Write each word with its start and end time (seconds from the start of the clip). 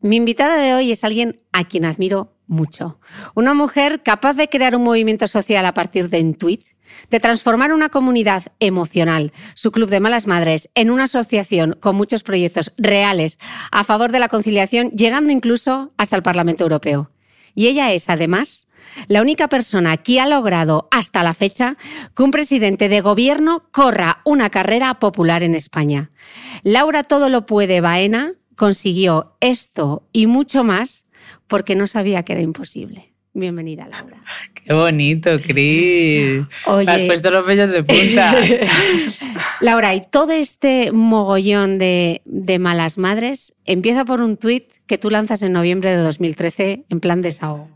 mi 0.00 0.16
invitada 0.16 0.56
de 0.56 0.74
hoy 0.74 0.92
es 0.92 1.04
alguien 1.04 1.36
a 1.52 1.64
quien 1.64 1.84
admiro 1.84 2.36
mucho. 2.46 3.00
Una 3.34 3.54
mujer 3.54 4.02
capaz 4.02 4.34
de 4.34 4.48
crear 4.48 4.76
un 4.76 4.84
movimiento 4.84 5.26
social 5.26 5.66
a 5.66 5.74
partir 5.74 6.08
de 6.10 6.20
un 6.20 6.34
tweet, 6.34 6.60
de 7.10 7.20
transformar 7.20 7.72
una 7.72 7.88
comunidad 7.88 8.44
emocional, 8.60 9.32
su 9.54 9.72
club 9.72 9.88
de 9.88 10.00
malas 10.00 10.26
madres, 10.26 10.68
en 10.74 10.90
una 10.90 11.04
asociación 11.04 11.76
con 11.80 11.96
muchos 11.96 12.22
proyectos 12.22 12.72
reales 12.78 13.38
a 13.72 13.84
favor 13.84 14.12
de 14.12 14.20
la 14.20 14.28
conciliación, 14.28 14.90
llegando 14.90 15.32
incluso 15.32 15.92
hasta 15.96 16.16
el 16.16 16.22
Parlamento 16.22 16.64
Europeo. 16.64 17.10
Y 17.54 17.68
ella 17.68 17.92
es, 17.92 18.08
además, 18.08 18.66
la 19.08 19.22
única 19.22 19.48
persona 19.48 19.96
que 19.96 20.20
ha 20.20 20.26
logrado 20.26 20.88
hasta 20.90 21.22
la 21.22 21.34
fecha 21.34 21.76
que 22.14 22.22
un 22.22 22.30
presidente 22.30 22.88
de 22.88 23.00
gobierno 23.00 23.66
corra 23.72 24.20
una 24.24 24.50
carrera 24.50 24.98
popular 24.98 25.42
en 25.42 25.54
España. 25.54 26.10
Laura 26.62 27.02
Todo 27.02 27.28
lo 27.28 27.46
puede 27.46 27.80
Baena 27.80 28.34
consiguió 28.56 29.36
esto 29.40 30.02
y 30.12 30.26
mucho 30.26 30.64
más 30.64 31.04
porque 31.46 31.76
no 31.76 31.86
sabía 31.86 32.24
que 32.24 32.32
era 32.32 32.42
imposible. 32.42 33.12
Bienvenida, 33.34 33.86
Laura. 33.86 34.16
Qué 34.54 34.72
bonito, 34.72 35.38
Cris. 35.42 36.42
Oye. 36.64 36.90
Has 36.90 37.02
puesto 37.02 37.30
los 37.30 37.46
bellos 37.46 37.70
de 37.70 37.84
punta. 37.84 38.34
Laura, 39.60 39.94
y 39.94 40.00
todo 40.10 40.32
este 40.32 40.90
mogollón 40.90 41.76
de, 41.76 42.22
malas 42.58 42.96
madres 42.96 43.54
empieza 43.66 44.06
por 44.06 44.22
un 44.22 44.38
tuit 44.38 44.64
que 44.86 44.96
tú 44.96 45.10
lanzas 45.10 45.42
en 45.42 45.52
noviembre 45.52 45.90
de 45.90 45.98
2013 45.98 46.84
en 46.88 47.00
plan 47.00 47.20
desahogo. 47.20 47.68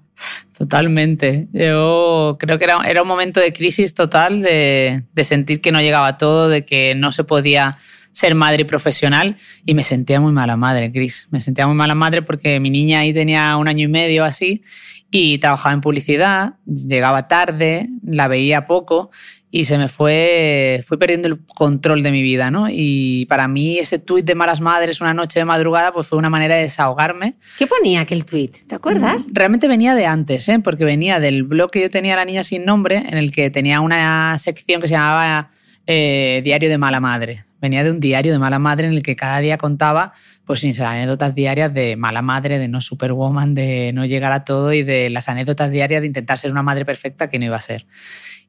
Totalmente. 0.56 1.46
Yo 1.52 2.38
creo 2.40 2.58
que 2.58 2.64
era, 2.64 2.80
era 2.86 3.02
un 3.02 3.08
momento 3.08 3.38
de 3.38 3.52
crisis 3.52 3.92
total, 3.92 4.40
de, 4.40 5.04
de 5.12 5.24
sentir 5.24 5.60
que 5.60 5.72
no 5.72 5.82
llegaba 5.82 6.16
todo, 6.16 6.48
de 6.48 6.64
que 6.64 6.94
no 6.94 7.12
se 7.12 7.24
podía 7.24 7.76
ser 8.12 8.34
madre 8.34 8.64
profesional 8.64 9.36
y 9.64 9.74
me 9.74 9.84
sentía 9.84 10.20
muy 10.20 10.32
mala 10.32 10.56
madre, 10.56 10.90
Cris. 10.92 11.28
Me 11.30 11.40
sentía 11.40 11.66
muy 11.66 11.76
mala 11.76 11.94
madre 11.94 12.22
porque 12.22 12.60
mi 12.60 12.70
niña 12.70 13.00
ahí 13.00 13.12
tenía 13.12 13.56
un 13.56 13.68
año 13.68 13.84
y 13.84 13.88
medio 13.88 14.24
así 14.24 14.62
y 15.10 15.38
trabajaba 15.38 15.74
en 15.74 15.80
publicidad, 15.80 16.54
llegaba 16.66 17.26
tarde, 17.26 17.88
la 18.04 18.28
veía 18.28 18.66
poco 18.66 19.10
y 19.52 19.64
se 19.64 19.76
me 19.76 19.88
fue, 19.88 20.80
fui 20.86 20.96
perdiendo 20.96 21.26
el 21.26 21.44
control 21.44 22.04
de 22.04 22.12
mi 22.12 22.22
vida, 22.22 22.52
¿no? 22.52 22.68
Y 22.70 23.26
para 23.26 23.48
mí 23.48 23.78
ese 23.78 23.98
tuit 23.98 24.24
de 24.24 24.36
malas 24.36 24.60
madres 24.60 25.00
una 25.00 25.12
noche 25.12 25.40
de 25.40 25.44
madrugada 25.44 25.92
pues 25.92 26.06
fue 26.06 26.18
una 26.18 26.30
manera 26.30 26.54
de 26.54 26.62
desahogarme. 26.62 27.34
¿Qué 27.58 27.66
ponía 27.66 28.02
aquel 28.02 28.24
tuit? 28.24 28.58
¿Te 28.68 28.76
acuerdas? 28.76 29.28
Mm, 29.28 29.34
realmente 29.34 29.66
venía 29.66 29.96
de 29.96 30.06
antes, 30.06 30.48
¿eh? 30.48 30.60
Porque 30.60 30.84
venía 30.84 31.18
del 31.18 31.42
blog 31.42 31.72
que 31.72 31.80
yo 31.80 31.90
tenía 31.90 32.14
La 32.14 32.24
Niña 32.24 32.44
Sin 32.44 32.64
Nombre, 32.64 32.98
en 32.98 33.18
el 33.18 33.32
que 33.32 33.50
tenía 33.50 33.80
una 33.80 34.38
sección 34.38 34.80
que 34.80 34.86
se 34.86 34.94
llamaba 34.94 35.50
eh, 35.86 36.40
Diario 36.44 36.68
de 36.68 36.78
Mala 36.78 37.00
Madre 37.00 37.49
venía 37.60 37.84
de 37.84 37.90
un 37.90 38.00
diario 38.00 38.32
de 38.32 38.38
mala 38.38 38.58
madre 38.58 38.86
en 38.86 38.92
el 38.92 39.02
que 39.02 39.16
cada 39.16 39.38
día 39.40 39.58
contaba 39.58 40.12
pues 40.44 40.64
mis 40.64 40.80
anécdotas 40.80 41.34
diarias 41.34 41.72
de 41.72 41.96
mala 41.96 42.22
madre, 42.22 42.58
de 42.58 42.66
no 42.66 42.80
superwoman, 42.80 43.54
de 43.54 43.92
no 43.92 44.04
llegar 44.04 44.32
a 44.32 44.44
todo 44.44 44.72
y 44.72 44.82
de 44.82 45.08
las 45.10 45.28
anécdotas 45.28 45.70
diarias 45.70 46.00
de 46.00 46.08
intentar 46.08 46.38
ser 46.38 46.50
una 46.50 46.62
madre 46.62 46.84
perfecta 46.84 47.28
que 47.28 47.38
no 47.38 47.44
iba 47.44 47.56
a 47.56 47.60
ser. 47.60 47.86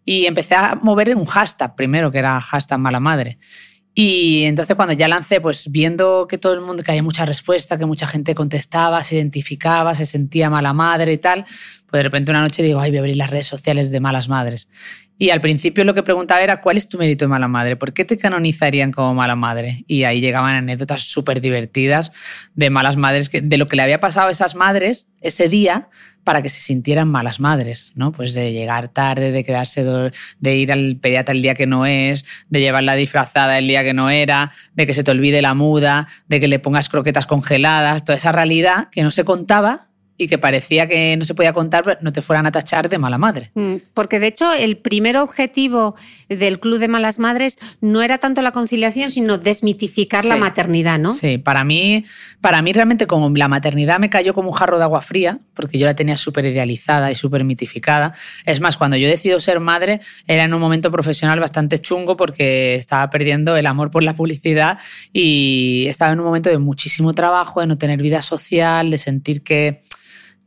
Y 0.03 0.25
empecé 0.25 0.55
a 0.55 0.79
mover 0.81 1.15
un 1.15 1.25
hashtag 1.25 1.75
primero, 1.75 2.09
que 2.09 2.17
era 2.17 2.41
hashtag 2.41 2.79
mala 2.79 2.99
madre. 2.99 3.37
Y 3.93 4.45
entonces 4.45 4.75
cuando 4.75 4.93
ya 4.93 5.07
lancé, 5.07 5.41
pues 5.41 5.69
viendo 5.69 6.25
que 6.27 6.37
todo 6.37 6.53
el 6.53 6.61
mundo, 6.61 6.81
que 6.81 6.91
había 6.91 7.03
mucha 7.03 7.25
respuesta, 7.25 7.77
que 7.77 7.85
mucha 7.85 8.07
gente 8.07 8.33
contestaba, 8.33 9.03
se 9.03 9.15
identificaba, 9.15 9.93
se 9.95 10.05
sentía 10.05 10.49
mala 10.49 10.71
madre 10.71 11.11
y 11.11 11.17
tal, 11.17 11.45
pues 11.89 11.99
de 11.99 12.03
repente 12.03 12.31
una 12.31 12.41
noche 12.41 12.63
digo, 12.63 12.79
ay, 12.79 12.89
voy 12.91 12.97
a 12.97 13.01
abrir 13.01 13.17
las 13.17 13.29
redes 13.29 13.47
sociales 13.47 13.91
de 13.91 13.99
malas 13.99 14.29
madres. 14.29 14.69
Y 15.21 15.29
al 15.29 15.39
principio 15.39 15.83
lo 15.83 15.93
que 15.93 16.01
preguntaba 16.01 16.41
era, 16.41 16.61
¿cuál 16.61 16.77
es 16.77 16.89
tu 16.89 16.97
mérito 16.97 17.25
de 17.25 17.29
mala 17.29 17.47
madre? 17.47 17.75
¿Por 17.75 17.93
qué 17.93 18.05
te 18.05 18.17
canonizarían 18.17 18.91
como 18.91 19.13
mala 19.13 19.35
madre? 19.35 19.85
Y 19.85 20.03
ahí 20.03 20.19
llegaban 20.19 20.55
anécdotas 20.55 21.03
súper 21.03 21.41
divertidas 21.41 22.11
de 22.55 22.71
malas 22.71 22.97
madres, 22.97 23.29
de 23.31 23.57
lo 23.59 23.67
que 23.67 23.75
le 23.75 23.83
había 23.83 23.99
pasado 23.99 24.29
a 24.29 24.31
esas 24.31 24.55
madres 24.55 25.09
ese 25.21 25.47
día 25.47 25.89
para 26.23 26.41
que 26.41 26.49
se 26.49 26.59
sintieran 26.59 27.07
malas 27.07 27.39
madres, 27.39 27.91
¿no? 27.93 28.11
Pues 28.11 28.33
de 28.33 28.51
llegar 28.51 28.87
tarde, 28.87 29.31
de 29.31 29.43
quedarse, 29.43 29.83
de 30.39 30.55
ir 30.55 30.71
al 30.71 30.97
pediatra 30.99 31.35
el 31.35 31.43
día 31.43 31.53
que 31.53 31.67
no 31.67 31.85
es, 31.85 32.25
de 32.49 32.59
llevarla 32.59 32.95
disfrazada 32.95 33.59
el 33.59 33.67
día 33.67 33.83
que 33.83 33.93
no 33.93 34.09
era, 34.09 34.51
de 34.73 34.87
que 34.87 34.95
se 34.95 35.03
te 35.03 35.11
olvide 35.11 35.43
la 35.43 35.53
muda, 35.53 36.07
de 36.29 36.39
que 36.39 36.47
le 36.47 36.57
pongas 36.57 36.89
croquetas 36.89 37.27
congeladas, 37.27 38.05
toda 38.05 38.17
esa 38.17 38.31
realidad 38.31 38.89
que 38.89 39.03
no 39.03 39.11
se 39.11 39.23
contaba 39.23 39.90
y 40.21 40.27
que 40.27 40.37
parecía 40.37 40.87
que 40.87 41.17
no 41.17 41.25
se 41.25 41.33
podía 41.33 41.51
contar, 41.51 41.97
no 42.01 42.13
te 42.13 42.21
fueran 42.21 42.45
a 42.45 42.51
tachar 42.51 42.89
de 42.89 42.99
mala 42.99 43.17
madre. 43.17 43.49
Mm, 43.55 43.77
porque 43.95 44.19
de 44.19 44.27
hecho 44.27 44.53
el 44.53 44.77
primer 44.77 45.17
objetivo 45.17 45.95
del 46.29 46.59
Club 46.59 46.77
de 46.77 46.87
Malas 46.87 47.17
Madres 47.17 47.57
no 47.81 48.03
era 48.03 48.19
tanto 48.19 48.43
la 48.43 48.51
conciliación, 48.51 49.09
sino 49.09 49.39
desmitificar 49.39 50.23
la 50.25 50.37
maternidad, 50.37 50.99
¿no? 50.99 51.11
Sí, 51.11 51.39
para 51.39 51.63
mí, 51.63 52.05
para 52.39 52.61
mí 52.61 52.71
realmente 52.71 53.07
como 53.07 53.35
la 53.35 53.47
maternidad 53.47 53.97
me 53.97 54.11
cayó 54.11 54.35
como 54.35 54.49
un 54.49 54.55
jarro 54.55 54.77
de 54.77 54.83
agua 54.83 55.01
fría, 55.01 55.39
porque 55.55 55.79
yo 55.79 55.87
la 55.87 55.95
tenía 55.95 56.17
súper 56.17 56.45
idealizada 56.45 57.11
y 57.11 57.15
súper 57.15 57.43
mitificada. 57.43 58.13
Es 58.45 58.61
más, 58.61 58.77
cuando 58.77 58.97
yo 58.97 59.07
decido 59.07 59.39
ser 59.39 59.59
madre 59.59 60.01
era 60.27 60.43
en 60.43 60.53
un 60.53 60.61
momento 60.61 60.91
profesional 60.91 61.39
bastante 61.39 61.79
chungo 61.79 62.15
porque 62.15 62.75
estaba 62.75 63.09
perdiendo 63.09 63.57
el 63.57 63.65
amor 63.65 63.89
por 63.89 64.03
la 64.03 64.15
publicidad 64.15 64.77
y 65.11 65.87
estaba 65.87 66.11
en 66.11 66.19
un 66.19 66.25
momento 66.25 66.49
de 66.49 66.59
muchísimo 66.59 67.13
trabajo, 67.13 67.59
de 67.61 67.65
no 67.65 67.79
tener 67.79 67.99
vida 68.03 68.21
social, 68.21 68.91
de 68.91 68.99
sentir 68.99 69.41
que 69.41 69.81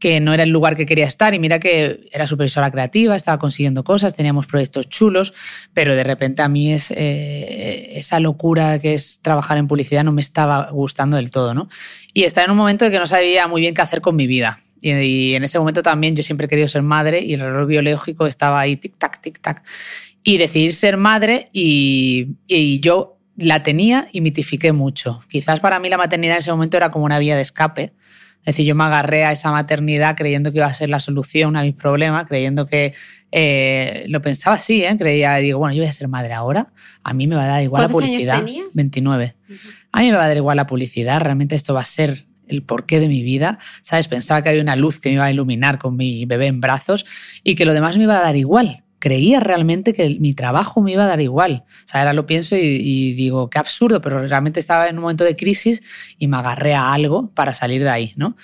que 0.04 0.20
no 0.20 0.34
era 0.34 0.42
el 0.42 0.50
lugar 0.50 0.76
que 0.76 0.84
quería 0.84 1.06
estar 1.06 1.32
y 1.32 1.38
mira 1.38 1.58
que 1.58 2.10
era 2.12 2.26
supervisora 2.26 2.70
creativa, 2.70 3.16
estaba 3.16 3.38
consiguiendo 3.38 3.84
cosas, 3.84 4.12
teníamos 4.12 4.46
proyectos 4.46 4.86
chulos, 4.90 5.32
pero 5.72 5.96
de 5.96 6.04
repente 6.04 6.42
a 6.42 6.48
mí 6.50 6.74
es, 6.74 6.90
eh, 6.90 7.92
esa 7.98 8.20
locura 8.20 8.78
que 8.78 8.92
es 8.92 9.20
trabajar 9.22 9.56
en 9.56 9.66
publicidad 9.66 10.04
no 10.04 10.12
me 10.12 10.20
estaba 10.20 10.68
gustando 10.70 11.16
del 11.16 11.30
todo, 11.30 11.54
¿no? 11.54 11.70
Y 12.12 12.24
estaba 12.24 12.44
en 12.44 12.50
un 12.50 12.58
momento 12.58 12.84
en 12.84 12.92
que 12.92 12.98
no 12.98 13.06
sabía 13.06 13.48
muy 13.48 13.62
bien 13.62 13.72
qué 13.72 13.80
hacer 13.80 14.02
con 14.02 14.14
mi 14.14 14.26
vida. 14.26 14.58
Y, 14.82 15.36
en 15.36 15.42
ese 15.42 15.58
momento 15.58 15.82
también 15.82 16.14
yo 16.14 16.22
siempre 16.22 16.44
he 16.44 16.48
querido 16.50 16.68
ser 16.68 16.82
madre 16.82 17.22
y 17.22 17.32
el 17.32 17.40
reloj 17.40 17.66
biológico 17.66 18.26
estaba 18.26 18.60
ahí 18.60 18.76
tic-tac, 18.76 19.22
tic-tac. 19.22 19.62
Y 20.22 20.36
decidí 20.36 20.70
ser 20.72 20.98
madre 20.98 21.48
y, 21.50 22.26
y 22.46 22.78
yo 22.80 23.16
la 23.38 23.62
tenía 23.62 24.06
y 24.12 24.20
mitifiqué 24.20 24.72
mucho. 24.72 25.20
Quizás 25.30 25.60
para 25.60 25.80
mí 25.80 25.88
la 25.88 25.96
maternidad 25.96 26.34
en 26.34 26.40
ese 26.40 26.50
momento 26.50 26.76
era 26.76 26.90
como 26.90 27.06
una 27.06 27.18
vía 27.18 27.36
de 27.36 27.42
escape 27.42 27.94
es 28.44 28.54
decir, 28.54 28.66
yo 28.66 28.74
me 28.74 28.84
agarré 28.84 29.24
a 29.24 29.32
esa 29.32 29.50
maternidad 29.50 30.16
creyendo 30.16 30.52
que 30.52 30.58
iba 30.58 30.66
a 30.66 30.74
ser 30.74 30.90
la 30.90 31.00
solución 31.00 31.56
a 31.56 31.62
mis 31.62 31.72
problemas, 31.72 32.26
creyendo 32.26 32.66
que 32.66 32.92
eh, 33.32 34.04
lo 34.08 34.20
pensaba 34.20 34.56
así, 34.56 34.84
¿eh? 34.84 34.94
creía, 34.98 35.34
digo, 35.36 35.58
bueno, 35.58 35.74
yo 35.74 35.80
voy 35.80 35.88
a 35.88 35.92
ser 35.92 36.08
madre 36.08 36.34
ahora, 36.34 36.70
a 37.02 37.14
mí 37.14 37.26
me 37.26 37.36
va 37.36 37.44
a 37.44 37.48
dar 37.48 37.62
igual 37.62 37.82
la 37.82 37.88
publicidad. 37.88 38.36
Años 38.36 38.46
tenías? 38.46 38.74
29. 38.74 39.36
A 39.92 40.00
mí 40.00 40.10
me 40.10 40.16
va 40.16 40.24
a 40.24 40.28
dar 40.28 40.36
igual 40.36 40.56
la 40.56 40.66
publicidad, 40.66 41.20
realmente 41.20 41.54
esto 41.54 41.72
va 41.72 41.80
a 41.80 41.84
ser 41.84 42.26
el 42.46 42.62
porqué 42.62 43.00
de 43.00 43.08
mi 43.08 43.22
vida, 43.22 43.58
¿sabes? 43.80 44.08
Pensaba 44.08 44.42
que 44.42 44.50
había 44.50 44.60
una 44.60 44.76
luz 44.76 45.00
que 45.00 45.08
me 45.08 45.14
iba 45.14 45.24
a 45.24 45.30
iluminar 45.30 45.78
con 45.78 45.96
mi 45.96 46.26
bebé 46.26 46.46
en 46.46 46.60
brazos 46.60 47.06
y 47.42 47.54
que 47.54 47.64
lo 47.64 47.72
demás 47.72 47.96
me 47.96 48.04
iba 48.04 48.18
a 48.18 48.22
dar 48.22 48.36
igual 48.36 48.84
creía 49.04 49.38
realmente 49.38 49.92
que 49.92 50.16
mi 50.18 50.32
trabajo 50.32 50.80
me 50.80 50.92
iba 50.92 51.04
a 51.04 51.06
dar 51.06 51.20
igual. 51.20 51.64
O 51.68 51.88
sea, 51.88 52.00
ahora 52.00 52.14
lo 52.14 52.24
pienso 52.24 52.56
y, 52.56 53.12
digo, 53.12 53.50
qué 53.50 53.58
absurdo, 53.58 54.00
pero 54.00 54.26
realmente 54.26 54.60
estaba 54.60 54.88
en 54.88 54.96
un 54.96 55.02
momento 55.02 55.24
de 55.24 55.36
crisis 55.36 55.82
y 56.16 56.26
me 56.26 56.38
agarré 56.38 56.72
a 56.72 56.94
algo 56.94 57.28
para 57.34 57.52
salir 57.52 57.82
de 57.82 57.90
ahí, 57.90 58.14
¿no? 58.16 58.34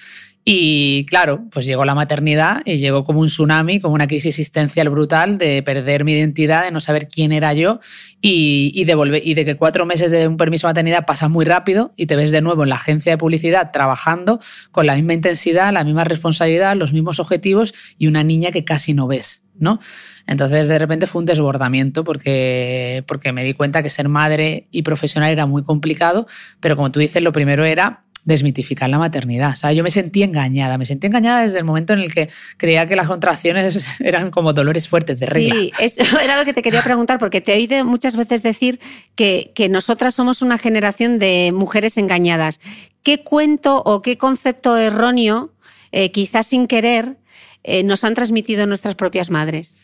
Y 0.42 1.04
claro, 1.04 1.44
pues 1.50 1.66
llegó 1.66 1.84
la 1.84 1.94
maternidad 1.94 2.62
y 2.64 2.78
llegó 2.78 3.04
como 3.04 3.20
un 3.20 3.26
tsunami, 3.26 3.78
como 3.78 3.94
una 3.94 4.06
crisis 4.06 4.38
existencial 4.38 4.88
brutal 4.88 5.36
de 5.36 5.62
perder 5.62 6.04
mi 6.04 6.12
identidad, 6.12 6.64
de 6.64 6.70
no 6.70 6.80
saber 6.80 7.08
quién 7.08 7.30
era 7.32 7.52
yo 7.52 7.78
y, 8.22 8.84
de, 8.84 8.94
volver, 8.94 9.20
y 9.24 9.34
de 9.34 9.44
que 9.44 9.56
cuatro 9.56 9.84
meses 9.84 10.10
de 10.10 10.26
un 10.26 10.38
permiso 10.38 10.66
de 10.66 10.70
maternidad 10.70 11.04
pasan 11.04 11.30
muy 11.30 11.44
rápido 11.44 11.92
y 11.94 12.06
te 12.06 12.16
ves 12.16 12.32
de 12.32 12.40
nuevo 12.40 12.62
en 12.62 12.70
la 12.70 12.76
agencia 12.76 13.12
de 13.12 13.18
publicidad 13.18 13.70
trabajando 13.70 14.40
con 14.70 14.86
la 14.86 14.94
misma 14.96 15.12
intensidad, 15.12 15.74
la 15.74 15.84
misma 15.84 16.04
responsabilidad, 16.04 16.74
los 16.74 16.94
mismos 16.94 17.20
objetivos 17.20 17.74
y 17.98 18.06
una 18.06 18.24
niña 18.24 18.50
que 18.50 18.64
casi 18.64 18.94
no 18.94 19.06
ves. 19.06 19.42
¿no? 19.58 19.78
Entonces 20.26 20.68
de 20.68 20.78
repente 20.78 21.06
fue 21.06 21.20
un 21.20 21.26
desbordamiento 21.26 22.02
porque, 22.02 23.04
porque 23.06 23.32
me 23.34 23.44
di 23.44 23.52
cuenta 23.52 23.82
que 23.82 23.90
ser 23.90 24.08
madre 24.08 24.68
y 24.70 24.82
profesional 24.82 25.30
era 25.30 25.44
muy 25.44 25.62
complicado, 25.62 26.26
pero 26.60 26.76
como 26.76 26.90
tú 26.90 26.98
dices, 26.98 27.22
lo 27.22 27.32
primero 27.32 27.66
era 27.66 28.00
desmitificar 28.24 28.88
la 28.90 28.98
maternidad. 28.98 29.54
O 29.64 29.70
yo 29.70 29.82
me 29.82 29.90
sentí 29.90 30.22
engañada, 30.22 30.78
me 30.78 30.84
sentí 30.84 31.06
engañada 31.06 31.42
desde 31.42 31.58
el 31.58 31.64
momento 31.64 31.92
en 31.92 32.00
el 32.00 32.12
que 32.12 32.28
creía 32.56 32.86
que 32.86 32.96
las 32.96 33.06
contracciones 33.06 33.88
eran 34.00 34.30
como 34.30 34.52
dolores 34.52 34.88
fuertes 34.88 35.20
de 35.20 35.26
regla. 35.26 35.54
Sí, 35.54 35.72
eso 35.80 36.18
era 36.24 36.38
lo 36.38 36.44
que 36.44 36.52
te 36.52 36.62
quería 36.62 36.82
preguntar, 36.82 37.18
porque 37.18 37.40
te 37.40 37.54
he 37.54 37.56
oído 37.56 37.84
muchas 37.84 38.16
veces 38.16 38.42
decir 38.42 38.80
que, 39.14 39.52
que 39.54 39.68
nosotras 39.68 40.14
somos 40.14 40.42
una 40.42 40.58
generación 40.58 41.18
de 41.18 41.52
mujeres 41.54 41.96
engañadas. 41.96 42.60
¿Qué 43.02 43.22
cuento 43.22 43.82
o 43.84 44.02
qué 44.02 44.18
concepto 44.18 44.76
erróneo, 44.76 45.52
eh, 45.92 46.12
quizás 46.12 46.46
sin 46.46 46.66
querer, 46.66 47.16
eh, 47.62 47.82
nos 47.82 48.04
han 48.04 48.14
transmitido 48.14 48.66
nuestras 48.66 48.94
propias 48.94 49.30
madres. 49.30 49.76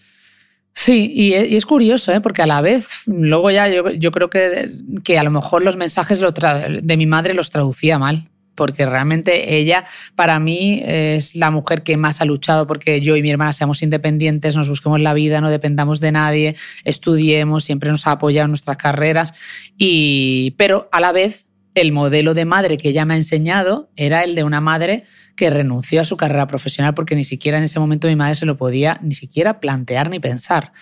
Sí, 0.79 1.11
y 1.15 1.33
es, 1.33 1.65
curioso, 1.65 2.13
¿eh? 2.13 2.21
porque 2.21 2.43
a 2.43 2.47
la 2.47 2.61
vez, 2.61 2.87
luego 3.07 3.51
ya 3.51 3.67
yo, 3.67 4.13
creo 4.13 4.29
que, 4.29 4.71
que, 5.03 5.19
a 5.19 5.23
lo 5.23 5.31
mejor 5.31 5.65
los 5.65 5.75
mensajes 5.75 6.21
de 6.21 6.97
mi 6.99 7.07
madre 7.07 7.33
los 7.33 7.49
traducía 7.49 7.99
mal, 7.99 8.29
porque 8.55 8.85
realmente 8.85 9.57
ella 9.57 9.87
para 10.15 10.39
mí 10.39 10.83
es 10.85 11.35
la 11.35 11.51
mujer 11.51 11.83
que 11.83 11.97
más 11.97 12.21
ha 12.21 12.27
luchado 12.27 12.67
porque 12.67 13.01
yo 13.01 13.17
y 13.17 13.23
mi 13.23 13.31
hermana 13.31 13.55
seamos 13.55 13.83
independientes, 13.83 14.55
nos 14.55 14.69
busquemos 14.69 15.01
la 15.01 15.15
vida, 15.15 15.41
no 15.41 15.49
dependamos 15.49 16.01
de 16.01 16.13
nadie, 16.13 16.57
estudiemos, 16.85 17.65
siempre 17.65 17.91
nos 17.91 18.07
ha 18.07 18.13
apoyado 18.13 18.45
en 18.45 18.51
nuestras 18.51 18.77
carreras, 18.77 19.33
y, 19.79 20.55
pero 20.59 20.91
a 20.93 21.01
la 21.01 21.13
vez 21.13 21.46
el 21.77 21.93
modelo 21.93 22.33
de 22.33 22.47
madre 22.47 22.79
que 22.79 22.89
ella 22.89 23.05
me 23.05 23.15
ha 23.15 23.17
enseñado 23.19 23.91
era 23.97 24.25
el 24.25 24.35
de 24.35 24.45
una 24.45 24.63
madre 24.63 25.05
que 25.37 25.51
renunció 25.51 26.01
a 26.01 26.05
su 26.07 26.17
carrera 26.17 26.47
profesional 26.47 26.95
porque 26.95 27.15
ni 27.15 27.25
siquiera 27.25 27.59
en 27.59 27.65
ese 27.65 27.79
momento 27.79 28.09
mi 28.09 28.17
madre 28.17 28.35
se 28.35 28.47
lo 28.47 28.57
podía 28.57 28.99
ni 29.03 29.15
siquiera 29.15 29.61
plantear 29.61 30.09
ni 30.09 30.19
pensar. 30.19 30.73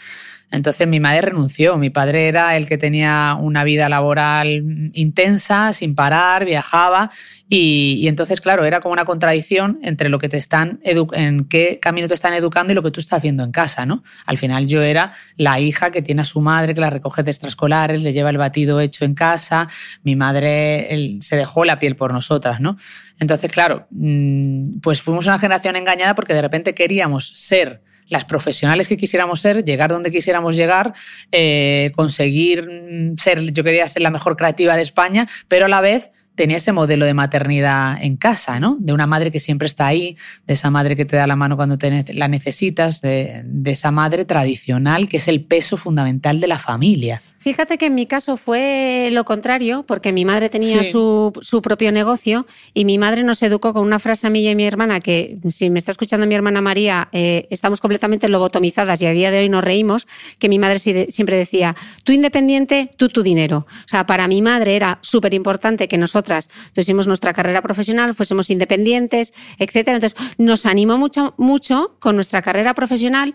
Entonces 0.50 0.86
mi 0.86 1.00
madre 1.00 1.22
renunció, 1.22 1.76
mi 1.76 1.90
padre 1.90 2.28
era 2.28 2.56
el 2.56 2.68
que 2.68 2.78
tenía 2.78 3.36
una 3.40 3.64
vida 3.64 3.88
laboral 3.88 4.90
intensa, 4.92 5.72
sin 5.72 5.94
parar, 5.94 6.44
viajaba 6.44 7.10
y, 7.56 8.08
entonces, 8.08 8.40
claro, 8.40 8.64
era 8.64 8.80
como 8.80 8.94
una 8.94 9.04
contradicción 9.04 9.78
entre 9.82 10.08
lo 10.08 10.18
que 10.18 10.28
te 10.28 10.38
están 10.38 10.80
en 10.82 11.44
qué 11.44 11.78
camino 11.80 12.08
te 12.08 12.14
están 12.14 12.32
educando 12.32 12.72
y 12.72 12.74
lo 12.74 12.82
que 12.82 12.90
tú 12.90 13.00
estás 13.00 13.18
haciendo 13.18 13.44
en 13.44 13.52
casa, 13.52 13.84
¿no? 13.84 14.02
Al 14.26 14.38
final 14.38 14.66
yo 14.66 14.82
era 14.82 15.12
la 15.36 15.60
hija 15.60 15.90
que 15.90 16.02
tiene 16.02 16.22
a 16.22 16.24
su 16.24 16.40
madre, 16.40 16.74
que 16.74 16.80
la 16.80 16.90
recoge 16.90 17.22
de 17.22 17.30
extraescolares, 17.30 18.02
le 18.02 18.12
lleva 18.12 18.30
el 18.30 18.38
batido 18.38 18.80
hecho 18.80 19.04
en 19.04 19.14
casa, 19.14 19.68
mi 20.02 20.16
madre 20.16 21.18
se 21.20 21.36
dejó 21.36 21.64
la 21.64 21.78
piel 21.78 21.96
por 21.96 22.12
nosotras, 22.12 22.60
¿no? 22.60 22.76
Entonces, 23.20 23.52
claro, 23.52 23.86
mm, 23.90 24.80
pues 24.80 25.02
fuimos 25.02 25.26
una 25.26 25.38
generación 25.38 25.76
engañada 25.76 26.14
porque 26.14 26.34
de 26.34 26.42
repente 26.42 26.74
queríamos 26.74 27.28
ser 27.28 27.82
las 28.08 28.24
profesionales 28.24 28.88
que 28.88 28.96
quisiéramos 28.96 29.40
ser, 29.40 29.64
llegar 29.64 29.90
donde 29.90 30.10
quisiéramos 30.10 30.56
llegar, 30.56 30.92
eh, 31.32 31.92
conseguir 31.94 32.68
mm, 32.68 33.16
ser, 33.18 33.52
yo 33.52 33.64
quería 33.64 33.88
ser 33.88 34.02
la 34.02 34.10
mejor 34.10 34.36
creativa 34.36 34.76
de 34.76 34.82
España, 34.82 35.26
pero 35.48 35.66
a 35.66 35.68
la 35.68 35.80
vez 35.80 36.10
tenía 36.34 36.56
ese 36.56 36.72
modelo 36.72 37.06
de 37.06 37.14
maternidad 37.14 38.02
en 38.02 38.16
casa, 38.16 38.58
¿no? 38.58 38.76
De 38.80 38.92
una 38.92 39.06
madre 39.06 39.30
que 39.30 39.40
siempre 39.40 39.66
está 39.66 39.86
ahí, 39.86 40.16
de 40.46 40.54
esa 40.54 40.70
madre 40.70 40.96
que 40.96 41.04
te 41.04 41.16
da 41.16 41.26
la 41.26 41.36
mano 41.36 41.56
cuando 41.56 41.78
te 41.78 42.12
la 42.12 42.28
necesitas, 42.28 43.00
de, 43.00 43.42
de 43.44 43.70
esa 43.70 43.90
madre 43.90 44.24
tradicional 44.24 45.08
que 45.08 45.18
es 45.18 45.28
el 45.28 45.44
peso 45.44 45.76
fundamental 45.76 46.40
de 46.40 46.48
la 46.48 46.58
familia. 46.58 47.22
Fíjate 47.44 47.76
que 47.76 47.84
en 47.84 47.94
mi 47.94 48.06
caso 48.06 48.38
fue 48.38 49.10
lo 49.12 49.26
contrario, 49.26 49.84
porque 49.86 50.14
mi 50.14 50.24
madre 50.24 50.48
tenía 50.48 50.82
su, 50.82 51.30
propio 51.62 51.92
negocio 51.92 52.46
y 52.72 52.86
mi 52.86 52.96
madre 52.96 53.22
nos 53.22 53.42
educó 53.42 53.74
con 53.74 53.82
una 53.82 53.98
frase 53.98 54.26
a 54.26 54.30
mí 54.30 54.40
y 54.40 54.48
a 54.48 54.54
mi 54.54 54.64
hermana 54.64 55.00
que, 55.00 55.36
si 55.50 55.68
me 55.68 55.78
está 55.78 55.90
escuchando 55.90 56.26
mi 56.26 56.34
hermana 56.34 56.62
María, 56.62 57.10
eh, 57.12 57.46
estamos 57.50 57.82
completamente 57.82 58.30
lobotomizadas 58.30 59.02
y 59.02 59.06
a 59.06 59.10
día 59.10 59.30
de 59.30 59.40
hoy 59.40 59.50
nos 59.50 59.62
reímos, 59.62 60.06
que 60.38 60.48
mi 60.48 60.58
madre 60.58 60.78
siempre 60.78 61.36
decía, 61.36 61.76
tú 62.02 62.12
independiente, 62.12 62.90
tú 62.96 63.10
tu 63.10 63.22
dinero. 63.22 63.66
O 63.68 63.88
sea, 63.88 64.06
para 64.06 64.26
mi 64.26 64.40
madre 64.40 64.74
era 64.74 64.98
súper 65.02 65.34
importante 65.34 65.86
que 65.86 65.98
nosotras 65.98 66.48
tuviésemos 66.72 67.06
nuestra 67.06 67.34
carrera 67.34 67.60
profesional, 67.60 68.14
fuésemos 68.14 68.48
independientes, 68.48 69.34
etc. 69.58 69.88
Entonces, 69.88 70.16
nos 70.38 70.64
animó 70.64 70.96
mucho, 70.96 71.34
mucho 71.36 71.94
con 71.98 72.14
nuestra 72.14 72.40
carrera 72.40 72.72
profesional 72.72 73.34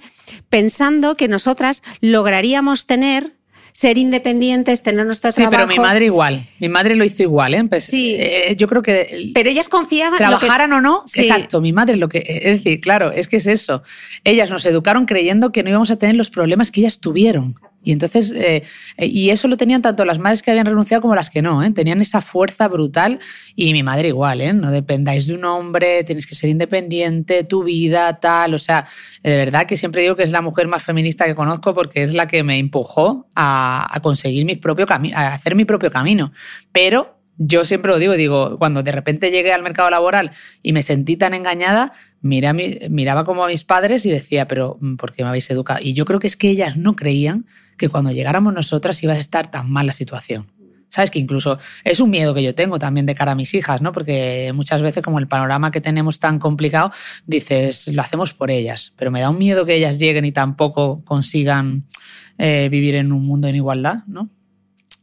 pensando 0.49 1.13
que 1.13 1.27
nosotras 1.27 1.83
lograríamos 2.01 2.87
tener 2.87 3.38
ser 3.71 3.97
independientes, 3.97 4.81
tener 4.81 5.05
nuestro 5.05 5.31
sí, 5.31 5.41
trabajo. 5.41 5.67
Sí, 5.67 5.67
pero 5.67 5.81
mi 5.81 5.87
madre 5.87 6.05
igual. 6.05 6.45
Mi 6.59 6.69
madre 6.69 6.95
lo 6.95 7.03
hizo 7.03 7.23
igual, 7.23 7.53
¿eh? 7.53 7.63
Pues, 7.65 7.85
sí. 7.85 8.15
Eh, 8.17 8.55
yo 8.57 8.67
creo 8.67 8.81
que. 8.81 9.31
Pero 9.33 9.49
ellas 9.49 9.69
confiaban. 9.69 10.17
Trabajaran 10.17 10.73
o 10.73 10.81
no. 10.81 11.03
Exacto, 11.15 11.61
mi 11.61 11.73
madre 11.73 11.97
lo 11.97 12.09
que. 12.09 12.23
Es 12.27 12.63
decir, 12.63 12.79
claro, 12.79 13.11
es 13.11 13.27
que 13.27 13.37
es 13.37 13.47
eso. 13.47 13.83
Ellas 14.23 14.49
nos 14.49 14.65
educaron 14.65 15.05
creyendo 15.05 15.51
que 15.51 15.63
no 15.63 15.69
íbamos 15.69 15.91
a 15.91 15.97
tener 15.97 16.15
los 16.15 16.29
problemas 16.29 16.71
que 16.71 16.81
ellas 16.81 16.99
tuvieron. 16.99 17.53
Y 17.81 17.93
entonces, 17.93 18.31
eh, 18.31 18.63
y 18.97 19.29
eso 19.29 19.47
lo 19.47 19.55
tenían 19.55 19.81
tanto 19.81 20.03
las 20.03 20.19
madres 20.19 20.41
que 20.41 20.51
habían 20.51 20.65
renunciado 20.65 21.01
como 21.01 21.15
las 21.15 21.29
que 21.29 21.41
no, 21.41 21.63
¿eh? 21.63 21.71
tenían 21.71 22.01
esa 22.01 22.19
fuerza 22.21 22.67
brutal 22.67 23.19
y 23.55 23.71
mi 23.71 23.83
madre 23.83 24.09
igual, 24.09 24.41
¿eh? 24.41 24.53
no 24.53 24.69
dependáis 24.69 25.27
de 25.27 25.35
un 25.35 25.45
hombre, 25.45 26.03
tienes 26.03 26.27
que 26.27 26.35
ser 26.35 26.49
independiente, 26.49 27.45
tu 27.45 27.63
vida, 27.63 28.19
tal, 28.19 28.53
o 28.53 28.59
sea, 28.59 28.85
de 29.23 29.37
verdad 29.37 29.65
que 29.65 29.77
siempre 29.77 30.01
digo 30.01 30.17
que 30.17 30.23
es 30.23 30.31
la 30.31 30.41
mujer 30.41 30.67
más 30.67 30.83
feminista 30.83 31.25
que 31.25 31.35
conozco 31.35 31.73
porque 31.73 32.03
es 32.03 32.13
la 32.13 32.27
que 32.27 32.43
me 32.43 32.57
empujó 32.57 33.27
a, 33.35 33.97
conseguir 34.01 34.43
mi 34.45 34.55
propio 34.55 34.85
camino, 34.85 35.17
a 35.17 35.27
hacer 35.27 35.55
mi 35.55 35.63
propio 35.63 35.89
camino, 35.89 36.33
pero 36.73 37.18
yo 37.41 37.63
siempre 37.63 37.89
lo 37.89 37.97
digo, 37.99 38.13
digo, 38.13 38.57
cuando 38.57 38.83
de 38.83 38.91
repente 38.91 39.31
llegué 39.31 39.53
al 39.53 39.63
mercado 39.63 39.89
laboral 39.89 40.31
y 40.61 40.73
me 40.73 40.83
sentí 40.83 41.15
tan 41.15 41.33
engañada, 41.33 41.93
miraba 42.21 43.23
como 43.23 43.45
a 43.45 43.47
mis 43.47 43.63
padres 43.63 44.05
y 44.05 44.11
decía, 44.11 44.45
pero 44.45 44.77
mm, 44.81 44.97
¿por 44.97 45.13
qué 45.13 45.23
me 45.23 45.29
habéis 45.29 45.49
educado? 45.49 45.79
Y 45.81 45.93
yo 45.93 46.03
creo 46.03 46.19
que 46.19 46.27
es 46.27 46.35
que 46.35 46.49
ellas 46.49 46.75
no 46.75 46.97
creían 46.97 47.45
que 47.77 47.87
cuando 47.87 48.11
llegáramos 48.11 48.53
nosotras 48.53 49.01
iba 49.03 49.13
a 49.13 49.17
estar 49.17 49.49
tan 49.49 49.71
mal 49.71 49.91
situación. 49.93 50.51
¿Sabes? 50.89 51.11
Que 51.11 51.19
incluso 51.19 51.59
es 51.83 51.99
un 51.99 52.09
miedo 52.09 52.33
que 52.33 52.41
yo 52.41 52.55
tengo 52.55 52.79
también 52.79 53.05
de 53.05 53.13
cara 53.13 53.33
a 53.33 53.35
mis 53.35 53.53
hijas, 53.53 53.79
¿no? 53.79 53.91
Porque 53.91 54.51
muchas 54.55 54.81
veces, 54.81 55.03
como 55.03 55.19
el 55.19 55.27
panorama 55.27 55.69
que 55.69 55.81
tenemos 55.81 56.19
tan 56.19 56.39
complicado, 56.39 56.91
dices, 57.27 57.87
lo 57.89 58.01
hacemos 58.01 58.33
por 58.33 58.49
ellas, 58.49 58.93
pero 58.97 59.11
me 59.11 59.21
da 59.21 59.29
un 59.29 59.37
miedo 59.37 59.67
que 59.67 59.75
ellas 59.75 59.99
lleguen 59.99 60.25
y 60.25 60.31
tampoco 60.31 61.03
consigan 61.05 61.85
eh, 62.39 62.69
vivir 62.71 62.95
en 62.95 63.11
un 63.11 63.23
mundo 63.23 63.47
en 63.47 63.55
igualdad, 63.55 63.97
¿no? 64.07 64.29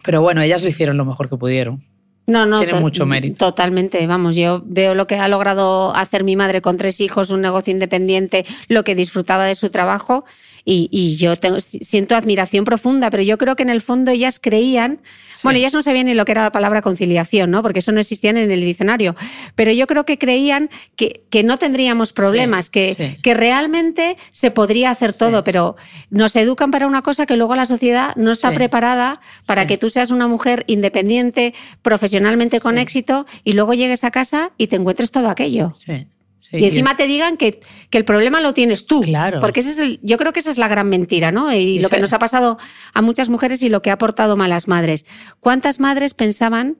Pero 0.02 0.23
bueno, 0.23 0.43
ellas 0.43 0.64
lo 0.64 0.69
hicieron 0.69 0.97
lo 0.97 1.05
mejor 1.05 1.31
que 1.31 1.37
pudieron. 1.37 1.86
No, 2.26 2.45
no, 2.45 2.59
Tiene 2.59 2.80
mucho 2.80 3.06
mérito. 3.06 3.45
Totalmente, 3.47 4.04
vamos, 4.06 4.35
yo 4.35 4.62
veo 4.66 4.95
lo 4.95 5.06
que 5.06 5.16
ha 5.16 5.28
logrado 5.28 5.95
hacer 5.95 6.25
mi 6.25 6.35
madre 6.35 6.61
con 6.61 6.76
tres 6.76 7.00
hijos, 7.00 7.30
un 7.30 7.40
negocio 7.40 7.73
independiente, 7.73 8.45
lo 8.68 8.83
que 8.83 8.95
disfrutaba 8.97 9.45
de 9.45 9.54
su 9.54 9.71
trabajo 9.71 10.25
y, 10.68 10.88
y 10.90 11.16
yo 11.16 11.37
tengo, 11.37 11.61
siento 11.61 12.16
admiración 12.16 12.64
profunda, 12.64 13.08
pero 13.08 13.23
yo 13.23 13.38
creo 13.38 13.54
que 13.54 13.62
en 13.62 13.70
el 13.70 13.80
fondo 13.80 14.11
ellas 14.11 14.40
creían, 14.42 15.00
bueno, 15.44 15.61
ellas 15.61 15.73
no 15.73 15.80
sabían 15.80 16.06
ni 16.06 16.14
lo 16.14 16.25
que 16.25 16.32
era 16.32 16.42
la 16.42 16.50
palabra 16.50 16.82
conciliación, 16.82 17.52
¿no? 17.52 17.62
Porque 17.62 17.78
eso 17.78 17.92
no 17.92 18.00
existía 18.00 18.30
en 18.30 18.37
el 18.37 18.61
diccionario, 18.61 19.14
pero 19.54 19.70
yo 19.70 19.87
creo 19.87 20.04
que 20.04 20.18
creían 20.18 20.68
que, 20.96 21.25
que 21.30 21.44
no 21.44 21.56
tendríamos 21.56 22.12
problemas, 22.12 22.66
Sí, 22.66 22.70
que, 22.73 22.94
sí. 22.94 23.16
que 23.23 23.35
realmente 23.35 24.16
se 24.32 24.50
podría 24.50 24.90
hacer 24.90 25.12
todo, 25.12 25.44
pero 25.44 25.76
nos 26.11 26.35
educan 26.35 26.73
para 26.73 26.88
una 26.88 27.02
cosa 27.02 27.26
que 27.26 27.37
luego 27.37 27.54
la 27.54 27.66
sociedad 27.66 28.16
no 28.16 28.32
está 28.32 28.52
preparada 28.52 29.20
para 29.46 29.68
que 29.68 29.78
tú 29.78 29.88
seas 29.88 30.11
una 30.11 30.26
mujer 30.26 30.64
independiente, 30.66 31.54
profesionalmente 31.82 32.58
con 32.58 32.76
éxito, 32.76 33.25
y 33.44 33.52
luego 33.52 33.73
llegues 33.73 34.02
a 34.02 34.11
casa 34.11 34.50
y 34.58 34.66
te 34.66 34.75
encuentres 34.75 35.12
todo 35.12 35.30
aquello. 35.30 35.73
Sí. 35.78 36.08
Sí. 36.38 36.59
Y 36.59 36.64
encima 36.64 36.97
te 36.97 37.07
digan 37.07 37.37
que, 37.37 37.61
que 37.90 37.99
el 37.99 38.05
problema 38.05 38.40
lo 38.40 38.55
tienes 38.55 38.87
tú. 38.87 39.02
Claro. 39.02 39.40
Porque 39.40 39.61
ese 39.61 39.71
es 39.73 39.78
el, 39.78 40.00
yo 40.02 40.16
creo 40.16 40.33
que 40.33 40.40
esa 40.40 40.50
es 40.50 40.59
la 40.59 40.69
gran 40.69 40.88
mentira, 40.88 41.33
¿no? 41.33 41.52
Y 41.52 41.78
lo 41.78 41.88
que 41.88 42.00
nos 42.00 42.12
ha 42.12 42.19
pasado 42.19 42.59
a 42.95 43.02
muchas 43.02 43.28
mujeres 43.28 43.62
y 43.62 43.69
lo 43.69 43.83
que 43.83 43.90
ha 43.90 43.95
aportado 43.95 44.37
malas 44.37 44.69
madres. 44.69 45.05
¿Cuántas 45.40 45.81
madres 45.81 46.14
pensaban 46.14 46.78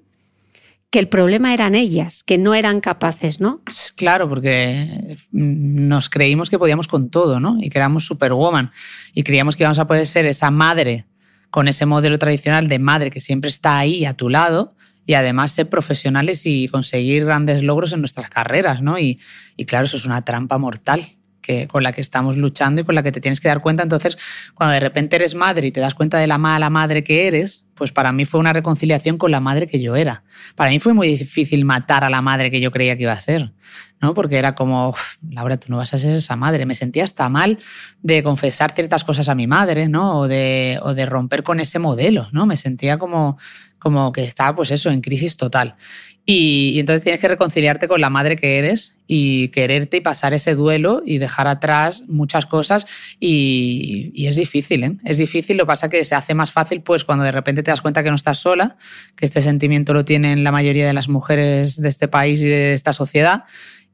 que 0.91 0.99
el 0.99 1.09
problema 1.09 1.53
eran 1.53 1.75
ellas, 1.75 2.23
que 2.25 2.39
no 2.39 2.55
eran 2.55 2.81
capaces, 2.81 3.41
¿no? 3.41 3.61
Claro, 3.97 4.29
porque 4.29 5.17
mm, 5.33 5.89
nos 5.89 6.09
creímos 6.09 6.49
que 6.49 6.59
podíamos 6.59 6.89
con 6.89 7.11
todo, 7.11 7.41
¿no? 7.41 7.57
Y 7.61 7.71
que 7.71 7.79
éramos 7.79 8.07
superwoman. 8.07 8.71
Y 9.13 9.23
creíamos 9.23 9.57
que 9.57 9.65
íbamos 9.65 9.79
a 9.79 9.87
poder 9.87 10.07
ser 10.07 10.27
esa 10.27 10.51
madre 10.51 11.07
con 11.51 11.69
ese 11.69 11.87
modelo 11.87 12.19
tradicional 12.19 12.69
de 12.69 12.79
madre 12.79 13.11
que 13.11 13.21
siempre 13.21 13.49
está 13.49 13.79
ahí 13.79 14.05
a 14.05 14.15
tu 14.15 14.29
lado 14.29 14.75
y 15.07 15.15
además 15.15 15.53
ser 15.53 15.69
profesionales 15.69 16.43
y 16.45 16.69
conseguir 16.69 17.25
grandes 17.25 17.63
logros 17.63 17.93
en 17.93 18.01
nuestras 18.01 18.29
carreras, 18.29 18.83
¿no? 18.83 18.99
Y, 18.99 19.21
y 19.57 19.65
claro, 19.65 19.85
eso 19.87 19.97
es 19.97 20.05
una 20.05 20.25
trampa 20.25 20.59
mortal 20.59 21.17
que, 21.47 21.69
con 21.69 21.85
la 21.85 21.93
que 21.93 22.01
estamos 22.01 22.37
luchando 22.37 22.81
y 22.83 22.85
con 22.85 22.97
la 22.97 23.05
que 23.05 23.13
te 23.13 23.21
tienes 23.21 23.41
que 23.41 23.49
dar 23.49 23.63
cuenta. 23.63 23.85
Entonces, 23.85 24.19
cuando 24.55 24.75
de 24.75 24.81
repente 24.81 25.15
eres 25.15 25.37
madre 25.37 25.69
y 25.69 25.71
te 25.71 25.81
das 25.81 25.95
cuenta 25.95 26.19
de 26.19 26.27
la 26.27 26.39
mala 26.39 26.71
madre 26.71 27.05
que 27.05 27.29
eres, 27.29 27.65
pues 27.75 27.93
para 27.93 28.11
mí 28.11 28.25
fue 28.25 28.41
una 28.41 28.53
reconciliación 28.53 29.17
con 29.17 29.31
la 29.31 29.39
madre 29.39 29.69
que 29.69 29.81
yo 29.81 29.95
era. 29.95 30.25
Para 30.57 30.71
mí 30.71 30.81
fue 30.81 30.93
muy 30.93 31.09
difícil 31.09 31.65
matar 31.65 32.03
a 32.03 32.11
la 32.11 32.21
madre 32.21 32.51
que 32.51 32.59
yo 32.59 32.73
creía 32.73 32.97
que 32.97 33.03
iba 33.05 33.13
a 33.13 33.21
ser, 33.21 33.53
¿no? 34.01 34.13
Porque 34.13 34.39
era 34.39 34.55
como, 34.55 34.89
"Uf, 34.89 35.19
Laura, 35.31 35.57
tú 35.59 35.67
no 35.71 35.77
vas 35.77 35.95
a 35.95 35.99
ser 35.99 36.17
esa 36.17 36.35
madre. 36.37 36.67
Me 36.67 36.75
sentía 36.75 37.05
hasta 37.05 37.29
mal 37.29 37.59
de 38.03 38.23
confesar 38.25 38.73
ciertas 38.73 39.05
cosas 39.05 39.29
a 39.29 39.35
mi 39.35 39.47
madre, 39.47 39.89
¿no? 39.89 40.19
O 40.21 40.29
de, 40.29 40.81
o 40.83 40.95
de 40.95 41.07
romper 41.07 41.45
con 41.45 41.61
ese 41.61 41.79
modelo, 41.79 42.29
¿no? 42.33 42.47
Me 42.47 42.57
sentía 42.57 42.99
como, 42.99 43.39
como 43.87 44.11
que 44.11 44.25
estaba, 44.25 44.57
pues 44.57 44.73
eso, 44.73 44.91
en 44.91 45.01
crisis 45.01 45.37
total. 45.37 45.77
Y, 46.25 46.81
entonces 46.81 47.05
tienes 47.05 47.21
que 47.21 47.29
reconciliarte 47.29 47.87
con 47.87 48.01
la 48.01 48.11
madre 48.11 48.35
que 48.35 48.59
eres 48.59 48.99
y 49.07 49.47
quererte 49.51 49.99
y 49.99 50.01
pasar 50.01 50.35
ese 50.35 50.57
duelo 50.57 51.01
y 51.07 51.19
dejar 51.19 51.47
atrás 51.47 52.03
muchas 52.09 52.47
cosas. 52.47 52.85
Y, 53.21 54.27
es 54.27 54.35
difícil, 54.35 54.83
¿eh? 54.83 54.97
Es 55.05 55.19
difícil. 55.19 55.57
Lo 55.57 55.63
que 55.63 55.69
pasa 55.69 55.89
que 55.89 56.05
se 56.05 56.17
hace 56.17 56.35
más 56.35 56.51
fácil 56.51 56.83
pues 56.83 57.05
cuando 57.05 57.25
de 57.25 57.31
repente 57.31 57.63
te 57.63 57.71
das 57.71 57.81
cuenta 57.81 58.03
que 58.03 58.11
no 58.11 58.17
estás 58.17 58.39
sola, 58.39 58.77
que 59.15 59.25
este 59.25 59.41
sentimiento 59.41 59.95
lo 59.95 60.05
tienen 60.05 60.43
la 60.43 60.51
mayoría 60.51 60.85
de 60.85 60.93
las 60.93 61.09
mujeres 61.09 61.81
de 61.81 61.89
este 61.89 62.09
país 62.09 62.43
y 62.43 62.47
de 62.47 62.73
esta 62.73 62.93
sociedad. 62.93 63.45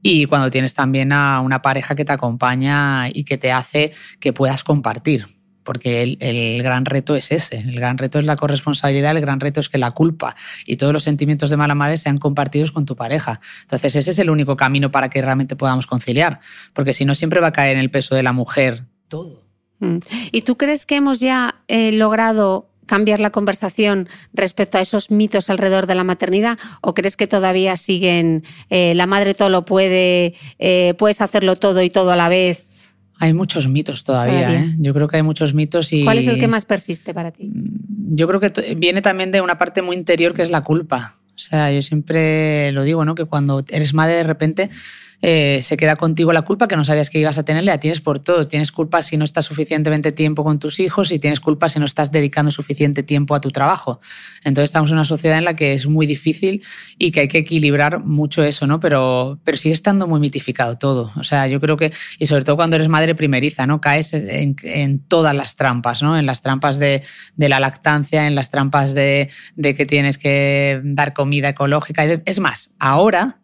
Y 0.00 0.24
cuando 0.24 0.50
tienes 0.50 0.72
también 0.72 1.12
a 1.12 1.38
una 1.40 1.60
pareja 1.60 1.94
que 1.94 2.06
te 2.06 2.12
acompaña 2.12 3.10
y 3.10 3.24
que 3.24 3.36
te 3.36 3.52
hace 3.52 3.92
que 4.20 4.32
puedas 4.32 4.64
compartir. 4.64 5.26
Porque 5.64 6.16
el, 6.18 6.62
gran 6.62 6.84
reto 6.84 7.14
es 7.14 7.32
ese, 7.32 7.58
el 7.58 7.74
gran 7.74 7.98
reto 7.98 8.18
es 8.18 8.26
la 8.26 8.36
corresponsabilidad, 8.36 9.16
el 9.16 9.20
gran 9.20 9.40
reto 9.40 9.60
es 9.60 9.68
que 9.68 9.78
la 9.78 9.92
culpa 9.92 10.34
y 10.66 10.76
todos 10.76 10.92
los 10.92 11.04
sentimientos 11.04 11.50
de 11.50 11.56
mala 11.56 11.74
madre 11.74 11.98
sean 11.98 12.18
compartidos 12.18 12.72
con 12.72 12.86
tu 12.86 12.96
pareja. 12.96 13.40
Entonces 13.62 13.96
ese 13.96 14.10
es 14.10 14.18
el 14.18 14.30
único 14.30 14.56
camino 14.56 14.90
para 14.90 15.08
que 15.08 15.22
realmente 15.22 15.56
podamos 15.56 15.86
conciliar, 15.86 16.40
porque 16.72 16.92
si 16.92 17.04
no 17.04 17.14
siempre 17.14 17.40
va 17.40 17.48
a 17.48 17.52
caer 17.52 17.76
en 17.76 17.80
el 17.80 17.90
peso 17.90 18.14
de 18.14 18.22
la 18.22 18.32
mujer 18.32 18.86
todo. 19.08 19.44
Mm. 19.78 19.98
¿Y 20.30 20.42
tú 20.42 20.56
crees 20.56 20.86
que 20.86 20.96
hemos 20.96 21.20
ya 21.20 21.56
eh, 21.68 21.92
logrado 21.92 22.68
cambiar 22.86 23.20
la 23.20 23.30
conversación 23.30 24.08
respecto 24.32 24.78
a 24.78 24.80
esos 24.80 25.10
mitos 25.10 25.50
alrededor 25.50 25.86
de 25.86 25.94
la 25.94 26.04
maternidad 26.04 26.58
o 26.80 26.94
crees 26.94 27.16
que 27.16 27.26
todavía 27.26 27.76
siguen 27.76 28.44
eh, 28.70 28.94
la 28.94 29.06
madre 29.06 29.34
todo 29.34 29.48
lo 29.48 29.64
puede, 29.64 30.34
eh, 30.58 30.94
puedes 30.98 31.20
hacerlo 31.20 31.56
todo 31.56 31.82
y 31.82 31.90
todo 31.90 32.12
a 32.12 32.16
la 32.16 32.28
vez? 32.28 32.64
Hay 33.22 33.34
muchos 33.34 33.68
mitos 33.68 34.02
todavía, 34.02 34.48
Todavía. 34.48 34.64
¿eh? 34.64 34.74
Yo 34.78 34.92
creo 34.92 35.06
que 35.06 35.16
hay 35.16 35.22
muchos 35.22 35.54
mitos 35.54 35.92
y... 35.92 36.02
¿Cuál 36.02 36.18
es 36.18 36.26
el 36.26 36.40
que 36.40 36.48
más 36.48 36.64
persiste 36.64 37.14
para 37.14 37.30
ti? 37.30 37.52
Yo 38.10 38.26
creo 38.26 38.40
que 38.40 38.74
viene 38.74 39.00
también 39.00 39.30
de 39.30 39.40
una 39.40 39.58
parte 39.58 39.80
muy 39.80 39.94
interior 39.94 40.34
que 40.34 40.42
es 40.42 40.50
la 40.50 40.62
culpa. 40.62 41.18
O 41.28 41.38
sea, 41.38 41.70
yo 41.70 41.80
siempre 41.82 42.72
lo 42.72 42.82
digo, 42.82 43.04
¿no? 43.04 43.14
Que 43.14 43.24
cuando 43.24 43.64
eres 43.68 43.94
madre 43.94 44.14
de 44.16 44.24
repente 44.24 44.70
eh, 45.22 45.60
se 45.62 45.76
queda 45.76 45.94
contigo 45.94 46.32
la 46.32 46.42
culpa 46.42 46.66
que 46.66 46.76
no 46.76 46.84
sabías 46.84 47.08
que 47.08 47.20
ibas 47.20 47.38
a 47.38 47.44
tener, 47.44 47.62
la 47.62 47.78
tienes 47.78 48.00
por 48.00 48.18
todo. 48.18 48.48
Tienes 48.48 48.72
culpa 48.72 49.02
si 49.02 49.16
no 49.16 49.24
estás 49.24 49.46
suficientemente 49.46 50.10
tiempo 50.10 50.42
con 50.42 50.58
tus 50.58 50.80
hijos 50.80 51.12
y 51.12 51.20
tienes 51.20 51.38
culpa 51.38 51.68
si 51.68 51.78
no 51.78 51.84
estás 51.84 52.10
dedicando 52.10 52.50
suficiente 52.50 53.04
tiempo 53.04 53.36
a 53.36 53.40
tu 53.40 53.52
trabajo. 53.52 54.00
Entonces 54.42 54.70
estamos 54.70 54.90
en 54.90 54.96
una 54.96 55.04
sociedad 55.04 55.38
en 55.38 55.44
la 55.44 55.54
que 55.54 55.74
es 55.74 55.86
muy 55.86 56.06
difícil 56.06 56.64
y 56.98 57.12
que 57.12 57.20
hay 57.20 57.28
que 57.28 57.38
equilibrar 57.38 58.04
mucho 58.04 58.42
eso, 58.42 58.66
¿no? 58.66 58.80
Pero, 58.80 59.38
pero 59.44 59.56
sigue 59.56 59.74
estando 59.74 60.08
muy 60.08 60.18
mitificado 60.18 60.76
todo. 60.76 61.12
O 61.14 61.22
sea, 61.22 61.46
yo 61.46 61.60
creo 61.60 61.76
que, 61.76 61.92
y 62.18 62.26
sobre 62.26 62.42
todo 62.42 62.56
cuando 62.56 62.74
eres 62.74 62.88
madre 62.88 63.14
primeriza, 63.14 63.66
¿no? 63.66 63.80
Caes 63.80 64.14
en, 64.14 64.56
en 64.64 64.98
todas 64.98 65.36
las 65.36 65.54
trampas, 65.54 66.02
¿no? 66.02 66.18
En 66.18 66.26
las 66.26 66.42
trampas 66.42 66.78
de, 66.78 67.02
de 67.36 67.48
la 67.48 67.60
lactancia, 67.60 68.26
en 68.26 68.34
las 68.34 68.50
trampas 68.50 68.92
de, 68.92 69.30
de 69.54 69.74
que 69.74 69.86
tienes 69.86 70.18
que 70.18 70.80
dar 70.82 71.12
comida 71.12 71.50
ecológica. 71.50 72.04
Es 72.04 72.40
más, 72.40 72.74
ahora 72.80 73.41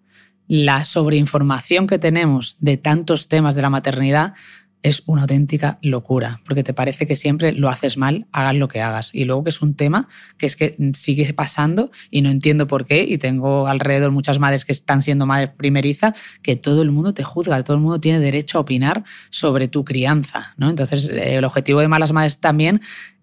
la 0.48 0.84
sobreinformación 0.84 1.86
que 1.86 1.98
tenemos 1.98 2.56
de 2.58 2.78
tantos 2.78 3.28
temas 3.28 3.54
de 3.54 3.62
la 3.62 3.70
maternidad 3.70 4.34
es 4.82 5.02
una 5.06 5.22
auténtica 5.22 5.78
locura, 5.82 6.40
porque 6.46 6.62
te 6.62 6.72
parece 6.72 7.06
que 7.06 7.16
siempre 7.16 7.52
lo 7.52 7.68
haces 7.68 7.96
mal, 7.96 8.26
hagas 8.32 8.54
lo 8.54 8.68
que 8.68 8.80
hagas. 8.80 9.10
Y 9.12 9.24
luego 9.24 9.44
que 9.44 9.50
es 9.50 9.60
un 9.60 9.74
tema 9.74 10.08
que 10.36 10.46
es 10.46 10.56
que 10.56 10.76
sigue 10.94 11.32
pasando 11.32 11.90
y 12.10 12.22
no 12.22 12.30
entiendo 12.30 12.66
por 12.66 12.84
qué, 12.84 13.02
y 13.02 13.18
tengo 13.18 13.66
alrededor 13.66 14.12
muchas 14.12 14.38
madres 14.38 14.64
que 14.64 14.72
están 14.72 15.02
siendo 15.02 15.26
madres 15.26 15.50
primeriza, 15.56 16.14
que 16.42 16.56
todo 16.56 16.82
el 16.82 16.92
mundo 16.92 17.12
te 17.12 17.24
juzga, 17.24 17.62
todo 17.64 17.76
el 17.76 17.82
mundo 17.82 18.00
tiene 18.00 18.20
derecho 18.20 18.58
a 18.58 18.60
opinar 18.60 19.04
sobre 19.30 19.68
tu 19.68 19.84
crianza. 19.84 20.54
¿no? 20.56 20.70
Entonces, 20.70 21.08
el 21.08 21.44
objetivo 21.44 21.80
de 21.80 21.88
Malas 21.88 22.12
Madres 22.12 22.38
también 22.38 22.80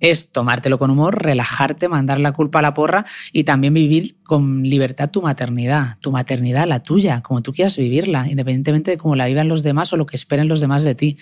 es 0.09 0.31
tomártelo 0.31 0.77
con 0.77 0.91
humor, 0.91 1.21
relajarte, 1.23 1.89
mandar 1.89 2.19
la 2.19 2.31
culpa 2.31 2.59
a 2.59 2.61
la 2.61 2.73
porra 2.73 3.05
y 3.31 3.43
también 3.43 3.73
vivir 3.73 4.17
con 4.23 4.63
libertad 4.63 5.09
tu 5.09 5.21
maternidad, 5.21 5.97
tu 5.99 6.11
maternidad, 6.11 6.67
la 6.67 6.81
tuya, 6.81 7.21
como 7.21 7.41
tú 7.41 7.53
quieras 7.53 7.77
vivirla, 7.77 8.27
independientemente 8.29 8.91
de 8.91 8.97
cómo 8.97 9.15
la 9.15 9.27
vivan 9.27 9.47
los 9.47 9.63
demás 9.63 9.93
o 9.93 9.97
lo 9.97 10.05
que 10.05 10.15
esperen 10.15 10.47
los 10.47 10.61
demás 10.61 10.83
de 10.83 10.95
ti. 10.95 11.17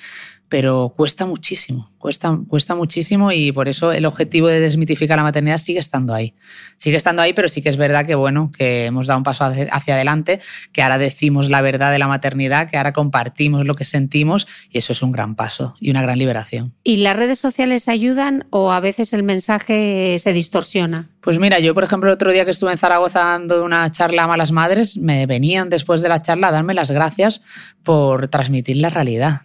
Pero 0.54 0.94
cuesta 0.96 1.26
muchísimo, 1.26 1.90
cuesta, 1.98 2.40
cuesta 2.48 2.76
muchísimo 2.76 3.32
y 3.32 3.52
por 3.52 3.68
eso 3.68 3.92
el 3.92 4.06
objetivo 4.06 4.50
de 4.50 4.60
desmitificar 4.60 5.18
la 5.18 5.24
maternidad 5.24 5.58
sigue 5.58 5.80
estando 5.80 6.14
ahí. 6.14 6.36
Sigue 6.78 6.96
estando 6.96 7.24
ahí, 7.24 7.34
pero 7.34 7.50
sí 7.50 7.64
que 7.64 7.70
es 7.70 7.78
verdad 7.78 8.06
que, 8.06 8.14
bueno, 8.14 8.52
que 8.56 8.86
hemos 8.86 9.08
dado 9.08 9.18
un 9.18 9.24
paso 9.24 9.46
hacia, 9.46 9.96
adelante, 9.96 10.40
que 10.72 10.84
ahora 10.84 11.00
decimos 11.00 11.50
la 11.50 11.62
verdad 11.62 11.92
de 11.92 11.98
la 11.98 12.08
maternidad, 12.08 12.70
que 12.70 12.78
ahora 12.78 12.94
compartimos 12.94 13.66
lo 13.66 13.74
que 13.74 13.84
sentimos 13.84 14.48
y 14.70 14.78
eso 14.78 14.94
es 14.94 15.02
un 15.02 15.12
gran 15.12 15.34
paso 15.34 15.74
y 15.80 15.90
una 15.90 16.04
gran 16.04 16.20
liberación. 16.20 16.76
¿Y 16.84 16.98
las 16.98 17.18
redes 17.18 17.40
sociales 17.40 17.88
ayudan 17.88 18.46
o 18.52 18.72
a 18.72 18.80
veces 18.80 19.12
el 19.14 19.24
mensaje 19.24 20.20
se 20.20 20.34
distorsiona? 20.34 21.10
Pues 21.20 21.40
mira, 21.40 21.58
yo 21.58 21.74
por 21.74 21.84
ejemplo 21.84 22.12
el 22.12 22.14
otro 22.14 22.32
día 22.32 22.46
que 22.46 22.52
estuve 22.52 22.74
en 22.74 22.78
Zaragoza 22.78 23.22
dando 23.22 23.66
una 23.66 23.92
charla 23.92 24.26
a 24.26 24.28
malas 24.28 24.52
madres, 24.52 24.98
me 24.98 25.26
venían 25.26 25.72
después 25.72 26.04
de 26.04 26.10
la 26.10 26.22
charla 26.22 26.50
a 26.50 26.52
darme 26.52 26.76
las 26.76 26.92
gracias 26.92 27.42
por 27.82 28.28
transmitir 28.28 28.78
la 28.78 28.92
realidad. 28.92 29.42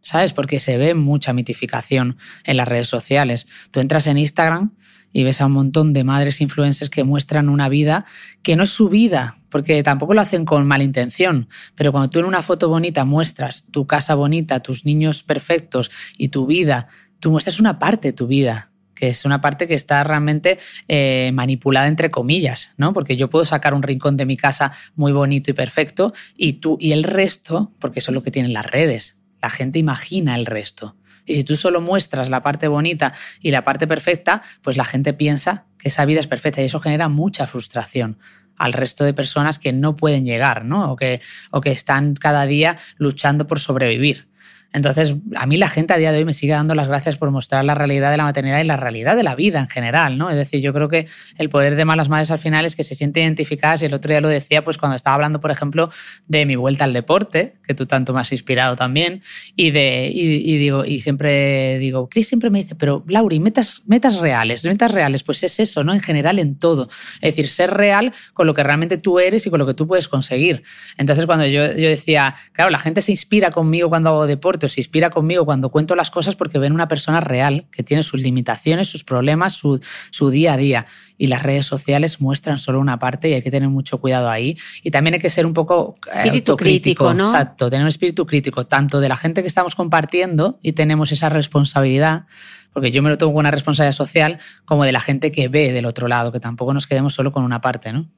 ¿Sabes? 0.00 0.32
Porque 0.32 0.60
se 0.60 0.78
ve 0.78 0.94
mucha 0.94 1.32
mitificación 1.32 2.16
en 2.44 2.56
las 2.56 2.68
redes 2.68 2.88
sociales. 2.88 3.46
Tú 3.70 3.80
entras 3.80 4.06
en 4.06 4.18
Instagram 4.18 4.72
y 5.12 5.24
ves 5.24 5.40
a 5.40 5.46
un 5.46 5.52
montón 5.52 5.92
de 5.92 6.04
madres 6.04 6.40
influencers 6.40 6.90
que 6.90 7.04
muestran 7.04 7.48
una 7.48 7.68
vida 7.68 8.04
que 8.42 8.56
no 8.56 8.64
es 8.64 8.70
su 8.70 8.88
vida, 8.88 9.38
porque 9.48 9.82
tampoco 9.82 10.14
lo 10.14 10.20
hacen 10.20 10.44
con 10.44 10.66
mala 10.66 10.84
intención, 10.84 11.48
pero 11.74 11.92
cuando 11.92 12.10
tú 12.10 12.18
en 12.18 12.26
una 12.26 12.42
foto 12.42 12.68
bonita 12.68 13.04
muestras 13.04 13.64
tu 13.70 13.86
casa 13.86 14.14
bonita, 14.14 14.60
tus 14.60 14.84
niños 14.84 15.22
perfectos 15.22 15.90
y 16.16 16.28
tu 16.28 16.46
vida, 16.46 16.88
tú 17.20 17.30
muestras 17.30 17.60
una 17.60 17.78
parte 17.78 18.08
de 18.08 18.12
tu 18.12 18.26
vida, 18.26 18.70
que 18.94 19.08
es 19.08 19.24
una 19.24 19.40
parte 19.40 19.68
que 19.68 19.74
está 19.74 20.02
realmente 20.02 20.58
eh, 20.88 21.30
manipulada 21.32 21.86
entre 21.86 22.10
comillas, 22.10 22.72
¿no? 22.76 22.92
Porque 22.92 23.16
yo 23.16 23.30
puedo 23.30 23.44
sacar 23.44 23.72
un 23.72 23.82
rincón 23.82 24.16
de 24.16 24.26
mi 24.26 24.36
casa 24.36 24.72
muy 24.96 25.12
bonito 25.12 25.50
y 25.50 25.54
perfecto 25.54 26.12
y 26.36 26.54
tú 26.54 26.76
y 26.80 26.92
el 26.92 27.04
resto, 27.04 27.72
porque 27.78 28.00
eso 28.00 28.10
es 28.10 28.14
lo 28.14 28.22
que 28.22 28.32
tienen 28.32 28.52
las 28.52 28.66
redes, 28.66 29.17
la 29.42 29.50
gente 29.50 29.78
imagina 29.78 30.34
el 30.34 30.46
resto 30.46 30.96
Y 31.26 31.34
si 31.34 31.44
tú 31.44 31.56
solo 31.56 31.80
muestras 31.80 32.30
la 32.30 32.42
parte 32.42 32.68
bonita 32.68 33.12
y 33.40 33.50
la 33.50 33.64
parte 33.64 33.86
perfecta, 33.86 34.42
pues 34.62 34.76
la 34.76 34.84
gente 34.84 35.12
piensa 35.12 35.66
que 35.78 35.88
esa 35.88 36.04
vida 36.04 36.20
es 36.20 36.26
perfecta 36.26 36.62
y 36.62 36.66
eso 36.66 36.80
genera 36.80 37.08
mucha 37.08 37.46
frustración 37.46 38.18
al 38.56 38.72
resto 38.72 39.04
de 39.04 39.14
personas 39.14 39.58
que 39.58 39.72
no 39.72 39.94
pueden 39.96 40.24
llegar, 40.24 40.64
¿no? 40.64 40.90
O 40.92 40.96
que, 40.96 41.20
o 41.50 41.60
que 41.60 41.70
están 41.70 42.14
cada 42.14 42.44
día 42.46 42.76
luchando 42.96 43.46
por 43.46 43.60
sobrevivir. 43.60 44.28
Entonces, 44.74 45.16
a 45.36 45.46
mí 45.46 45.56
la 45.56 45.68
gente 45.68 45.94
a 45.94 45.96
día 45.96 46.12
de 46.12 46.18
hoy 46.18 46.24
me 46.26 46.34
sigue 46.34 46.52
dando 46.52 46.74
las 46.74 46.88
gracias 46.88 47.16
por 47.16 47.30
mostrar 47.30 47.64
la 47.64 47.74
realidad 47.74 48.10
de 48.10 48.18
la 48.18 48.24
maternidad 48.24 48.60
y 48.60 48.64
la 48.64 48.76
realidad 48.76 49.16
de 49.16 49.22
la 49.22 49.34
vida 49.34 49.60
en 49.60 49.68
general, 49.68 50.18
¿no? 50.18 50.28
Es 50.28 50.36
decir, 50.36 50.60
yo 50.60 50.74
creo 50.74 50.88
que 50.88 51.06
el 51.38 51.48
poder 51.48 51.74
de 51.74 51.86
malas 51.86 52.10
madres 52.10 52.30
al 52.30 52.38
final 52.38 52.66
es 52.66 52.76
que 52.76 52.84
se 52.84 52.94
sienten 52.94 53.24
identificadas 53.24 53.82
y 53.82 53.86
el 53.86 53.94
otro 53.94 54.10
día 54.10 54.20
lo 54.20 54.28
decía 54.28 54.64
pues 54.64 54.76
cuando 54.76 54.96
estaba 54.96 55.14
hablando, 55.14 55.40
por 55.40 55.50
ejemplo, 55.50 55.90
de 56.26 56.44
mi 56.44 56.56
vuelta 56.56 56.84
al 56.84 56.92
deporte, 56.92 57.54
que 57.66 57.72
tú 57.72 57.86
tanto 57.86 58.12
me 58.12 58.20
has 58.20 58.30
inspirado 58.30 58.76
también, 58.76 59.22
y 59.56 59.70
de 59.70 60.10
y, 60.12 60.58
digo 60.58 60.84
y 60.84 61.00
siempre 61.00 61.78
digo, 61.78 62.10
Chris 62.10 62.28
siempre 62.28 62.50
me 62.50 62.62
dice, 62.62 62.74
pero 62.74 63.04
Lauri, 63.08 63.40
metas 63.40 63.82
metas 63.86 64.16
reales, 64.16 64.64
metas 64.66 64.92
reales, 64.92 65.22
pues 65.22 65.42
es 65.44 65.60
eso, 65.60 65.82
¿no? 65.82 65.94
En 65.94 66.00
general 66.00 66.38
en 66.38 66.58
todo. 66.58 66.90
Es 67.22 67.34
decir, 67.34 67.48
ser 67.48 67.70
real 67.70 68.12
con 68.34 68.46
lo 68.46 68.52
que 68.52 68.62
realmente 68.62 68.98
tú 68.98 69.18
eres 69.18 69.46
y 69.46 69.50
con 69.50 69.58
lo 69.58 69.66
que 69.66 69.74
tú 69.74 69.86
puedes 69.86 70.08
conseguir. 70.08 70.62
Entonces, 70.98 71.24
cuando 71.24 71.46
yo, 71.46 71.64
yo 71.68 71.88
decía, 71.88 72.34
claro, 72.52 72.70
la 72.70 72.78
gente 72.78 73.00
se 73.00 73.12
inspira 73.12 73.50
conmigo 73.50 73.88
cuando 73.88 74.10
hago 74.10 74.26
deporte 74.26 74.57
se 74.66 74.80
inspira 74.80 75.10
conmigo 75.10 75.44
cuando 75.44 75.68
cuento 75.68 75.94
las 75.94 76.10
cosas 76.10 76.34
porque 76.34 76.58
ven 76.58 76.72
una 76.72 76.88
persona 76.88 77.20
real 77.20 77.66
que 77.70 77.84
tiene 77.84 78.02
sus 78.02 78.20
limitaciones, 78.20 78.88
sus 78.88 79.04
problemas, 79.04 79.52
su, 79.52 79.80
su 80.10 80.30
día 80.30 80.54
a 80.54 80.56
día. 80.56 80.86
Y 81.16 81.28
las 81.28 81.42
redes 81.42 81.66
sociales 81.66 82.20
muestran 82.20 82.58
solo 82.58 82.80
una 82.80 82.98
parte 82.98 83.28
y 83.28 83.34
hay 83.34 83.42
que 83.42 83.50
tener 83.50 83.68
mucho 83.68 83.98
cuidado 83.98 84.30
ahí. 84.30 84.58
Y 84.82 84.90
también 84.90 85.14
hay 85.14 85.20
que 85.20 85.30
ser 85.30 85.46
un 85.46 85.52
poco 85.52 85.96
eh, 86.06 86.16
espíritu 86.16 86.56
crítico, 86.56 87.14
¿no? 87.14 87.26
Exacto, 87.26 87.70
tener 87.70 87.82
un 87.82 87.88
espíritu 87.88 88.26
crítico, 88.26 88.66
tanto 88.66 88.98
de 88.98 89.08
la 89.08 89.16
gente 89.16 89.42
que 89.42 89.48
estamos 89.48 89.74
compartiendo 89.76 90.58
y 90.62 90.72
tenemos 90.72 91.12
esa 91.12 91.28
responsabilidad 91.28 92.26
porque 92.72 92.90
yo 92.90 93.02
me 93.02 93.10
lo 93.10 93.18
tengo 93.18 93.32
con 93.32 93.40
una 93.40 93.50
responsabilidad 93.50 93.96
social, 93.96 94.38
como 94.64 94.84
de 94.84 94.92
la 94.92 95.00
gente 95.00 95.32
que 95.32 95.48
ve 95.48 95.72
del 95.72 95.86
otro 95.86 96.06
lado, 96.06 96.30
que 96.30 96.38
tampoco 96.38 96.74
nos 96.74 96.86
quedemos 96.86 97.14
solo 97.14 97.32
con 97.32 97.42
una 97.42 97.60
parte, 97.60 97.92
¿no? 97.92 98.08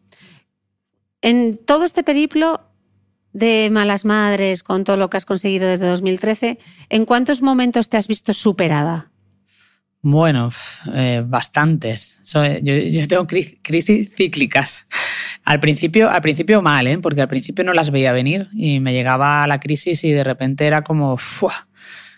En 1.22 1.58
todo 1.58 1.84
este 1.84 2.02
periplo 2.02 2.69
de 3.32 3.68
malas 3.70 4.04
madres, 4.04 4.62
con 4.62 4.84
todo 4.84 4.96
lo 4.96 5.10
que 5.10 5.16
has 5.16 5.26
conseguido 5.26 5.68
desde 5.68 5.86
2013, 5.86 6.58
¿en 6.88 7.04
cuántos 7.04 7.42
momentos 7.42 7.88
te 7.88 7.96
has 7.96 8.08
visto 8.08 8.32
superada? 8.32 9.10
Bueno, 10.02 10.50
eh, 10.94 11.22
bastantes. 11.26 12.20
yo, 12.62 13.06
tengo 13.06 13.26
crisis 13.26 14.14
cíclicas. 14.14 14.86
Al 15.44 15.60
principio, 15.60 16.08
al 16.08 16.22
principio 16.22 16.62
mal, 16.62 16.86
¿eh? 16.86 16.98
porque 16.98 17.20
al 17.20 17.28
principio 17.28 17.64
no 17.64 17.74
las 17.74 17.90
veía 17.90 18.12
venir 18.12 18.48
y 18.52 18.80
me 18.80 18.94
llegaba 18.94 19.46
la 19.46 19.60
crisis 19.60 20.02
y 20.04 20.12
de 20.12 20.24
repente 20.24 20.66
era 20.66 20.82
como, 20.82 21.18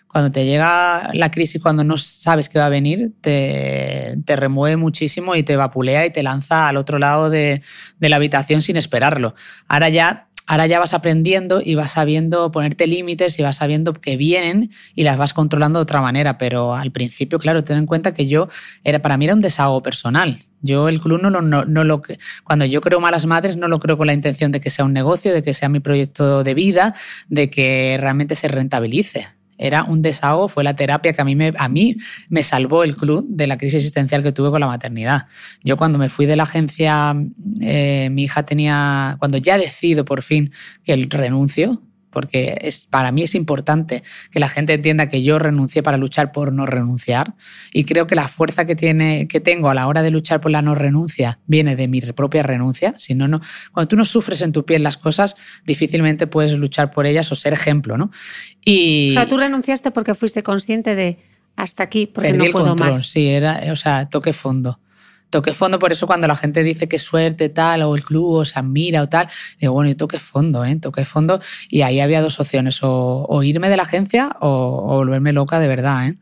cuando 0.07 0.31
te 0.31 0.45
llega 0.45 1.11
la 1.13 1.31
crisis, 1.33 1.61
cuando 1.61 1.83
no 1.83 1.97
sabes 1.97 2.49
qué 2.49 2.61
va 2.61 2.67
a 2.67 2.69
venir, 2.69 3.13
te, 3.21 4.17
te, 4.25 4.37
remueve 4.37 4.77
muchísimo 4.77 5.35
y 5.35 5.43
te 5.43 5.57
vapulea 5.57 6.07
y 6.07 6.11
te 6.11 6.23
lanza 6.23 6.69
al 6.69 6.77
otro 6.77 6.99
lado 6.99 7.31
de, 7.31 7.63
de 7.99 8.09
la 8.09 8.17
habitación 8.17 8.63
sin 8.63 8.77
esperarlo. 8.77 9.35
Ahora 9.67 9.89
ya 9.89 10.29
ahora 10.53 10.67
ya 10.67 10.79
vas 10.79 10.93
aprendiendo 10.93 11.63
y 11.65 11.77
vas 11.77 11.93
sabiendo 11.93 12.51
ponerte 12.51 12.87
límites 12.87 13.39
y 13.39 13.43
vas 13.43 13.57
sabiendo 13.57 13.95
que 13.95 14.19
vienen 14.19 14.71
y 14.95 15.03
las 15.03 15.17
vas 15.17 15.33
controlando 15.33 15.79
de 15.79 15.85
otra 15.85 16.03
manera. 16.03 16.37
Pero 16.37 16.75
al 16.75 16.93
principio, 16.93 17.39
claro, 17.39 17.65
ten 17.65 17.79
en 17.79 17.87
cuenta 17.87 18.13
que 18.13 18.27
yo, 18.27 18.51
era, 18.85 19.01
para 19.01 19.17
mí 19.17 19.25
era 19.25 19.35
un 19.35 19.41
desahogo 19.41 19.83
personal. 19.83 20.41
Yo 20.61 20.91
el 20.91 21.01
club 21.01 21.23
no, 21.23 21.31
no, 21.31 21.41
no, 21.41 21.85
lo... 21.85 22.03
Cuando 22.45 22.67
yo 22.67 22.83
creo 22.83 23.01
Malas 23.01 23.25
Madres 23.25 23.57
no 23.57 23.67
lo 23.67 23.81
creo 23.81 23.97
con 23.97 24.07
la 24.07 24.13
intención 24.13 24.53
de 24.53 24.61
que 24.61 24.69
sea 24.69 24.85
un 24.85 24.93
negocio, 24.93 25.33
de 25.33 25.43
que 25.43 25.55
sea 25.55 25.71
mi 25.71 25.81
proyecto 25.81 26.45
de 26.45 26.53
vida, 26.53 26.95
de 27.31 27.49
que 27.49 27.97
realmente 27.99 28.35
se 28.35 28.49
rentabilice 28.49 29.29
era 29.63 29.85
un 29.85 30.03
desahogo, 30.03 30.49
fue 30.49 30.65
la 30.65 30.75
terapia 30.75 31.13
que 31.13 31.23
a 31.23 31.25
mí 31.25 31.37
me, 31.37 31.53
a 31.57 31.69
mí 31.69 31.97
me 32.29 32.43
salvó 32.43 32.83
el 32.85 32.97
club 32.97 33.25
de 33.29 33.47
la 33.47 33.57
crisis 33.57 33.77
existencial 33.77 34.23
que 34.23 34.33
tuve 34.33 34.51
con 34.51 34.61
la 34.61 34.67
maternidad. 34.67 35.27
Yo 35.63 35.77
cuando 35.77 35.99
me 35.99 36.09
fui 36.09 36.27
de 36.27 36.37
la 36.37 36.43
agencia, 36.43 37.15
eh, 37.61 38.09
mi 38.11 38.25
hija 38.25 38.43
tenía, 38.45 39.17
cuando 39.19 39.39
ya 39.39 39.59
decido 39.59 40.05
por 40.05 40.23
fin 40.23 40.53
que 40.85 40.93
el 40.93 41.09
renuncio, 41.09 41.83
porque 42.13 42.57
es, 42.61 42.87
para 42.87 43.11
mí 43.11 43.23
es 43.23 43.35
importante 43.35 44.03
que 44.31 44.39
la 44.39 44.49
gente 44.49 44.75
entienda 44.75 45.09
que 45.09 45.23
yo 45.23 45.39
renuncié 45.39 45.83
para 45.83 45.97
luchar 45.97 46.31
por 46.31 46.53
no 46.53 46.67
renunciar 46.67 47.35
y 47.73 47.85
creo 47.85 48.07
que 48.07 48.15
la 48.15 48.29
fuerza 48.29 48.67
que, 48.67 48.77
tiene, 48.77 49.27
que 49.27 49.41
tengo 49.41 49.71
a 49.71 49.75
la 49.75 49.89
hora 49.89 50.03
de 50.03 50.11
luchar 50.11 50.41
por 50.41 50.53
la 50.53 50.63
no 50.63 50.75
renuncia 50.75 51.41
viene 51.47 51.75
de 51.75 51.89
mi 51.89 52.01
propia 52.01 52.43
renuncia. 52.43 52.95
Si 52.99 53.15
no, 53.15 53.27
no, 53.27 53.41
cuando 53.73 53.89
tú 53.89 53.97
no 53.97 54.05
sufres 54.05 54.43
en 54.43 54.53
tu 54.53 54.65
piel 54.65 54.83
las 54.83 54.97
cosas, 54.97 55.35
difícilmente 55.65 56.27
puedes 56.27 56.53
luchar 56.53 56.91
por 56.91 57.07
ellas 57.07 57.33
o 57.33 57.35
ser 57.35 57.53
ejemplo. 57.53 57.97
¿no? 57.97 58.11
Y, 58.65 59.11
o 59.11 59.15
sea, 59.15 59.27
tú 59.27 59.39
renunciaste 59.39 59.91
porque 59.91 60.15
fuiste 60.15 60.43
consciente 60.43 60.95
de 60.95 61.19
hasta 61.57 61.83
aquí, 61.83 62.07
porque 62.07 62.33
no 62.33 62.45
puedo 62.53 62.77
más. 62.77 63.07
Sí, 63.07 63.29
era, 63.29 63.61
o 63.73 63.77
sea, 63.77 64.09
toque 64.09 64.33
fondo 64.33 64.79
toque 65.33 65.53
fondo, 65.53 65.81
por 65.81 65.91
eso 65.91 66.07
cuando 66.07 66.29
la 66.29 66.37
gente 66.37 66.63
dice 66.63 66.87
que 66.89 67.01
suerte 67.01 67.49
tal, 67.49 67.83
o 67.83 67.97
el 67.97 68.05
club 68.05 68.35
o 68.35 68.45
se 68.45 68.59
admira 68.59 69.03
o 69.03 69.09
tal, 69.09 69.29
digo, 69.59 69.73
bueno, 69.73 69.91
y 69.91 69.97
toque 69.97 70.19
fondo, 70.21 70.65
¿eh? 70.65 70.77
toque 70.77 71.05
fondo. 71.05 71.41
Y 71.69 71.83
ahí 71.83 71.99
había 71.99 72.21
dos 72.21 72.39
opciones, 72.39 72.81
o, 72.83 73.43
irme 73.43 73.69
de 73.69 73.77
la 73.77 73.83
agencia 73.83 74.37
o, 74.41 74.49
o, 74.49 74.97
volverme 74.99 75.33
loca 75.33 75.59
de 75.59 75.67
verdad. 75.67 76.07
¿eh? 76.07 76.19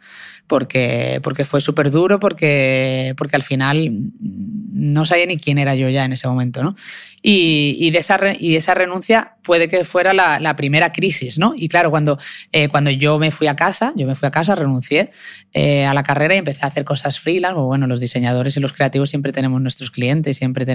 Porque, 0.50 1.20
porque 1.22 1.44
fue 1.44 1.60
súper 1.60 1.92
duro, 1.92 2.18
porque, 2.18 3.14
porque 3.16 3.36
al 3.36 3.44
final 3.44 3.88
no 4.18 5.06
sabía 5.06 5.26
ni 5.26 5.36
quién 5.36 5.58
era 5.58 5.76
yo 5.76 5.88
ya 5.88 6.04
en 6.04 6.12
ese 6.12 6.26
momento, 6.26 6.64
¿no? 6.64 6.74
Y, 7.22 7.76
y 7.78 7.92
de, 7.92 7.98
esa 7.98 8.18
y 8.36 8.56
esa 8.56 8.74
renuncia 8.74 9.36
puede 9.44 9.68
que 9.68 9.84
fuera 9.84 10.12
la, 10.12 10.40
la 10.40 10.56
primera 10.56 10.90
crisis, 10.90 11.38
¿no? 11.38 11.52
Y 11.54 11.68
claro, 11.68 11.90
cuando, 11.90 12.18
eh, 12.50 12.66
cuando 12.66 12.90
yo 12.90 13.20
me 13.20 13.30
fui 13.30 13.46
a 13.46 13.54
casa, 13.54 13.92
yo 13.94 14.08
me 14.08 14.16
fui 14.16 14.26
a 14.26 14.32
casa, 14.32 14.56
renuncié 14.56 15.12
eh, 15.52 15.86
a 15.86 15.94
la 15.94 16.02
carrera 16.02 16.34
y 16.34 16.38
empecé 16.38 16.64
a 16.64 16.66
hacer 16.68 16.84
cosas 16.84 17.20
freelance, 17.20 17.54
pues 17.54 17.66
bueno, 17.66 17.86
los 17.86 18.00
diseñadores 18.00 18.56
y 18.56 18.60
los 18.60 18.72
creativos 18.72 19.08
siempre 19.08 19.30
tenemos 19.30 19.60
nuestros 19.60 19.92
clientes, 19.92 20.36
siempre 20.36 20.66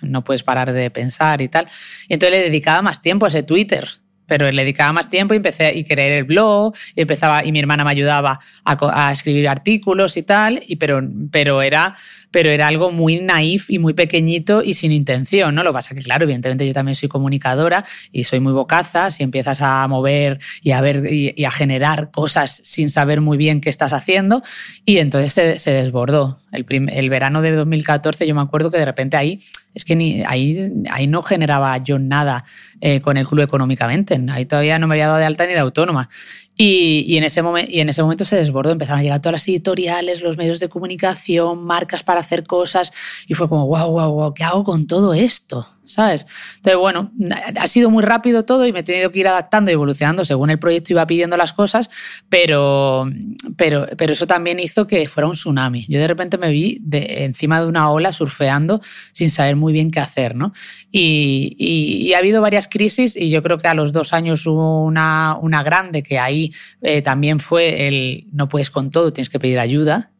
no 0.00 0.24
puedes 0.24 0.42
parar 0.42 0.72
de 0.72 0.90
pensar 0.90 1.42
y 1.42 1.48
tal. 1.48 1.66
Y 2.08 2.14
entonces 2.14 2.38
le 2.38 2.44
dedicaba 2.44 2.80
más 2.80 3.02
tiempo 3.02 3.26
a 3.26 3.28
ese 3.28 3.42
Twitter, 3.42 3.90
pero 4.26 4.50
le 4.50 4.62
dedicaba 4.62 4.92
más 4.92 5.08
tiempo 5.08 5.34
y 5.34 5.38
empecé 5.38 5.72
y 5.74 5.84
querer 5.84 6.12
el 6.12 6.24
blog 6.24 6.74
y 6.94 7.02
empezaba 7.02 7.44
y 7.44 7.52
mi 7.52 7.58
hermana 7.58 7.84
me 7.84 7.90
ayudaba 7.90 8.38
a, 8.64 9.12
escribir 9.12 9.48
artículos 9.48 10.16
y 10.16 10.22
tal 10.22 10.60
y 10.66 10.76
pero 10.76 11.02
pero 11.30 11.62
era 11.62 11.94
pero 12.32 12.50
era 12.50 12.66
algo 12.66 12.90
muy 12.90 13.20
naif 13.20 13.70
y 13.70 13.78
muy 13.78 13.92
pequeñito 13.92 14.62
y 14.64 14.74
sin 14.74 14.90
intención, 14.90 15.54
¿no? 15.54 15.62
Lo 15.62 15.70
que 15.70 15.74
pasa 15.74 15.94
que, 15.94 16.00
claro, 16.00 16.24
evidentemente 16.24 16.66
yo 16.66 16.72
también 16.72 16.96
soy 16.96 17.08
comunicadora 17.08 17.84
y 18.10 18.24
soy 18.24 18.40
muy 18.40 18.52
bocaza, 18.52 19.10
si 19.10 19.22
empiezas 19.22 19.60
a 19.60 19.86
mover 19.86 20.40
y 20.62 20.72
a 20.72 20.80
ver 20.80 21.12
y, 21.12 21.44
a 21.44 21.50
generar 21.50 22.10
cosas 22.10 22.62
sin 22.64 22.88
saber 22.88 23.20
muy 23.20 23.36
bien 23.36 23.60
qué 23.60 23.68
estás 23.68 23.92
haciendo 23.92 24.42
y 24.84 24.98
entonces 24.98 25.62
se, 25.62 25.70
desbordó. 25.70 26.40
El, 26.50 26.66
el 26.90 27.10
verano 27.10 27.42
de 27.42 27.52
2014 27.52 28.26
yo 28.26 28.34
me 28.34 28.40
acuerdo 28.40 28.70
que 28.70 28.78
de 28.78 28.84
repente 28.84 29.16
ahí 29.16 29.40
es 29.74 29.84
que 29.84 29.96
ni, 29.96 30.22
ahí, 30.24 30.72
ahí 30.90 31.06
no 31.06 31.22
generaba 31.22 31.76
yo 31.78 31.98
nada 31.98 32.44
eh, 32.80 33.00
con 33.00 33.16
el 33.16 33.26
club 33.26 33.42
económicamente. 33.42 34.20
Ahí 34.30 34.44
todavía 34.44 34.78
no 34.78 34.86
me 34.86 34.94
había 34.94 35.06
dado 35.06 35.18
de 35.18 35.24
alta 35.24 35.46
ni 35.46 35.52
de 35.52 35.60
autónoma. 35.60 36.08
Y, 36.56 37.16
en 37.16 37.24
ese 37.24 37.42
y 37.68 37.80
en 37.80 37.88
ese 37.88 38.02
momento 38.02 38.24
se 38.24 38.36
desbordó, 38.36 38.70
empezaron 38.70 39.00
a 39.00 39.02
llegar 39.02 39.20
todas 39.20 39.32
las 39.32 39.48
editoriales, 39.48 40.20
los 40.20 40.36
medios 40.36 40.60
de 40.60 40.68
comunicación, 40.68 41.64
marcas 41.64 42.02
para 42.02 42.20
hacer 42.20 42.44
cosas, 42.44 42.92
y 43.26 43.34
fue 43.34 43.48
como, 43.48 43.66
wow, 43.66 43.90
wow, 43.90 44.12
wow, 44.12 44.34
¿qué 44.34 44.44
hago 44.44 44.62
con 44.62 44.86
todo 44.86 45.14
esto? 45.14 45.66
¿Sabes? 45.84 46.26
Entonces, 46.56 46.78
bueno, 46.78 47.12
ha 47.60 47.68
sido 47.68 47.90
muy 47.90 48.02
rápido 48.02 48.44
todo 48.44 48.66
y 48.66 48.72
me 48.72 48.80
he 48.80 48.82
tenido 48.82 49.10
que 49.10 49.20
ir 49.20 49.28
adaptando 49.28 49.70
y 49.70 49.74
evolucionando 49.74 50.24
según 50.24 50.50
el 50.50 50.58
proyecto 50.58 50.92
iba 50.92 51.06
pidiendo 51.06 51.36
las 51.36 51.52
cosas, 51.52 51.90
pero, 52.28 53.08
pero, 53.56 53.86
pero 53.96 54.12
eso 54.12 54.26
también 54.26 54.60
hizo 54.60 54.86
que 54.86 55.06
fuera 55.08 55.28
un 55.28 55.34
tsunami. 55.34 55.86
Yo 55.88 55.98
de 55.98 56.08
repente 56.08 56.38
me 56.38 56.50
vi 56.50 56.78
de, 56.82 57.24
encima 57.24 57.60
de 57.60 57.66
una 57.66 57.90
ola 57.90 58.12
surfeando 58.12 58.80
sin 59.12 59.30
saber 59.30 59.56
muy 59.56 59.72
bien 59.72 59.90
qué 59.90 60.00
hacer, 60.00 60.36
¿no? 60.36 60.52
Y, 60.90 61.56
y, 61.58 62.12
ha 62.14 62.18
habido 62.18 62.42
varias 62.42 62.68
crisis 62.68 63.16
y 63.16 63.30
yo 63.30 63.42
creo 63.42 63.58
que 63.58 63.68
a 63.68 63.74
los 63.74 63.92
dos 63.92 64.12
años 64.12 64.46
hubo 64.46 64.84
una, 64.84 65.36
una 65.40 65.62
grande 65.62 66.02
que 66.02 66.18
ahí 66.18 66.52
eh, 66.82 67.02
también 67.02 67.40
fue 67.40 67.88
el 67.88 68.26
no 68.32 68.48
puedes 68.48 68.70
con 68.70 68.90
todo, 68.90 69.12
tienes 69.12 69.30
que 69.30 69.40
pedir 69.40 69.58
ayuda 69.58 70.11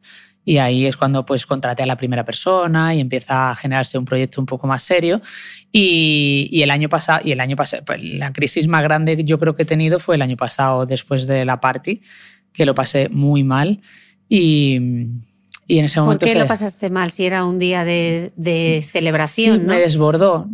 y 0.44 0.59
ahí 0.59 0.87
es 0.87 0.96
cuando 0.96 1.24
pues 1.24 1.46
contraté 1.46 1.83
a 1.83 1.87
la 1.87 1.96
primera 1.96 2.24
persona 2.24 2.94
y 2.94 3.00
empieza 3.00 3.50
a 3.50 3.57
generarse 3.57 3.96
un 3.98 4.05
proyecto 4.05 4.40
un 4.40 4.46
poco 4.46 4.66
más 4.66 4.83
serio. 4.83 5.20
Y, 5.70 6.48
y 6.50 6.62
el 6.62 6.70
año 6.70 6.88
pasado, 6.88 7.20
y 7.24 7.33
el 7.33 7.40
año 7.40 7.57
pasado, 7.57 7.85
pues, 7.85 8.02
la 8.02 8.33
crisis 8.33 8.66
más 8.66 8.83
grande 8.83 9.16
que 9.16 9.24
yo 9.24 9.38
creo 9.38 9.55
que 9.55 9.62
he 9.62 9.66
tenido 9.66 9.98
fue 10.00 10.16
el 10.16 10.22
año 10.22 10.37
pasado 10.37 10.85
después 10.85 11.26
de 11.26 11.44
la 11.44 11.61
party, 11.61 12.02
que 12.52 12.66
lo 12.66 12.74
pasé 12.74 13.09
muy 13.09 13.44
mal. 13.44 13.81
Y, 14.28 14.81
Y 15.66 15.79
en 15.79 15.85
ese 15.85 16.01
momento... 16.01 16.27
¿Por 16.27 16.33
qué 16.33 16.38
lo 16.38 16.46
pasaste 16.46 16.90
mal 16.90 17.11
si 17.11 17.25
era 17.25 17.44
un 17.44 17.59
día 17.59 17.85
de, 17.85 18.87
celebración? 18.90 19.61
Sí, 19.61 19.66
me 19.66 19.79
desbordó. 19.79 20.48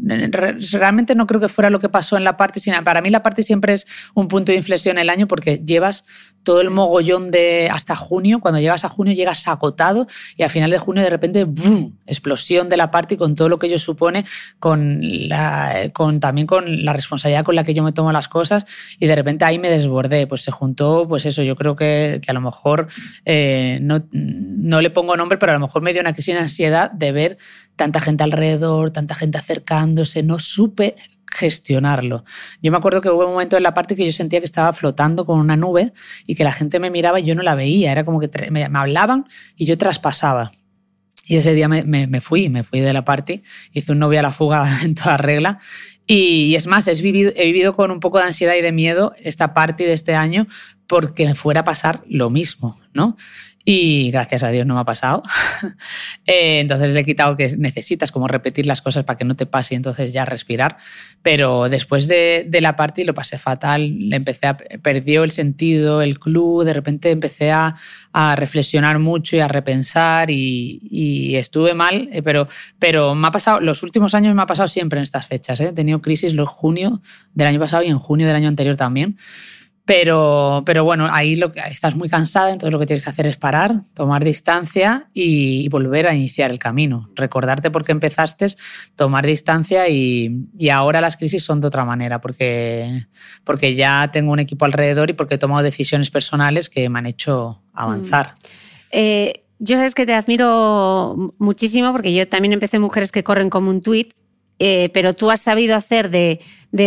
Realmente 0.72 1.14
no 1.14 1.26
creo 1.26 1.40
que 1.40 1.48
fuera 1.48 1.70
lo 1.70 1.80
que 1.80 1.88
pasó 1.88 2.16
en 2.16 2.24
la 2.24 2.36
parte, 2.36 2.60
sino 2.60 2.82
para 2.84 3.00
mí 3.00 3.10
la 3.10 3.22
parte 3.22 3.42
siempre 3.42 3.72
es 3.72 3.86
un 4.14 4.28
punto 4.28 4.52
de 4.52 4.58
inflexión 4.58 4.98
en 4.98 5.02
el 5.02 5.10
año 5.10 5.26
porque 5.26 5.62
llevas 5.64 6.04
todo 6.42 6.60
el 6.60 6.70
mogollón 6.70 7.30
de 7.30 7.68
hasta 7.70 7.94
junio, 7.94 8.40
cuando 8.40 8.58
llegas 8.58 8.84
a 8.84 8.88
junio 8.88 9.12
llegas 9.12 9.46
agotado 9.48 10.06
y 10.36 10.44
a 10.44 10.48
final 10.48 10.70
de 10.70 10.78
junio 10.78 11.02
de 11.02 11.10
repente 11.10 11.44
¡bum! 11.44 11.92
explosión 12.06 12.70
de 12.70 12.78
la 12.78 12.90
parte 12.90 13.18
con 13.18 13.34
todo 13.34 13.50
lo 13.50 13.58
que 13.58 13.66
ello 13.66 13.78
supone, 13.78 14.24
con, 14.58 15.00
la, 15.28 15.90
con 15.92 16.20
también 16.20 16.46
con 16.46 16.86
la 16.86 16.94
responsabilidad 16.94 17.44
con 17.44 17.54
la 17.54 17.64
que 17.64 17.74
yo 17.74 17.82
me 17.82 17.92
tomo 17.92 18.12
las 18.12 18.28
cosas 18.28 18.64
y 18.98 19.06
de 19.06 19.14
repente 19.14 19.44
ahí 19.44 19.58
me 19.58 19.68
desbordé, 19.68 20.26
pues 20.26 20.42
se 20.42 20.50
juntó, 20.50 21.06
pues 21.06 21.26
eso, 21.26 21.42
yo 21.42 21.54
creo 21.54 21.76
que, 21.76 22.20
que 22.22 22.30
a 22.30 22.34
lo 22.34 22.40
mejor 22.40 22.88
eh, 23.26 23.78
no, 23.82 24.02
no 24.12 24.80
le 24.80 24.88
pongo 24.98 25.16
nombre, 25.16 25.38
pero 25.38 25.52
a 25.52 25.54
lo 25.54 25.60
mejor 25.60 25.80
me 25.80 25.92
dio 25.92 26.00
una 26.00 26.12
crisis 26.12 26.34
de 26.34 26.40
ansiedad 26.40 26.90
de 26.90 27.12
ver 27.12 27.38
tanta 27.76 28.00
gente 28.00 28.24
alrededor, 28.24 28.90
tanta 28.90 29.14
gente 29.14 29.38
acercándose, 29.38 30.24
no 30.24 30.40
supe 30.40 30.96
gestionarlo. 31.30 32.24
Yo 32.60 32.72
me 32.72 32.78
acuerdo 32.78 33.00
que 33.00 33.08
hubo 33.08 33.24
un 33.24 33.32
momento 33.32 33.56
en 33.56 33.62
la 33.62 33.74
parte 33.74 33.94
que 33.94 34.04
yo 34.04 34.10
sentía 34.10 34.40
que 34.40 34.44
estaba 34.44 34.72
flotando 34.72 35.24
con 35.24 35.38
una 35.38 35.56
nube 35.56 35.92
y 36.26 36.34
que 36.34 36.42
la 36.42 36.50
gente 36.50 36.80
me 36.80 36.90
miraba 36.90 37.20
y 37.20 37.24
yo 37.24 37.36
no 37.36 37.42
la 37.42 37.54
veía, 37.54 37.92
era 37.92 38.04
como 38.04 38.18
que 38.18 38.50
me, 38.50 38.64
hablaban 38.64 39.26
y 39.54 39.66
yo 39.66 39.78
traspasaba. 39.78 40.50
Y 41.24 41.36
ese 41.36 41.54
día 41.54 41.68
me, 41.68 42.20
fui, 42.20 42.48
me 42.48 42.64
fui 42.64 42.80
de 42.80 42.92
la 42.92 43.04
party, 43.04 43.44
hice 43.72 43.92
un 43.92 44.00
novio 44.00 44.18
a 44.18 44.22
la 44.22 44.32
fuga 44.32 44.80
en 44.82 44.96
toda 44.96 45.16
regla. 45.16 45.60
Y, 46.08 46.56
es 46.56 46.66
más, 46.66 46.88
he 46.88 47.00
vivido 47.02 47.76
con 47.76 47.92
un 47.92 48.00
poco 48.00 48.18
de 48.18 48.24
ansiedad 48.24 48.54
y 48.56 48.62
de 48.62 48.72
miedo 48.72 49.12
esta 49.22 49.54
party 49.54 49.84
de 49.84 49.92
este 49.92 50.16
año 50.16 50.48
porque 50.88 51.26
me 51.26 51.36
fuera 51.36 51.60
a 51.60 51.64
pasar 51.64 52.02
lo 52.08 52.30
mismo, 52.30 52.80
¿no? 52.94 53.16
Y 53.70 54.10
gracias 54.12 54.44
a 54.44 54.48
Dios 54.48 54.64
no 54.64 54.76
me 54.76 54.80
ha 54.80 54.84
pasado. 54.84 55.22
Eh, 56.30 56.60
entonces 56.60 56.92
le 56.92 57.00
he 57.00 57.04
quitado 57.06 57.38
que 57.38 57.56
necesitas 57.56 58.12
como 58.12 58.28
repetir 58.28 58.66
las 58.66 58.82
cosas 58.82 59.04
para 59.04 59.16
que 59.16 59.24
no 59.24 59.34
te 59.34 59.46
pase 59.46 59.74
y 59.74 59.76
entonces 59.76 60.12
ya 60.12 60.26
respirar. 60.26 60.76
Pero 61.22 61.70
después 61.70 62.06
de, 62.06 62.44
de 62.46 62.60
la 62.60 62.76
party 62.76 63.04
lo 63.04 63.14
pasé 63.14 63.38
fatal. 63.38 64.12
Empecé 64.12 64.46
a, 64.46 64.56
perdió 64.56 65.24
el 65.24 65.30
sentido, 65.30 66.02
el 66.02 66.18
club. 66.18 66.64
De 66.64 66.74
repente 66.74 67.10
empecé 67.10 67.50
a, 67.50 67.74
reflexionar 68.36 68.98
mucho 68.98 69.36
y 69.36 69.40
a 69.40 69.48
repensar 69.48 70.30
y, 70.30 71.34
estuve 71.36 71.72
mal. 71.72 72.10
Eh, 72.12 72.22
pero, 72.22 72.46
pero 72.78 73.14
me 73.14 73.28
ha 73.28 73.30
pasado, 73.30 73.60
los 73.60 73.82
últimos 73.82 74.14
años 74.14 74.34
me 74.34 74.42
ha 74.42 74.46
pasado 74.46 74.68
siempre 74.68 74.98
en 74.98 75.04
estas 75.04 75.26
fechas. 75.26 75.60
¿eh? 75.60 75.68
He 75.68 75.72
tenido 75.72 76.02
crisis 76.02 76.32
en 76.32 76.44
junio 76.44 77.00
del 77.32 77.46
año 77.46 77.60
pasado 77.60 77.82
y 77.82 77.88
en 77.88 77.98
junio 77.98 78.26
del 78.26 78.36
año 78.36 78.48
anterior 78.48 78.76
también. 78.76 79.18
Pero, 79.88 80.64
pero 80.66 80.84
bueno, 80.84 81.08
ahí 81.10 81.34
lo 81.34 81.50
que, 81.50 81.60
estás 81.60 81.96
muy 81.96 82.10
cansada, 82.10 82.52
entonces 82.52 82.70
lo 82.70 82.78
que 82.78 82.84
tienes 82.84 83.02
que 83.02 83.08
hacer 83.08 83.26
es 83.26 83.38
parar, 83.38 83.84
tomar 83.94 84.22
distancia 84.22 85.08
y, 85.14 85.66
volver 85.70 86.06
a 86.06 86.14
iniciar 86.14 86.50
el 86.50 86.58
camino. 86.58 87.08
Recordarte 87.14 87.70
por 87.70 87.86
qué 87.86 87.92
empezaste, 87.92 88.48
tomar 88.96 89.24
distancia 89.24 89.88
y, 89.88 90.44
y, 90.58 90.68
ahora 90.68 91.00
las 91.00 91.16
crisis 91.16 91.42
son 91.42 91.62
de 91.62 91.68
otra 91.68 91.86
manera, 91.86 92.20
porque, 92.20 92.86
porque 93.44 93.76
ya 93.76 94.10
tengo 94.12 94.30
un 94.30 94.40
equipo 94.40 94.66
alrededor 94.66 95.08
y 95.08 95.14
porque 95.14 95.36
he 95.36 95.38
tomado 95.38 95.62
decisiones 95.62 96.10
personales 96.10 96.68
que 96.68 96.86
me 96.90 96.98
han 96.98 97.06
hecho 97.06 97.62
avanzar. 97.72 98.34
Mm. 98.34 98.48
Eh, 98.90 99.44
yo 99.58 99.76
sabes 99.76 99.94
que 99.94 100.04
te 100.04 100.12
admiro 100.12 101.34
muchísimo 101.38 101.92
porque 101.92 102.12
yo 102.12 102.28
también 102.28 102.52
empecé 102.52 102.78
Mujeres 102.78 103.10
que 103.10 103.24
corren 103.24 103.48
como 103.48 103.70
un 103.70 103.80
tuit 103.80 104.12
eh, 104.58 104.90
pero 104.92 105.14
tú 105.14 105.30
has 105.30 105.40
sabido 105.40 105.76
hacer 105.76 106.10
de, 106.10 106.40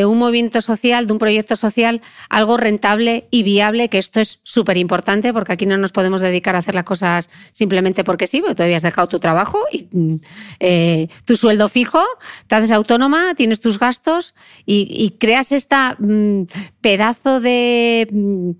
un 0.06 0.18
movimiento 0.18 0.62
social, 0.62 1.08
de 1.08 1.14
un 1.14 1.20
proyecto 1.20 1.56
social, 1.56 2.02
algo 2.30 2.58
rentable 2.58 3.28
y 3.32 3.44
viable, 3.44 3.90
que 3.90 3.98
esto 3.98 4.20
es 4.20 4.40
súper 4.44 4.78
importante 4.78 5.34
porque 5.34 5.54
aquí 5.54 5.66
no 5.66 5.78
nos 5.78 5.92
podemos 5.92 6.22
dedicar 6.22 6.56
a 6.56 6.60
hacer 6.60 6.76
las 6.76 6.84
cosas 6.84 7.30
simplemente 7.52 8.04
porque 8.04 8.28
sí, 8.28 8.42
porque 8.42 8.56
tú 8.56 8.64
habías 8.64 8.84
dejado 8.84 9.08
tu 9.08 9.20
trabajo 9.20 9.60
y 9.72 9.88
mm, 9.92 10.16
eh, 10.60 11.08
tu 11.26 11.38
sueldo 11.38 11.70
fijo, 11.70 12.04
te 12.48 12.56
haces 12.56 12.72
autónoma, 12.72 13.34
tienes 13.36 13.62
tus 13.62 13.80
gastos 13.80 14.36
y, 14.66 15.16
creas 15.20 15.52
esta 15.52 15.96
mm, 16.00 16.44
pedazo 16.82 17.40
de... 17.40 18.08
Mm, 18.12 18.52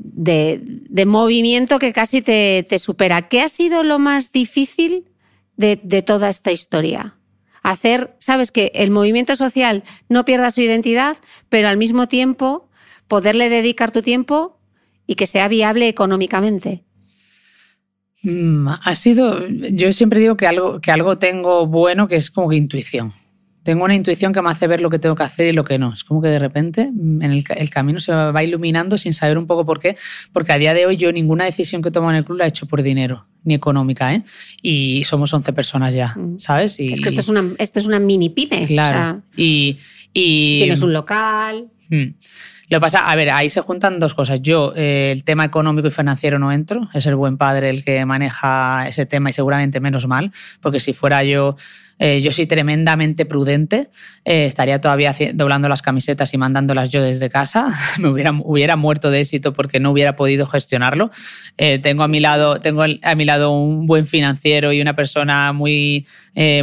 de, 0.00 1.04
movimiento 1.06 1.80
que 1.80 1.92
casi 1.92 2.22
te, 2.22 2.78
supera. 2.78 3.22
¿Qué 3.28 3.40
ha 3.40 3.48
sido 3.48 3.82
lo 3.82 3.98
más 3.98 4.30
difícil 4.30 5.06
de 5.56 6.02
toda 6.02 6.28
esta 6.28 6.52
historia? 6.52 7.17
Hacer, 7.62 8.16
sabes, 8.18 8.52
que 8.52 8.70
el 8.74 8.90
movimiento 8.90 9.36
social 9.36 9.84
no 10.08 10.24
pierda 10.24 10.50
su 10.50 10.60
identidad, 10.60 11.16
pero 11.48 11.68
al 11.68 11.76
mismo 11.76 12.08
tiempo 12.08 12.68
poderle 13.06 13.48
dedicar 13.48 13.90
tu 13.90 14.02
tiempo 14.02 14.58
y 15.06 15.14
que 15.14 15.26
sea 15.26 15.48
viable 15.48 15.88
económicamente. 15.88 16.84
Mm, 18.22 18.68
ha 18.68 18.94
sido, 18.94 19.46
yo 19.48 19.92
siempre 19.92 20.20
digo 20.20 20.36
que 20.36 20.46
algo, 20.46 20.80
que 20.80 20.90
algo 20.90 21.18
tengo 21.18 21.66
bueno 21.66 22.08
que 22.08 22.16
es 22.16 22.30
como 22.30 22.48
que 22.48 22.56
intuición 22.56 23.12
tengo 23.68 23.84
una 23.84 23.94
intuición 23.94 24.32
que 24.32 24.40
me 24.40 24.48
hace 24.48 24.66
ver 24.66 24.80
lo 24.80 24.88
que 24.88 24.98
tengo 24.98 25.14
que 25.14 25.24
hacer 25.24 25.48
y 25.48 25.52
lo 25.52 25.62
que 25.62 25.78
no. 25.78 25.92
Es 25.92 26.02
como 26.02 26.22
que 26.22 26.28
de 26.28 26.38
repente 26.38 26.90
mm, 26.90 27.20
en 27.22 27.32
el, 27.32 27.70
camino 27.70 28.00
se 28.00 28.14
va 28.14 28.42
iluminando 28.42 28.96
sin 28.96 29.12
saber 29.12 29.36
un 29.36 29.46
poco 29.46 29.66
por 29.66 29.78
qué, 29.78 29.94
porque 30.32 30.52
a 30.52 30.58
día 30.58 30.72
de 30.72 30.86
hoy 30.86 30.96
yo 30.96 31.12
ninguna 31.12 31.44
decisión 31.44 31.82
que 31.82 31.90
tomo 31.90 32.08
en 32.08 32.16
el 32.16 32.24
club 32.24 32.38
la 32.38 32.46
he 32.46 32.48
hecho 32.48 32.64
por 32.64 32.82
dinero, 32.82 33.26
ni 33.44 33.52
económica, 33.52 34.14
¿eh? 34.14 34.22
Y 34.62 35.04
somos 35.04 35.34
11 35.34 35.52
personas 35.52 35.94
ya, 35.94 36.14
mm. 36.16 36.38
¿sabes? 36.38 36.80
es 36.80 36.98
que 36.98 37.10
esto 37.10 37.20
es, 37.20 37.28
una, 37.28 37.44
esto 37.58 37.78
es 37.78 37.86
una 37.86 37.98
mini 37.98 38.30
pyme. 38.30 38.66
Claro. 38.66 39.20
y, 39.36 39.76
Tienes 40.14 40.80
un 40.80 40.94
local. 40.94 41.68
Mm. 41.90 42.14
Lo 42.70 42.80
pasa, 42.80 43.10
a 43.10 43.16
ver, 43.16 43.28
ahí 43.28 43.50
se 43.50 43.60
juntan 43.60 43.98
dos 43.98 44.14
cosas. 44.14 44.40
Yo, 44.40 44.72
eh, 44.76 45.10
el 45.12 45.24
tema 45.24 45.44
económico 45.44 45.88
y 45.88 45.90
financiero 45.90 46.38
no 46.38 46.52
entro, 46.52 46.88
es 46.94 47.04
el 47.04 47.16
buen 47.16 47.36
padre 47.36 47.68
el 47.68 47.84
que 47.84 48.02
maneja 48.06 48.88
ese 48.88 49.04
tema 49.04 49.28
y 49.28 49.34
seguramente 49.34 49.78
menos 49.78 50.06
mal, 50.06 50.32
porque 50.62 50.80
si 50.80 50.94
fuera 50.94 51.22
yo 51.22 51.56
eh, 51.98 52.20
yo 52.20 52.32
soy 52.32 52.46
tremendamente 52.46 53.26
prudente, 53.26 53.90
eh, 54.24 54.46
estaría 54.46 54.80
todavía 54.80 55.14
doblando 55.34 55.68
las 55.68 55.82
camisetas 55.82 56.32
y 56.32 56.38
mandándolas 56.38 56.90
yo 56.90 57.02
desde 57.02 57.28
casa. 57.28 57.74
Me 57.98 58.08
hubiera, 58.08 58.76
muerto 58.76 59.10
de 59.10 59.20
éxito 59.20 59.52
porque 59.52 59.80
no 59.80 59.90
hubiera 59.90 60.16
podido 60.16 60.46
gestionarlo. 60.46 61.10
Eh, 61.56 61.78
tengo 61.78 62.02
a 62.02 62.08
mi 62.08 62.20
lado, 62.20 62.60
tengo 62.60 62.82
a 62.82 63.14
mi 63.14 63.24
lado 63.24 63.50
un 63.50 63.86
buen 63.86 64.06
financiero 64.06 64.72
y 64.72 64.80
una 64.80 64.94
persona 64.94 65.52
muy, 65.52 66.06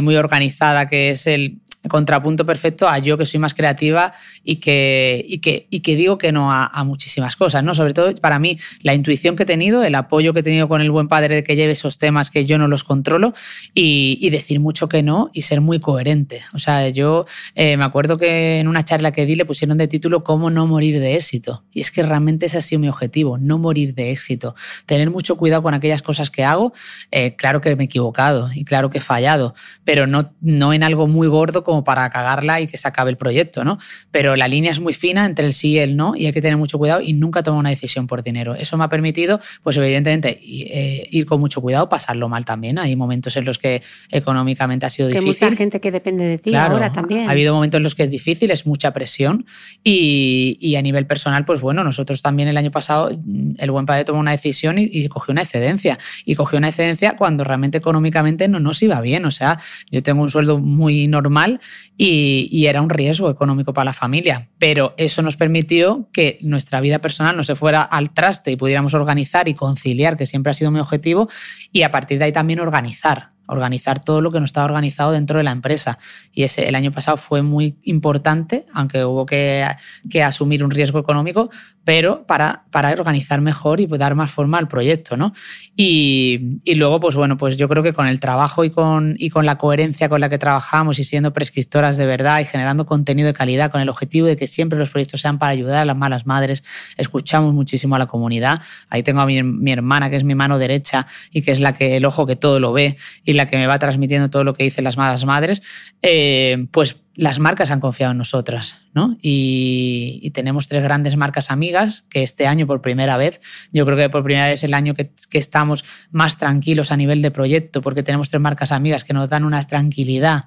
muy 0.02 0.16
organizada 0.16 0.88
que 0.88 1.10
es 1.10 1.26
el, 1.26 1.58
contrapunto 1.88 2.46
perfecto 2.46 2.88
a 2.88 2.98
yo 2.98 3.18
que 3.18 3.26
soy 3.26 3.40
más 3.40 3.54
creativa 3.54 4.12
y 4.44 4.56
que, 4.56 5.24
y 5.26 5.38
que, 5.38 5.66
y 5.70 5.80
que 5.80 5.96
digo 5.96 6.18
que 6.18 6.32
no 6.32 6.52
a, 6.52 6.84
muchísimas 6.84 7.36
cosas, 7.36 7.64
¿no? 7.64 7.74
Sobre 7.74 7.94
todo 7.94 8.14
para 8.16 8.38
mí, 8.38 8.58
la 8.82 8.94
intuición 8.94 9.34
que 9.34 9.42
he 9.42 9.46
tenido, 9.46 9.82
el 9.82 9.94
apoyo 9.94 10.32
que 10.32 10.40
he 10.40 10.42
tenido 10.42 10.68
con 10.68 10.80
el 10.80 10.90
buen 10.90 11.08
padre 11.08 11.42
que 11.42 11.56
lleve 11.56 11.72
esos 11.72 11.98
temas 11.98 12.30
que 12.30 12.44
yo 12.44 12.58
no 12.58 12.68
los 12.68 12.84
controlo 12.84 13.34
y, 13.74 14.18
y 14.20 14.30
decir 14.30 14.60
mucho 14.60 14.88
que 14.88 15.02
no 15.02 15.30
y 15.32 15.42
ser 15.42 15.60
muy 15.60 15.80
coherente. 15.80 16.42
O 16.54 16.58
sea, 16.58 16.88
yo 16.88 17.26
eh, 17.54 17.76
me 17.76 17.84
acuerdo 17.84 18.18
que 18.18 18.60
en 18.60 18.68
una 18.68 18.84
charla 18.84 19.12
que 19.12 19.26
di 19.26 19.36
le 19.36 19.44
pusieron 19.44 19.78
de 19.78 19.88
título 19.88 20.24
Cómo 20.24 20.50
no 20.50 20.66
morir 20.66 21.00
de 21.00 21.16
éxito. 21.16 21.64
Y 21.72 21.80
es 21.80 21.90
que 21.90 22.02
realmente 22.02 22.46
ese 22.46 22.58
ha 22.58 22.62
sido 22.62 22.80
mi 22.80 22.88
objetivo, 22.88 23.38
no 23.38 23.58
morir 23.58 23.94
de 23.94 24.10
éxito. 24.10 24.54
Tener 24.86 25.10
mucho 25.10 25.36
cuidado 25.36 25.62
con 25.62 25.74
aquellas 25.74 26.02
cosas 26.02 26.30
que 26.30 26.44
hago. 26.44 26.72
Eh, 27.10 27.36
claro 27.36 27.60
que 27.60 27.74
me 27.76 27.84
he 27.84 27.86
equivocado 27.86 28.50
y 28.52 28.64
claro 28.64 28.90
que 28.90 28.98
he 28.98 29.00
fallado, 29.00 29.54
pero 29.84 30.06
no, 30.06 30.34
no 30.40 30.72
en 30.72 30.82
algo 30.82 31.06
muy 31.06 31.28
gordo 31.28 31.64
como 31.64 31.75
para 31.84 32.08
cagarla 32.10 32.60
y 32.60 32.66
que 32.66 32.78
se 32.78 32.88
acabe 32.88 33.10
el 33.10 33.16
proyecto, 33.16 33.64
¿no? 33.64 33.78
Pero 34.10 34.36
la 34.36 34.48
línea 34.48 34.70
es 34.70 34.80
muy 34.80 34.94
fina 34.94 35.24
entre 35.24 35.46
el 35.46 35.52
sí 35.52 35.72
y 35.72 35.78
el 35.78 35.96
no 35.96 36.14
y 36.16 36.26
hay 36.26 36.32
que 36.32 36.42
tener 36.42 36.56
mucho 36.56 36.78
cuidado 36.78 37.00
y 37.00 37.12
nunca 37.12 37.42
tomar 37.42 37.60
una 37.60 37.70
decisión 37.70 38.06
por 38.06 38.22
dinero. 38.22 38.54
Eso 38.54 38.76
me 38.76 38.84
ha 38.84 38.88
permitido, 38.88 39.40
pues 39.62 39.76
evidentemente, 39.76 40.40
eh, 40.42 41.08
ir 41.10 41.26
con 41.26 41.40
mucho 41.40 41.60
cuidado, 41.60 41.88
pasarlo 41.88 42.28
mal 42.28 42.44
también. 42.44 42.78
Hay 42.78 42.96
momentos 42.96 43.36
en 43.36 43.44
los 43.44 43.58
que 43.58 43.82
económicamente 44.10 44.86
ha 44.86 44.90
sido 44.90 45.08
difícil. 45.08 45.34
Que 45.34 45.46
mucha 45.46 45.56
gente 45.56 45.80
que 45.80 45.90
depende 45.90 46.24
de 46.24 46.38
ti 46.38 46.54
ahora 46.54 46.92
también. 46.92 47.28
Ha 47.28 47.32
habido 47.32 47.54
momentos 47.54 47.78
en 47.78 47.82
los 47.82 47.94
que 47.94 48.04
es 48.04 48.10
difícil, 48.10 48.50
es 48.50 48.66
mucha 48.66 48.92
presión 48.92 49.46
y, 49.82 50.74
a 50.76 50.82
nivel 50.82 51.06
personal, 51.06 51.44
pues 51.44 51.60
bueno, 51.60 51.84
nosotros 51.84 52.22
también 52.22 52.48
el 52.48 52.56
año 52.56 52.70
pasado, 52.70 53.10
el 53.58 53.70
buen 53.70 53.86
padre 53.86 54.04
tomó 54.04 54.20
una 54.20 54.32
decisión 54.32 54.78
y, 54.78 54.88
y 54.90 55.08
cogió 55.08 55.32
una 55.32 55.42
excedencia. 55.42 55.98
Y 56.24 56.34
cogió 56.34 56.58
una 56.58 56.68
excedencia 56.68 57.16
cuando 57.16 57.44
realmente 57.44 57.78
económicamente 57.78 58.48
no 58.48 58.60
nos 58.60 58.82
iba 58.82 59.00
bien. 59.00 59.24
O 59.24 59.30
sea, 59.30 59.58
yo 59.90 60.02
tengo 60.02 60.22
un 60.22 60.28
sueldo 60.28 60.58
muy 60.58 61.06
normal 61.08 61.60
y, 61.96 62.66
era 62.66 62.82
un 62.82 62.90
riesgo 62.90 63.30
económico 63.30 63.72
para 63.72 63.86
la 63.86 63.92
familia. 63.92 64.48
Pero 64.58 64.94
eso 64.96 65.22
nos 65.22 65.36
permitió 65.36 66.08
que 66.12 66.38
nuestra 66.42 66.80
vida 66.80 66.98
personal 66.98 67.36
no 67.36 67.44
se 67.44 67.54
fuera 67.54 67.82
al 67.82 68.12
traste 68.12 68.50
y 68.50 68.56
pudiéramos 68.56 68.94
organizar 68.94 69.48
y 69.48 69.54
conciliar, 69.54 70.16
que 70.16 70.26
siempre 70.26 70.50
ha 70.50 70.54
sido 70.54 70.70
mi 70.70 70.80
objetivo, 70.80 71.28
y 71.72 71.82
a 71.82 71.90
partir 71.90 72.18
de 72.18 72.26
ahí 72.26 72.32
también 72.32 72.60
organizar. 72.60 73.35
Organizar 73.46 74.00
todo 74.02 74.20
lo 74.20 74.30
que 74.30 74.38
no 74.38 74.44
estaba 74.44 74.66
organizado 74.66 75.12
dentro 75.12 75.38
de 75.38 75.44
la 75.44 75.52
empresa. 75.52 75.98
Y 76.32 76.42
ese, 76.42 76.68
el 76.68 76.74
año 76.74 76.92
pasado 76.92 77.16
fue 77.16 77.42
muy 77.42 77.78
importante, 77.82 78.66
aunque 78.72 79.04
hubo 79.04 79.26
que, 79.26 79.66
que 80.10 80.22
asumir 80.22 80.64
un 80.64 80.70
riesgo 80.70 80.98
económico, 80.98 81.50
pero 81.84 82.26
para, 82.26 82.64
para 82.72 82.90
organizar 82.90 83.40
mejor 83.40 83.80
y 83.80 83.86
dar 83.86 84.16
más 84.16 84.30
forma 84.30 84.58
al 84.58 84.66
proyecto, 84.66 85.16
¿no? 85.16 85.32
Y, 85.76 86.58
y, 86.64 86.74
luego, 86.74 86.98
pues 86.98 87.14
bueno, 87.14 87.36
pues 87.36 87.56
yo 87.56 87.68
creo 87.68 87.82
que 87.84 87.92
con 87.92 88.08
el 88.08 88.18
trabajo 88.18 88.64
y 88.64 88.70
con, 88.70 89.14
y 89.18 89.30
con 89.30 89.46
la 89.46 89.56
coherencia 89.56 90.08
con 90.08 90.20
la 90.20 90.28
que 90.28 90.36
trabajamos 90.38 90.98
y 90.98 91.04
siendo 91.04 91.32
prescriptoras 91.32 91.96
de 91.96 92.06
verdad 92.06 92.40
y 92.40 92.44
generando 92.44 92.86
contenido 92.86 93.28
de 93.28 93.34
calidad 93.34 93.70
con 93.70 93.80
el 93.80 93.88
objetivo 93.88 94.26
de 94.26 94.36
que 94.36 94.48
siempre 94.48 94.78
los 94.78 94.90
proyectos 94.90 95.20
sean 95.20 95.38
para 95.38 95.52
ayudar 95.52 95.82
a 95.82 95.84
las 95.84 95.96
malas 95.96 96.26
madres, 96.26 96.64
escuchamos 96.96 97.54
muchísimo 97.54 97.94
a 97.94 98.00
la 98.00 98.06
comunidad. 98.06 98.60
Ahí 98.90 99.04
tengo 99.04 99.20
a 99.20 99.26
mi, 99.26 99.42
mi 99.44 99.70
hermana, 99.70 100.10
que 100.10 100.16
es 100.16 100.24
mi 100.24 100.34
mano 100.34 100.58
derecha 100.58 101.06
y 101.30 101.42
que 101.42 101.52
es 101.52 101.60
la 101.60 101.72
que 101.72 101.96
el 101.96 102.04
ojo 102.04 102.26
que 102.26 102.34
todo 102.34 102.58
lo 102.58 102.72
ve 102.72 102.96
y 103.24 103.35
la 103.36 103.46
que 103.46 103.56
me 103.56 103.66
va 103.66 103.78
transmitiendo 103.78 104.30
todo 104.30 104.44
lo 104.44 104.54
que 104.54 104.64
dicen 104.64 104.84
las 104.84 104.96
malas 104.96 105.24
madres, 105.24 105.62
eh, 106.02 106.66
pues 106.70 106.96
las 107.16 107.38
marcas 107.38 107.70
han 107.70 107.80
confiado 107.80 108.12
en 108.12 108.18
nosotras, 108.18 108.82
¿no? 108.92 109.16
Y, 109.22 110.30
tenemos 110.34 110.68
tres 110.68 110.82
grandes 110.82 111.16
marcas 111.16 111.50
amigas 111.50 112.04
que 112.10 112.22
este 112.22 112.46
año 112.46 112.66
por 112.66 112.82
primera 112.82 113.16
vez, 113.16 113.40
yo 113.72 113.86
creo 113.86 113.96
que 113.96 114.10
por 114.10 114.22
primera 114.22 114.48
vez 114.48 114.60
es 114.60 114.64
el 114.64 114.74
año 114.74 114.94
que, 114.94 115.10
estamos 115.32 115.84
más 116.10 116.36
tranquilos 116.36 116.92
a 116.92 116.96
nivel 116.96 117.22
de 117.22 117.30
proyecto, 117.30 117.80
porque 117.80 118.02
tenemos 118.02 118.28
tres 118.28 118.40
marcas 118.40 118.72
amigas 118.72 119.04
que 119.04 119.14
nos 119.14 119.28
dan 119.28 119.44
una 119.44 119.62
tranquilidad 119.64 120.44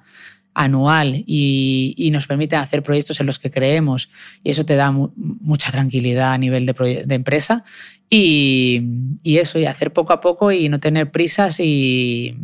anual 0.54 1.24
y, 1.26 2.08
nos 2.12 2.26
permiten 2.26 2.60
hacer 2.60 2.82
proyectos 2.82 3.18
en 3.20 3.26
los 3.26 3.38
que 3.38 3.50
creemos 3.50 4.10
y 4.44 4.50
eso 4.50 4.64
te 4.64 4.76
da 4.76 4.90
mucha 4.92 5.70
tranquilidad 5.72 6.32
a 6.32 6.38
nivel 6.38 6.66
de, 6.66 7.14
empresa 7.14 7.64
y, 8.08 8.82
eso, 9.24 9.58
y 9.58 9.66
hacer 9.66 9.92
poco 9.92 10.12
a 10.12 10.20
poco 10.20 10.52
y 10.52 10.68
no 10.68 10.78
tener 10.78 11.10
prisas 11.10 11.58
y 11.60 12.36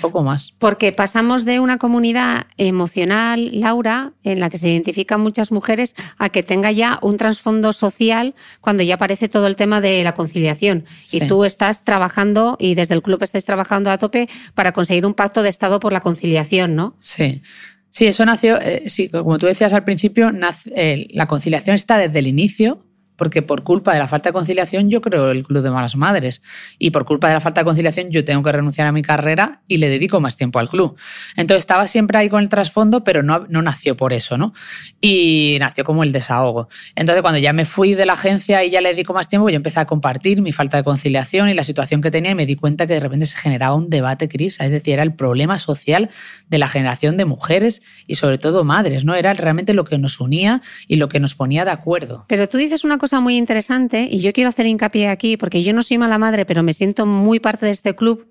poco 0.00 0.22
más. 0.22 0.52
Porque 0.58 0.92
pasamos 0.92 1.44
de 1.44 1.60
una 1.60 1.78
comunidad 1.78 2.46
emocional, 2.56 3.50
Laura, 3.52 4.12
en 4.22 4.40
la 4.40 4.50
que 4.50 4.58
se 4.58 4.68
identifican 4.68 5.20
muchas 5.20 5.52
mujeres, 5.52 5.94
a 6.18 6.28
que 6.28 6.42
tenga 6.42 6.72
ya 6.72 6.98
un 7.02 7.16
trasfondo 7.16 7.72
social 7.72 8.34
cuando 8.60 8.82
ya 8.82 8.94
aparece 8.94 9.28
todo 9.28 9.46
el 9.46 9.56
tema 9.56 9.80
de 9.80 10.02
la 10.04 10.14
conciliación. 10.14 10.84
Y 11.12 11.20
tú 11.26 11.44
estás 11.44 11.84
trabajando, 11.84 12.56
y 12.58 12.74
desde 12.74 12.94
el 12.94 13.02
club 13.02 13.22
estáis 13.22 13.44
trabajando 13.44 13.90
a 13.90 13.98
tope 13.98 14.28
para 14.54 14.72
conseguir 14.72 15.06
un 15.06 15.14
pacto 15.14 15.42
de 15.42 15.48
Estado 15.48 15.80
por 15.80 15.92
la 15.92 16.00
conciliación, 16.00 16.74
¿no? 16.74 16.96
Sí. 16.98 17.42
Sí, 17.90 18.06
eso 18.06 18.24
nació, 18.24 18.60
eh, 18.60 18.82
sí, 18.88 19.08
como 19.08 19.38
tú 19.38 19.46
decías 19.46 19.72
al 19.72 19.84
principio, 19.84 20.32
eh, 20.74 21.06
la 21.12 21.28
conciliación 21.28 21.76
está 21.76 21.96
desde 21.96 22.18
el 22.18 22.26
inicio 22.26 22.84
porque 23.16 23.42
por 23.42 23.62
culpa 23.62 23.92
de 23.92 23.98
la 23.98 24.08
falta 24.08 24.30
de 24.30 24.32
conciliación 24.32 24.90
yo 24.90 25.00
creo 25.00 25.30
el 25.30 25.44
Club 25.44 25.62
de 25.62 25.70
Malas 25.70 25.96
Madres 25.96 26.42
y 26.78 26.90
por 26.90 27.04
culpa 27.04 27.28
de 27.28 27.34
la 27.34 27.40
falta 27.40 27.60
de 27.60 27.64
conciliación 27.64 28.10
yo 28.10 28.24
tengo 28.24 28.42
que 28.42 28.52
renunciar 28.52 28.86
a 28.86 28.92
mi 28.92 29.02
carrera 29.02 29.60
y 29.68 29.78
le 29.78 29.88
dedico 29.88 30.20
más 30.20 30.36
tiempo 30.36 30.58
al 30.58 30.68
club. 30.68 30.96
Entonces 31.36 31.62
estaba 31.62 31.86
siempre 31.86 32.18
ahí 32.18 32.28
con 32.28 32.42
el 32.42 32.48
trasfondo, 32.48 33.04
pero 33.04 33.22
no, 33.22 33.46
no 33.48 33.62
nació 33.62 33.96
por 33.96 34.12
eso, 34.12 34.38
¿no? 34.38 34.52
Y 35.00 35.56
nació 35.60 35.84
como 35.84 36.02
el 36.02 36.12
desahogo. 36.12 36.68
Entonces 36.94 37.22
cuando 37.22 37.38
ya 37.38 37.52
me 37.52 37.64
fui 37.64 37.94
de 37.94 38.06
la 38.06 38.14
agencia 38.14 38.64
y 38.64 38.70
ya 38.70 38.80
le 38.80 38.90
dedico 38.90 39.14
más 39.14 39.28
tiempo, 39.28 39.48
yo 39.48 39.56
empecé 39.56 39.80
a 39.80 39.86
compartir 39.86 40.42
mi 40.42 40.52
falta 40.52 40.76
de 40.76 40.84
conciliación 40.84 41.48
y 41.48 41.54
la 41.54 41.64
situación 41.64 42.00
que 42.00 42.10
tenía 42.10 42.32
y 42.32 42.34
me 42.34 42.46
di 42.46 42.56
cuenta 42.56 42.86
que 42.86 42.94
de 42.94 43.00
repente 43.00 43.26
se 43.26 43.36
generaba 43.36 43.74
un 43.74 43.90
debate, 43.90 44.28
Cris, 44.28 44.60
es 44.60 44.70
decir, 44.70 44.94
era 44.94 45.02
el 45.02 45.14
problema 45.14 45.58
social 45.58 46.10
de 46.48 46.58
la 46.58 46.68
generación 46.68 47.16
de 47.16 47.24
mujeres 47.24 47.82
y 48.06 48.16
sobre 48.16 48.38
todo 48.38 48.64
madres, 48.64 49.04
¿no? 49.04 49.14
Era 49.14 49.34
realmente 49.34 49.74
lo 49.74 49.84
que 49.84 49.98
nos 49.98 50.20
unía 50.20 50.60
y 50.88 50.96
lo 50.96 51.08
que 51.08 51.20
nos 51.20 51.34
ponía 51.34 51.64
de 51.64 51.70
acuerdo. 51.70 52.24
Pero 52.28 52.48
tú 52.48 52.58
dices 52.58 52.84
una 52.84 52.98
cosa 52.98 53.03
muy 53.12 53.36
interesante 53.36 54.08
y 54.10 54.20
yo 54.20 54.32
quiero 54.32 54.50
hacer 54.50 54.66
hincapié 54.66 55.08
aquí 55.08 55.36
porque 55.36 55.62
yo 55.62 55.72
no 55.72 55.82
soy 55.82 55.98
mala 55.98 56.18
madre, 56.18 56.44
pero 56.46 56.62
me 56.62 56.72
siento 56.72 57.06
muy 57.06 57.40
parte 57.40 57.66
de 57.66 57.72
este 57.72 57.94
club 57.94 58.26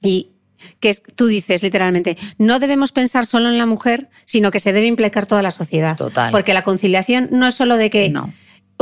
y 0.00 0.28
que 0.78 0.90
es, 0.90 1.02
tú 1.16 1.26
dices 1.26 1.62
literalmente, 1.62 2.16
no 2.38 2.60
debemos 2.60 2.92
pensar 2.92 3.26
solo 3.26 3.48
en 3.48 3.58
la 3.58 3.66
mujer, 3.66 4.08
sino 4.24 4.50
que 4.50 4.60
se 4.60 4.72
debe 4.72 4.86
implicar 4.86 5.26
toda 5.26 5.42
la 5.42 5.50
sociedad. 5.50 5.96
Total. 5.96 6.30
Porque 6.30 6.54
la 6.54 6.62
conciliación 6.62 7.28
no 7.32 7.48
es 7.48 7.54
solo 7.54 7.76
de 7.76 7.90
que 7.90 8.08
no 8.10 8.32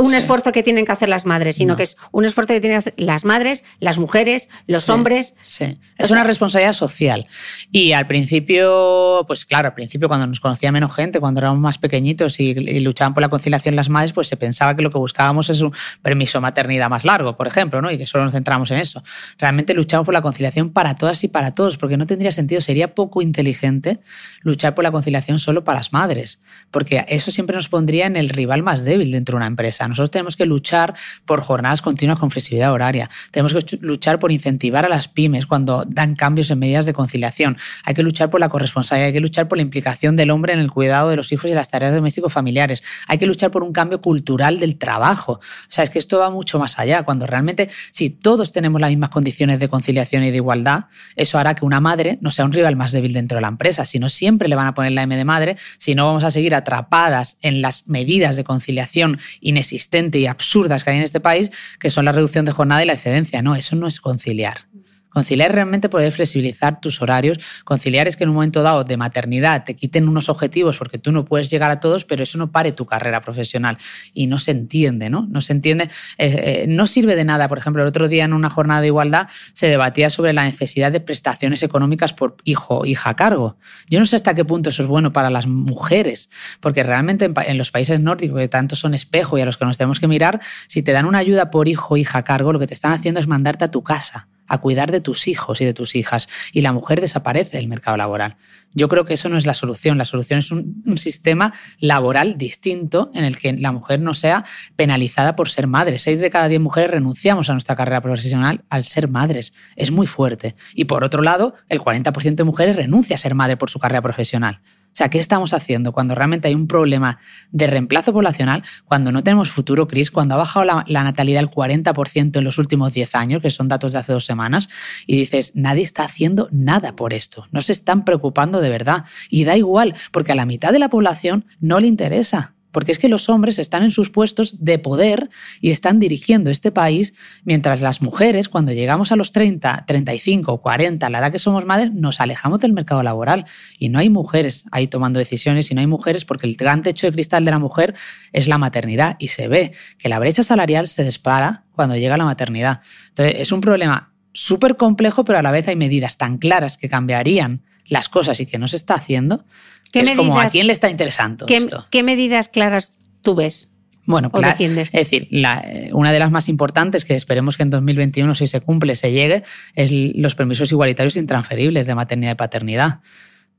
un 0.01 0.13
esfuerzo 0.13 0.51
que 0.51 0.63
tienen 0.63 0.85
que 0.85 0.91
hacer 0.91 1.09
las 1.09 1.25
madres, 1.25 1.57
sino 1.57 1.75
que 1.75 1.83
es 1.83 1.97
un 2.11 2.25
esfuerzo 2.25 2.53
que 2.53 2.61
tienen 2.61 2.81
que 2.81 2.89
hacer 2.89 2.93
las 2.97 3.25
madres, 3.25 3.63
las 3.79 3.97
mujeres, 3.97 4.49
los 4.67 4.89
hombres. 4.89 5.35
Sí, 5.41 5.77
es 5.97 6.11
una 6.11 6.23
responsabilidad 6.23 6.73
social. 6.73 7.27
Y 7.71 7.93
al 7.93 8.07
principio, 8.07 9.23
pues 9.27 9.45
claro, 9.45 9.69
al 9.69 9.73
principio 9.73 10.07
cuando 10.07 10.27
nos 10.27 10.39
conocía 10.39 10.71
menos 10.71 10.93
gente, 10.93 11.19
cuando 11.19 11.39
éramos 11.39 11.59
más 11.59 11.77
pequeñitos 11.77 12.39
y, 12.39 12.79
luchaban 12.81 13.13
por 13.13 13.21
la 13.21 13.29
conciliación 13.29 13.75
las 13.75 13.89
madres, 13.89 14.13
pues 14.13 14.27
se 14.27 14.37
pensaba 14.37 14.75
que 14.75 14.81
lo 14.81 14.89
que 14.89 14.97
buscábamos 14.97 15.49
es 15.49 15.61
un 15.61 15.73
permiso 16.01 16.41
maternidad 16.41 16.89
más 16.89 17.05
largo, 17.05 17.37
por 17.37 17.47
ejemplo, 17.47 17.81
¿no? 17.81 17.91
y 17.91 17.97
que 17.97 18.07
solo 18.07 18.23
nos 18.23 18.33
centramos 18.33 18.71
en 18.71 18.77
eso. 18.77 19.03
Realmente 19.37 19.73
luchamos 19.73 20.05
por 20.05 20.13
la 20.13 20.21
conciliación 20.21 20.71
para 20.71 20.95
todas 20.95 21.23
y 21.23 21.27
para 21.27 21.53
todos, 21.53 21.77
porque 21.77 21.97
no 21.97 22.05
tendría 22.07 22.31
sentido, 22.31 22.61
sería 22.61 22.95
poco 22.95 23.21
inteligente 23.21 23.99
luchar 24.41 24.75
por 24.75 24.83
la 24.83 24.91
conciliación 24.91 25.39
solo 25.39 25.63
para 25.63 25.79
las 25.79 25.93
madres, 25.93 26.39
porque 26.71 27.05
eso 27.07 27.31
siempre 27.31 27.55
nos 27.55 27.69
pondría 27.69 28.07
en 28.07 28.15
el 28.15 28.29
rival 28.29 28.63
más 28.63 28.83
débil 28.83 29.11
dentro 29.11 29.33
de 29.33 29.37
una 29.37 29.47
empresa 29.47 29.90
nosotros 29.91 30.11
tenemos 30.11 30.35
que 30.35 30.45
luchar 30.45 30.95
por 31.25 31.41
jornadas 31.41 31.81
continuas 31.81 32.19
con 32.19 32.31
flexibilidad 32.31 32.71
horaria. 32.71 33.09
Tenemos 33.31 33.53
que 33.53 33.77
luchar 33.81 34.19
por 34.19 34.31
incentivar 34.31 34.85
a 34.85 34.89
las 34.89 35.07
pymes 35.07 35.45
cuando 35.45 35.83
dan 35.87 36.15
cambios 36.15 36.49
en 36.51 36.59
medidas 36.59 36.85
de 36.85 36.93
conciliación. 36.93 37.57
Hay 37.85 37.93
que 37.93 38.03
luchar 38.03 38.29
por 38.29 38.39
la 38.39 38.49
corresponsabilidad, 38.49 39.07
hay 39.07 39.13
que 39.13 39.19
luchar 39.19 39.47
por 39.47 39.57
la 39.57 39.61
implicación 39.61 40.15
del 40.15 40.31
hombre 40.31 40.53
en 40.53 40.59
el 40.59 40.71
cuidado 40.71 41.09
de 41.09 41.15
los 41.15 41.31
hijos 41.31 41.49
y 41.49 41.53
las 41.53 41.69
tareas 41.69 41.93
domésticos 41.93 42.31
familiares. 42.31 42.83
Hay 43.07 43.17
que 43.17 43.25
luchar 43.25 43.51
por 43.51 43.63
un 43.63 43.73
cambio 43.73 44.01
cultural 44.01 44.59
del 44.59 44.77
trabajo. 44.77 45.33
O 45.33 45.39
sea, 45.69 45.83
es 45.83 45.89
que 45.89 45.99
esto 45.99 46.19
va 46.19 46.29
mucho 46.29 46.59
más 46.59 46.79
allá. 46.79 47.03
Cuando 47.03 47.27
realmente, 47.27 47.69
si 47.91 48.09
todos 48.09 48.51
tenemos 48.51 48.79
las 48.79 48.89
mismas 48.89 49.09
condiciones 49.09 49.59
de 49.59 49.67
conciliación 49.67 50.23
y 50.23 50.31
de 50.31 50.37
igualdad, 50.37 50.85
eso 51.15 51.37
hará 51.37 51.55
que 51.55 51.65
una 51.65 51.79
madre 51.79 52.17
no 52.21 52.31
sea 52.31 52.45
un 52.45 52.53
rival 52.53 52.75
más 52.75 52.91
débil 52.91 53.13
dentro 53.13 53.37
de 53.37 53.41
la 53.41 53.47
empresa, 53.47 53.85
sino 53.85 54.09
siempre 54.09 54.47
le 54.47 54.55
van 54.55 54.67
a 54.67 54.73
poner 54.73 54.91
la 54.93 55.03
M 55.03 55.15
de 55.15 55.25
madre, 55.25 55.57
si 55.77 55.95
no 55.95 56.05
vamos 56.05 56.23
a 56.23 56.31
seguir 56.31 56.55
atrapadas 56.55 57.37
en 57.41 57.61
las 57.61 57.87
medidas 57.87 58.35
de 58.35 58.43
conciliación 58.43 59.19
inexistentes 59.41 59.70
y 60.19 60.27
absurdas 60.27 60.83
que 60.83 60.91
hay 60.91 60.97
en 60.97 61.03
este 61.03 61.19
país, 61.19 61.49
que 61.79 61.89
son 61.89 62.05
la 62.05 62.11
reducción 62.11 62.45
de 62.45 62.51
jornada 62.51 62.83
y 62.83 62.85
la 62.85 62.93
excedencia. 62.93 63.41
No, 63.41 63.55
eso 63.55 63.75
no 63.75 63.87
es 63.87 63.99
conciliar. 63.99 64.67
Conciliar 65.11 65.53
realmente 65.53 65.89
poder 65.89 66.11
flexibilizar 66.13 66.79
tus 66.79 67.01
horarios. 67.01 67.37
Conciliar 67.65 68.07
es 68.07 68.15
que 68.15 68.23
en 68.23 68.29
un 68.29 68.35
momento 68.35 68.63
dado 68.63 68.85
de 68.85 68.95
maternidad 68.95 69.65
te 69.65 69.75
quiten 69.75 70.07
unos 70.07 70.29
objetivos 70.29 70.77
porque 70.77 70.97
tú 70.97 71.11
no 71.11 71.25
puedes 71.25 71.49
llegar 71.49 71.69
a 71.69 71.81
todos, 71.81 72.05
pero 72.05 72.23
eso 72.23 72.37
no 72.37 72.51
pare 72.51 72.71
tu 72.71 72.85
carrera 72.85 73.21
profesional. 73.21 73.77
Y 74.13 74.27
no 74.27 74.39
se 74.39 74.51
entiende, 74.51 75.09
¿no? 75.09 75.27
No 75.29 75.41
se 75.41 75.51
entiende. 75.51 75.89
Eh, 76.17 76.63
eh, 76.63 76.65
no 76.69 76.87
sirve 76.87 77.15
de 77.15 77.25
nada. 77.25 77.49
Por 77.49 77.57
ejemplo, 77.57 77.81
el 77.81 77.89
otro 77.89 78.07
día 78.07 78.23
en 78.23 78.31
una 78.31 78.49
jornada 78.49 78.79
de 78.79 78.87
igualdad 78.87 79.27
se 79.51 79.67
debatía 79.67 80.09
sobre 80.09 80.31
la 80.31 80.45
necesidad 80.45 80.93
de 80.93 81.01
prestaciones 81.01 81.61
económicas 81.61 82.13
por 82.13 82.37
hijo 82.45 82.79
o 82.79 82.85
hija 82.85 83.09
a 83.09 83.15
cargo. 83.17 83.57
Yo 83.89 83.99
no 83.99 84.05
sé 84.05 84.15
hasta 84.15 84.33
qué 84.33 84.45
punto 84.45 84.69
eso 84.69 84.81
es 84.81 84.87
bueno 84.87 85.11
para 85.11 85.29
las 85.29 85.45
mujeres, 85.45 86.29
porque 86.61 86.83
realmente 86.83 87.29
en, 87.47 87.57
los 87.57 87.71
países 87.71 87.99
nórdicos, 87.99 88.39
que 88.39 88.47
tanto 88.47 88.77
son 88.77 88.93
espejo 88.93 89.37
y 89.37 89.41
a 89.41 89.45
los 89.45 89.57
que 89.57 89.65
nos 89.65 89.77
tenemos 89.77 89.99
que 89.99 90.07
mirar, 90.07 90.39
si 90.67 90.83
te 90.83 90.93
dan 90.93 91.05
una 91.05 91.17
ayuda 91.17 91.51
por 91.51 91.67
hijo 91.67 91.95
o 91.95 91.97
hija 91.97 92.19
a 92.19 92.23
cargo, 92.23 92.53
lo 92.53 92.59
que 92.59 92.67
te 92.67 92.73
están 92.73 92.93
haciendo 92.93 93.19
es 93.19 93.27
mandarte 93.27 93.65
a 93.65 93.67
tu 93.67 93.83
casa 93.83 94.29
a 94.51 94.57
cuidar 94.57 94.91
de 94.91 94.99
tus 94.99 95.29
hijos 95.29 95.61
y 95.61 95.65
de 95.65 95.73
tus 95.73 95.95
hijas 95.95 96.27
y 96.51 96.59
la 96.61 96.73
mujer 96.73 96.99
desaparece 96.99 97.55
del 97.55 97.69
mercado 97.69 97.95
laboral. 97.95 98.35
Yo 98.73 98.89
creo 98.89 99.05
que 99.05 99.13
eso 99.13 99.29
no 99.29 99.37
es 99.37 99.45
la 99.45 99.53
solución. 99.53 99.97
La 99.97 100.05
solución 100.05 100.39
es 100.39 100.51
un, 100.51 100.83
sistema 100.97 101.53
laboral 101.79 102.37
distinto 102.37 103.11
en 103.13 103.23
el 103.23 103.37
que 103.37 103.53
la 103.53 103.71
mujer 103.71 104.01
no 104.01 104.13
sea 104.13 104.43
penalizada 104.75 105.37
por 105.37 105.47
ser 105.47 105.67
madre. 105.67 105.99
Seis 105.99 106.19
de 106.19 106.29
cada 106.29 106.49
diez 106.49 106.59
mujeres 106.59 106.91
renunciamos 106.91 107.49
a 107.49 107.53
nuestra 107.53 107.77
carrera 107.77 108.01
profesional 108.01 108.65
al 108.69 108.83
ser 108.83 109.07
madres. 109.07 109.53
Es 109.77 109.89
muy 109.91 110.05
fuerte. 110.05 110.55
Y 110.75 110.85
por 110.85 111.05
otro 111.05 111.23
lado, 111.23 111.55
el 111.69 111.79
40% 111.79 112.35
de 112.35 112.43
mujeres 112.43 112.75
renuncia 112.75 113.15
a 113.15 113.19
ser 113.19 113.35
madre 113.35 113.55
por 113.55 113.69
su 113.69 113.79
carrera 113.79 114.01
profesional. 114.01 114.59
O 114.91 114.93
sea, 114.93 115.09
¿qué 115.09 115.19
estamos 115.19 115.53
haciendo 115.53 115.93
cuando 115.93 116.15
realmente 116.15 116.49
hay 116.49 116.53
un 116.53 116.67
problema 116.67 117.19
de 117.51 117.65
reemplazo 117.67 118.11
poblacional, 118.11 118.63
cuando 118.83 119.13
no 119.13 119.23
tenemos 119.23 119.49
futuro, 119.49 119.87
Cris, 119.87 120.11
cuando 120.11 120.35
ha 120.35 120.37
bajado 120.37 120.65
la, 120.65 121.03
natalidad 121.03 121.41
el 121.41 121.49
40% 121.49 122.37
en 122.37 122.43
los 122.43 122.57
últimos 122.57 122.91
10 122.91 123.15
años, 123.15 123.41
que 123.41 123.49
son 123.49 123.69
datos 123.69 123.93
de 123.93 123.99
hace 123.99 124.11
dos 124.11 124.25
semanas, 124.25 124.67
y 125.07 125.15
dices, 125.15 125.53
nadie 125.55 125.83
está 125.83 126.03
haciendo 126.03 126.49
nada 126.51 126.95
por 126.95 127.13
esto, 127.13 127.47
no 127.51 127.61
se 127.61 127.71
están 127.71 128.03
preocupando 128.03 128.59
de 128.59 128.69
verdad. 128.69 129.05
Y 129.29 129.45
da 129.45 129.55
igual, 129.55 129.95
porque 130.11 130.33
a 130.33 130.35
la 130.35 130.45
mitad 130.45 130.73
de 130.73 130.79
la 130.79 130.89
población 130.89 131.45
no 131.61 131.79
le 131.79 131.87
interesa 131.87 132.53
porque 132.71 132.91
es 132.91 132.99
que 132.99 133.09
los 133.09 133.29
hombres 133.29 133.59
están 133.59 133.83
en 133.83 133.91
sus 133.91 134.09
puestos 134.09 134.63
de 134.63 134.79
poder 134.79 135.29
y 135.59 135.71
están 135.71 135.99
dirigiendo 135.99 136.49
este 136.49 136.71
país, 136.71 137.13
mientras 137.43 137.81
las 137.81 138.01
mujeres, 138.01 138.49
cuando 138.49 138.71
llegamos 138.71 139.11
a 139.11 139.15
los 139.15 139.31
30, 139.31 139.85
35, 139.85 140.61
40, 140.61 141.09
la 141.09 141.19
edad 141.19 141.31
que 141.31 141.39
somos 141.39 141.65
madres, 141.65 141.93
nos 141.93 142.19
alejamos 142.19 142.59
del 142.61 142.73
mercado 142.73 143.03
laboral. 143.03 143.45
Y 143.77 143.89
no 143.89 143.99
hay 143.99 144.09
mujeres 144.09 144.65
ahí 144.71 144.87
tomando 144.87 145.19
decisiones 145.19 145.69
y 145.71 145.75
no 145.75 145.81
hay 145.81 145.87
mujeres 145.87 146.25
porque 146.25 146.47
el 146.47 146.55
gran 146.55 146.83
techo 146.83 147.07
de 147.07 147.13
cristal 147.13 147.45
de 147.45 147.51
la 147.51 147.59
mujer 147.59 147.95
es 148.31 148.47
la 148.47 148.57
maternidad 148.57 149.15
y 149.19 149.29
se 149.29 149.47
ve 149.47 149.73
que 149.97 150.09
la 150.09 150.19
brecha 150.19 150.43
salarial 150.43 150.87
se 150.87 151.03
dispara 151.03 151.65
cuando 151.73 151.95
llega 151.95 152.17
la 152.17 152.25
maternidad. 152.25 152.81
Entonces, 153.09 153.35
es 153.39 153.51
un 153.51 153.61
problema 153.61 154.13
súper 154.33 154.77
complejo, 154.77 155.25
pero 155.25 155.39
a 155.39 155.41
la 155.41 155.51
vez 155.51 155.67
hay 155.67 155.75
medidas 155.75 156.17
tan 156.17 156.37
claras 156.37 156.77
que 156.77 156.89
cambiarían 156.89 157.63
las 157.85 158.07
cosas 158.07 158.39
y 158.39 158.45
que 158.45 158.57
no 158.57 158.67
se 158.67 158.77
está 158.77 158.93
haciendo, 158.93 159.45
¿Qué 159.91 159.99
es 159.99 160.05
medidas, 160.05 160.25
como 160.27 160.39
a 160.39 160.47
quién 160.47 160.67
le 160.67 160.73
está 160.73 160.89
interesando 160.89 161.45
¿qué, 161.45 161.57
esto. 161.57 161.87
¿Qué 161.89 162.03
medidas 162.03 162.49
claras 162.49 162.93
tú 163.21 163.35
ves? 163.35 163.71
Bueno, 164.05 164.29
¿O 164.33 164.39
claro, 164.39 164.55
es 164.59 164.91
decir, 164.91 165.27
la- 165.29 165.63
una 165.93 166.11
de 166.11 166.19
las 166.19 166.31
más 166.31 166.49
importantes 166.49 167.05
que 167.05 167.15
esperemos 167.15 167.55
que 167.55 167.63
en 167.63 167.69
2021, 167.69 168.33
si 168.33 168.47
se 168.47 168.59
cumple, 168.59 168.95
se 168.95 169.11
llegue, 169.11 169.43
es 169.75 169.91
los 169.91 170.33
permisos 170.35 170.71
igualitarios 170.71 171.17
intransferibles 171.17 171.85
de 171.85 171.95
maternidad 171.95 172.31
y 172.31 172.35
paternidad. 172.35 172.99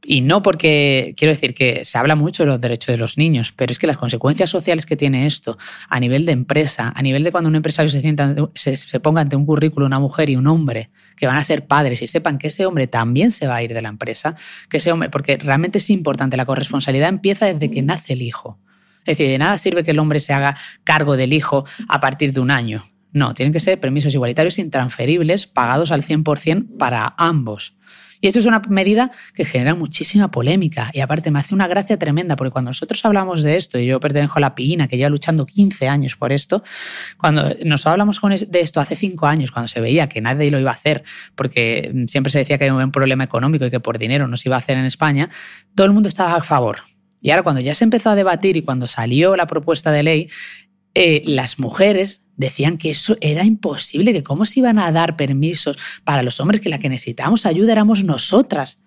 Y 0.05 0.21
no 0.21 0.43
porque, 0.43 1.15
quiero 1.17 1.33
decir 1.33 1.55
que 1.55 1.85
se 1.85 1.97
habla 1.97 2.17
mucho 2.17 2.43
de 2.43 2.49
los 2.49 2.61
derechos 2.61 2.89
de 2.89 2.97
los 2.97 3.19
niños, 3.19 3.53
pero 3.53 3.71
es 3.71 3.79
que 3.79 3.87
las 3.87 3.97
consecuencias 3.97 4.51
sociales 4.51 4.85
que 4.85 4.97
tiene 4.97 5.27
esto 5.27 5.57
a 5.89 6.01
nivel 6.01 6.27
de 6.27 6.33
empresa, 6.33 6.93
a 6.95 7.03
nivel 7.03 7.23
de 7.23 7.31
cuando 7.31 7.49
un 7.49 7.55
empresario 7.55 7.89
se, 7.89 8.01
sienta 8.01 8.35
se 8.55 9.01
ponga 9.01 9.21
ante 9.21 9.37
un 9.37 9.47
currículo 9.47 9.87
una 9.87 10.01
mujer 10.01 10.29
y 10.29 10.35
un 10.35 10.49
hombre 10.49 10.91
que 11.17 11.29
van 11.29 11.37
a 11.37 11.45
ser 11.45 11.67
padres 11.67 12.03
y 12.03 12.09
sepan 12.09 12.39
que 12.39 12.49
ese 12.49 12.67
hombre 12.67 12.89
también 12.89 13.31
se 13.31 13.47
va 13.47 13.57
a 13.57 13.63
ir 13.63 13.73
de 13.75 13.81
la 13.81 13.91
empresa, 13.91 14.35
que 14.69 14.79
ese 14.79 14.91
hombre, 14.91 15.09
porque 15.09 15.37
realmente 15.37 15.79
es 15.79 15.89
importante, 15.89 16.37
la 16.37 16.47
corresponsabilidad 16.47 17.09
empieza 17.09 17.47
desde 17.47 17.71
que 17.71 17.83
nace 17.83 18.15
el 18.15 18.23
hijo. 18.23 18.59
Es 19.05 19.19
decir, 19.19 19.29
de 19.31 19.39
nada 19.39 19.57
sirve 19.59 19.85
que 19.85 19.93
el 19.93 19.99
hombre 19.99 20.19
se 20.19 20.33
haga 20.33 20.57
cargo 20.85 21.17
del 21.17 21.33
hijo 21.33 21.65
a 21.89 22.01
partir 22.01 22.33
de 22.33 22.41
un 22.41 22.51
año. 22.51 22.85
No, 23.13 23.35
tienen 23.35 23.53
que 23.53 23.61
ser 23.61 23.79
permisos 23.79 24.15
igualitarios 24.15 24.59
intransferibles 24.59 25.47
pagados 25.47 25.93
al 25.93 26.03
100% 26.03 26.79
para 26.79 27.15
ambos. 27.19 27.75
Y 28.23 28.29
esto 28.29 28.39
es 28.39 28.47
una 28.47 28.63
medida 28.69 29.11
que 29.35 29.45
genera 29.45 29.75
muchísima 29.75 30.31
polémica 30.31 30.91
y 30.95 31.01
aparte 31.01 31.33
me 31.33 31.41
hace 31.41 31.55
una 31.55 31.67
gracia 31.67 31.99
tremenda 31.99 32.37
porque 32.37 32.53
cuando 32.53 32.71
nosotros 32.71 33.05
hablamos 33.05 33.43
de 33.43 33.57
esto, 33.57 33.81
y 33.81 33.87
yo 33.87 33.99
pertenezco 33.99 34.39
a 34.39 34.41
la 34.41 34.55
PIINA 34.55 34.87
que 34.87 34.97
lleva 34.97 35.11
luchando 35.11 35.45
15 35.45 35.89
años 35.89 36.15
por 36.15 36.31
esto, 36.31 36.63
cuando 37.19 37.55
nos 37.65 37.85
hablamos 37.85 38.21
con 38.21 38.33
de 38.33 38.61
esto 38.61 38.79
hace 38.79 38.95
5 38.95 39.27
años, 39.27 39.51
cuando 39.51 39.67
se 39.67 39.81
veía 39.81 40.09
que 40.09 40.21
nadie 40.21 40.53
lo 40.53 40.61
iba 40.61 40.71
a 40.71 40.75
hacer 40.75 41.03
porque 41.35 41.93
siempre 42.07 42.31
se 42.31 42.39
decía 42.39 42.59
que 42.59 42.69
había 42.69 42.85
un 42.85 42.93
problema 42.93 43.25
económico 43.25 43.67
y 43.67 43.71
que 43.71 43.81
por 43.81 43.99
dinero 43.99 44.29
no 44.29 44.37
se 44.37 44.49
iba 44.49 44.55
a 44.55 44.61
hacer 44.61 44.79
en 44.79 44.85
España, 44.85 45.29
todo 45.75 45.89
el 45.89 45.93
mundo 45.93 46.09
estaba 46.09 46.37
a 46.37 46.43
favor. 46.43 46.83
Y 47.21 47.31
ahora 47.31 47.45
cuando 47.45 47.61
ya 47.61 47.75
se 47.75 47.85
empezó 47.85 48.11
a 48.11 48.15
debatir 48.17 48.57
y 48.57 48.63
cuando 48.63 48.89
salió 48.89 49.37
la 49.37 49.47
propuesta 49.47 49.93
de 49.93 50.03
ley, 50.03 50.29
eh, 50.95 51.23
las 51.27 51.59
mujeres 51.59 52.27
decían 52.37 52.79
que 52.79 52.91
eso 52.91 53.17
era 53.21 53.45
imposible, 53.45 54.13
que 54.13 54.23
cómo 54.23 54.47
se 54.47 54.61
iban 54.61 54.79
a 54.79 54.93
dar 54.93 55.17
permisos 55.17 55.79
para 56.05 56.23
los 56.23 56.41
hombres, 56.41 56.61
que 56.61 56.69
la 56.69 56.79
que 56.79 56.89
necesitábamos 56.89 57.47
ayuda 57.47 57.73
éramos 57.73 58.05
nosotras. 58.05 58.81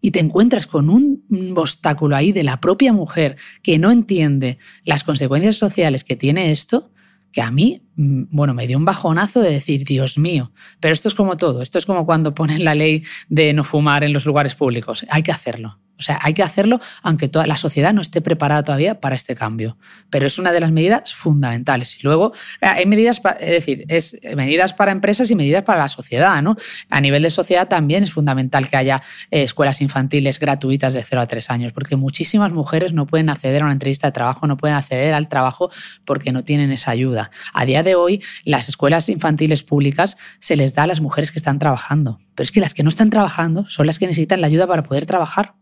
Y 0.00 0.10
te 0.10 0.18
encuentras 0.18 0.66
con 0.66 0.90
un 0.90 1.22
obstáculo 1.56 2.16
ahí 2.16 2.32
de 2.32 2.42
la 2.42 2.60
propia 2.60 2.92
mujer 2.92 3.36
que 3.62 3.78
no 3.78 3.92
entiende 3.92 4.58
las 4.84 5.04
consecuencias 5.04 5.56
sociales 5.56 6.02
que 6.02 6.16
tiene 6.16 6.50
esto, 6.50 6.90
que 7.30 7.40
a 7.40 7.50
mí, 7.50 7.82
mm, 7.96 8.24
bueno, 8.30 8.54
me 8.54 8.66
dio 8.66 8.76
un 8.76 8.84
bajonazo 8.84 9.40
de 9.40 9.50
decir, 9.50 9.84
Dios 9.84 10.18
mío, 10.18 10.52
pero 10.80 10.92
esto 10.92 11.08
es 11.08 11.14
como 11.14 11.36
todo, 11.36 11.62
esto 11.62 11.78
es 11.78 11.86
como 11.86 12.04
cuando 12.04 12.34
ponen 12.34 12.64
la 12.64 12.74
ley 12.74 13.04
de 13.28 13.52
no 13.52 13.64
fumar 13.64 14.04
en 14.04 14.12
los 14.12 14.26
lugares 14.26 14.54
públicos, 14.54 15.06
hay 15.08 15.22
que 15.22 15.32
hacerlo. 15.32 15.78
O 16.02 16.04
sea, 16.04 16.18
hay 16.22 16.34
que 16.34 16.42
hacerlo 16.42 16.80
aunque 17.02 17.28
toda 17.28 17.46
la 17.46 17.56
sociedad 17.56 17.92
no 17.94 18.02
esté 18.02 18.20
preparada 18.20 18.62
todavía 18.62 19.00
para 19.00 19.14
este 19.16 19.34
cambio. 19.34 19.78
Pero 20.10 20.26
es 20.26 20.38
una 20.38 20.52
de 20.52 20.60
las 20.60 20.72
medidas 20.72 21.14
fundamentales. 21.14 21.96
Y 21.96 22.00
luego 22.02 22.32
eh, 22.60 22.66
hay 22.66 22.86
medidas, 22.86 23.20
pa- 23.20 23.30
es 23.40 23.50
decir, 23.50 23.84
es 23.88 24.16
medidas 24.36 24.72
para 24.74 24.92
empresas 24.92 25.30
y 25.30 25.34
medidas 25.34 25.62
para 25.62 25.78
la 25.80 25.88
sociedad. 25.88 26.42
¿no? 26.42 26.56
A 26.90 27.00
nivel 27.00 27.22
de 27.22 27.30
sociedad 27.30 27.68
también 27.68 28.02
es 28.02 28.12
fundamental 28.12 28.68
que 28.68 28.76
haya 28.76 29.02
eh, 29.30 29.42
escuelas 29.42 29.80
infantiles 29.80 30.38
gratuitas 30.38 30.94
de 30.94 31.02
0 31.02 31.22
a 31.22 31.26
3 31.26 31.50
años, 31.50 31.72
porque 31.72 31.96
muchísimas 31.96 32.52
mujeres 32.52 32.92
no 32.92 33.06
pueden 33.06 33.30
acceder 33.30 33.62
a 33.62 33.64
una 33.64 33.72
entrevista 33.72 34.08
de 34.08 34.12
trabajo, 34.12 34.46
no 34.46 34.56
pueden 34.56 34.76
acceder 34.76 35.14
al 35.14 35.28
trabajo 35.28 35.70
porque 36.04 36.32
no 36.32 36.44
tienen 36.44 36.72
esa 36.72 36.90
ayuda. 36.90 37.30
A 37.54 37.64
día 37.64 37.82
de 37.82 37.94
hoy, 37.94 38.22
las 38.44 38.68
escuelas 38.68 39.08
infantiles 39.08 39.62
públicas 39.62 40.16
se 40.40 40.56
les 40.56 40.74
da 40.74 40.82
a 40.82 40.86
las 40.86 41.00
mujeres 41.00 41.32
que 41.32 41.38
están 41.38 41.58
trabajando. 41.58 42.18
Pero 42.34 42.44
es 42.44 42.52
que 42.52 42.60
las 42.60 42.74
que 42.74 42.82
no 42.82 42.88
están 42.88 43.10
trabajando 43.10 43.64
son 43.68 43.86
las 43.86 43.98
que 43.98 44.06
necesitan 44.06 44.40
la 44.40 44.46
ayuda 44.46 44.66
para 44.66 44.82
poder 44.82 45.06
trabajar. 45.06 45.54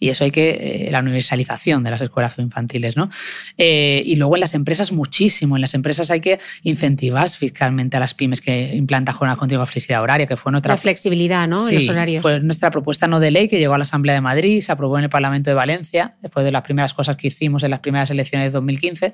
Y 0.00 0.08
eso 0.08 0.24
hay 0.24 0.30
que, 0.30 0.86
eh, 0.86 0.88
la 0.90 1.00
universalización 1.00 1.84
de 1.84 1.90
las 1.90 2.00
escuelas 2.00 2.34
infantiles, 2.38 2.96
¿no? 2.96 3.10
Eh, 3.58 4.02
y 4.06 4.16
luego 4.16 4.34
en 4.34 4.40
las 4.40 4.54
empresas 4.54 4.92
muchísimo. 4.92 5.56
En 5.56 5.60
las 5.60 5.74
empresas 5.74 6.10
hay 6.10 6.20
que 6.20 6.40
incentivar 6.62 7.28
fiscalmente 7.28 7.98
a 7.98 8.00
las 8.00 8.14
pymes 8.14 8.40
que 8.40 8.74
implantan 8.74 9.14
jornada 9.14 9.38
continua 9.38 9.66
flexibilidad 9.66 10.02
horaria, 10.02 10.26
que 10.26 10.36
fue 10.36 10.52
nuestra 10.52 10.72
La 10.72 10.78
flexibilidad, 10.78 11.46
¿no? 11.46 11.68
en 11.68 11.78
Sí, 11.78 11.86
los 11.86 11.88
horarios. 11.90 12.22
Fue 12.22 12.40
nuestra 12.40 12.70
propuesta 12.70 13.06
no 13.08 13.20
de 13.20 13.30
ley 13.30 13.48
que 13.48 13.58
llegó 13.58 13.74
a 13.74 13.78
la 13.78 13.82
Asamblea 13.82 14.14
de 14.14 14.22
Madrid, 14.22 14.62
se 14.62 14.72
aprobó 14.72 14.96
en 14.96 15.04
el 15.04 15.10
Parlamento 15.10 15.50
de 15.50 15.54
Valencia, 15.54 16.16
fue 16.32 16.44
de 16.44 16.50
las 16.50 16.62
primeras 16.62 16.94
cosas 16.94 17.16
que 17.16 17.28
hicimos 17.28 17.62
en 17.62 17.70
las 17.70 17.80
primeras 17.80 18.10
elecciones 18.10 18.48
de 18.48 18.52
2015. 18.52 19.12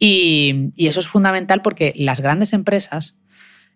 Y, 0.00 0.72
y 0.74 0.88
eso 0.88 0.98
es 0.98 1.06
fundamental 1.06 1.62
porque 1.62 1.92
las 1.96 2.20
grandes 2.20 2.52
empresas, 2.52 3.16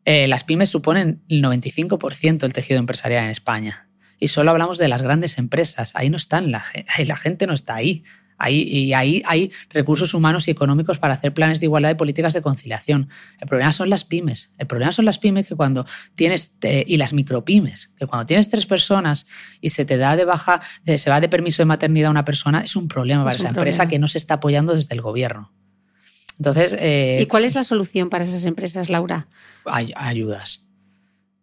eh, 0.04 0.26
las 0.26 0.42
pymes 0.42 0.70
suponen 0.70 1.22
el 1.28 1.42
95% 1.42 2.38
del 2.38 2.52
tejido 2.52 2.80
empresarial 2.80 3.24
en 3.24 3.30
España. 3.30 3.87
Y 4.18 4.28
solo 4.28 4.50
hablamos 4.50 4.78
de 4.78 4.88
las 4.88 5.02
grandes 5.02 5.38
empresas. 5.38 5.92
Ahí 5.94 6.10
no 6.10 6.16
están, 6.16 6.50
la, 6.50 6.62
gente 7.16 7.46
no 7.46 7.54
está 7.54 7.76
ahí. 7.76 8.04
Ahí, 8.40 8.62
y 8.62 8.92
ahí 8.92 9.20
hay 9.26 9.50
recursos 9.70 10.14
humanos 10.14 10.46
y 10.46 10.52
económicos 10.52 11.00
para 11.00 11.14
hacer 11.14 11.34
planes 11.34 11.58
de 11.58 11.66
igualdad 11.66 11.90
y 11.90 11.94
políticas 11.96 12.34
de 12.34 12.40
conciliación. 12.42 13.08
El 13.40 13.48
problema 13.48 13.72
son 13.72 13.90
las 13.90 14.04
pymes. 14.04 14.52
El 14.58 14.68
problema 14.68 14.92
son 14.92 15.06
las 15.06 15.18
pymes 15.18 15.48
que 15.48 15.56
cuando 15.56 15.84
tienes, 16.14 16.52
eh, 16.62 16.84
y 16.86 16.98
las 16.98 17.12
micropymes, 17.12 17.90
que 17.98 18.06
cuando 18.06 18.26
tienes 18.26 18.48
tres 18.48 18.64
personas 18.64 19.26
y 19.60 19.70
se 19.70 19.84
te 19.84 19.96
da 19.96 20.14
de 20.14 20.24
baja, 20.24 20.60
de- 20.84 20.98
se 20.98 21.10
va 21.10 21.20
de 21.20 21.28
permiso 21.28 21.62
de 21.62 21.66
maternidad 21.66 22.06
a 22.08 22.10
una 22.12 22.24
persona, 22.24 22.60
es 22.60 22.76
un 22.76 22.86
problema 22.86 23.24
para 23.24 23.34
Es 23.34 23.40
esa 23.40 23.48
empresa 23.48 23.88
que 23.88 23.98
no 23.98 24.06
se 24.06 24.18
está 24.18 24.34
apoyando 24.34 24.72
desde 24.72 24.94
el 24.94 25.00
gobierno. 25.00 25.52
Entonces, 26.38 26.76
eh, 26.78 27.18
¿Y 27.20 27.26
cuál 27.26 27.44
es 27.44 27.56
la 27.56 27.64
solución 27.64 28.08
para 28.08 28.22
esas 28.22 28.44
empresas, 28.44 28.88
Laura? 28.88 29.26
hay 29.64 29.92
ayudas. 29.96 30.67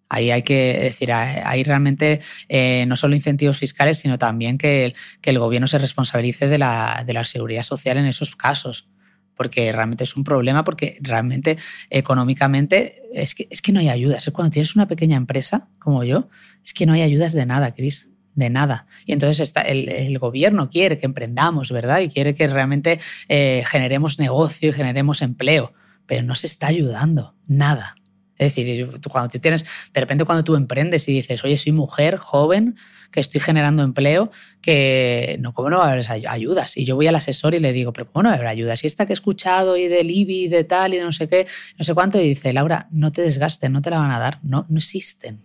Ahí 0.10 0.32
hay 0.32 0.44
que 0.44 0.80
decir, 0.82 1.12
hay 1.12 1.42
hay 1.44 1.64
realmente 1.64 2.22
eh, 2.48 2.86
no 2.88 2.96
solo 2.96 3.16
incentivos 3.16 3.58
fiscales, 3.58 3.98
sino 4.00 4.18
también 4.18 4.58
que 4.58 4.86
el, 4.86 4.96
que 5.22 5.32
el 5.32 5.40
gobierno 5.40 5.68
se 5.68 5.78
responsabilice 5.78 6.48
de 6.48 6.58
la, 6.58 7.04
de 7.06 7.14
la 7.14 7.24
seguridad 7.26 7.64
social 7.64 7.98
en 7.98 8.06
esos 8.06 8.36
casos. 8.36 8.88
Porque 9.36 9.72
realmente 9.72 10.06
es 10.06 10.16
un 10.16 10.24
problema, 10.24 10.64
porque 10.64 10.98
realmente 11.02 11.58
económicamente 11.90 13.02
es 13.14 13.36
que, 13.36 13.48
es 13.50 13.62
que 13.62 13.74
no 13.74 13.82
hay 13.82 13.90
ayudas. 13.90 14.30
Cuando 14.34 14.52
tienes 14.52 14.76
una 14.76 14.88
pequeña 14.88 15.18
empresa 15.18 15.68
como 15.78 16.06
yo, 16.06 16.30
es 16.64 16.74
que 16.74 16.86
no 16.86 16.94
hay 16.94 17.02
ayudas 17.02 17.34
de 17.34 17.46
nada, 17.46 17.74
Cris. 17.74 18.10
De 18.34 18.50
nada. 18.50 18.86
Y 19.06 19.14
entonces 19.14 19.54
el 19.66 20.20
gobierno 20.20 20.70
quiere 20.70 20.98
que 20.98 21.06
emprendamos, 21.06 21.72
¿verdad? 21.72 22.00
Y 22.00 22.10
quiere 22.10 22.34
que 22.34 22.48
realmente 22.48 23.00
eh, 23.30 23.64
generemos 23.66 24.20
negocio 24.20 24.70
y 24.70 24.74
generemos 24.74 25.22
empleo, 25.22 25.74
pero 26.06 26.24
no 26.24 26.36
se 26.36 26.48
está 26.48 26.68
ayudando, 26.68 27.34
nada. 27.48 27.96
Es 28.38 28.54
decir, 28.54 29.00
cuando 29.10 29.30
tú 29.30 29.40
tienes, 29.40 29.64
de 29.94 30.02
repente 30.02 30.26
cuando 30.26 30.44
tú 30.44 30.56
emprendes 30.56 31.08
y 31.08 31.14
dices, 31.14 31.44
oye, 31.44 31.56
soy 31.58 31.72
mujer 31.72 32.18
joven, 32.18 32.76
que 33.12 33.22
estoy 33.22 33.40
generando 33.40 33.82
empleo, 33.84 34.30
que 34.62 35.38
no, 35.40 35.54
¿cómo 35.54 35.70
no 35.70 35.78
va 35.80 35.88
a 35.88 35.92
haber 35.94 36.06
ay- 36.10 36.26
ayudas? 36.28 36.76
Y 36.76 36.84
yo 36.84 36.96
voy 36.98 37.08
al 37.08 37.16
asesor 37.16 37.56
y 37.56 37.60
le 37.60 37.72
digo, 37.72 37.94
pero 37.94 38.12
¿cómo 38.12 38.24
no 38.24 38.30
va 38.30 38.34
a 38.34 38.38
haber 38.38 38.48
ayudas? 38.50 38.84
Y 38.84 38.88
esta 38.88 39.06
que 39.06 39.14
he 39.14 39.16
escuchado 39.16 39.78
y 39.78 39.88
del 39.88 40.12
IBI 40.12 40.44
y 40.44 40.48
de 40.50 40.66
tal 40.66 40.94
y 40.94 40.98
de 40.98 41.04
no 41.06 41.14
sé 41.14 41.30
qué, 41.30 41.48
no 41.78 41.86
sé 41.86 41.94
cuánto, 41.94 42.20
y 42.20 42.28
dice, 42.28 42.52
Laura, 42.52 42.90
no 42.92 43.14
te 43.14 43.22
desgastes, 43.22 43.70
no 43.72 43.82
te 43.82 43.90
la 43.90 44.00
van 44.00 44.12
a 44.12 44.20
dar, 44.20 44.40
no, 44.44 44.66
no 44.68 44.78
existen. 44.78 45.42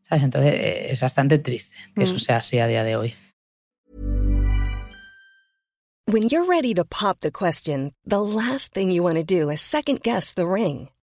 ¿Sabes? 0.00 0.24
Entonces 0.24 0.54
eh, 0.54 0.86
es 0.92 1.00
bastante 1.02 1.38
triste 1.38 1.76
que 1.94 2.04
eso 2.04 2.14
Mm. 2.14 2.18
sea 2.20 2.36
así 2.38 2.58
a 2.58 2.66
día 2.66 2.84
de 2.84 2.96
hoy. 2.96 3.14
When 6.06 6.28
you're 6.28 6.46
ready 6.46 6.74
to 6.74 6.84
pop 6.84 7.20
the 7.20 7.30
question, 7.30 7.92
the 8.06 8.18
last 8.20 8.72
thing 8.74 8.90
you 8.90 9.02
want 9.02 9.16
to 9.16 9.24
do 9.24 9.50
is 9.50 9.60
second 9.60 10.00
guess 10.02 10.34
the 10.34 10.46
ring. 10.46 10.88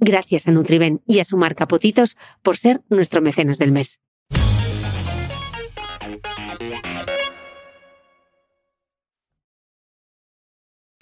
Gracias 0.00 0.48
a 0.48 0.52
Nutriben 0.52 1.02
y 1.06 1.20
a 1.20 1.24
su 1.24 1.36
marca 1.36 1.68
Potitos 1.68 2.16
por 2.42 2.56
ser 2.56 2.82
nuestro 2.88 3.22
mecenas 3.22 3.58
del 3.58 3.72
mes. 3.72 4.00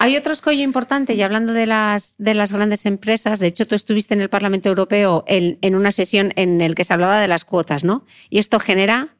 Hay 0.03 0.17
otro 0.17 0.33
escollo 0.33 0.61
importante, 0.63 1.13
y 1.13 1.21
hablando 1.21 1.53
de 1.53 1.65
las, 1.65 2.15
de 2.17 2.33
las 2.33 2.51
grandes 2.51 2.85
empresas, 2.85 3.39
de 3.39 3.47
hecho 3.47 3.65
tú 3.65 3.75
estuviste 3.75 4.13
en 4.13 4.19
el 4.19 4.29
Parlamento 4.29 4.67
Europeo 4.67 5.23
en, 5.27 5.57
en 5.61 5.75
una 5.75 5.93
sesión 5.93 6.33
en 6.35 6.59
la 6.59 6.75
que 6.75 6.83
se 6.83 6.91
hablaba 6.91 7.21
de 7.21 7.29
las 7.29 7.45
cuotas, 7.45 7.85
¿no? 7.85 8.05
Y 8.29 8.39
esto 8.39 8.59
genera 8.59 9.12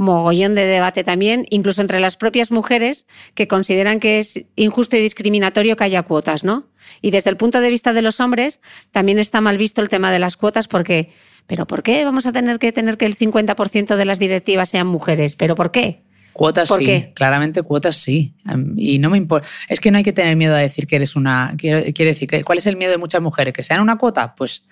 mogollón 0.00 0.54
de 0.54 0.64
debate 0.64 1.04
también, 1.04 1.46
incluso 1.50 1.82
entre 1.82 2.00
las 2.00 2.16
propias 2.16 2.50
mujeres 2.50 3.06
que 3.34 3.46
consideran 3.46 4.00
que 4.00 4.18
es 4.18 4.44
injusto 4.56 4.96
y 4.96 5.00
discriminatorio 5.00 5.76
que 5.76 5.84
haya 5.84 6.02
cuotas, 6.02 6.42
¿no? 6.42 6.68
Y 7.02 7.10
desde 7.10 7.30
el 7.30 7.36
punto 7.36 7.60
de 7.60 7.70
vista 7.70 7.92
de 7.92 8.02
los 8.02 8.18
hombres, 8.18 8.60
también 8.90 9.18
está 9.18 9.40
mal 9.40 9.58
visto 9.58 9.82
el 9.82 9.88
tema 9.88 10.10
de 10.10 10.18
las 10.18 10.36
cuotas 10.36 10.68
porque, 10.68 11.10
¿pero 11.46 11.66
por 11.66 11.82
qué 11.82 12.04
vamos 12.04 12.26
a 12.26 12.32
tener 12.32 12.58
que 12.58 12.72
tener 12.72 12.96
que 12.96 13.04
el 13.06 13.16
50% 13.16 13.96
de 13.96 14.04
las 14.04 14.18
directivas 14.18 14.70
sean 14.70 14.86
mujeres? 14.86 15.36
¿Pero 15.36 15.54
por 15.54 15.70
qué? 15.70 16.02
Cuotas 16.32 16.68
¿Por 16.68 16.78
sí, 16.78 16.86
qué? 16.86 17.12
claramente 17.14 17.60
cuotas 17.62 17.96
sí. 17.96 18.34
Y 18.76 18.98
no 19.00 19.10
me 19.10 19.18
importa. 19.18 19.46
Es 19.68 19.80
que 19.80 19.90
no 19.90 19.98
hay 19.98 20.04
que 20.04 20.12
tener 20.12 20.36
miedo 20.36 20.54
a 20.54 20.58
decir 20.58 20.86
que 20.86 20.96
eres 20.96 21.16
una. 21.16 21.54
Quiero, 21.58 21.82
quiere 21.92 22.14
decir, 22.14 22.44
¿cuál 22.44 22.58
es 22.58 22.66
el 22.66 22.76
miedo 22.76 22.92
de 22.92 22.98
muchas 22.98 23.20
mujeres? 23.20 23.52
¿Que 23.52 23.62
sean 23.62 23.80
una 23.80 23.98
cuota? 23.98 24.34
Pues 24.34 24.64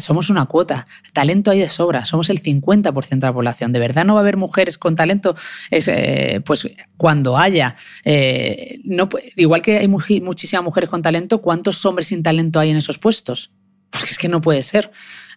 somos 0.00 0.30
una 0.30 0.44
cuota. 0.46 0.84
Talento 1.12 1.50
hay 1.50 1.60
de 1.60 1.68
sobra. 1.68 2.04
Somos 2.04 2.30
el 2.30 2.42
50% 2.42 3.08
de 3.20 3.26
la 3.26 3.32
población. 3.32 3.72
¿De 3.72 3.78
verdad 3.78 4.04
no 4.04 4.14
va 4.14 4.20
a 4.20 4.22
haber 4.22 4.36
mujeres 4.36 4.76
con 4.78 4.96
talento? 4.96 5.34
Es, 5.70 5.88
eh, 5.88 6.40
pues 6.44 6.68
cuando 6.96 7.38
haya. 7.38 7.74
eh, 8.04 8.80
no, 8.84 9.08
igual 9.36 9.62
que 9.62 9.78
hay 9.78 9.88
muchísimas 9.88 10.64
mujeres 10.64 10.90
con 10.90 11.02
talento, 11.02 11.40
¿cuántos 11.40 11.84
hombres 11.86 12.08
sin 12.08 12.22
talento 12.22 12.60
hay 12.60 12.70
en 12.70 12.76
esos 12.76 12.98
puestos? 12.98 13.50
Porque 13.90 14.10
es 14.10 14.18
que 14.18 14.28
no 14.28 14.40
puede 14.42 14.62
ser. 14.62 14.90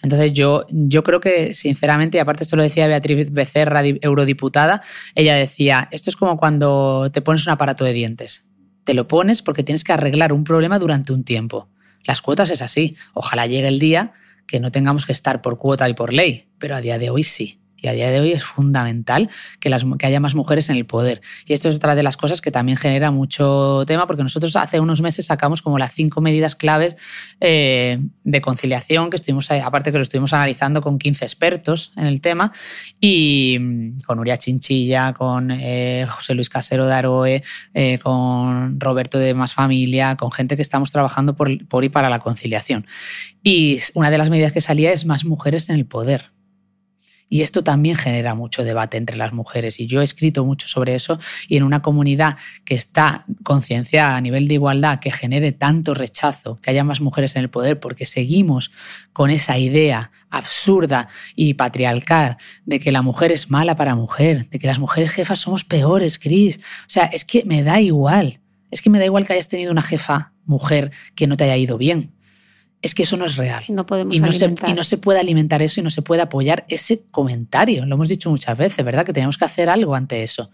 Entonces 0.03 0.33
yo, 0.33 0.65
yo 0.69 1.03
creo 1.03 1.21
que, 1.21 1.53
sinceramente, 1.53 2.17
y 2.17 2.19
aparte 2.19 2.43
esto 2.43 2.55
lo 2.57 2.63
decía 2.63 2.87
Beatriz 2.87 3.31
Becerra, 3.31 3.81
di- 3.81 3.99
eurodiputada, 4.01 4.81
ella 5.15 5.35
decía, 5.35 5.87
esto 5.91 6.09
es 6.09 6.15
como 6.17 6.37
cuando 6.37 7.09
te 7.13 7.21
pones 7.21 7.45
un 7.45 7.53
aparato 7.53 7.85
de 7.85 7.93
dientes. 7.93 8.45
Te 8.83 8.93
lo 8.95 9.07
pones 9.07 9.41
porque 9.41 9.63
tienes 9.63 9.83
que 9.83 9.93
arreglar 9.93 10.33
un 10.33 10.43
problema 10.43 10.79
durante 10.79 11.13
un 11.13 11.23
tiempo. 11.23 11.69
Las 12.03 12.21
cuotas 12.23 12.49
es 12.49 12.61
así. 12.63 12.97
Ojalá 13.13 13.45
llegue 13.45 13.67
el 13.67 13.77
día 13.79 14.11
que 14.51 14.59
no 14.59 14.69
tengamos 14.69 15.05
que 15.05 15.13
estar 15.13 15.41
por 15.41 15.57
cuota 15.57 15.87
y 15.87 15.93
por 15.93 16.11
ley, 16.11 16.49
pero 16.59 16.75
a 16.75 16.81
día 16.81 16.99
de 16.99 17.09
hoy 17.09 17.23
sí. 17.23 17.60
Y 17.81 17.87
a 17.87 17.93
día 17.93 18.11
de 18.11 18.19
hoy 18.19 18.31
es 18.31 18.43
fundamental 18.43 19.29
que, 19.59 19.73
haya 20.03 20.19
más 20.19 20.35
mujeres 20.35 20.69
en 20.69 20.77
el 20.77 20.85
poder. 20.85 21.21
Y 21.47 21.53
esto 21.53 21.67
es 21.67 21.75
otra 21.75 21.95
de 21.95 22.03
las 22.03 22.15
cosas 22.15 22.39
que 22.39 22.51
también 22.51 22.77
genera 22.77 23.09
mucho 23.09 23.83
tema, 23.87 24.05
porque 24.05 24.21
nosotros 24.21 24.55
hace 24.55 24.79
unos 24.79 25.01
meses 25.01 25.25
sacamos 25.25 25.61
como 25.61 25.79
las 25.79 25.93
cinco 25.93 26.21
medidas 26.21 26.55
claves 26.55 26.95
eh, 27.39 27.99
de 28.23 28.41
conciliación, 28.41 29.09
que 29.09 29.15
estuvimos, 29.15 29.49
aparte 29.49 29.91
que 29.91 29.97
lo 29.97 30.03
estuvimos 30.03 30.31
analizando 30.33 30.81
con 30.81 30.99
15 30.99 31.25
expertos 31.25 31.91
en 31.97 32.05
el 32.05 32.21
tema, 32.21 32.51
y 32.99 33.57
mm, 33.59 34.01
con 34.01 34.19
Uria 34.19 34.37
Chinchilla, 34.37 35.13
con 35.13 35.49
eh, 35.51 36.05
José 36.07 36.35
Luis 36.35 36.49
Casero 36.49 36.85
de 36.85 36.93
Aroe, 36.93 37.43
eh, 37.73 37.97
con 37.99 38.79
Roberto 38.79 39.17
de 39.17 39.33
Más 39.33 39.55
Familia, 39.55 40.15
con 40.17 40.31
gente 40.31 40.55
que 40.55 40.61
estamos 40.61 40.91
trabajando 40.91 41.35
por, 41.35 41.67
por 41.67 41.83
y 41.83 41.89
para 41.89 42.09
la 42.09 42.19
conciliación. 42.19 42.85
Y 43.43 43.79
una 43.95 44.11
de 44.11 44.19
las 44.19 44.29
medidas 44.29 44.51
que 44.51 44.61
salía 44.61 44.91
es 44.91 45.05
más 45.05 45.25
mujeres 45.25 45.69
en 45.69 45.77
el 45.77 45.85
poder. 45.85 46.31
Y 47.33 47.43
esto 47.43 47.63
también 47.63 47.95
genera 47.95 48.35
mucho 48.35 48.65
debate 48.65 48.97
entre 48.97 49.15
las 49.15 49.31
mujeres. 49.31 49.79
Y 49.79 49.87
yo 49.87 50.01
he 50.01 50.03
escrito 50.03 50.43
mucho 50.43 50.67
sobre 50.67 50.95
eso. 50.95 51.17
Y 51.47 51.55
en 51.55 51.63
una 51.63 51.81
comunidad 51.81 52.35
que 52.65 52.75
está 52.75 53.23
concienciada 53.41 54.17
a 54.17 54.21
nivel 54.21 54.49
de 54.49 54.55
igualdad, 54.55 54.99
que 54.99 55.13
genere 55.13 55.53
tanto 55.53 55.93
rechazo, 55.93 56.57
que 56.57 56.71
haya 56.71 56.83
más 56.83 56.99
mujeres 56.99 57.37
en 57.37 57.43
el 57.43 57.49
poder, 57.49 57.79
porque 57.79 58.05
seguimos 58.05 58.69
con 59.13 59.29
esa 59.29 59.57
idea 59.57 60.11
absurda 60.29 61.07
y 61.33 61.53
patriarcal 61.53 62.35
de 62.65 62.81
que 62.81 62.91
la 62.91 63.01
mujer 63.01 63.31
es 63.31 63.49
mala 63.49 63.77
para 63.77 63.95
mujer, 63.95 64.49
de 64.49 64.59
que 64.59 64.67
las 64.67 64.79
mujeres 64.79 65.11
jefas 65.11 65.39
somos 65.39 65.63
peores, 65.63 66.19
Cris. 66.19 66.57
O 66.57 66.89
sea, 66.89 67.05
es 67.05 67.23
que 67.23 67.45
me 67.45 67.63
da 67.63 67.79
igual. 67.79 68.41
Es 68.71 68.81
que 68.81 68.89
me 68.89 68.99
da 68.99 69.05
igual 69.05 69.25
que 69.25 69.31
hayas 69.31 69.47
tenido 69.47 69.71
una 69.71 69.81
jefa 69.81 70.33
mujer 70.43 70.91
que 71.15 71.27
no 71.27 71.37
te 71.37 71.45
haya 71.45 71.55
ido 71.55 71.77
bien. 71.77 72.11
Es 72.81 72.95
que 72.95 73.03
eso 73.03 73.15
no 73.17 73.25
es 73.25 73.35
real 73.35 73.63
No 73.69 73.85
podemos 73.85 74.15
y 74.15 74.19
no, 74.19 74.31
se, 74.33 74.45
y 74.67 74.73
no 74.73 74.83
se 74.83 74.97
puede 74.97 75.19
alimentar 75.19 75.61
eso 75.61 75.79
y 75.79 75.83
no 75.83 75.89
se 75.91 76.01
puede 76.01 76.21
apoyar 76.21 76.65
ese 76.67 77.03
comentario. 77.11 77.85
Lo 77.85 77.95
hemos 77.95 78.09
dicho 78.09 78.29
muchas 78.29 78.57
veces, 78.57 78.83
¿verdad? 78.83 79.05
Que 79.05 79.13
tenemos 79.13 79.37
que 79.37 79.45
hacer 79.45 79.69
algo 79.69 79.93
ante 79.95 80.23
eso. 80.23 80.49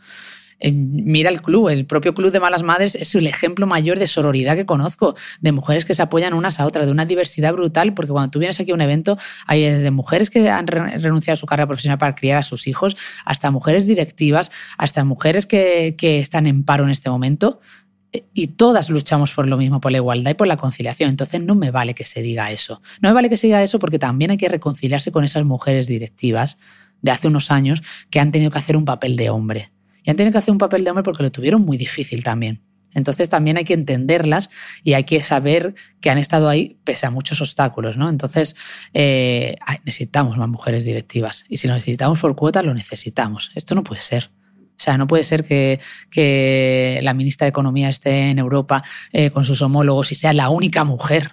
Eh, 0.59 0.71
Mira 0.71 1.29
el 1.29 1.41
club, 1.43 1.69
el 1.69 1.85
propio 1.85 2.15
club 2.15 2.31
de 2.31 2.39
malas 2.39 2.63
madres 2.63 2.95
es 2.95 3.13
el 3.13 3.27
ejemplo 3.27 3.67
mayor 3.67 3.99
de 3.99 4.07
sororidad 4.07 4.55
que 4.55 4.65
conozco, 4.65 5.15
de 5.39 5.51
mujeres 5.51 5.85
que 5.85 5.93
se 5.93 6.01
apoyan 6.01 6.33
unas 6.33 6.59
a 6.59 6.65
otras, 6.65 6.87
de 6.87 6.91
una 6.91 7.05
diversidad 7.05 7.53
brutal, 7.53 7.93
porque 7.93 8.11
cuando 8.11 8.31
tú 8.31 8.39
vienes 8.39 8.59
aquí 8.59 8.71
a 8.71 8.73
un 8.73 8.81
evento 8.81 9.19
hay 9.45 9.63
desde 9.63 9.91
mujeres 9.91 10.31
que 10.31 10.49
han 10.49 10.65
re- 10.65 10.97
renunciado 10.97 11.35
a 11.35 11.37
su 11.37 11.45
carrera 11.45 11.67
profesional 11.67 11.99
para 11.99 12.15
criar 12.15 12.39
a 12.39 12.43
sus 12.43 12.65
hijos, 12.67 12.97
hasta 13.23 13.51
mujeres 13.51 13.85
directivas, 13.85 14.51
hasta 14.79 15.03
mujeres 15.03 15.45
que, 15.45 15.95
que 15.95 16.17
están 16.19 16.47
en 16.47 16.63
paro 16.63 16.85
en 16.85 16.89
este 16.89 17.11
momento, 17.11 17.59
eh, 17.59 17.86
y 18.33 18.47
todas 18.47 18.89
luchamos 18.89 19.33
por 19.33 19.47
lo 19.47 19.57
mismo, 19.57 19.79
por 19.79 19.91
la 19.91 19.97
igualdad 19.97 20.31
y 20.31 20.33
por 20.33 20.47
la 20.47 20.57
conciliación. 20.57 21.09
Entonces 21.09 21.41
no 21.41 21.55
me 21.55 21.71
vale 21.71 21.93
que 21.93 22.03
se 22.03 22.21
diga 22.21 22.51
eso. 22.51 22.81
No 23.01 23.09
me 23.09 23.13
vale 23.13 23.29
que 23.29 23.37
se 23.37 23.47
diga 23.47 23.63
eso 23.63 23.79
porque 23.79 23.99
también 23.99 24.31
hay 24.31 24.37
que 24.37 24.49
reconciliarse 24.49 25.11
con 25.11 25.23
esas 25.23 25.45
mujeres 25.45 25.87
directivas 25.87 26.57
de 27.01 27.11
hace 27.11 27.27
unos 27.27 27.51
años 27.51 27.83
que 28.09 28.19
han 28.19 28.31
tenido 28.31 28.51
que 28.51 28.57
hacer 28.57 28.77
un 28.77 28.85
papel 28.85 29.15
de 29.15 29.29
hombre. 29.29 29.71
Y 30.03 30.09
han 30.09 30.15
tenido 30.15 30.31
que 30.31 30.37
hacer 30.39 30.51
un 30.51 30.57
papel 30.57 30.83
de 30.83 30.89
hombre 30.89 31.03
porque 31.03 31.23
lo 31.23 31.31
tuvieron 31.31 31.63
muy 31.63 31.77
difícil 31.77 32.23
también. 32.23 32.61
Entonces 32.93 33.29
también 33.29 33.57
hay 33.57 33.63
que 33.63 33.73
entenderlas 33.73 34.49
y 34.83 34.93
hay 34.93 35.03
que 35.03 35.21
saber 35.21 35.75
que 36.01 36.09
han 36.09 36.17
estado 36.17 36.49
ahí 36.49 36.79
pese 36.83 37.05
a 37.05 37.11
muchos 37.11 37.41
obstáculos, 37.41 37.97
¿no? 37.97 38.09
Entonces 38.09 38.55
eh, 38.93 39.55
necesitamos 39.83 40.37
más 40.37 40.47
mujeres 40.47 40.85
directivas 40.85 41.45
y 41.49 41.57
si 41.57 41.67
lo 41.67 41.75
necesitamos 41.75 42.19
por 42.19 42.35
cuota 42.35 42.63
lo 42.63 42.73
necesitamos. 42.73 43.51
Esto 43.55 43.75
no 43.75 43.83
puede 43.83 44.01
ser. 44.01 44.31
O 44.77 44.79
sea, 44.79 44.97
no 44.97 45.07
puede 45.07 45.23
ser 45.23 45.43
que, 45.43 45.79
que 46.11 46.99
la 47.01 47.13
ministra 47.15 47.45
de 47.45 47.49
Economía 47.49 47.89
esté 47.89 48.29
en 48.29 48.37
Europa 48.37 48.83
eh, 49.11 49.31
con 49.31 49.43
sus 49.43 49.61
homólogos 49.63 50.11
y 50.11 50.15
sea 50.15 50.33
la 50.33 50.49
única 50.49 50.83
mujer 50.83 51.31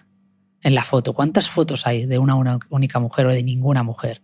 en 0.63 0.75
la 0.75 0.83
foto. 0.83 1.13
¿Cuántas 1.13 1.51
fotos 1.51 1.87
hay 1.87 2.07
de 2.07 2.19
una, 2.19 2.37
una 2.37 2.59
única 2.71 2.99
mujer 3.01 3.27
o 3.27 3.33
de 3.33 3.43
ninguna 3.43 3.83
mujer? 3.83 4.23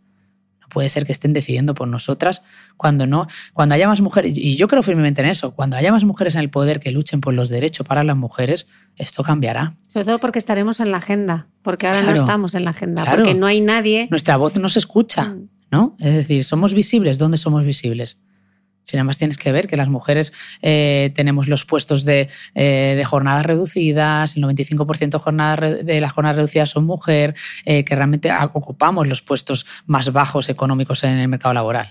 No 0.62 0.68
puede 0.68 0.88
ser 0.88 1.04
que 1.04 1.12
estén 1.12 1.34
decidiendo 1.34 1.74
por 1.74 1.86
nosotras 1.86 2.42
cuando 2.78 3.06
no, 3.06 3.26
cuando 3.52 3.74
haya 3.74 3.86
más 3.88 4.00
mujeres, 4.00 4.32
y 4.34 4.56
yo 4.56 4.68
creo 4.68 4.82
firmemente 4.82 5.20
en 5.20 5.28
eso, 5.28 5.50
cuando 5.50 5.76
haya 5.76 5.92
más 5.92 6.04
mujeres 6.04 6.34
en 6.36 6.40
el 6.40 6.48
poder 6.48 6.80
que 6.80 6.90
luchen 6.90 7.20
por 7.20 7.34
los 7.34 7.50
derechos 7.50 7.86
para 7.86 8.02
las 8.04 8.16
mujeres, 8.16 8.68
esto 8.96 9.22
cambiará. 9.22 9.76
Sobre 9.88 10.06
todo 10.06 10.18
porque 10.18 10.38
estaremos 10.38 10.80
en 10.80 10.92
la 10.92 10.96
agenda, 10.96 11.48
porque 11.60 11.86
ahora 11.88 12.00
Claro. 12.00 12.16
no 12.16 12.22
estamos 12.24 12.54
en 12.54 12.64
la 12.64 12.70
agenda, 12.70 13.02
Claro. 13.02 13.18
porque 13.18 13.34
no 13.34 13.46
hay 13.46 13.60
nadie. 13.60 14.08
Nuestra 14.10 14.38
voz 14.38 14.56
no 14.56 14.70
se 14.70 14.78
escucha, 14.78 15.24
Mm. 15.24 15.48
¿no? 15.70 15.94
Es 15.98 16.14
decir, 16.14 16.42
somos 16.44 16.72
visibles. 16.72 17.18
¿Dónde 17.18 17.36
somos 17.36 17.64
visibles? 17.64 18.18
Si 18.84 18.96
nada 18.96 19.04
más 19.04 19.18
tienes 19.18 19.38
que 19.38 19.52
ver 19.52 19.66
que 19.66 19.76
las 19.76 19.88
mujeres 19.88 20.32
eh, 20.62 21.12
tenemos 21.14 21.48
los 21.48 21.64
puestos 21.64 22.04
de, 22.04 22.28
eh, 22.54 23.02
jornadas 23.06 23.46
reducidas, 23.46 24.36
el 24.36 24.42
95% 24.42 25.18
jornada 25.18 25.70
de 25.70 26.00
las 26.00 26.12
jornadas 26.12 26.36
reducidas 26.36 26.70
son 26.70 26.86
mujer, 26.86 27.34
eh, 27.64 27.84
que 27.84 27.94
realmente 27.94 28.32
ocupamos 28.52 29.06
los 29.06 29.22
puestos 29.22 29.66
más 29.86 30.12
bajos 30.12 30.48
económicos 30.48 31.04
en 31.04 31.18
el 31.18 31.28
mercado 31.28 31.54
laboral. 31.54 31.90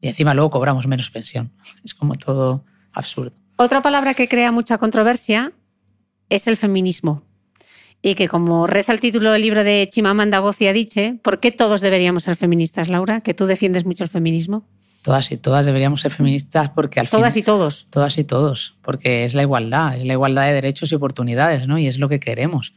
Y 0.00 0.08
encima 0.08 0.34
luego 0.34 0.50
cobramos 0.50 0.86
menos 0.86 1.10
pensión. 1.10 1.52
Es 1.84 1.94
como 1.94 2.14
todo 2.14 2.64
absurdo. 2.92 3.36
Otra 3.56 3.80
palabra 3.80 4.14
que 4.14 4.28
crea 4.28 4.52
mucha 4.52 4.78
controversia 4.78 5.52
es 6.28 6.46
el 6.46 6.56
feminismo. 6.56 7.22
Y 8.02 8.14
que 8.14 8.28
como 8.28 8.66
reza 8.66 8.92
el 8.92 9.00
título 9.00 9.32
del 9.32 9.42
libro 9.42 9.64
de 9.64 9.88
Chimamanda 9.90 10.40
Ngozi 10.40 10.68
Adichie, 10.68 11.14
¿por 11.22 11.40
qué 11.40 11.50
todos 11.50 11.80
deberíamos 11.80 12.24
ser 12.24 12.36
feministas, 12.36 12.88
Laura? 12.88 13.20
Que 13.22 13.34
tú 13.34 13.46
defiendes 13.46 13.84
mucho 13.84 14.04
el 14.04 14.10
feminismo. 14.10 14.68
Todas 15.06 15.30
y 15.30 15.36
todas 15.36 15.64
deberíamos 15.64 16.00
ser 16.00 16.10
feministas 16.10 16.68
porque 16.70 16.98
al 16.98 17.08
Todas 17.08 17.32
fin, 17.32 17.42
y 17.42 17.44
todos. 17.44 17.86
Todas 17.90 18.18
y 18.18 18.24
todos, 18.24 18.74
porque 18.82 19.24
es 19.24 19.34
la 19.34 19.42
igualdad, 19.42 19.94
es 19.94 20.04
la 20.04 20.14
igualdad 20.14 20.46
de 20.46 20.52
derechos 20.52 20.90
y 20.90 20.96
oportunidades, 20.96 21.68
¿no? 21.68 21.78
Y 21.78 21.86
es 21.86 22.00
lo 22.00 22.08
que 22.08 22.18
queremos. 22.18 22.74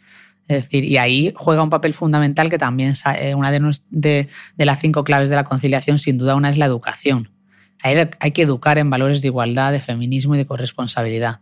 Es 0.47 0.57
decir, 0.57 0.83
y 0.83 0.97
ahí 0.97 1.33
juega 1.35 1.63
un 1.63 1.71
papel 1.71 1.95
fundamental 1.95 2.51
que 2.51 2.59
también 2.59 2.93
eh, 3.19 3.33
una 3.33 3.49
de, 3.49 3.75
de, 3.89 4.27
de, 4.55 4.65
las 4.65 4.79
cinco 4.79 5.03
claves 5.03 5.31
de 5.31 5.37
la 5.37 5.45
conciliación, 5.45 5.97
sin 5.97 6.19
duda, 6.19 6.35
una 6.35 6.51
es 6.51 6.59
la 6.59 6.67
educación. 6.67 7.31
Hay, 7.81 7.95
hay 8.19 8.31
que 8.31 8.43
educar 8.43 8.77
en 8.77 8.91
valores 8.91 9.23
de 9.23 9.29
igualdad, 9.29 9.71
de 9.71 9.81
feminismo 9.81 10.35
y 10.35 10.37
de 10.37 10.45
corresponsabilidad. 10.45 11.39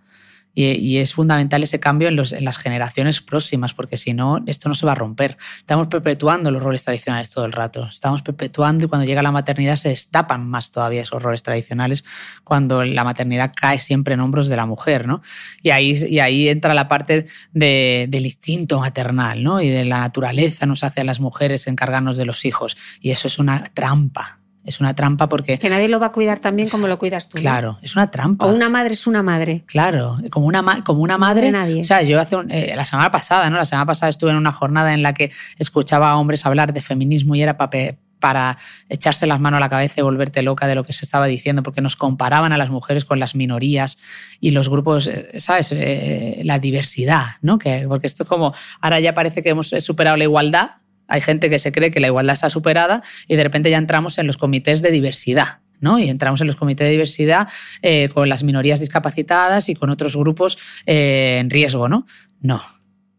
Y, 0.60 0.98
es 0.98 1.14
fundamental 1.14 1.62
ese 1.62 1.80
cambio 1.80 2.08
en, 2.08 2.16
las 2.16 2.58
generaciones 2.58 3.22
próximas, 3.22 3.76
porque 3.76 3.96
si 3.96 4.16
no, 4.16 4.40
esto 4.48 4.70
no 4.70 4.74
se 4.74 4.88
va 4.88 4.94
a 4.94 4.96
romper. 4.96 5.38
Estamos 5.60 5.88
perpetuando 5.88 6.50
los 6.50 6.64
roles 6.64 6.84
tradicionales 6.84 7.30
todo 7.30 7.46
el 7.46 7.52
rato. 7.52 7.88
Estamos 7.88 8.24
perpetuando 8.24 8.86
y 8.86 8.88
cuando 8.90 9.06
llega 9.06 9.22
la 9.22 9.32
maternidad 9.32 9.76
se 9.76 9.90
destapan 9.90 10.50
más 10.50 10.72
todavía 10.72 11.04
esos 11.04 11.22
roles 11.22 11.44
tradicionales, 11.44 12.04
cuando 12.44 12.84
la 12.84 13.04
maternidad 13.04 13.54
cae 13.56 13.78
siempre 13.78 14.16
en 14.16 14.20
hombros 14.20 14.48
de 14.48 14.56
la 14.56 14.66
mujer. 14.66 15.08
¿no? 15.08 15.22
Y, 15.62 15.70
ahí, 15.70 16.50
entra 16.50 16.74
la 16.74 16.88
parte 16.88 17.28
de, 17.52 18.08
del 18.10 18.26
instinto 18.26 18.80
maternal 18.80 19.44
¿no? 19.44 19.62
y 19.62 19.70
de 19.70 19.86
la 19.86 20.00
naturaleza 20.00 20.66
nos 20.66 20.84
hace 20.84 21.02
a 21.02 21.04
las 21.04 21.20
mujeres 21.20 21.68
encargarnos 21.68 22.18
de 22.18 22.26
los 22.26 22.46
hijos. 22.46 22.78
Y 23.00 23.12
eso 23.12 23.28
es 23.28 23.38
una 23.38 23.64
trampa 23.76 24.37
es 24.68 24.82
una 24.82 24.94
trampa 24.94 25.30
porque... 25.30 25.58
Que 25.58 25.70
nadie 25.70 25.88
lo 25.88 26.00
va 26.00 26.08
a 26.08 26.12
cuidar 26.12 26.40
tan 26.40 26.56
bien 26.56 26.68
como 26.68 26.88
lo 26.88 27.00
cuidas 27.00 27.30
tú. 27.30 27.38
Claro, 27.38 27.74
¿no? 27.74 27.80
es 27.82 27.96
una 27.96 28.12
trampa. 28.12 28.46
O 28.46 28.54
una 28.54 28.70
madre 28.70 28.94
es 28.94 29.08
una 29.08 29.24
madre. 29.24 29.64
Claro, 29.66 30.18
como 30.30 30.46
una, 30.46 30.84
como 30.84 31.02
una 31.02 31.18
madre... 31.18 31.52
No 31.52 31.60
nadie. 31.60 31.82
O 31.82 31.86
sea, 31.86 32.02
yo 32.02 32.20
hace 32.20 32.36
un, 32.36 32.52
eh, 32.52 32.74
la 32.76 32.84
semana 32.84 33.10
pasada, 33.10 33.50
¿no? 33.50 33.56
La 33.56 33.66
semana 33.66 33.86
pasada 33.86 34.10
estuve 34.10 34.32
en 34.32 34.36
una 34.36 34.52
jornada 34.52 34.94
en 34.94 35.04
la 35.04 35.14
que 35.14 35.32
escuchaba 35.58 36.12
a 36.12 36.18
hombres 36.18 36.46
hablar 36.46 36.74
de 36.74 36.82
feminismo 36.82 37.34
y 37.36 37.42
era 37.42 37.56
para 37.56 37.96
para 38.20 38.58
echarse 38.90 39.28
las 39.28 39.40
manos 39.40 39.58
a 39.58 39.62
la 39.62 39.70
cabeza 39.70 40.02
y 40.02 40.04
volverte 40.04 40.42
loca 40.42 40.66
de 40.66 40.74
lo 40.74 40.84
que 40.84 40.92
se 40.92 41.06
estaba 41.06 41.28
diciendo, 41.28 41.62
porque 41.62 41.82
nos 41.82 41.96
comparaban 41.96 42.52
a 42.52 42.58
las 42.58 42.72
mujeres 42.72 43.06
con 43.06 43.20
las 43.20 43.36
minorías 43.36 44.00
y 44.40 44.52
los 44.52 44.70
grupos, 44.70 45.08
¿sabes? 45.38 45.72
Eh, 45.72 46.42
la 46.44 46.58
diversidad, 46.58 47.36
¿no? 47.42 47.60
Que, 47.60 47.86
porque 47.88 48.08
esto 48.08 48.24
es 48.24 48.30
como, 48.30 48.56
ahora 48.82 49.00
ya 49.00 49.14
parece 49.14 49.44
que 49.44 49.50
hemos 49.50 49.70
superado 49.70 50.18
la 50.18 50.24
igualdad, 50.24 50.72
hay 51.08 51.22
gente 51.22 51.50
que 51.50 51.60
se 51.60 51.72
cree 51.72 51.92
que 51.92 52.00
la 52.00 52.08
igualdad 52.08 52.34
está 52.34 52.50
superada 52.50 53.02
y 53.28 53.36
de 53.36 53.44
repente 53.44 53.70
ya 53.70 53.78
entramos 53.78 54.18
en 54.18 54.28
los 54.28 54.38
comités 54.38 54.82
de 54.82 54.92
diversidad. 54.92 55.60
¿no? 55.80 56.00
Y 56.00 56.10
entramos 56.10 56.42
en 56.42 56.48
los 56.48 56.56
comités 56.56 56.88
de 56.88 56.92
diversidad 56.92 57.48
eh, 57.82 58.10
con 58.14 58.30
las 58.30 58.44
minorías 58.44 58.80
discapacitadas 58.80 59.70
y 59.70 59.76
con 59.76 59.90
otros 59.90 60.16
grupos 60.16 60.58
eh, 60.86 61.38
en 61.40 61.50
riesgo. 61.50 61.88
No, 61.88 62.06
no. 62.42 62.62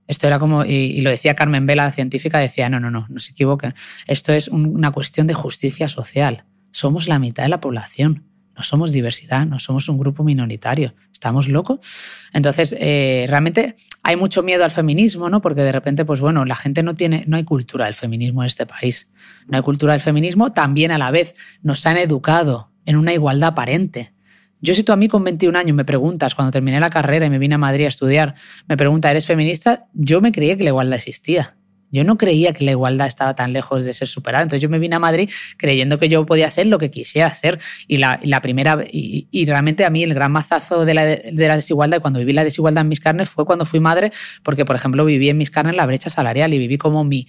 Esto 0.09 0.27
era 0.27 0.39
como, 0.39 0.65
y, 0.65 1.01
lo 1.03 1.11
decía 1.11 1.37
Carmen 1.37 1.67
Vela, 1.67 1.85
la 1.85 1.93
científica, 1.93 2.39
decía, 2.39 2.71
no, 2.71 2.81
no, 2.81 2.91
no, 2.91 3.07
no 3.11 3.21
se 3.21 3.33
equivoquen. 3.33 3.75
Esto 4.07 4.33
es 4.33 4.49
un, 4.49 4.65
una 4.65 4.91
cuestión 4.91 5.27
de 5.27 5.35
justicia 5.35 5.89
social. 5.89 6.47
Somos 6.73 7.09
la 7.09 7.19
mitad 7.19 7.43
de 7.43 7.51
la 7.51 7.61
población. 7.61 8.25
No 8.59 8.65
somos 8.65 8.93
diversidad, 8.93 9.47
no 9.47 9.61
somos 9.61 9.89
un 9.89 9.99
grupo 9.99 10.25
minoritario. 10.25 10.93
¿Estamos 11.13 11.47
locos? 11.47 11.79
Entonces, 12.33 12.77
eh, 12.81 13.25
realmente 13.29 13.77
hay 14.03 14.17
mucho 14.17 14.43
miedo 14.43 14.65
al 14.65 14.73
feminismo, 14.73 15.31
¿no? 15.31 15.41
Porque 15.41 15.61
de 15.61 15.71
repente, 15.71 16.05
pues 16.05 16.21
bueno, 16.21 16.45
la 16.45 16.57
gente 16.57 16.83
no 16.83 16.97
tiene, 16.97 17.23
no 17.29 17.37
hay 17.37 17.45
cultura 17.45 17.85
del 17.85 17.95
feminismo 17.95 18.43
en 18.43 18.49
este 18.49 18.67
país. 18.67 19.13
No 19.47 19.57
hay 19.57 19.63
cultura 19.63 19.93
del 19.93 20.03
feminismo. 20.03 20.53
También 20.53 20.91
a 20.91 20.99
la 20.99 21.13
vez 21.13 21.37
nos 21.63 21.87
han 21.87 21.99
educado 21.99 22.73
en 22.85 22.97
una 22.97 23.15
igualdad 23.15 23.51
aparente. 23.51 24.13
Yo 24.61 24.75
si 24.75 24.83
tú 24.83 24.91
a 24.91 24.97
mí 24.97 25.07
con 25.07 25.23
21 25.23 25.57
años 25.57 25.77
me 25.77 25.85
preguntas, 25.85 26.35
cuando 26.35 26.51
terminé 26.51 26.81
la 26.81 26.91
carrera 26.91 27.27
y 27.27 27.31
me 27.31 27.39
vine 27.39 27.55
a 27.55 27.59
Madrid 27.59 27.85
a 27.85 27.89
estudiar, 27.89 28.35
me 28.67 28.77
pregunta, 28.77 29.09
¿eres 29.09 29.25
feminista? 29.25 29.87
Yo 29.95 30.21
me 30.21 30.33
creía 30.33 30.57
que 30.57 30.65
la 30.65 30.71
igualdad 30.71 30.97
existía. 30.97 31.58
Yo 31.91 32.05
no 32.05 32.19
creía 32.19 32.53
que 32.53 32.65
la 32.65 32.73
igualdad 32.73 33.07
estaba 33.07 33.35
tan 33.35 33.53
lejos 33.53 33.85
de 33.85 33.95
ser 33.95 34.09
superada. 34.09 34.43
Entonces 34.43 34.63
yo 34.63 34.69
me 34.69 34.79
vine 34.79 34.97
a 34.97 34.99
Madrid 34.99 35.31
creyendo 35.57 35.99
que 35.99 36.09
yo 36.09 36.25
podía 36.27 36.47
hacer 36.47 36.67
lo 36.67 36.79
que 36.79 36.91
quisiera 36.91 37.29
hacer. 37.29 37.59
Y 37.87 37.99
la, 37.99 38.21
la 38.23 38.43
primera, 38.43 38.85
y, 38.91 39.29
y, 39.31 39.47
realmente 39.47 39.85
a 39.85 39.91
mí 39.91 40.03
el 40.03 40.15
gran 40.15 40.33
mazazo 40.33 40.85
de 40.85 40.95
la, 40.95 41.05
de 41.05 41.49
la 41.49 41.57
desigualdad, 41.57 42.01
cuando 42.01 42.19
viví 42.19 42.33
la 42.33 42.45
desigualdad 42.45 42.83
en 42.83 42.89
mis 42.89 43.01
carnes, 43.01 43.29
fue 43.29 43.45
cuando 43.45 43.65
fui 43.65 43.81
madre, 43.81 44.13
porque 44.43 44.65
por 44.65 44.77
ejemplo 44.77 45.05
viví 45.05 45.29
en 45.29 45.39
mis 45.39 45.51
carnes 45.51 45.77
la 45.77 45.87
brecha 45.87 46.11
salarial 46.11 46.53
y 46.53 46.59
viví 46.59 46.79
como 46.79 47.05
mi, 47.05 47.27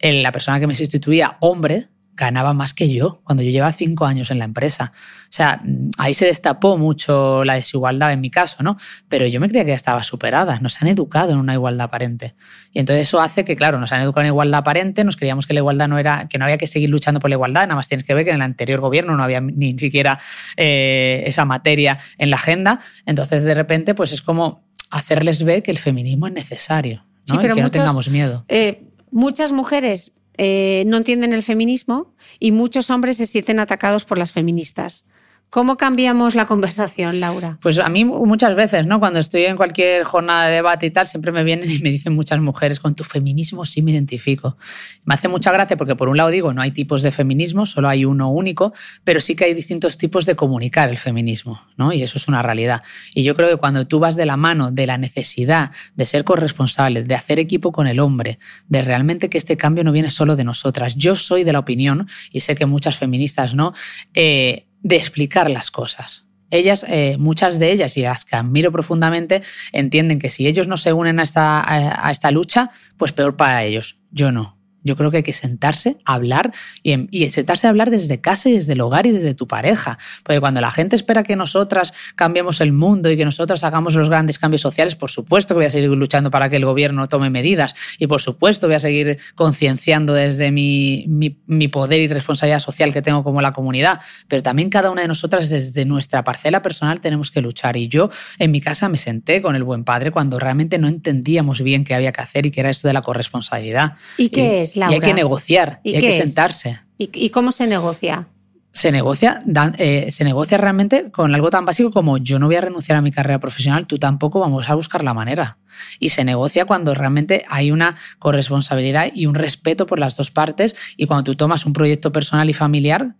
la 0.00 0.32
persona 0.32 0.60
que 0.60 0.66
me 0.66 0.74
sustituía, 0.74 1.36
hombre, 1.40 1.88
ganaba 2.16 2.54
más 2.54 2.74
que 2.74 2.88
yo 2.88 3.20
cuando 3.24 3.42
yo 3.42 3.50
llevaba 3.50 3.72
cinco 3.72 4.06
años 4.06 4.30
en 4.30 4.38
la 4.38 4.44
empresa. 4.44 4.92
O 4.94 5.28
sea, 5.28 5.62
ahí 5.98 6.14
se 6.14 6.26
destapó 6.26 6.78
mucho 6.78 7.44
la 7.44 7.54
desigualdad 7.54 8.12
en 8.12 8.20
mi 8.20 8.30
caso, 8.30 8.62
¿no? 8.62 8.76
Pero 9.08 9.26
yo 9.26 9.38
me 9.38 9.48
creía 9.48 9.64
que 9.64 9.70
ya 9.70 9.76
estaba 9.76 10.02
superada. 10.02 10.58
Nos 10.60 10.80
han 10.80 10.88
educado 10.88 11.32
en 11.32 11.38
una 11.38 11.52
igualdad 11.52 11.86
aparente. 11.86 12.34
Y 12.72 12.80
entonces 12.80 13.08
eso 13.08 13.20
hace 13.20 13.44
que, 13.44 13.56
claro, 13.56 13.78
nos 13.78 13.92
han 13.92 14.00
educado 14.00 14.22
en 14.22 14.28
igualdad 14.28 14.58
aparente, 14.58 15.04
nos 15.04 15.16
creíamos 15.16 15.46
que 15.46 15.52
la 15.54 15.60
igualdad 15.60 15.88
no 15.88 15.98
era, 15.98 16.26
que 16.28 16.38
no 16.38 16.44
había 16.44 16.58
que 16.58 16.66
seguir 16.66 16.88
luchando 16.88 17.20
por 17.20 17.28
la 17.30 17.34
igualdad. 17.34 17.62
Nada 17.62 17.76
más 17.76 17.88
tienes 17.88 18.06
que 18.06 18.14
ver 18.14 18.24
que 18.24 18.30
en 18.30 18.36
el 18.36 18.42
anterior 18.42 18.80
gobierno 18.80 19.16
no 19.16 19.22
había 19.22 19.40
ni 19.40 19.78
siquiera 19.78 20.18
eh, 20.56 21.22
esa 21.26 21.44
materia 21.44 21.98
en 22.18 22.30
la 22.30 22.36
agenda. 22.36 22.80
Entonces, 23.04 23.44
de 23.44 23.54
repente, 23.54 23.94
pues 23.94 24.12
es 24.12 24.22
como 24.22 24.64
hacerles 24.90 25.42
ver 25.42 25.62
que 25.62 25.70
el 25.70 25.78
feminismo 25.78 26.26
es 26.26 26.32
necesario, 26.32 27.04
¿no? 27.28 27.34
Sí, 27.34 27.38
pero 27.40 27.54
y 27.54 27.56
que 27.56 27.62
muchos, 27.62 27.76
no 27.76 27.82
tengamos 27.82 28.08
miedo. 28.08 28.44
Eh, 28.48 28.84
muchas 29.10 29.52
mujeres 29.52 30.12
eh, 30.38 30.84
no 30.86 30.96
entienden 30.96 31.32
el 31.32 31.42
feminismo 31.42 32.14
y 32.38 32.52
muchos 32.52 32.90
hombres 32.90 33.16
se 33.16 33.26
sienten 33.26 33.58
atacados 33.58 34.04
por 34.04 34.18
las 34.18 34.32
feministas. 34.32 35.04
¿Cómo 35.48 35.76
cambiamos 35.76 36.34
la 36.34 36.44
conversación, 36.44 37.20
Laura? 37.20 37.58
Pues 37.62 37.78
a 37.78 37.88
mí 37.88 38.04
muchas 38.04 38.56
veces, 38.56 38.86
¿no? 38.86 38.98
Cuando 38.98 39.20
estoy 39.20 39.44
en 39.44 39.56
cualquier 39.56 40.04
jornada 40.04 40.48
de 40.48 40.56
debate 40.56 40.86
y 40.86 40.90
tal, 40.90 41.06
siempre 41.06 41.32
me 41.32 41.44
vienen 41.44 41.70
y 41.70 41.78
me 41.78 41.90
dicen 41.90 42.14
muchas 42.14 42.40
mujeres, 42.40 42.80
con 42.80 42.94
tu 42.94 43.04
feminismo 43.04 43.64
sí 43.64 43.80
me 43.80 43.92
identifico. 43.92 44.58
Me 45.04 45.14
hace 45.14 45.28
mucha 45.28 45.52
gracia 45.52 45.76
porque 45.76 45.94
por 45.94 46.08
un 46.08 46.16
lado 46.16 46.30
digo, 46.30 46.52
no 46.52 46.62
hay 46.62 46.72
tipos 46.72 47.02
de 47.02 47.12
feminismo, 47.12 47.64
solo 47.64 47.88
hay 47.88 48.04
uno 48.04 48.30
único, 48.30 48.74
pero 49.04 49.20
sí 49.20 49.36
que 49.36 49.44
hay 49.44 49.54
distintos 49.54 49.98
tipos 49.98 50.26
de 50.26 50.34
comunicar 50.34 50.90
el 50.90 50.98
feminismo, 50.98 51.62
¿no? 51.76 51.92
Y 51.92 52.02
eso 52.02 52.18
es 52.18 52.28
una 52.28 52.42
realidad. 52.42 52.82
Y 53.14 53.22
yo 53.22 53.34
creo 53.36 53.48
que 53.48 53.56
cuando 53.56 53.86
tú 53.86 53.98
vas 53.98 54.16
de 54.16 54.26
la 54.26 54.36
mano 54.36 54.72
de 54.72 54.86
la 54.86 54.98
necesidad 54.98 55.70
de 55.94 56.06
ser 56.06 56.24
corresponsable, 56.24 57.02
de 57.04 57.14
hacer 57.14 57.38
equipo 57.38 57.72
con 57.72 57.86
el 57.86 58.00
hombre, 58.00 58.38
de 58.68 58.82
realmente 58.82 59.30
que 59.30 59.38
este 59.38 59.56
cambio 59.56 59.84
no 59.84 59.92
viene 59.92 60.10
solo 60.10 60.36
de 60.36 60.44
nosotras. 60.44 60.96
Yo 60.96 61.14
soy 61.14 61.44
de 61.44 61.52
la 61.52 61.60
opinión, 61.60 62.08
y 62.30 62.40
sé 62.40 62.56
que 62.56 62.66
muchas 62.66 62.96
feministas 62.96 63.54
no, 63.54 63.72
eh, 64.12 64.65
de 64.86 64.94
explicar 64.94 65.50
las 65.50 65.72
cosas. 65.72 66.26
Ellas, 66.52 66.86
eh, 66.88 67.16
muchas 67.18 67.58
de 67.58 67.72
ellas, 67.72 67.96
y 67.96 68.02
las 68.02 68.24
que 68.24 68.36
admiro 68.36 68.70
profundamente, 68.70 69.42
entienden 69.72 70.20
que 70.20 70.30
si 70.30 70.46
ellos 70.46 70.68
no 70.68 70.76
se 70.76 70.92
unen 70.92 71.18
a 71.18 71.24
esta, 71.24 71.60
a, 71.60 72.06
a 72.06 72.12
esta 72.12 72.30
lucha, 72.30 72.70
pues 72.96 73.12
peor 73.12 73.36
para 73.36 73.64
ellos. 73.64 73.98
Yo 74.12 74.30
no. 74.30 74.55
Yo 74.86 74.96
creo 74.96 75.10
que 75.10 75.18
hay 75.18 75.22
que 75.22 75.32
sentarse, 75.32 75.98
hablar 76.04 76.52
y, 76.82 76.94
y, 77.10 77.30
sentarse 77.30 77.66
a 77.66 77.70
hablar 77.70 77.90
desde 77.90 78.20
casa 78.20 78.48
y 78.48 78.52
desde 78.52 78.74
el 78.74 78.80
hogar 78.80 79.06
y 79.06 79.10
desde 79.10 79.34
tu 79.34 79.48
pareja. 79.48 79.98
Porque 80.22 80.38
cuando 80.38 80.60
la 80.60 80.70
gente 80.70 80.94
espera 80.94 81.24
que 81.24 81.34
nosotras 81.34 81.92
cambiemos 82.14 82.60
el 82.60 82.72
mundo 82.72 83.10
y 83.10 83.16
que 83.16 83.24
nosotras 83.24 83.64
hagamos 83.64 83.94
los 83.96 84.08
grandes 84.08 84.38
cambios 84.38 84.62
sociales, 84.62 84.94
por 84.94 85.10
supuesto 85.10 85.54
que 85.54 85.58
voy 85.58 85.64
a 85.66 85.70
seguir 85.70 85.90
luchando 85.90 86.30
para 86.30 86.48
que 86.48 86.56
el 86.56 86.64
gobierno 86.64 87.08
tome 87.08 87.30
medidas 87.30 87.74
y 87.98 88.06
por 88.06 88.20
supuesto 88.20 88.68
voy 88.68 88.76
a 88.76 88.80
seguir 88.80 89.18
concienciando 89.34 90.14
desde 90.14 90.52
mi, 90.52 91.04
mi, 91.08 91.36
mi 91.46 91.66
poder 91.66 92.00
y 92.00 92.06
responsabilidad 92.06 92.60
social 92.60 92.92
que 92.92 93.02
tengo 93.02 93.24
como 93.24 93.42
la 93.42 93.52
comunidad. 93.52 94.00
Pero 94.28 94.42
también 94.42 94.70
cada 94.70 94.90
una 94.92 95.02
de 95.02 95.08
nosotras 95.08 95.50
desde 95.50 95.84
nuestra 95.84 96.22
parcela 96.22 96.62
personal 96.62 97.00
tenemos 97.00 97.30
que 97.32 97.40
luchar. 97.40 97.76
Y 97.76 97.88
yo 97.88 98.10
en 98.38 98.52
mi 98.52 98.60
casa 98.60 98.88
me 98.88 98.98
senté 98.98 99.42
con 99.42 99.56
el 99.56 99.64
buen 99.64 99.82
padre 99.82 100.12
cuando 100.12 100.38
realmente 100.38 100.78
no 100.78 100.86
entendíamos 100.86 101.60
bien 101.60 101.84
qué 101.84 101.94
había 101.94 102.12
que 102.12 102.20
hacer 102.20 102.46
y 102.46 102.50
qué 102.50 102.60
era 102.60 102.70
esto 102.70 102.88
de 102.88 102.94
la 102.94 103.02
corresponsabilidad. 103.02 103.94
¿Y 104.16 104.28
qué 104.28 104.58
y, 104.58 104.62
es? 104.62 104.75
Laura. 104.76 104.92
Y 104.92 104.94
hay 104.94 105.00
que 105.00 105.14
negociar, 105.14 105.80
¿Y, 105.82 105.90
y 105.90 105.94
hay 105.96 106.00
que 106.02 106.08
es? 106.10 106.16
sentarse. 106.16 106.80
¿Y, 106.98 107.10
¿Y, 107.12 107.30
cómo 107.30 107.52
se 107.52 107.66
negocia? 107.66 108.28
Se 108.72 108.92
negocia, 108.92 109.42
dan, 109.46 109.74
eh, 109.78 110.10
se 110.12 110.22
negocia 110.24 110.58
realmente 110.58 111.10
con 111.10 111.34
algo 111.34 111.48
tan 111.48 111.64
básico 111.64 111.90
como 111.90 112.18
yo 112.18 112.38
no 112.38 112.46
voy 112.46 112.56
a 112.56 112.60
renunciar 112.60 112.98
a 112.98 113.00
mi 113.00 113.10
carrera 113.10 113.38
profesional, 113.38 113.86
tú 113.86 113.98
tampoco, 113.98 114.40
vamos 114.40 114.68
a 114.68 114.74
buscar 114.74 115.02
la 115.02 115.14
manera. 115.14 115.58
Y 115.98 116.10
se 116.10 116.24
negocia 116.24 116.66
cuando 116.66 116.94
realmente 116.94 117.44
hay 117.48 117.70
una 117.70 117.96
corresponsabilidad 118.18 119.08
y 119.14 119.26
un 119.26 119.34
respeto 119.34 119.86
por 119.86 119.98
las 119.98 120.16
dos 120.16 120.30
partes 120.30 120.76
y 120.96 121.06
cuando 121.06 121.24
tú 121.24 121.36
tomas 121.36 121.64
un 121.64 121.72
proyecto 121.72 122.12
personal 122.12 122.50
y 122.50 122.54
familiar, 122.54 123.14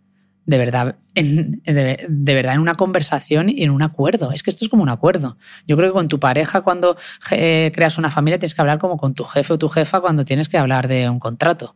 de 0.47 0.59
verdad, 0.59 0.97
en, 1.15 1.61
de, 1.65 2.07
de, 2.09 2.35
verdad 2.35 2.55
en 2.55 2.61
una 2.61 2.77
conversación 2.77 3.49
y 3.49 3.65
en 3.65 3.71
un 3.71 3.83
acuerdo. 3.83 4.31
Es 4.31 4.43
que 4.43 4.51
esto 4.51 4.65
es 4.65 4.69
como 4.69 4.85
un 4.85 4.89
acuerdo. 4.89 5.37
Yo 5.67 5.77
creo 5.77 5.91
que 5.91 5.95
con 5.95 6.09
tu 6.09 6.21
pareja 6.21 6.61
cuando 6.63 6.97
eh, 7.33 7.73
creas 7.75 7.99
una 7.99 8.11
familia 8.11 8.39
tienes 8.39 8.55
que 8.55 8.61
hablar 8.61 8.79
como 8.79 8.97
con 8.97 9.15
tu 9.15 9.25
jefe 9.25 9.53
o 9.53 9.59
tu 9.59 9.69
jefa 9.69 10.01
cuando 10.01 10.25
tienes 10.25 10.49
que 10.49 10.57
hablar 10.57 10.87
de 10.87 11.11
un 11.11 11.19
contrato. 11.19 11.75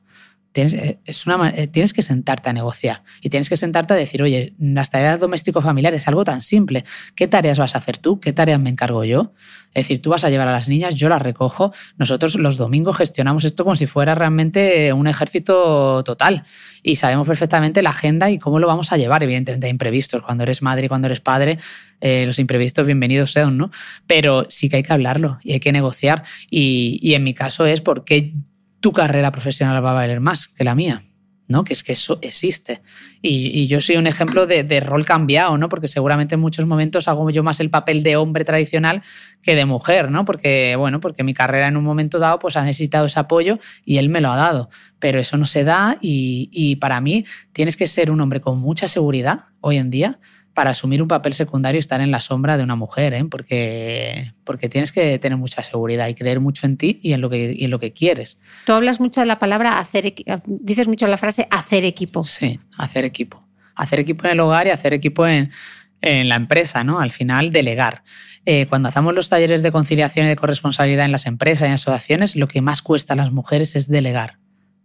Tienes, 0.53 0.97
es 1.05 1.27
una, 1.27 1.53
tienes 1.71 1.93
que 1.93 2.03
sentarte 2.03 2.51
a 2.51 2.53
negociar 2.53 3.05
y 3.21 3.31
tienes 3.31 3.49
que 3.49 3.57
sentarte 3.57 3.95
a 3.95 3.97
decir, 3.97 4.21
oye, 4.23 4.55
las 4.59 4.91
tareas 4.91 5.21
doméstico-familiares 5.21 6.03
es 6.03 6.09
algo 6.09 6.25
tan 6.25 6.43
simple. 6.43 6.85
¿Qué 7.15 7.29
tareas 7.29 7.59
vas 7.59 7.77
a 7.77 7.79
hacer 7.79 7.99
tú? 7.99 8.19
¿Qué 8.19 8.33
tareas 8.33 8.59
me 8.59 8.71
encargo 8.71 9.05
yo? 9.05 9.33
Es 9.73 9.85
decir, 9.85 10.03
tú 10.03 10.11
vas 10.11 10.25
a 10.25 10.31
llevar 10.31 10.49
a 10.49 10.53
las 10.53 10.69
niñas, 10.69 10.97
yo 10.97 11.09
las 11.09 11.23
recojo. 11.23 11.73
Nosotros 11.97 12.35
los 12.35 12.57
domingos 12.57 12.97
gestionamos 12.97 13.45
esto 13.45 13.63
como 13.63 13.77
si 13.77 13.87
fuera 13.87 14.17
realmente 14.17 14.93
un 14.93 15.07
ejército 15.07 16.03
total 16.03 16.45
y 16.83 16.97
sabemos 16.97 17.29
perfectamente 17.29 17.81
la 17.83 17.91
agenda 17.91 18.31
y 18.31 18.39
cómo 18.39 18.59
lo 18.59 18.67
vamos 18.67 18.91
a 18.93 18.97
llevar. 18.97 19.23
Evidentemente 19.23 19.67
hay 19.67 19.71
imprevistos. 19.71 20.23
Cuando 20.23 20.43
eres 20.43 20.63
madre 20.63 20.87
y 20.87 20.89
cuando 20.89 21.07
eres 21.07 21.21
padre, 21.21 21.59
eh, 22.01 22.25
los 22.27 22.41
imprevistos 22.41 22.85
bienvenidos 22.85 23.31
sean, 23.33 23.57
¿no? 23.57 23.71
Pero 24.09 24.47
sí 24.49 24.69
que 24.69 24.77
hay 24.77 24.83
que 24.83 24.93
hablarlo 24.93 25.39
y 25.45 25.53
hay 25.53 25.61
que 25.61 25.71
negociar. 25.71 26.25
Y 26.51 27.15
en 27.15 27.23
mi 27.23 27.35
caso 27.35 27.67
es 27.67 27.81
porque 27.81 28.35
tu 28.81 28.93
carrera 28.93 29.31
profesional 29.31 29.85
va 29.85 29.91
a 29.91 29.95
valer 29.95 30.21
más 30.21 30.49
que 30.49 30.65
la 30.65 30.75
mía. 30.75 31.03
¿no? 31.51 31.65
Que 31.65 31.73
es 31.73 31.83
que 31.83 31.93
eso 31.93 32.21
existe. 32.23 32.81
Y, 33.21 33.67
yo 33.67 33.81
soy 33.81 33.97
un 33.97 34.07
ejemplo 34.07 34.47
de, 34.47 34.81
rol 34.81 35.05
cambiado, 35.05 35.59
¿no? 35.59 35.69
Porque 35.69 35.89
seguramente 35.89 36.37
en 36.37 36.41
muchos 36.41 36.65
momentos 36.65 37.09
hago 37.09 37.29
yo 37.31 37.43
más 37.43 37.59
el 37.59 37.71
papel 37.71 38.05
de 38.05 38.15
hombre 38.15 38.45
tradicional 38.45 39.03
que 39.43 39.57
de 39.57 39.65
mujer, 39.65 40.13
¿no? 40.13 40.25
Porque, 40.25 40.77
bueno, 40.77 41.01
porque 41.01 41.25
mi 41.25 41.35
carrera 41.35 41.67
en 41.67 41.77
un 41.77 41.83
momento 41.83 42.21
dado 42.21 42.39
pues 42.39 42.57
ha 42.57 42.63
necesitado 42.63 43.07
ese 43.07 43.19
apoyo 43.19 43.59
y 43.85 43.99
él 43.99 44.11
me 44.11 44.21
lo 44.21 44.31
ha 44.31 44.37
dado. 44.37 44.71
Pero 45.01 45.19
eso 45.19 45.37
no 45.39 45.45
se 45.45 45.65
da 45.65 45.99
y 46.01 46.77
para 46.77 47.01
mí 47.01 47.25
tienes 47.53 47.77
que 47.77 47.89
ser 47.89 48.13
un 48.13 48.21
hombre 48.21 48.41
con 48.41 48.61
mucha 48.61 48.87
seguridad 48.87 49.47
hoy 49.61 49.79
en 49.79 49.91
día 49.91 50.21
para 50.55 50.71
asumir 50.71 51.03
un 51.03 51.09
papel 51.09 51.33
secundario 51.33 51.79
y 51.79 51.81
estar 51.81 52.01
en 52.01 52.11
la 52.11 52.21
sombra 52.21 52.57
de 52.57 52.65
una 52.65 52.77
mujer, 52.77 53.15
¿eh? 53.15 53.25
porque, 53.31 54.33
porque 54.45 54.69
tienes 54.69 54.93
que 54.93 55.19
tener 55.19 55.39
mucha 55.39 55.63
seguridad 55.63 56.09
y 56.09 56.15
creer 56.15 56.41
mucho 56.41 56.67
en 56.67 56.77
ti 56.77 56.99
y 57.03 57.13
en 57.13 57.21
lo 57.21 57.31
que, 57.31 57.57
en 57.59 57.71
lo 57.71 57.79
que 57.79 57.93
quieres. 57.93 58.39
Tú 58.67 58.73
hablas 58.73 59.01
mucho 59.01 59.21
de 59.21 59.27
la 59.27 59.39
palabra 59.39 59.79
hacer, 59.79 60.15
dices 60.47 60.89
mucho 60.89 61.07
la 61.07 61.17
frase 61.17 61.47
hacer 61.51 61.85
equipo. 61.85 62.25
Sí, 62.25 62.59
hacer 62.77 63.05
equipo. 63.05 63.47
Hacer 63.77 64.01
equipo 64.01 64.27
en 64.27 64.33
el 64.33 64.41
hogar 64.41 64.67
y 64.67 64.71
hacer 64.71 64.93
equipo 64.93 65.27
en, 65.27 65.51
en 66.01 66.29
la 66.29 66.37
empresa, 66.37 66.85
¿no? 66.85 67.01
Al 67.01 67.11
final, 67.11 67.53
delegar. 67.53 68.03
Eh, 68.47 68.67
cuando 68.67 68.89
hacemos 68.89 69.15
los 69.15 69.29
talleres 69.29 69.63
de 69.63 69.71
conciliación 69.71 70.27
y 70.27 70.29
de 70.31 70.37
corresponsabilidad 70.37 71.05
en 71.05 71.13
las 71.13 71.27
empresas 71.27 71.67
y 71.67 71.69
en 71.69 71.75
asociaciones, 71.75 72.37
lo 72.37 72.49
que 72.49 72.63
más 72.63 72.83
cuesta 72.83 73.15
a 73.15 73.17
las 73.17 73.33
mujeres 73.33 73.77
es 73.77 73.89
delegar, 73.89 74.39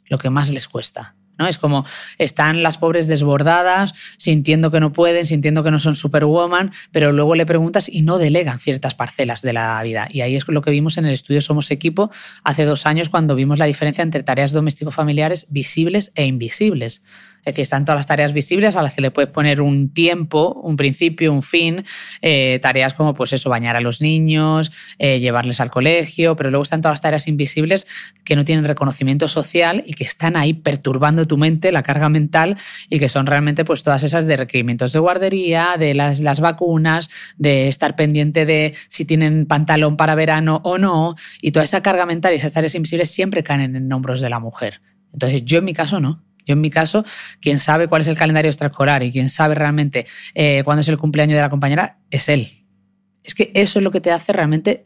lo 0.07 0.17
que 0.17 0.29
más 0.29 0.49
les 0.49 0.67
cuesta. 0.67 1.15
¿No? 1.37 1.47
Es 1.47 1.57
como 1.57 1.85
están 2.17 2.63
las 2.63 2.77
pobres 2.77 3.07
desbordadas, 3.07 3.93
sintiendo 4.17 4.71
que 4.71 4.79
no 4.79 4.93
pueden, 4.93 5.25
sintiendo 5.25 5.63
que 5.63 5.71
no 5.71 5.79
son 5.79 5.95
superwoman, 5.95 6.71
pero 6.91 7.11
luego 7.11 7.35
le 7.35 7.45
preguntas 7.45 7.89
y 7.89 8.01
no 8.01 8.17
delegan 8.17 8.59
ciertas 8.59 8.95
parcelas 8.95 9.41
de 9.41 9.53
la 9.53 9.81
vida. 9.83 10.07
Y 10.11 10.21
ahí 10.21 10.35
es 10.35 10.47
lo 10.47 10.61
que 10.61 10.71
vimos 10.71 10.97
en 10.97 11.05
el 11.05 11.13
estudio 11.13 11.41
Somos 11.41 11.71
Equipo 11.71 12.11
hace 12.43 12.65
dos 12.65 12.85
años 12.85 13.09
cuando 13.09 13.35
vimos 13.35 13.59
la 13.59 13.65
diferencia 13.65 14.03
entre 14.03 14.23
tareas 14.23 14.51
doméstico-familiares 14.51 15.47
visibles 15.49 16.11
e 16.15 16.25
invisibles. 16.25 17.01
Es 17.45 17.53
decir, 17.53 17.61
están 17.61 17.85
todas 17.85 17.99
las 17.99 18.07
tareas 18.07 18.33
visibles 18.33 18.75
a 18.75 18.81
las 18.81 18.95
que 18.95 19.01
le 19.01 19.11
puedes 19.11 19.29
poner 19.29 19.61
un 19.61 19.93
tiempo, 19.93 20.59
un 20.63 20.77
principio, 20.77 21.31
un 21.31 21.43
fin, 21.43 21.85
eh, 22.21 22.59
tareas 22.61 22.95
como 22.95 23.13
pues 23.13 23.33
eso, 23.33 23.51
bañar 23.51 23.75
a 23.75 23.81
los 23.81 24.01
niños, 24.01 24.71
eh, 24.97 25.19
llevarles 25.19 25.59
al 25.61 25.69
colegio, 25.69 26.35
pero 26.35 26.49
luego 26.49 26.63
están 26.63 26.81
todas 26.81 26.93
las 26.93 27.01
tareas 27.01 27.27
invisibles 27.27 27.85
que 28.23 28.35
no 28.35 28.43
tienen 28.43 28.65
reconocimiento 28.65 29.27
social 29.27 29.83
y 29.85 29.93
que 29.93 30.03
están 30.03 30.35
ahí 30.35 30.53
perturbando 30.53 31.27
tu 31.27 31.37
mente, 31.37 31.71
la 31.71 31.83
carga 31.83 32.09
mental, 32.09 32.57
y 32.89 32.99
que 32.99 33.09
son 33.09 33.27
realmente 33.27 33.63
pues 33.63 33.83
todas 33.83 34.03
esas 34.03 34.25
de 34.25 34.37
requerimientos 34.37 34.91
de 34.91 34.99
guardería, 34.99 35.75
de 35.77 35.93
las, 35.93 36.19
las 36.21 36.39
vacunas, 36.39 37.09
de 37.37 37.67
estar 37.67 37.95
pendiente 37.95 38.45
de 38.45 38.73
si 38.87 39.05
tienen 39.05 39.45
pantalón 39.45 39.97
para 39.97 40.15
verano 40.15 40.61
o 40.63 40.79
no, 40.79 41.15
y 41.41 41.51
toda 41.51 41.63
esa 41.63 41.81
carga 41.81 42.07
mental 42.07 42.33
y 42.33 42.37
esas 42.37 42.53
tareas 42.53 42.73
invisibles 42.73 43.11
siempre 43.11 43.43
caen 43.43 43.75
en 43.75 43.93
hombros 43.93 44.19
de 44.19 44.29
la 44.29 44.39
mujer. 44.39 44.81
Entonces 45.13 45.45
yo 45.45 45.59
en 45.59 45.65
mi 45.65 45.73
caso 45.73 45.99
no. 45.99 46.23
Yo 46.45 46.53
en 46.53 46.61
mi 46.61 46.69
caso, 46.69 47.03
quien 47.41 47.59
sabe 47.59 47.87
cuál 47.87 48.01
es 48.01 48.07
el 48.07 48.17
calendario 48.17 48.49
extraescolar 48.49 49.03
y 49.03 49.11
quien 49.11 49.29
sabe 49.29 49.55
realmente 49.55 50.05
eh, 50.33 50.61
cuándo 50.63 50.81
es 50.81 50.89
el 50.89 50.97
cumpleaños 50.97 51.35
de 51.35 51.41
la 51.41 51.49
compañera 51.49 51.97
es 52.11 52.29
él. 52.29 52.51
Es 53.23 53.33
que 53.33 53.51
eso 53.55 53.79
es 53.79 53.83
lo 53.83 53.91
que 53.91 54.01
te 54.01 54.11
hace 54.11 54.31
realmente 54.31 54.85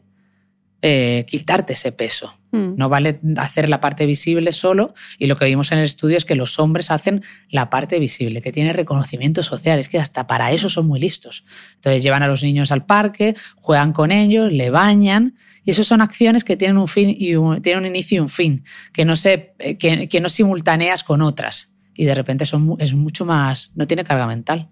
eh, 0.82 1.26
quitarte 1.28 1.74
ese 1.74 1.92
peso. 1.92 2.34
Mm. 2.52 2.76
No 2.76 2.88
vale 2.88 3.20
hacer 3.36 3.68
la 3.68 3.80
parte 3.80 4.06
visible 4.06 4.54
solo 4.54 4.94
y 5.18 5.26
lo 5.26 5.36
que 5.36 5.44
vimos 5.44 5.72
en 5.72 5.78
el 5.78 5.84
estudio 5.84 6.16
es 6.16 6.24
que 6.24 6.34
los 6.34 6.58
hombres 6.58 6.90
hacen 6.90 7.22
la 7.50 7.68
parte 7.68 7.98
visible, 7.98 8.40
que 8.40 8.50
tiene 8.50 8.72
reconocimiento 8.72 9.42
social, 9.42 9.78
es 9.78 9.90
que 9.90 9.98
hasta 9.98 10.26
para 10.26 10.52
eso 10.52 10.70
son 10.70 10.86
muy 10.86 10.98
listos. 10.98 11.44
Entonces 11.74 12.02
llevan 12.02 12.22
a 12.22 12.28
los 12.28 12.42
niños 12.42 12.72
al 12.72 12.86
parque, 12.86 13.36
juegan 13.56 13.92
con 13.92 14.10
ellos, 14.10 14.50
le 14.50 14.70
bañan 14.70 15.34
y 15.64 15.70
eso 15.70 15.84
son 15.84 16.00
acciones 16.00 16.44
que 16.44 16.56
tienen 16.56 16.78
un 16.78 16.88
fin 16.88 17.10
y 17.10 17.34
tienen 17.60 17.80
un 17.80 17.86
inicio 17.86 18.16
y 18.16 18.20
un 18.20 18.28
fin, 18.28 18.64
que 18.92 19.04
no, 19.04 19.16
se, 19.16 19.54
eh, 19.58 19.76
que, 19.76 20.20
no 20.20 20.28
simultaneas 20.28 21.04
con 21.04 21.22
otras. 21.22 21.72
Y 21.94 22.04
de 22.04 22.14
repente 22.14 22.46
son, 22.46 22.76
es 22.78 22.94
mucho 22.94 23.24
más, 23.24 23.70
no 23.74 23.86
tiene 23.86 24.04
carga 24.04 24.26
mental. 24.26 24.70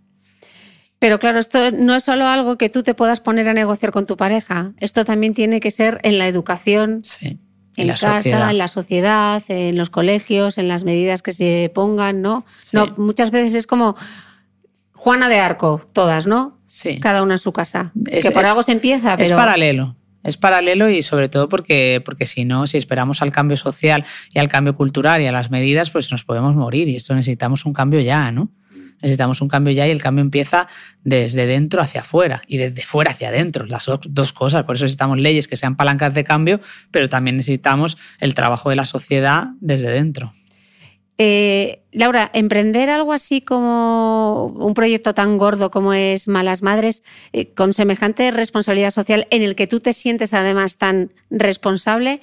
Pero 0.99 1.19
claro, 1.19 1.39
esto 1.39 1.71
no 1.71 1.95
es 1.95 2.05
solo 2.05 2.27
algo 2.27 2.59
que 2.59 2.71
tú 2.71 2.83
te 2.83 2.95
puedas 2.95 3.21
poner 3.21 3.49
a 3.49 3.55
negociar 3.55 3.93
con 3.93 4.07
tu 4.07 4.17
pareja. 4.17 4.73
Esto 4.79 5.05
también 5.05 5.35
tiene 5.35 5.61
que 5.61 5.71
ser 5.71 6.01
en 6.03 6.19
la 6.19 6.27
educación, 6.27 7.01
en, 7.77 7.87
la 7.87 7.95
casa, 7.95 8.51
en 8.51 8.59
la 8.59 8.67
sociedad, 8.67 9.43
en 9.49 9.77
los 9.77 9.91
colegios, 9.91 10.59
en 10.59 10.67
las 10.67 10.85
medidas 10.85 11.23
que 11.23 11.33
se 11.33 11.71
pongan, 11.73 12.23
¿no? 12.23 12.45
no 12.73 12.95
muchas 12.97 13.31
veces 13.31 13.55
es 13.55 13.67
como 13.69 13.95
Juana 14.93 15.29
de 15.29 15.39
Arco, 15.39 15.87
todas, 15.93 16.27
¿no? 16.27 16.59
Sí. 16.67 16.99
Cada 16.99 17.23
una 17.23 17.35
en 17.35 17.39
su 17.39 17.53
casa. 17.53 17.93
que 18.05 18.33
por 18.33 18.45
algo 18.45 18.65
se 18.65 18.73
empieza, 18.73 19.17
pero... 19.17 19.29
Es 19.29 19.33
paralelo. 19.33 19.95
Es 20.25 20.37
paralelo 20.37 20.91
y 20.91 21.03
sobre 21.03 21.29
todo 21.29 21.49
porque, 21.49 22.03
porque 22.05 22.27
si 22.27 22.45
no, 22.45 22.67
si 22.67 22.77
esperamos 22.77 23.23
al 23.23 23.33
cambio 23.33 23.57
social 23.57 24.05
y 24.33 24.39
al 24.39 24.49
cambio 24.49 24.75
cultural 24.75 25.23
y 25.23 25.27
a 25.27 25.33
las 25.33 25.51
medidas, 25.51 25.91
pues 25.91 26.11
nos 26.11 26.25
podemos 26.25 26.55
morir 26.55 26.89
y 26.89 26.97
esto 26.97 27.15
necesitamos 27.15 27.65
un 27.65 27.73
cambio 27.73 28.01
ya, 28.01 28.33
¿no? 28.33 28.51
Necesitamos 29.01 29.41
un 29.41 29.49
cambio 29.49 29.73
ya 29.73 29.87
y 29.87 29.91
el 29.91 30.03
cambio 30.03 30.23
empieza 30.23 30.67
desde 31.05 31.47
dentro 31.47 31.81
hacia 31.81 32.01
afuera 32.01 32.43
y 32.49 32.57
desde 32.57 32.83
fuera 32.83 33.13
hacia 33.13 33.29
adentro, 33.29 33.65
las 33.67 33.87
dos 34.09 34.33
cosas. 34.33 34.65
Por 34.65 34.75
eso 34.75 34.85
necesitamos 34.85 35.19
leyes 35.19 35.47
que 35.47 35.57
sean 35.57 35.77
palancas 35.77 36.15
de 36.15 36.25
cambio, 36.25 36.61
pero 36.91 37.09
también 37.09 37.37
necesitamos 37.37 37.97
el 38.19 38.35
trabajo 38.35 38.71
de 38.71 38.77
la 38.77 38.85
sociedad 38.85 39.51
desde 39.61 39.89
dentro. 39.91 40.35
Eh, 41.21 41.83
Laura, 41.91 42.31
emprender 42.33 42.91
algo 42.91 43.13
así 43.13 43.41
como 43.41 44.47
un 44.57 44.75
proyecto 44.75 45.15
tan 45.15 45.37
gordo 45.37 45.73
como 45.73 45.93
es 45.93 46.29
Malas 46.29 46.63
Madres, 46.63 47.03
eh, 47.33 47.53
con 47.55 47.75
semejante 47.75 48.31
responsabilidad 48.31 48.93
social 48.93 49.27
en 49.31 49.43
el 49.43 49.57
que 49.57 49.67
tú 49.67 49.81
te 49.81 49.93
sientes 49.93 50.33
además 50.33 50.77
tan 50.77 51.13
responsable, 51.29 52.21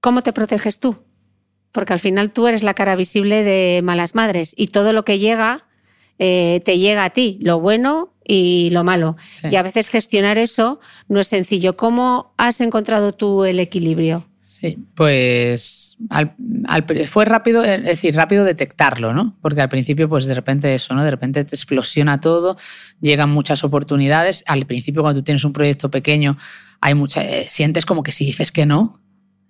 ¿cómo 0.00 0.22
te 0.22 0.32
proteges 0.32 0.78
tú? 0.78 0.96
Porque 1.70 1.92
al 1.92 2.00
final 2.00 2.32
tú 2.32 2.46
eres 2.46 2.62
la 2.62 2.72
cara 2.72 2.96
visible 2.96 3.44
de 3.44 3.82
Malas 3.82 4.14
Madres 4.14 4.54
y 4.56 4.68
todo 4.68 4.94
lo 4.94 5.04
que 5.04 5.18
llega 5.18 5.66
eh, 6.18 6.60
te 6.64 6.78
llega 6.78 7.04
a 7.04 7.10
ti, 7.10 7.38
lo 7.42 7.60
bueno 7.60 8.14
y 8.24 8.70
lo 8.70 8.82
malo. 8.82 9.16
Y 9.50 9.56
a 9.56 9.62
veces 9.62 9.88
gestionar 9.88 10.36
eso 10.36 10.80
no 11.06 11.20
es 11.20 11.28
sencillo. 11.28 11.76
¿Cómo 11.76 12.34
has 12.36 12.60
encontrado 12.60 13.12
tú 13.12 13.44
el 13.44 13.60
equilibrio? 13.60 14.26
Sí, 14.60 14.76
pues 14.96 15.96
fue 17.06 17.24
rápido, 17.24 17.62
decir, 17.62 18.16
rápido 18.16 18.42
detectarlo, 18.42 19.14
¿no? 19.14 19.36
Porque 19.40 19.60
al 19.60 19.68
principio, 19.68 20.08
pues 20.08 20.26
de 20.26 20.34
repente 20.34 20.74
eso, 20.74 20.94
¿no? 20.94 21.04
De 21.04 21.12
repente 21.12 21.44
te 21.44 21.54
explosiona 21.54 22.20
todo, 22.20 22.56
llegan 23.00 23.30
muchas 23.30 23.62
oportunidades. 23.62 24.42
Al 24.48 24.66
principio, 24.66 25.02
cuando 25.02 25.20
tú 25.20 25.24
tienes 25.24 25.44
un 25.44 25.52
proyecto 25.52 25.92
pequeño, 25.92 26.36
hay 26.80 26.94
mucha, 26.94 27.22
eh, 27.22 27.46
sientes 27.48 27.86
como 27.86 28.02
que 28.02 28.10
si 28.10 28.24
dices 28.24 28.50
que 28.50 28.66
no, 28.66 29.00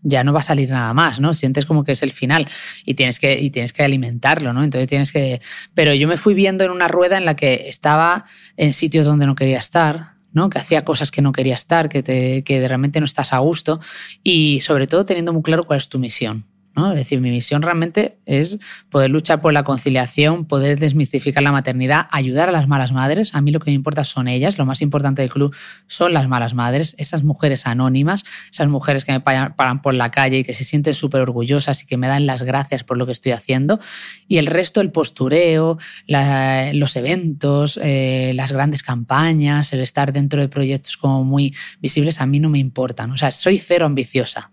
ya 0.03 0.25
no 0.25 0.35
va 0.35 0.41
a 0.41 0.43
salir 0.43 0.71
nada 0.71 0.93
más, 0.93 1.21
¿no? 1.21 1.33
Sientes 1.33 1.65
como 1.65 1.85
que 1.85 1.93
es 1.93 2.03
el 2.03 2.13
final 2.13 2.47
y 2.85 2.93
tienes 2.93 3.19
que, 3.19 3.41
y 3.41 3.49
tienes 3.49 3.73
que 3.73 3.85
alimentarlo, 3.85 4.53
¿no? 4.53 4.63
Entonces 4.63 4.89
tienes 4.89 5.11
que... 5.11 5.41
Pero 5.73 5.95
yo 5.95 6.07
me 6.07 6.19
fui 6.19 6.35
viendo 6.35 6.65
en 6.65 6.71
una 6.71 6.87
rueda 6.87 7.17
en 7.17 7.25
la 7.25 7.35
que 7.35 7.65
estaba 7.67 8.27
en 8.59 8.75
sitios 8.75 9.07
donde 9.07 9.25
no 9.25 9.35
quería 9.35 9.59
estar, 9.59 10.18
que 10.51 10.59
hacía 10.59 10.85
cosas 10.85 11.11
que 11.11 11.23
no 11.23 11.33
quería 11.33 11.55
estar, 11.55 11.89
que, 11.89 12.03
te, 12.03 12.43
que 12.45 12.67
realmente 12.67 13.01
no 13.01 13.07
estás 13.07 13.33
a 13.33 13.39
gusto 13.39 13.81
y 14.23 14.61
sobre 14.61 14.87
todo 14.87 15.05
teniendo 15.05 15.33
muy 15.33 15.43
claro 15.43 15.65
cuál 15.65 15.79
es 15.79 15.89
tu 15.89 15.99
misión. 15.99 16.45
Es 16.93 16.99
decir, 16.99 17.21
mi 17.21 17.31
misión 17.31 17.63
realmente 17.63 18.19
es 18.25 18.59
poder 18.91 19.11
luchar 19.11 19.41
por 19.41 19.53
la 19.53 19.65
conciliación, 19.65 20.45
poder 20.45 20.79
desmistificar 20.79 21.43
la 21.43 21.53
maternidad, 21.53 22.07
ayudar 22.11 22.49
a 22.49 22.53
las 22.53 22.69
malas 22.69 22.93
madres. 22.93 23.35
A 23.35 23.41
mí 23.41 23.51
lo 23.51 23.61
que 23.61 23.71
me 23.71 23.75
importa 23.75 24.05
son 24.05 24.29
ellas, 24.29 24.59
lo 24.59 24.65
más 24.65 24.81
importante 24.81 25.23
del 25.23 25.31
club 25.31 25.55
son 25.87 26.13
las 26.13 26.29
malas 26.29 26.55
madres, 26.55 26.95
esas 26.99 27.23
mujeres 27.23 27.67
anónimas, 27.67 28.25
esas 28.51 28.69
mujeres 28.69 29.05
que 29.05 29.13
me 29.13 29.21
paran 29.21 29.83
por 29.83 29.95
la 29.95 30.11
calle 30.11 30.39
y 30.39 30.45
que 30.45 30.55
se 30.55 30.65
sienten 30.65 30.95
súper 30.95 31.21
orgullosas 31.23 31.83
y 31.83 31.87
que 31.87 31.97
me 31.97 32.07
dan 32.07 32.27
las 32.27 32.43
gracias 32.43 32.85
por 32.85 32.97
lo 32.97 33.07
que 33.07 33.13
estoy 33.13 33.33
haciendo. 33.33 33.81
Y 34.27 34.39
el 34.39 34.47
resto, 34.47 34.81
el 34.81 34.91
postureo, 34.91 35.79
los 36.07 36.97
eventos, 36.97 37.79
eh, 37.83 38.33
las 38.35 38.53
grandes 38.53 38.83
campañas, 38.83 39.73
el 39.73 39.81
estar 39.81 40.13
dentro 40.13 40.41
de 40.41 40.49
proyectos 40.49 40.97
como 40.97 41.25
muy 41.25 41.55
visibles, 41.81 42.21
a 42.21 42.27
mí 42.27 42.41
no 42.41 42.49
me 42.49 42.59
importan. 42.59 43.11
O 43.11 43.17
sea, 43.17 43.31
soy 43.31 43.59
cero 43.59 43.87
ambiciosa 43.87 44.53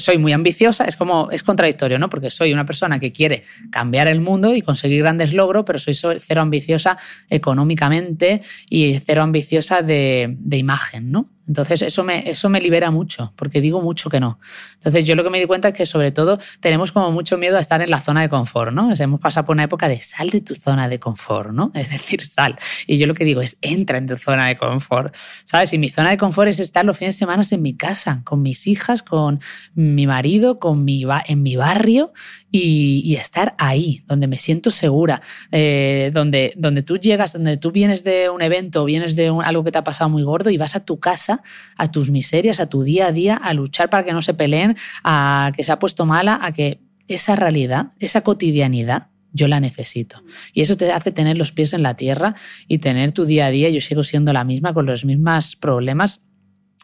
soy 0.00 0.18
muy 0.18 0.32
ambiciosa, 0.32 0.84
es 0.84 0.96
como 0.96 1.30
es 1.30 1.42
contradictorio, 1.42 1.98
¿no? 1.98 2.10
Porque 2.10 2.30
soy 2.30 2.52
una 2.52 2.66
persona 2.66 2.98
que 2.98 3.12
quiere 3.12 3.44
cambiar 3.70 4.08
el 4.08 4.20
mundo 4.20 4.54
y 4.54 4.62
conseguir 4.62 5.02
grandes 5.02 5.32
logros, 5.32 5.64
pero 5.66 5.78
soy 5.78 5.94
cero 6.18 6.40
ambiciosa 6.40 6.98
económicamente 7.28 8.42
y 8.68 8.98
cero 8.98 9.22
ambiciosa 9.22 9.82
de, 9.82 10.36
imagen, 10.50 11.10
¿no? 11.10 11.30
Entonces 11.48 11.82
eso 11.82 12.04
me, 12.04 12.28
eso 12.28 12.48
me 12.48 12.60
libera 12.60 12.90
mucho, 12.90 13.32
porque 13.36 13.60
digo 13.60 13.80
mucho 13.80 14.10
que 14.10 14.20
no. 14.20 14.38
Entonces 14.74 15.04
yo 15.04 15.14
lo 15.14 15.24
que 15.24 15.30
me 15.30 15.38
di 15.38 15.46
cuenta 15.46 15.68
es 15.68 15.74
que 15.74 15.86
sobre 15.86 16.10
todo 16.10 16.38
tenemos 16.60 16.92
como 16.92 17.10
mucho 17.12 17.38
miedo 17.38 17.56
a 17.56 17.60
estar 17.60 17.80
en 17.80 17.90
la 17.90 18.00
zona 18.00 18.22
de 18.22 18.28
confort, 18.28 18.72
¿no? 18.72 18.92
hemos 18.98 19.20
pasado 19.20 19.46
por 19.46 19.54
una 19.54 19.64
época 19.64 19.88
de 19.88 20.00
sal 20.00 20.30
de 20.30 20.40
tu 20.40 20.54
zona 20.54 20.88
de 20.88 20.98
confort, 20.98 21.52
¿no? 21.52 21.70
Es 21.74 21.90
decir, 21.90 22.26
sal. 22.26 22.58
Y 22.86 22.98
yo 22.98 23.06
lo 23.06 23.14
que 23.14 23.24
digo 23.24 23.40
es 23.40 23.58
entra 23.60 23.98
en 23.98 24.06
tu 24.06 24.16
zona 24.16 24.48
de 24.48 24.56
confort, 24.56 25.14
¿sabes? 25.44 25.72
Y 25.72 25.78
mi 25.78 25.90
zona 25.90 26.10
de 26.10 26.16
confort 26.16 26.48
es 26.48 26.60
estar 26.60 26.84
los 26.84 26.96
fines 26.96 27.14
de 27.14 27.18
semana 27.18 27.42
en 27.50 27.62
mi 27.62 27.76
casa, 27.76 28.22
con 28.24 28.42
mis 28.42 28.66
hijas, 28.66 29.02
con 29.02 29.40
mi 29.74 30.06
marido, 30.06 30.58
con 30.58 30.84
mi, 30.84 31.04
en 31.26 31.42
mi 31.42 31.56
barrio 31.56 32.12
y, 32.58 33.16
estar 33.16 33.54
ahí, 33.58 34.02
donde 34.06 34.26
me 34.26 34.38
siento 34.38 34.70
segura, 34.70 35.22
eh, 35.52 36.10
donde, 36.12 36.52
donde 36.56 36.82
tú 36.82 36.96
llegas, 36.96 37.32
donde 37.32 37.56
tú 37.56 37.72
vienes 37.72 38.04
de 38.04 38.30
un 38.30 38.42
evento, 38.42 38.84
vienes 38.84 39.16
de 39.16 39.28
algo 39.44 39.64
que 39.64 39.72
te 39.72 39.78
ha 39.78 39.84
pasado 39.84 40.10
muy 40.10 40.22
gordo 40.22 40.50
y 40.50 40.56
vas 40.56 40.76
a 40.76 40.80
tu 40.80 40.98
casa, 40.98 41.42
a 41.76 41.90
tus 41.90 42.10
miserias, 42.10 42.60
a 42.60 42.66
tu 42.66 42.82
día 42.82 43.06
a 43.06 43.12
día, 43.12 43.36
a 43.36 43.54
luchar 43.54 43.90
para 43.90 44.04
que 44.04 44.12
no 44.12 44.22
se 44.22 44.34
peleen, 44.34 44.76
a 45.04 45.52
que 45.56 45.64
se 45.64 45.72
ha 45.72 45.78
puesto 45.78 46.06
mala, 46.06 46.38
a 46.42 46.52
que 46.52 46.80
esa 47.08 47.36
realidad, 47.36 47.92
esa 47.98 48.22
cotidianidad, 48.22 49.08
yo 49.32 49.48
la 49.48 49.60
necesito. 49.60 50.22
Y 50.52 50.62
eso 50.62 50.76
te 50.76 50.90
hace 50.90 51.12
tener 51.12 51.36
los 51.36 51.52
pies 51.52 51.72
en 51.74 51.82
la 51.82 51.94
tierra 51.94 52.34
y 52.68 52.78
tener 52.78 53.12
tu 53.12 53.26
día 53.26 53.46
a 53.46 53.50
día. 53.50 53.68
Yo 53.68 53.80
sigo 53.80 54.02
siendo 54.02 54.32
la 54.32 54.44
misma 54.44 54.72
con 54.72 54.86
los 54.86 55.04
mismos 55.04 55.56
problemas. 55.56 56.22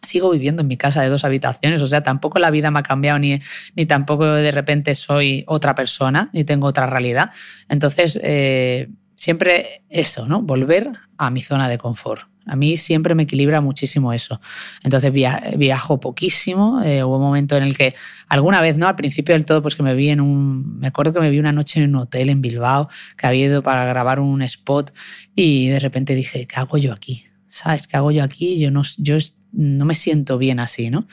Sigo 0.02 0.30
viviendo 0.30 0.62
en 0.62 0.68
mi 0.68 0.76
casa 0.76 1.02
de 1.02 1.08
dos 1.08 1.24
habitaciones, 1.24 1.80
o 1.82 1.86
sea, 1.86 2.02
tampoco 2.02 2.38
la 2.38 2.50
vida 2.50 2.70
me 2.70 2.80
ha 2.80 2.82
cambiado 2.82 3.18
ni, 3.18 3.40
ni 3.76 3.86
tampoco 3.86 4.26
de 4.26 4.50
repente 4.50 4.94
soy 4.94 5.44
otra 5.46 5.74
persona 5.74 6.30
ni 6.32 6.44
tengo 6.44 6.66
otra 6.66 6.86
realidad. 6.86 7.30
Entonces, 7.68 8.18
eh, 8.22 8.88
siempre 9.14 9.84
eso, 9.88 10.26
¿no? 10.26 10.42
Volver 10.42 10.90
a 11.18 11.30
mi 11.30 11.42
zona 11.42 11.68
de 11.68 11.78
confort. 11.78 12.32
A 12.46 12.56
mí 12.56 12.76
siempre 12.76 13.14
me 13.14 13.22
equilibra 13.22 13.60
muchísimo 13.60 14.12
eso. 14.12 14.40
Entonces 14.82 15.12
viajo 15.12 16.00
poquísimo. 16.00 16.82
Eh, 16.82 17.04
hubo 17.04 17.16
un 17.16 17.22
momento 17.22 17.56
en 17.56 17.62
el 17.62 17.76
que 17.76 17.94
alguna 18.28 18.60
vez, 18.60 18.76
¿no? 18.76 18.88
Al 18.88 18.96
principio 18.96 19.34
del 19.34 19.44
todo, 19.44 19.62
pues 19.62 19.76
que 19.76 19.82
me 19.82 19.94
vi 19.94 20.08
en 20.10 20.20
un... 20.20 20.78
Me 20.78 20.88
acuerdo 20.88 21.12
que 21.12 21.20
me 21.20 21.30
vi 21.30 21.38
una 21.38 21.52
noche 21.52 21.80
en 21.80 21.90
un 21.90 22.02
hotel 22.02 22.30
en 22.30 22.42
Bilbao, 22.42 22.88
que 23.16 23.26
había 23.26 23.46
ido 23.46 23.62
para 23.62 23.84
grabar 23.84 24.18
un 24.18 24.42
spot 24.42 24.92
y 25.36 25.68
de 25.68 25.78
repente 25.78 26.14
dije, 26.14 26.46
¿qué 26.46 26.56
hago 26.56 26.78
yo 26.78 26.92
aquí? 26.92 27.24
¿Sabes? 27.46 27.86
¿Qué 27.86 27.96
hago 27.96 28.10
yo 28.10 28.24
aquí? 28.24 28.58
Yo 28.58 28.70
no, 28.70 28.82
yo 28.98 29.18
no 29.52 29.84
me 29.84 29.94
siento 29.94 30.38
bien 30.38 30.60
así, 30.60 30.90
¿no? 30.90 31.06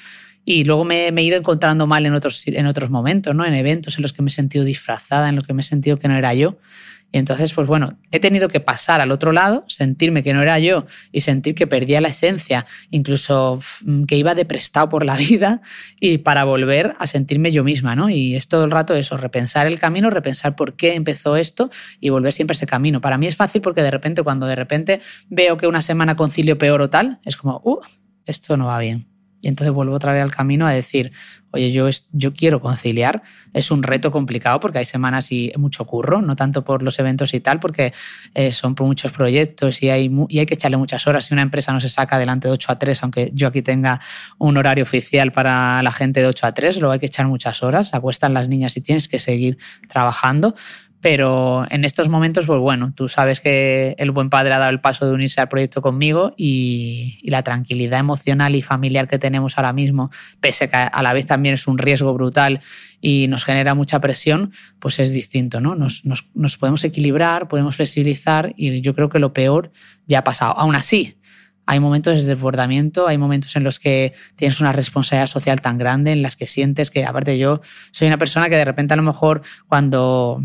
Y 0.45 0.63
luego 0.63 0.83
me, 0.83 1.09
he 1.09 1.21
ido 1.21 1.37
encontrando 1.37 1.85
mal 1.85 2.05
en 2.05 2.13
otros, 2.13 2.47
en 2.47 2.65
otros 2.65 2.89
momentos, 2.89 3.35
¿no? 3.35 3.45
En 3.45 3.53
eventos 3.53 3.97
en 3.97 4.01
los 4.01 4.13
que 4.13 4.21
me 4.21 4.29
he 4.29 4.31
sentido 4.31 4.65
disfrazada, 4.65 5.29
en 5.29 5.35
los 5.35 5.45
que 5.45 5.53
me 5.53 5.61
he 5.61 5.65
sentido 5.65 5.99
que 5.99 6.07
no 6.07 6.15
era 6.15 6.33
yo. 6.33 6.57
Y 7.11 7.17
entonces, 7.17 7.53
pues 7.53 7.67
bueno, 7.67 7.97
he 8.11 8.19
tenido 8.19 8.49
que 8.49 8.59
pasar 8.59 9.01
al 9.01 9.11
otro 9.11 9.31
lado, 9.31 9.65
sentirme 9.67 10.21
que 10.21 10.33
no 10.33 10.43
era 10.43 10.59
yo 10.59 10.85
y 11.11 11.21
sentir 11.21 11.55
que 11.55 11.65
perdía 11.65 12.01
la 12.01 12.09
esencia, 12.09 12.67
incluso 12.91 13.59
mm, 13.83 14.03
que 14.03 14.15
iba 14.15 14.35
de 14.35 14.45
prestado 14.45 14.89
por 14.89 15.05
la 15.05 15.15
vida 15.17 15.61
y 15.99 16.19
para 16.19 16.43
volver 16.43 16.95
a 16.99 17.07
sentirme 17.07 17.51
yo 17.51 17.63
misma, 17.63 17.95
¿no? 17.95 18.09
Y 18.09 18.35
es 18.35 18.47
todo 18.47 18.63
el 18.63 18.71
rato 18.71 18.93
eso, 18.93 19.17
repensar 19.17 19.65
el 19.65 19.79
camino, 19.79 20.11
repensar 20.11 20.55
por 20.55 20.75
qué 20.75 20.93
empezó 20.93 21.35
esto 21.35 21.71
y 21.99 22.09
volver 22.09 22.31
siempre 22.33 22.53
a 22.53 22.57
ese 22.57 22.67
camino. 22.67 23.01
Para 23.01 23.17
mí 23.17 23.25
es 23.25 23.35
fácil 23.35 23.61
porque 23.61 23.81
de 23.81 23.91
repente, 23.91 24.21
cuando 24.21 24.45
de 24.45 24.55
repente 24.55 25.01
veo 25.29 25.57
que 25.57 25.65
una 25.65 25.81
semana 25.81 26.15
concilio 26.15 26.59
peor 26.59 26.81
o 26.81 26.89
tal, 26.91 27.19
es 27.25 27.37
como, 27.37 27.59
uh, 27.63 27.79
esto 28.29 28.57
no 28.57 28.67
va 28.67 28.79
bien. 28.79 29.07
Y 29.41 29.47
entonces 29.47 29.73
vuelvo 29.73 29.95
otra 29.95 30.11
vez 30.11 30.21
al 30.21 30.31
camino 30.31 30.67
a 30.67 30.71
decir, 30.71 31.13
oye, 31.51 31.71
yo, 31.71 31.87
yo 32.11 32.33
quiero 32.33 32.59
conciliar. 32.59 33.23
Es 33.53 33.71
un 33.71 33.83
reto 33.83 34.11
complicado 34.11 34.59
porque 34.59 34.79
hay 34.79 34.85
semanas 34.85 35.31
y 35.31 35.51
mucho 35.57 35.85
curro, 35.85 36.21
no 36.21 36.35
tanto 36.35 36.63
por 36.65 36.83
los 36.83 36.99
eventos 36.99 37.33
y 37.33 37.39
tal, 37.39 37.59
porque 37.59 37.93
eh, 38.33 38.51
son 38.51 38.75
por 38.75 38.85
muchos 38.85 39.11
proyectos 39.11 39.81
y 39.81 39.89
hay, 39.89 40.11
y 40.27 40.39
hay 40.39 40.45
que 40.45 40.55
echarle 40.55 40.77
muchas 40.77 41.07
horas. 41.07 41.25
Si 41.25 41.33
una 41.33 41.41
empresa 41.41 41.71
no 41.71 41.79
se 41.79 41.89
saca 41.89 42.17
adelante 42.17 42.49
de 42.49 42.53
8 42.53 42.71
a 42.73 42.79
3, 42.79 43.03
aunque 43.03 43.31
yo 43.33 43.47
aquí 43.47 43.61
tenga 43.61 44.01
un 44.37 44.57
horario 44.57 44.83
oficial 44.83 45.31
para 45.31 45.81
la 45.83 45.91
gente 45.91 46.19
de 46.19 46.27
8 46.27 46.47
a 46.47 46.53
3, 46.53 46.77
luego 46.79 46.91
hay 46.91 46.99
que 46.99 47.05
echar 47.05 47.27
muchas 47.27 47.63
horas. 47.63 47.93
Acuestan 47.93 48.33
las 48.33 48.49
niñas 48.49 48.75
y 48.75 48.81
tienes 48.81 49.07
que 49.07 49.19
seguir 49.19 49.57
trabajando. 49.87 50.53
Pero 51.01 51.65
en 51.69 51.85
estos 51.85 52.09
momentos, 52.09 52.45
pues 52.45 52.59
bueno, 52.59 52.91
tú 52.93 53.07
sabes 53.07 53.39
que 53.39 53.95
el 53.97 54.11
buen 54.11 54.29
padre 54.29 54.53
ha 54.53 54.59
dado 54.59 54.71
el 54.71 54.81
paso 54.81 55.07
de 55.07 55.13
unirse 55.13 55.39
al 55.39 55.47
proyecto 55.47 55.81
conmigo 55.81 56.33
y, 56.35 57.17
la 57.23 57.43
tranquilidad 57.43 57.99
emocional 57.99 58.55
y 58.55 58.61
familiar 58.61 59.07
que 59.07 59.19
tenemos 59.19 59.57
ahora 59.57 59.71
mismo, 59.71 60.09
pese 60.41 60.65
a 60.65 60.67
que 60.67 60.75
a 60.75 61.03
la 61.03 61.13
vez 61.13 61.25
también 61.25 61.55
es 61.55 61.67
un 61.67 61.77
riesgo 61.77 62.13
brutal 62.13 62.61
y 63.01 63.27
nos 63.29 63.45
genera 63.45 63.75
mucha 63.75 63.99
presión, 63.99 64.51
pues 64.79 64.99
es 64.99 65.13
distinto, 65.13 65.61
¿no? 65.61 65.75
Nos, 65.75 66.03
nos 66.05 66.57
podemos 66.57 66.83
equilibrar, 66.83 67.47
podemos 67.47 67.75
flexibilizar 67.75 68.53
y 68.57 68.81
yo 68.81 68.95
creo 68.95 69.09
que 69.09 69.19
lo 69.19 69.31
peor 69.31 69.71
ya 70.07 70.19
ha 70.19 70.23
pasado. 70.23 70.57
Aún 70.57 70.75
así, 70.75 71.19
hay 71.69 71.79
momentos 71.79 72.19
de 72.19 72.25
desbordamiento, 72.25 73.07
hay 73.07 73.19
momentos 73.19 73.55
en 73.55 73.63
los 73.63 73.77
que 73.77 74.11
tienes 74.35 74.59
una 74.59 74.71
responsabilidad 74.71 75.27
social 75.27 75.61
tan 75.61 75.77
grande, 75.77 76.11
en 76.11 76.23
las 76.23 76.35
que 76.35 76.47
sientes 76.47 76.89
que, 76.89 77.05
aparte 77.05 77.37
yo 77.37 77.61
soy 77.91 78.07
una 78.07 78.17
persona 78.17 78.49
que 78.49 78.55
de 78.55 78.65
repente 78.65 78.95
a 78.95 78.97
lo 78.97 79.03
mejor 79.03 79.43
cuando 79.67 80.43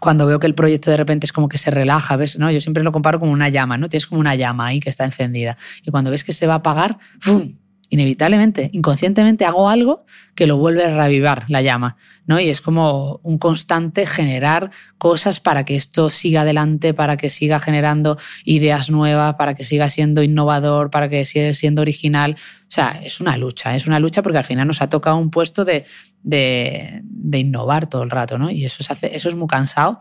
cuando 0.00 0.26
veo 0.26 0.40
que 0.40 0.46
el 0.46 0.54
proyecto 0.54 0.90
de 0.90 0.96
repente 0.96 1.26
es 1.26 1.32
como 1.32 1.48
que 1.48 1.58
se 1.58 1.70
relaja, 1.70 2.16
¿ves? 2.16 2.38
¿No? 2.38 2.50
Yo 2.50 2.60
siempre 2.60 2.82
lo 2.82 2.92
comparo 2.92 3.20
como 3.20 3.32
una 3.32 3.48
llama, 3.48 3.78
¿no? 3.78 3.88
Tienes 3.88 4.06
como 4.06 4.20
una 4.20 4.34
llama 4.34 4.66
ahí 4.66 4.80
que 4.80 4.90
está 4.90 5.04
encendida. 5.04 5.56
Y 5.84 5.90
cuando 5.90 6.10
ves 6.10 6.24
que 6.24 6.32
se 6.32 6.46
va 6.46 6.54
a 6.54 6.58
apagar, 6.58 6.98
¡pum! 7.24 7.54
Inevitablemente, 7.90 8.70
inconscientemente 8.72 9.44
hago 9.44 9.68
algo 9.68 10.04
que 10.34 10.46
lo 10.46 10.56
vuelve 10.56 10.84
a 10.84 10.96
revivar 10.96 11.46
la 11.48 11.62
llama, 11.62 11.96
¿no? 12.26 12.38
Y 12.38 12.48
es 12.48 12.60
como 12.60 13.20
un 13.22 13.38
constante 13.38 14.06
generar 14.06 14.70
cosas 14.98 15.40
para 15.40 15.64
que 15.64 15.76
esto 15.76 16.10
siga 16.10 16.42
adelante, 16.42 16.92
para 16.92 17.16
que 17.16 17.30
siga 17.30 17.58
generando 17.58 18.18
ideas 18.44 18.90
nuevas, 18.90 19.34
para 19.36 19.54
que 19.54 19.64
siga 19.64 19.88
siendo 19.88 20.22
innovador, 20.22 20.90
para 20.90 21.08
que 21.08 21.24
siga 21.24 21.54
siendo 21.54 21.82
original. 21.82 22.36
O 22.62 22.70
sea, 22.70 23.00
es 23.02 23.20
una 23.20 23.36
lucha, 23.36 23.74
es 23.74 23.86
una 23.86 24.00
lucha 24.00 24.22
porque 24.22 24.38
al 24.38 24.44
final 24.44 24.66
nos 24.66 24.82
ha 24.82 24.88
tocado 24.88 25.16
un 25.16 25.30
puesto 25.30 25.64
de, 25.64 25.84
de, 26.22 27.02
innovar 27.38 27.88
todo 27.88 28.02
el 28.02 28.10
rato, 28.10 28.38
¿no? 28.38 28.50
Y 28.50 28.64
eso, 28.64 28.84
hace, 28.88 29.16
eso 29.16 29.28
es 29.28 29.34
muy 29.34 29.48
cansado 29.48 29.98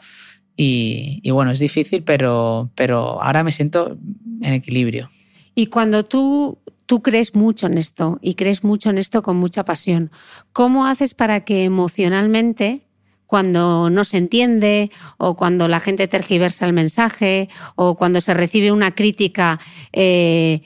y, 0.58 1.22
y, 1.24 1.32
bueno, 1.32 1.52
es 1.52 1.60
difícil, 1.60 2.04
pero, 2.04 2.72
pero 2.76 3.22
ahora 3.22 3.44
me 3.44 3.52
siento 3.52 3.98
en 4.42 4.54
equilibrio. 4.54 5.10
Y 5.56 5.68
cuando 5.68 6.04
tú 6.04 6.60
tú 6.88 7.04
crees 7.04 7.36
mucho 7.36 7.68
en 7.68 7.78
esto 7.78 8.18
y 8.22 8.34
crees 8.34 8.64
mucho 8.64 8.90
en 8.90 8.98
esto 8.98 9.22
con 9.22 9.38
mucha 9.38 9.64
pasión. 9.64 10.10
¿Cómo 10.54 10.88
haces 10.88 11.14
para 11.14 11.42
que 11.42 11.66
emocionalmente, 11.66 12.88
cuando 13.28 13.90
no 13.90 14.06
se 14.06 14.18
entiende 14.18 14.90
o 15.18 15.36
cuando 15.36 15.68
la 15.68 15.82
gente 15.82 16.08
tergiversa 16.08 16.66
el 16.66 16.74
mensaje 16.74 17.50
o 17.76 17.96
cuando 17.96 18.22
se 18.22 18.34
recibe 18.34 18.72
una 18.72 18.96
crítica, 18.96 19.60
eh, 19.92 20.62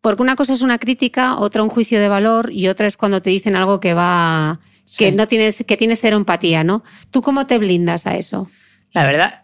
porque 0.00 0.22
una 0.22 0.36
cosa 0.36 0.54
es 0.54 0.62
una 0.62 0.78
crítica, 0.78 1.36
otra 1.36 1.62
un 1.62 1.68
juicio 1.68 2.00
de 2.00 2.08
valor 2.08 2.50
y 2.52 2.68
otra 2.68 2.86
es 2.86 2.96
cuando 2.96 3.20
te 3.20 3.30
dicen 3.30 3.56
algo 3.56 3.80
que 3.80 3.92
va 3.92 4.60
que 4.96 5.12
no 5.12 5.28
tiene 5.28 5.52
que 5.52 5.76
tiene 5.76 5.96
cero 5.96 6.16
empatía, 6.16 6.64
¿no? 6.64 6.82
¿Tú 7.10 7.20
cómo 7.20 7.46
te 7.46 7.58
blindas 7.58 8.06
a 8.06 8.16
eso? 8.16 8.48
La 8.92 9.04
verdad, 9.04 9.42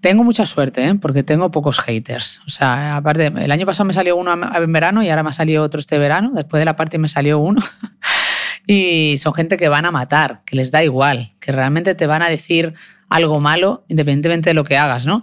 tengo 0.00 0.24
mucha 0.24 0.46
suerte, 0.46 0.86
¿eh? 0.86 0.94
porque 0.94 1.22
tengo 1.22 1.50
pocos 1.50 1.80
haters. 1.80 2.40
O 2.46 2.50
sea, 2.50 2.96
aparte, 2.96 3.26
el 3.26 3.50
año 3.50 3.66
pasado 3.66 3.86
me 3.86 3.92
salió 3.92 4.16
uno 4.16 4.32
en 4.32 4.72
verano 4.72 5.02
y 5.02 5.10
ahora 5.10 5.22
me 5.22 5.30
ha 5.30 5.32
salido 5.32 5.62
otro 5.62 5.80
este 5.80 5.98
verano. 5.98 6.32
Después 6.34 6.60
de 6.60 6.64
la 6.64 6.76
parte 6.76 6.98
me 6.98 7.08
salió 7.08 7.38
uno. 7.38 7.62
y 8.66 9.16
son 9.18 9.34
gente 9.34 9.56
que 9.56 9.68
van 9.68 9.86
a 9.86 9.90
matar, 9.90 10.42
que 10.44 10.56
les 10.56 10.70
da 10.70 10.84
igual, 10.84 11.32
que 11.40 11.52
realmente 11.52 11.94
te 11.94 12.06
van 12.06 12.22
a 12.22 12.28
decir 12.28 12.74
algo 13.08 13.40
malo 13.40 13.84
independientemente 13.88 14.50
de 14.50 14.54
lo 14.54 14.64
que 14.64 14.76
hagas, 14.76 15.06
¿no? 15.06 15.22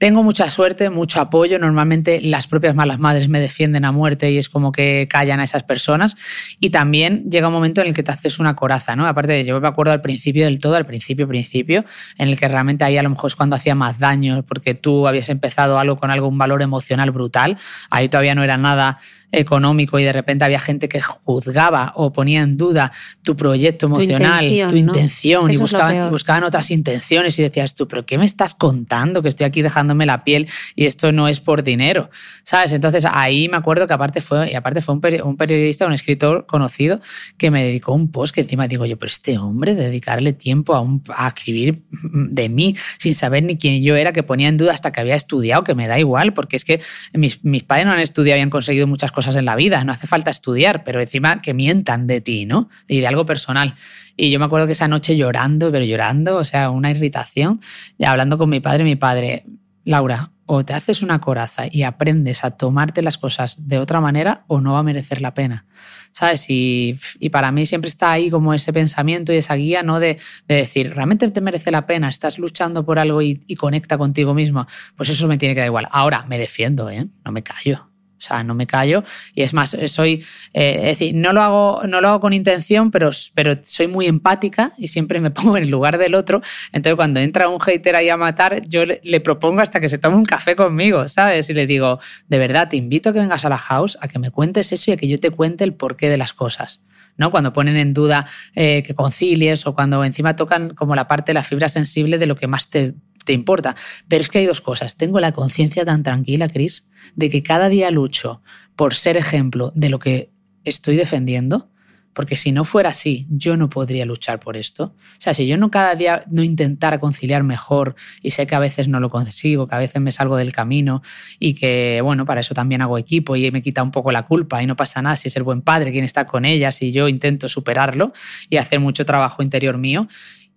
Tengo 0.00 0.22
mucha 0.22 0.48
suerte, 0.48 0.88
mucho 0.88 1.20
apoyo. 1.20 1.58
Normalmente 1.58 2.22
las 2.22 2.46
propias 2.46 2.74
malas 2.74 2.98
madres 2.98 3.28
me 3.28 3.38
defienden 3.38 3.84
a 3.84 3.92
muerte 3.92 4.30
y 4.30 4.38
es 4.38 4.48
como 4.48 4.72
que 4.72 5.06
callan 5.10 5.40
a 5.40 5.44
esas 5.44 5.62
personas. 5.62 6.16
Y 6.58 6.70
también 6.70 7.30
llega 7.30 7.48
un 7.48 7.52
momento 7.52 7.82
en 7.82 7.88
el 7.88 7.92
que 7.92 8.02
te 8.02 8.10
haces 8.10 8.38
una 8.38 8.56
coraza, 8.56 8.96
¿no? 8.96 9.06
Aparte 9.06 9.34
de, 9.34 9.44
yo 9.44 9.60
me 9.60 9.68
acuerdo 9.68 9.92
al 9.92 10.00
principio 10.00 10.46
del 10.46 10.58
todo, 10.58 10.76
al 10.76 10.86
principio, 10.86 11.28
principio, 11.28 11.84
en 12.16 12.28
el 12.28 12.38
que 12.38 12.48
realmente 12.48 12.82
ahí 12.82 12.96
a 12.96 13.02
lo 13.02 13.10
mejor 13.10 13.28
es 13.28 13.36
cuando 13.36 13.56
hacía 13.56 13.74
más 13.74 13.98
daño 13.98 14.42
porque 14.48 14.72
tú 14.72 15.06
habías 15.06 15.28
empezado 15.28 15.78
algo 15.78 15.98
con 15.98 16.10
algún 16.10 16.38
valor 16.38 16.62
emocional 16.62 17.10
brutal. 17.10 17.58
Ahí 17.90 18.08
todavía 18.08 18.34
no 18.34 18.42
era 18.42 18.56
nada 18.56 19.00
económico 19.32 19.98
y 19.98 20.04
de 20.04 20.12
repente 20.12 20.44
había 20.44 20.60
gente 20.60 20.88
que 20.88 21.00
juzgaba 21.00 21.92
o 21.94 22.12
ponía 22.12 22.42
en 22.42 22.52
duda 22.52 22.92
tu 23.22 23.36
proyecto 23.36 23.86
emocional, 23.86 24.44
tu 24.68 24.76
intención, 24.76 25.50
y 25.50 25.56
buscaban, 25.56 26.10
buscaban, 26.10 26.44
otras 26.44 26.70
intenciones 26.70 27.38
y 27.38 27.42
decías 27.42 27.74
tú, 27.74 27.86
pero 27.86 28.04
¿qué 28.04 28.18
me 28.18 28.26
estás 28.26 28.54
contando? 28.54 29.22
Que 29.22 29.28
estoy 29.28 29.46
aquí 29.46 29.62
dejándome 29.62 30.06
la 30.06 30.24
piel 30.24 30.48
y 30.74 30.86
esto 30.86 31.12
no 31.12 31.28
es 31.28 31.40
por 31.40 31.62
dinero, 31.62 32.10
¿sabes? 32.42 32.72
Entonces 32.72 33.04
ahí 33.04 33.48
me 33.48 33.56
acuerdo 33.56 33.86
que 33.86 33.92
aparte 33.92 34.20
fue, 34.20 34.50
y 34.50 34.54
aparte 34.54 34.82
fue 34.82 34.94
un, 34.94 35.36
periodista, 35.36 35.86
un 35.86 35.92
escritor 35.92 36.46
conocido 36.46 37.00
que 37.36 37.50
me 37.50 37.64
dedicó 37.64 37.92
un 37.92 38.10
post 38.10 38.34
que 38.34 38.40
encima 38.40 38.66
digo 38.66 38.86
yo, 38.86 38.98
pero 38.98 39.08
este 39.08 39.38
hombre, 39.38 39.74
dedicarle 39.74 40.32
tiempo 40.32 40.74
a, 40.74 40.80
un, 40.80 41.02
a 41.14 41.28
escribir 41.28 41.82
de 41.92 42.48
mí 42.48 42.76
sin 42.98 43.14
saber 43.14 43.44
ni 43.44 43.56
quién 43.56 43.82
yo 43.82 43.96
era, 43.96 44.12
que 44.12 44.22
ponía 44.22 44.48
en 44.48 44.56
duda 44.56 44.72
hasta 44.72 44.90
que 44.90 45.00
había 45.00 45.14
estudiado, 45.14 45.62
que 45.62 45.74
me 45.74 45.86
da 45.86 45.98
igual, 45.98 46.32
porque 46.32 46.56
es 46.56 46.64
que 46.64 46.80
mis, 47.12 47.44
mis 47.44 47.62
padres 47.62 47.86
no 47.86 47.92
han 47.92 48.00
estudiado 48.00 48.38
y 48.38 48.42
han 48.42 48.50
conseguido 48.50 48.86
muchas 48.86 49.12
cosas 49.12 49.19
cosas 49.20 49.36
en 49.36 49.44
la 49.44 49.54
vida, 49.54 49.84
no 49.84 49.92
hace 49.92 50.06
falta 50.06 50.30
estudiar, 50.30 50.82
pero 50.82 50.98
encima 50.98 51.42
que 51.42 51.52
mientan 51.52 52.06
de 52.06 52.22
ti, 52.22 52.46
¿no? 52.46 52.70
Y 52.88 53.00
de 53.00 53.06
algo 53.06 53.26
personal. 53.26 53.74
Y 54.16 54.30
yo 54.30 54.38
me 54.38 54.46
acuerdo 54.46 54.66
que 54.66 54.72
esa 54.72 54.88
noche 54.88 55.14
llorando, 55.14 55.70
pero 55.70 55.84
llorando, 55.84 56.36
o 56.36 56.44
sea, 56.46 56.70
una 56.70 56.90
irritación, 56.90 57.60
y 57.98 58.04
hablando 58.04 58.38
con 58.38 58.48
mi 58.48 58.60
padre, 58.60 58.82
mi 58.84 58.96
padre, 58.96 59.44
Laura, 59.84 60.32
o 60.46 60.64
te 60.64 60.72
haces 60.72 61.02
una 61.02 61.20
coraza 61.20 61.64
y 61.70 61.82
aprendes 61.82 62.44
a 62.44 62.52
tomarte 62.52 63.02
las 63.02 63.18
cosas 63.18 63.68
de 63.68 63.78
otra 63.78 64.00
manera 64.00 64.44
o 64.46 64.62
no 64.62 64.72
va 64.72 64.78
a 64.78 64.82
merecer 64.82 65.20
la 65.20 65.34
pena. 65.34 65.66
¿Sabes? 66.12 66.46
Y, 66.48 66.98
para 67.30 67.52
mí 67.52 67.66
siempre 67.66 67.88
está 67.88 68.10
ahí 68.10 68.30
como 68.30 68.54
ese 68.54 68.72
pensamiento 68.72 69.34
y 69.34 69.36
esa 69.36 69.54
guía, 69.54 69.82
¿no? 69.82 70.00
De, 70.00 70.18
decir, 70.48 70.94
realmente 70.94 71.28
te 71.28 71.42
merece 71.42 71.70
la 71.70 71.84
pena, 71.84 72.08
estás 72.08 72.38
luchando 72.38 72.86
por 72.86 72.98
algo 72.98 73.20
y, 73.20 73.44
y, 73.46 73.56
conecta 73.56 73.98
contigo 73.98 74.32
mismo. 74.32 74.66
Pues 74.96 75.10
eso 75.10 75.28
me 75.28 75.36
tiene 75.36 75.54
que 75.54 75.60
dar 75.60 75.68
igual. 75.68 75.88
Ahora 75.90 76.24
me 76.26 76.38
defiendo, 76.38 76.88
¿eh? 76.88 77.06
No 77.22 77.32
me 77.32 77.42
callo 77.42 77.89
O 78.20 78.22
sea, 78.22 78.44
no 78.44 78.54
me 78.54 78.66
callo. 78.66 79.02
Y 79.34 79.42
es 79.42 79.54
más, 79.54 79.74
soy, 79.86 80.22
eh, 80.52 80.76
es 80.76 80.82
decir, 80.98 81.14
no 81.14 81.32
lo 81.32 81.40
hago, 81.40 81.80
no 81.88 82.02
lo 82.02 82.08
hago 82.08 82.20
con 82.20 82.34
intención, 82.34 82.90
pero, 82.90 83.10
pero 83.32 83.58
soy 83.64 83.88
muy 83.88 84.06
empática 84.06 84.72
y 84.76 84.88
siempre 84.88 85.20
me 85.20 85.30
pongo 85.30 85.56
en 85.56 85.64
el 85.64 85.70
lugar 85.70 85.96
del 85.96 86.14
otro. 86.14 86.42
Entonces, 86.72 86.96
cuando 86.96 87.18
entra 87.20 87.48
un 87.48 87.58
hater 87.60 87.96
ahí 87.96 88.10
a 88.10 88.18
matar, 88.18 88.60
yo 88.68 88.84
le, 88.84 89.20
propongo 89.20 89.62
hasta 89.62 89.80
que 89.80 89.88
se 89.88 89.96
tome 89.96 90.16
un 90.16 90.26
café 90.26 90.54
conmigo, 90.54 91.08
¿sabes? 91.08 91.48
Y 91.48 91.54
le 91.54 91.66
digo, 91.66 91.98
de 92.28 92.38
verdad, 92.38 92.68
te 92.68 92.76
invito 92.76 93.08
a 93.08 93.12
que 93.14 93.20
vengas 93.20 93.46
a 93.46 93.48
la 93.48 93.58
house, 93.58 93.96
a 94.02 94.08
que 94.08 94.18
me 94.18 94.30
cuentes 94.30 94.70
eso 94.72 94.90
y 94.90 94.94
a 94.94 94.96
que 94.98 95.08
yo 95.08 95.18
te 95.18 95.30
cuente 95.30 95.64
el 95.64 95.72
porqué 95.72 96.10
de 96.10 96.18
las 96.18 96.34
cosas. 96.34 96.82
¿no? 97.16 97.30
Cuando 97.30 97.52
ponen 97.52 97.76
en 97.76 97.94
duda 97.94 98.26
eh, 98.54 98.82
que 98.82 98.94
concilies 98.94 99.66
o 99.66 99.74
cuando 99.74 100.04
encima 100.04 100.36
tocan 100.36 100.74
como 100.74 100.94
la 100.94 101.08
parte 101.08 101.30
de 101.30 101.34
la 101.34 101.44
fibra 101.44 101.68
sensible 101.68 102.18
de 102.18 102.26
lo 102.26 102.34
que 102.34 102.46
más 102.46 102.70
te, 102.70 102.94
te 103.24 103.32
importa. 103.32 103.76
Pero 104.08 104.20
es 104.20 104.28
que 104.28 104.38
hay 104.38 104.46
dos 104.46 104.60
cosas. 104.60 104.96
Tengo 104.96 105.20
la 105.20 105.32
conciencia 105.32 105.84
tan 105.84 106.02
tranquila, 106.02 106.48
Cris, 106.48 106.88
de 107.16 107.30
que 107.30 107.42
cada 107.42 107.68
día 107.68 107.90
lucho 107.90 108.42
por 108.76 108.94
ser 108.94 109.16
ejemplo 109.16 109.72
de 109.74 109.88
lo 109.88 109.98
que 109.98 110.30
estoy 110.64 110.96
defendiendo, 110.96 111.70
porque 112.12 112.36
si 112.36 112.50
no 112.50 112.64
fuera 112.64 112.90
así, 112.90 113.26
yo 113.30 113.56
no 113.56 113.70
podría 113.70 114.04
luchar 114.04 114.40
por 114.40 114.56
esto. 114.56 114.94
O 114.96 115.20
sea, 115.20 115.32
si 115.32 115.46
yo 115.46 115.56
no 115.56 115.70
cada 115.70 115.94
día 115.94 116.24
no 116.28 116.42
intentara 116.42 116.98
conciliar 116.98 117.44
mejor 117.44 117.94
y 118.20 118.32
sé 118.32 118.46
que 118.46 118.54
a 118.54 118.58
veces 118.58 118.88
no 118.88 118.98
lo 118.98 119.10
consigo, 119.10 119.68
que 119.68 119.74
a 119.74 119.78
veces 119.78 120.02
me 120.02 120.10
salgo 120.10 120.36
del 120.36 120.52
camino 120.52 121.02
y 121.38 121.54
que, 121.54 122.00
bueno, 122.02 122.26
para 122.26 122.40
eso 122.40 122.52
también 122.52 122.82
hago 122.82 122.98
equipo 122.98 123.36
y 123.36 123.50
me 123.50 123.62
quita 123.62 123.82
un 123.82 123.90
poco 123.90 124.10
la 124.12 124.26
culpa 124.26 124.62
y 124.62 124.66
no 124.66 124.76
pasa 124.76 125.02
nada 125.02 125.16
si 125.16 125.28
es 125.28 125.36
el 125.36 125.44
buen 125.44 125.62
padre 125.62 125.92
quien 125.92 126.04
está 126.04 126.26
con 126.26 126.44
ellas 126.44 126.82
y 126.82 126.90
yo 126.90 127.08
intento 127.08 127.48
superarlo 127.48 128.12
y 128.48 128.56
hacer 128.56 128.80
mucho 128.80 129.04
trabajo 129.04 129.42
interior 129.42 129.78
mío. 129.78 130.08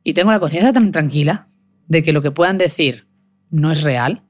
Y 0.04 0.14
tengo 0.14 0.32
la 0.32 0.40
conciencia 0.40 0.74
tan 0.74 0.92
tranquila 0.92 1.48
de 1.88 2.04
que 2.04 2.14
lo 2.14 2.22
que 2.22 2.32
puedan 2.32 2.58
decir 2.58 3.08
no 3.50 3.72
es 3.72 3.82
real, 3.82 4.24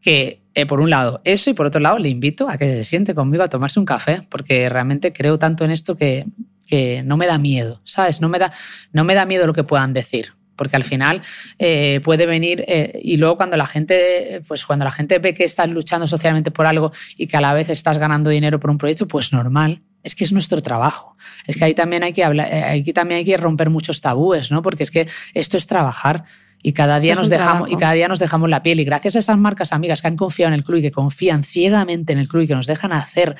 que 0.00 0.42
eh, 0.54 0.66
por 0.66 0.80
un 0.80 0.90
lado 0.90 1.20
eso 1.24 1.50
y 1.50 1.54
por 1.54 1.66
otro 1.66 1.80
lado 1.80 1.98
le 1.98 2.08
invito 2.08 2.48
a 2.48 2.56
que 2.56 2.66
se 2.66 2.84
siente 2.84 3.14
conmigo 3.14 3.42
a 3.42 3.48
tomarse 3.48 3.80
un 3.80 3.86
café, 3.86 4.22
porque 4.28 4.68
realmente 4.68 5.12
creo 5.12 5.38
tanto 5.38 5.64
en 5.64 5.70
esto 5.70 5.96
que, 5.96 6.26
que 6.66 7.02
no 7.02 7.16
me 7.16 7.26
da 7.26 7.38
miedo, 7.38 7.80
¿sabes? 7.84 8.20
No 8.20 8.28
me 8.28 8.38
da, 8.38 8.52
no 8.92 9.04
me 9.04 9.14
da 9.14 9.26
miedo 9.26 9.46
lo 9.46 9.52
que 9.52 9.64
puedan 9.64 9.92
decir. 9.92 10.32
Porque 10.56 10.76
al 10.76 10.84
final 10.84 11.20
eh, 11.58 12.00
puede 12.04 12.26
venir 12.26 12.64
eh, 12.68 13.00
y 13.02 13.16
luego 13.16 13.36
cuando 13.36 13.56
la 13.56 13.66
gente, 13.66 14.40
pues 14.46 14.64
cuando 14.64 14.84
la 14.84 14.92
gente 14.92 15.18
ve 15.18 15.34
que 15.34 15.42
estás 15.42 15.68
luchando 15.68 16.06
socialmente 16.06 16.52
por 16.52 16.66
algo 16.66 16.92
y 17.16 17.26
que 17.26 17.36
a 17.36 17.40
la 17.40 17.52
vez 17.54 17.70
estás 17.70 17.98
ganando 17.98 18.30
dinero 18.30 18.60
por 18.60 18.70
un 18.70 18.78
proyecto, 18.78 19.08
pues 19.08 19.32
normal, 19.32 19.82
es 20.04 20.14
que 20.14 20.22
es 20.22 20.32
nuestro 20.32 20.62
trabajo. 20.62 21.16
Es 21.48 21.56
que 21.56 21.64
ahí 21.64 21.74
también 21.74 22.04
hay 22.04 22.12
que 22.12 22.22
hablar, 22.22 22.54
aquí 22.54 22.92
también 22.92 23.18
hay 23.18 23.24
que 23.24 23.36
romper 23.36 23.68
muchos 23.68 24.00
tabúes, 24.00 24.52
¿no? 24.52 24.62
Porque 24.62 24.84
es 24.84 24.92
que 24.92 25.08
esto 25.32 25.56
es 25.56 25.66
trabajar 25.66 26.24
y 26.66 26.72
cada 26.72 26.98
día 26.98 27.14
nos 27.14 27.28
dejamos 27.28 27.70
y 27.70 27.76
cada 27.76 27.92
día 27.92 28.08
nos 28.08 28.18
dejamos 28.18 28.48
la 28.48 28.62
piel 28.62 28.80
y 28.80 28.84
gracias 28.84 29.16
a 29.16 29.18
esas 29.18 29.36
marcas 29.36 29.74
amigas 29.74 30.00
que 30.00 30.08
han 30.08 30.16
confiado 30.16 30.48
en 30.48 30.54
el 30.54 30.64
club 30.64 30.78
y 30.78 30.82
que 30.82 30.92
confían 30.92 31.44
ciegamente 31.44 32.14
en 32.14 32.18
el 32.18 32.26
club 32.26 32.44
y 32.44 32.46
que 32.46 32.54
nos 32.54 32.66
dejan 32.66 32.90
hacer 32.94 33.36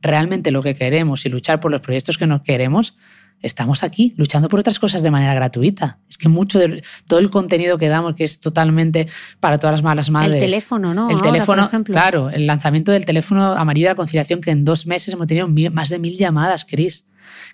realmente 0.00 0.52
lo 0.52 0.62
que 0.62 0.76
queremos 0.76 1.26
y 1.26 1.28
luchar 1.28 1.58
por 1.58 1.72
los 1.72 1.80
proyectos 1.80 2.16
que 2.18 2.28
nos 2.28 2.42
queremos, 2.42 2.96
estamos 3.42 3.82
aquí 3.82 4.14
luchando 4.16 4.48
por 4.48 4.60
otras 4.60 4.78
cosas 4.78 5.02
de 5.02 5.10
manera 5.10 5.34
gratuita. 5.34 5.98
Es 6.08 6.18
que 6.18 6.28
mucho 6.28 6.60
de 6.60 6.84
todo 7.08 7.18
el 7.18 7.30
contenido 7.30 7.78
que 7.78 7.88
damos, 7.88 8.14
que 8.14 8.22
es 8.22 8.38
totalmente 8.38 9.08
para 9.40 9.58
todas 9.58 9.74
las 9.74 9.82
malas 9.82 10.08
madres. 10.10 10.34
El 10.34 10.40
teléfono, 10.40 10.94
¿no? 10.94 11.10
El 11.10 11.20
teléfono, 11.20 11.68
claro, 11.82 12.30
el 12.30 12.46
lanzamiento 12.46 12.92
del 12.92 13.04
teléfono 13.04 13.54
amarillo 13.54 13.86
de 13.86 13.94
la 13.94 13.96
conciliación, 13.96 14.40
que 14.40 14.52
en 14.52 14.64
dos 14.64 14.86
meses 14.86 15.12
hemos 15.12 15.26
tenido 15.26 15.48
más 15.72 15.88
de 15.88 15.98
mil 15.98 16.16
llamadas, 16.16 16.64
Cris, 16.64 17.06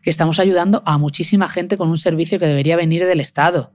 que 0.02 0.10
estamos 0.10 0.38
ayudando 0.38 0.82
a 0.84 0.98
muchísima 0.98 1.48
gente 1.48 1.78
con 1.78 1.88
un 1.88 1.96
servicio 1.96 2.38
que 2.38 2.46
debería 2.46 2.76
venir 2.76 3.06
del 3.06 3.20
Estado. 3.20 3.72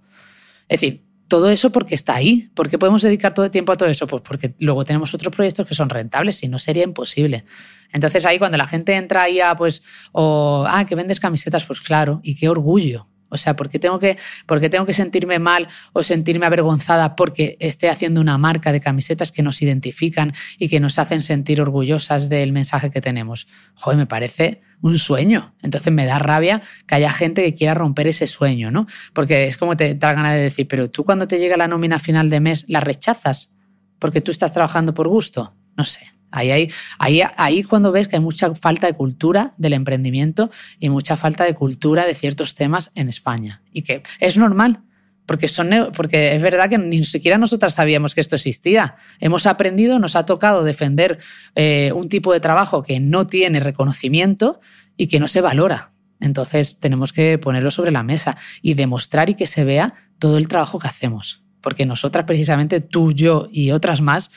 Es 0.68 0.80
decir, 0.80 1.09
todo 1.30 1.50
eso 1.50 1.72
porque 1.72 1.96
está 1.96 2.16
ahí. 2.16 2.50
¿Por 2.54 2.70
qué 2.70 2.78
podemos 2.78 3.02
dedicar 3.02 3.34
todo 3.34 3.46
el 3.46 3.52
tiempo 3.52 3.72
a 3.72 3.78
todo 3.78 3.88
eso? 3.88 4.08
Pues 4.08 4.22
porque 4.26 4.54
luego 4.60 4.84
tenemos 4.84 5.14
otros 5.14 5.34
proyectos 5.34 5.66
que 5.66 5.76
son 5.76 5.90
rentables, 5.90 6.36
si 6.36 6.50
no 6.50 6.60
sería 6.60 6.84
imposible. 6.84 7.46
Entonces 7.94 8.26
ahí 8.26 8.38
cuando 8.38 8.58
la 8.58 8.68
gente 8.68 8.96
entra 8.96 9.22
ahí 9.22 9.40
a, 9.40 9.56
pues, 9.56 9.84
o, 10.12 10.66
ah, 10.68 10.86
que 10.86 10.96
vendes 10.96 11.20
camisetas, 11.20 11.64
pues 11.66 11.80
claro, 11.80 12.20
y 12.24 12.36
qué 12.36 12.50
orgullo. 12.50 13.08
O 13.30 13.38
sea, 13.38 13.56
¿por 13.56 13.70
qué, 13.70 13.80
tengo 13.80 14.00
que, 14.00 14.18
¿por 14.46 14.60
qué 14.60 14.70
tengo 14.70 14.86
que 14.86 14.94
sentirme 14.94 15.40
mal 15.40 15.68
o 15.94 16.04
sentirme 16.04 16.46
avergonzada 16.46 17.16
porque 17.16 17.58
esté 17.60 17.90
haciendo 17.90 18.22
una 18.22 18.38
marca 18.38 18.72
de 18.72 18.80
camisetas 18.80 19.32
que 19.32 19.44
nos 19.44 19.62
identifican 19.62 20.34
y 20.58 20.70
que 20.70 20.80
nos 20.80 21.00
hacen 21.00 21.22
sentir 21.22 21.62
orgullosas 21.62 22.30
del 22.30 22.52
mensaje 22.52 22.92
que 22.92 23.02
tenemos? 23.02 23.48
Joder, 23.76 23.98
me 23.98 24.08
parece 24.08 24.62
un 24.82 24.98
sueño. 24.98 25.56
Entonces 25.62 25.92
me 25.94 26.06
da 26.06 26.20
rabia 26.20 26.62
que 26.88 26.96
haya 26.96 27.12
gente 27.12 27.44
que 27.44 27.56
quiera 27.56 27.74
romper 27.74 28.08
ese 28.08 28.28
sueño, 28.28 28.72
¿no? 28.72 28.88
Porque 29.14 29.46
es 29.46 29.58
como 29.58 29.76
te 29.76 29.94
da 29.96 30.14
ganas 30.14 30.34
de 30.34 30.42
decir, 30.42 30.68
pero 30.68 30.90
tú 30.90 31.04
cuando 31.04 31.28
te 31.28 31.40
llega 31.40 31.58
la 31.58 31.68
nómina 31.68 32.00
final 32.00 32.30
de 32.30 32.40
mes, 32.40 32.66
¿la 32.68 32.80
rechazas? 32.80 33.52
Porque 34.00 34.22
tú 34.22 34.32
estás 34.32 34.54
trabajando 34.54 34.94
por 34.94 35.08
gusto. 35.08 35.56
No 35.78 35.86
sé. 35.86 36.19
Ahí, 36.32 36.52
ahí, 36.52 36.72
ahí, 37.00 37.22
ahí 37.38 37.64
cuando 37.64 37.92
ves 37.92 38.08
que 38.08 38.18
hay 38.18 38.22
mucha 38.22 38.54
falta 38.56 38.88
de 38.88 38.94
cultura 38.94 39.54
del 39.58 39.74
emprendimiento 39.74 40.50
y 40.80 40.90
mucha 40.90 41.18
falta 41.18 41.44
de 41.44 41.56
cultura 41.56 42.06
de 42.06 42.16
ciertos 42.16 42.56
temas 42.56 42.92
en 42.96 43.10
España. 43.10 43.62
Y 43.72 43.82
que 43.82 44.04
es 44.20 44.38
normal, 44.38 44.84
porque, 45.30 45.48
son, 45.48 45.70
porque 45.96 46.34
es 46.34 46.42
verdad 46.42 46.70
que 46.70 46.80
ni 46.80 47.04
siquiera 47.04 47.38
nosotras 47.38 47.76
sabíamos 47.76 48.16
que 48.16 48.22
esto 48.22 48.36
existía. 48.36 48.96
Hemos 49.20 49.46
aprendido, 49.46 50.00
nos 50.00 50.16
ha 50.16 50.26
tocado 50.26 50.64
defender 50.64 51.20
eh, 51.54 51.92
un 51.94 52.10
tipo 52.10 52.34
de 52.34 52.40
trabajo 52.40 52.82
que 52.82 53.00
no 53.00 53.28
tiene 53.28 53.60
reconocimiento 53.60 54.60
y 54.98 55.06
que 55.06 55.20
no 55.20 55.28
se 55.28 55.42
valora. 55.42 55.92
Entonces 56.20 56.80
tenemos 56.80 57.14
que 57.14 57.38
ponerlo 57.38 57.70
sobre 57.70 57.92
la 57.92 58.02
mesa 58.02 58.38
y 58.64 58.74
demostrar 58.74 59.30
y 59.30 59.36
que 59.36 59.46
se 59.46 59.64
vea 59.64 59.94
todo 60.18 60.40
el 60.40 60.48
trabajo 60.48 60.80
que 60.80 60.88
hacemos. 60.88 61.44
Porque 61.62 61.86
nosotras, 61.86 62.26
precisamente 62.26 62.80
tú, 62.80 63.14
yo 63.14 63.50
y 63.52 63.70
otras 63.70 64.02
más, 64.02 64.32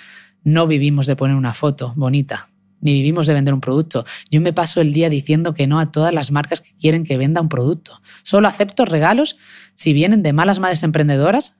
no 0.45 0.67
vivimos 0.67 1.07
de 1.07 1.17
poner 1.17 1.37
una 1.37 1.53
foto 1.53 1.93
bonita, 1.97 2.49
ni 2.81 2.93
vivimos 2.93 3.27
de 3.27 3.35
vender 3.35 3.55
un 3.55 3.61
producto. 3.61 4.05
Yo 4.31 4.41
me 4.41 4.53
paso 4.53 4.81
el 4.81 4.93
día 4.93 5.09
diciendo 5.09 5.55
que 5.55 5.67
no 5.67 5.79
a 5.79 5.93
todas 5.93 6.13
las 6.13 6.31
marcas 6.31 6.61
que 6.61 6.75
quieren 6.77 7.05
que 7.05 7.17
venda 7.17 7.41
un 7.41 7.49
producto. 7.49 8.01
Solo 8.23 8.49
acepto 8.49 8.85
regalos 8.85 9.37
si 9.75 9.93
vienen 9.93 10.23
de 10.23 10.33
malas 10.33 10.59
madres 10.59 10.83
emprendedoras 10.83 11.59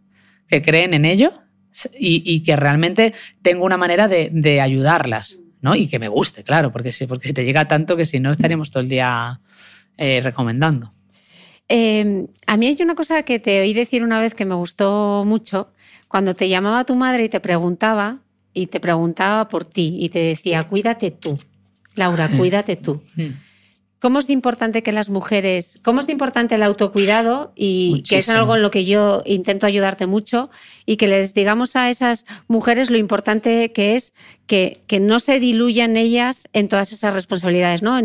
que 0.49 0.63
creen 0.63 0.95
en 0.95 1.05
ello 1.05 1.33
y, 1.99 2.41
que 2.43 2.57
realmente 2.57 3.15
tengo 3.41 3.65
una 3.65 3.77
manera 3.77 4.09
de, 4.09 4.61
ayudarlas. 4.61 5.39
¿no? 5.61 5.77
Y 5.77 5.87
que 5.87 6.01
me 6.01 6.09
guste, 6.09 6.43
claro, 6.43 6.73
porque, 6.73 6.93
porque 7.07 7.33
te 7.33 7.45
llega 7.45 7.69
tanto 7.69 7.97
que 7.97 8.05
si 8.05 8.19
no 8.19 8.33
estaríamos 8.33 8.73
todo 8.73 8.83
el 8.83 8.89
día 8.89 9.41
eh, 9.97 10.21
recomendando. 10.21 10.93
Em, 11.69 12.27
a 12.47 12.57
mí 12.57 12.67
hay 12.67 12.77
una 12.81 12.97
cosa 12.97 13.23
que 13.23 13.39
te 13.39 13.61
oí 13.61 13.73
decir 13.73 14.05
una 14.05 14.21
vez 14.21 14.35
que 14.35 14.45
me 14.45 14.55
gustó 14.55 15.25
mucho. 15.25 15.73
Cuando 16.09 16.35
te 16.35 16.49
llamaba 16.49 16.85
tu 16.85 16.97
madre 16.97 17.25
y 17.25 17.29
te 17.29 17.41
preguntaba, 17.41 18.22
y 18.55 18.67
te 18.67 18.81
preguntaba 18.81 19.49
por 19.49 19.65
ti 19.65 19.97
y 20.01 20.09
te 20.09 20.21
decía, 20.21 20.65
cuídate 20.65 21.11
tú, 21.11 21.39
Laura, 21.95 22.29
mm. 22.29 22.39
cuídate 22.39 22.77
tú. 22.77 23.03
Mm. 23.17 23.31
¿Cómo 24.03 24.19
es 24.19 24.27
de 24.27 24.33
importante 24.33 24.83
que 24.83 24.91
las 24.91 25.11
mujeres, 25.11 25.79
cómo 25.85 26.01
es 26.01 26.07
de 26.07 26.13
importante 26.13 26.57
el 26.57 26.65
autocuidado 26.65 27.53
y 27.55 28.03
que 28.03 28.19
es 28.19 28.29
algo 28.31 28.57
en 28.57 28.63
lo 28.63 28.73
que 28.73 28.85
yo 28.85 29.23
intento 29.25 29.65
ayudarte 29.65 30.09
mucho 30.09 30.51
y 30.87 30.97
que 30.97 31.07
les 31.07 31.35
digamos 31.35 31.77
a 31.77 31.89
esas 31.89 32.27
mujeres 32.49 32.91
lo 32.91 32.99
importante 32.99 33.71
que 33.71 33.95
es 33.95 34.13
que, 34.49 34.83
que 34.89 34.99
no 34.99 35.21
se 35.21 35.39
diluyan 35.39 35.97
ellas 35.97 36.49
en 36.53 36.67
todas 36.67 36.93
esas 36.93 37.15
responsabilidades, 37.15 37.83
¿no? 37.83 37.97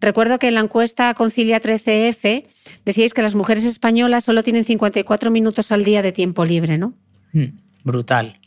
recuerdo 0.00 0.40
que 0.40 0.48
en 0.48 0.54
la 0.54 0.62
encuesta 0.62 1.14
Concilia 1.14 1.60
13F 1.62 2.44
decíais 2.84 3.14
que 3.14 3.22
las 3.22 3.36
mujeres 3.36 3.66
españolas 3.66 4.24
solo 4.24 4.42
tienen 4.42 4.64
54 4.64 5.30
minutos 5.30 5.70
al 5.70 5.84
día 5.84 6.02
de 6.02 6.10
tiempo 6.10 6.44
libre, 6.44 6.76
¿no? 6.76 6.94
Mm, 7.32 7.56
brutal. 7.84 8.40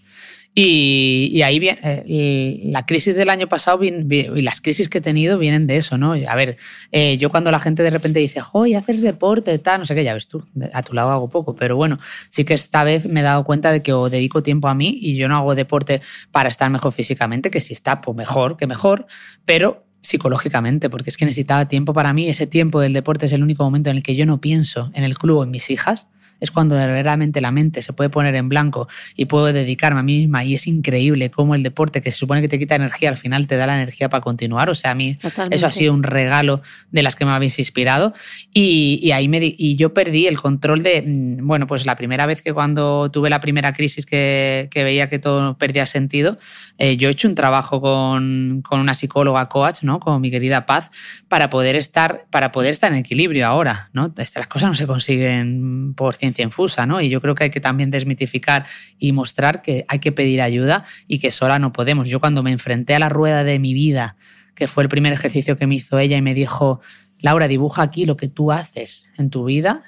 Y, 0.62 1.42
ahí 1.42 1.58
viene, 1.58 1.80
eh, 1.84 2.60
la 2.66 2.86
crisis 2.86 3.16
del 3.16 3.30
año 3.30 3.48
pasado 3.48 3.82
y 3.82 4.42
las 4.42 4.60
crisis 4.60 4.90
que 4.90 4.98
he 4.98 5.02
tenido 5.02 5.38
vienen 5.38 5.68
de 5.68 5.78
eso, 5.78 5.98
¿no? 5.98 6.12
A 6.12 6.36
ver, 6.36 6.58
eh, 6.92 7.18
yo 7.18 7.30
cuando 7.30 7.50
la 7.50 7.60
gente 7.60 7.82
de 7.82 7.90
repente 7.90 8.20
dice, 8.20 8.42
¡Joy, 8.42 8.74
haces 8.74 9.02
deporte, 9.02 9.58
tal, 9.60 9.80
no 9.80 9.86
sé 9.86 9.96
qué, 9.96 10.04
ya 10.04 10.14
ves 10.14 10.28
tú, 10.28 10.46
a 10.74 10.84
tu 10.84 10.94
lado 10.94 11.12
hago 11.12 11.30
poco, 11.30 11.56
pero 11.56 11.78
bueno, 11.78 11.98
sí 12.28 12.44
que 12.44 12.56
esta 12.56 12.84
vez 12.84 13.08
me 13.08 13.22
he 13.22 13.24
dado 13.24 13.46
cuenta 13.46 13.72
de 13.72 13.82
que 13.82 13.94
o 13.94 14.10
dedico 14.10 14.44
tiempo 14.44 14.68
a 14.68 14.76
mí 14.76 15.00
y 15.02 15.16
yo 15.16 15.30
no 15.30 15.38
hago 15.38 15.56
deporte 15.56 16.02
para 16.32 16.50
estar 16.50 16.70
mejor 16.70 16.92
físicamente, 16.92 17.50
que 17.50 17.62
si 17.62 17.72
está, 17.72 18.02
pues 18.02 18.18
mejor 18.18 18.58
que 18.58 18.68
mejor, 18.68 19.08
pero 19.46 19.86
psicológicamente, 20.02 20.90
porque 20.90 21.10
es 21.10 21.16
que 21.16 21.24
necesitaba 21.24 21.70
tiempo 21.70 21.94
para 21.94 22.12
mí, 22.12 22.28
ese 22.28 22.48
tiempo 22.48 22.82
del 22.82 22.92
deporte 22.92 23.28
es 23.28 23.32
el 23.32 23.44
único 23.44 23.64
momento 23.64 23.92
en 23.92 23.96
el 23.96 24.04
que 24.04 24.18
yo 24.18 24.26
no 24.26 24.42
pienso 24.42 24.92
en 24.94 25.06
el 25.06 25.18
club 25.18 25.38
o 25.38 25.44
en 25.44 25.52
mis 25.52 25.70
hijas 25.70 26.08
es 26.40 26.52
cuando 26.52 26.76
verdaderamente 26.76 27.42
la 27.42 27.52
mente 27.52 27.82
se 27.82 27.94
puede 27.94 28.10
poner 28.10 28.36
en 28.36 28.50
blanco 28.50 28.88
y 29.16 29.26
puedo 29.26 29.52
dedicarme 29.52 30.00
a 30.00 30.04
mí 30.04 30.18
misma 30.18 30.44
y 30.44 30.56
es 30.56 30.68
increíble 30.68 31.30
cómo 31.32 31.56
el 31.56 31.64
deporte 31.64 32.02
que 32.02 32.12
se 32.12 32.18
supone 32.18 32.42
que 32.42 32.48
te 32.48 32.60
quita 32.60 32.76
energía 32.76 33.10
al 33.10 33.18
final 33.18 33.48
te 33.48 33.58
da 33.58 33.68
la 33.68 33.76
energía 33.76 34.10
para 34.10 34.22
continuar. 34.22 34.70
O 34.70 34.76
sea, 34.76 34.92
a 34.92 34.96
mí 34.96 35.18
eso 35.52 35.68
ha 35.68 35.70
sido 35.70 35.94
un 35.94 36.04
regalo 36.04 36.62
de 36.92 37.04
las 37.04 37.16
que 37.16 37.26
me 37.26 37.32
habéis 37.32 37.60
inspirado 37.60 38.14
y, 38.54 39.12
ahí 39.12 39.28
me 39.28 39.40
y 39.42 39.76
yo 39.76 39.94
perdí 39.94 40.28
el 40.28 40.40
control 40.40 40.84
de, 40.84 41.02
mm, 41.02 41.48
bueno, 41.48 41.68
pues 41.68 41.86
la 41.86 41.96
primera 41.96 42.26
vez 42.26 42.42
que 42.42 42.54
cuando 42.54 43.10
tuve 43.12 43.30
la 43.30 43.40
primera 43.40 43.74
crisis 43.74 44.06
que, 44.06 44.70
veía 44.74 45.10
que 45.10 45.20
todo 45.20 45.58
perdía 45.58 45.86
sentido, 45.86 46.38
eh, 46.78 46.98
yo 46.98 47.10
he 47.10 47.12
hecho 47.12 47.28
un 47.28 47.36
trabajo 47.36 47.82
con, 47.82 48.62
con, 48.68 48.80
una 48.80 48.96
psicóloga 48.96 49.48
coach, 49.48 49.84
¿no? 49.84 50.00
Con 50.00 50.22
mi 50.22 50.32
querida 50.32 50.66
Paz, 50.66 50.92
para 51.28 51.50
poder 51.50 51.76
estar, 51.76 52.26
para 52.30 52.52
poder 52.52 52.72
estar 52.72 52.92
en 52.92 53.00
equilibrio 53.00 53.46
ahora, 53.46 53.90
¿no? 53.94 54.14
Estas 54.18 54.48
cosas 54.48 54.70
no 54.70 54.76
se 54.76 54.88
consiguen 54.88 55.94
por 55.96 56.16
infusa, 56.38 56.86
¿no? 56.86 57.02
Y 57.02 57.10
yo 57.10 57.22
creo 57.22 57.36
que 57.36 57.46
hay 57.46 57.50
que 57.50 57.60
también 57.60 57.92
desmitificar 57.92 58.66
y 58.98 59.12
mostrar 59.12 59.62
que 59.62 59.86
hay 59.88 60.00
que 60.00 60.12
pedir 60.12 60.42
ayuda 60.42 60.86
y 61.08 61.20
que 61.20 61.32
sola 61.32 61.60
no 61.60 61.74
podemos. 61.74 62.10
Yo 62.10 62.20
cuando 62.20 62.44
me 62.44 62.52
enfrenté 62.52 62.96
a 62.96 63.00
la 63.00 63.10
rueda 63.10 63.44
de 63.44 63.60
mi 63.60 63.74
vida, 63.74 64.16
que 64.56 64.68
fue 64.68 64.84
el 64.84 64.90
primer 64.90 65.14
ejercicio 65.14 65.58
que 65.58 65.68
me 65.68 65.76
hizo 65.76 65.98
ella 66.00 66.18
y 66.18 66.22
me 66.22 66.34
dijo, 66.34 66.82
Laura, 67.20 67.48
dibuja 67.48 67.82
aquí 67.82 68.06
lo 68.06 68.18
que 68.18 68.28
tú 68.28 68.52
haces 68.52 69.10
en 69.18 69.30
tu 69.30 69.46
vida. 69.46 69.82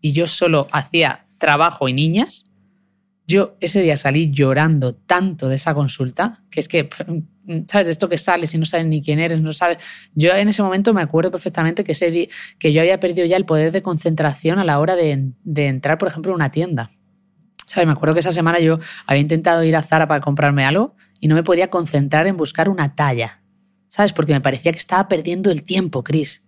Y 0.00 0.12
yo 0.12 0.26
solo 0.26 0.68
hacía 0.72 1.26
trabajo 1.38 1.88
y 1.88 1.92
niñas. 1.92 2.44
Yo 3.26 3.56
ese 3.60 3.80
día 3.82 3.96
salí 3.96 4.30
llorando 4.32 4.94
tanto 4.94 5.48
de 5.48 5.56
esa 5.56 5.74
consulta, 5.74 6.42
que 6.50 6.60
es 6.60 6.68
que, 6.68 6.88
¿sabes? 7.68 7.86
De 7.86 7.92
esto 7.92 8.08
que 8.08 8.18
sales 8.18 8.54
y 8.54 8.58
no 8.58 8.64
sabes 8.64 8.86
ni 8.86 9.00
quién 9.00 9.20
eres, 9.20 9.40
no 9.40 9.52
sabes. 9.52 9.78
Yo 10.14 10.34
en 10.34 10.48
ese 10.48 10.62
momento 10.62 10.92
me 10.92 11.02
acuerdo 11.02 11.30
perfectamente 11.30 11.84
que, 11.84 11.92
ese 11.92 12.10
día, 12.10 12.26
que 12.58 12.72
yo 12.72 12.80
había 12.80 12.98
perdido 13.00 13.26
ya 13.26 13.36
el 13.36 13.46
poder 13.46 13.72
de 13.72 13.82
concentración 13.82 14.58
a 14.58 14.64
la 14.64 14.80
hora 14.80 14.96
de, 14.96 15.32
de 15.44 15.68
entrar, 15.68 15.98
por 15.98 16.08
ejemplo, 16.08 16.32
en 16.32 16.36
una 16.36 16.50
tienda. 16.50 16.90
¿Sabes? 17.66 17.86
Me 17.86 17.92
acuerdo 17.92 18.14
que 18.14 18.20
esa 18.20 18.32
semana 18.32 18.58
yo 18.58 18.78
había 19.06 19.22
intentado 19.22 19.62
ir 19.64 19.76
a 19.76 19.82
Zara 19.82 20.08
para 20.08 20.20
comprarme 20.20 20.64
algo 20.64 20.94
y 21.20 21.28
no 21.28 21.36
me 21.36 21.44
podía 21.44 21.70
concentrar 21.70 22.26
en 22.26 22.36
buscar 22.36 22.68
una 22.68 22.94
talla. 22.94 23.42
¿Sabes? 23.88 24.12
Porque 24.12 24.32
me 24.32 24.40
parecía 24.40 24.72
que 24.72 24.78
estaba 24.78 25.06
perdiendo 25.06 25.50
el 25.50 25.62
tiempo, 25.62 26.02
Chris. 26.02 26.42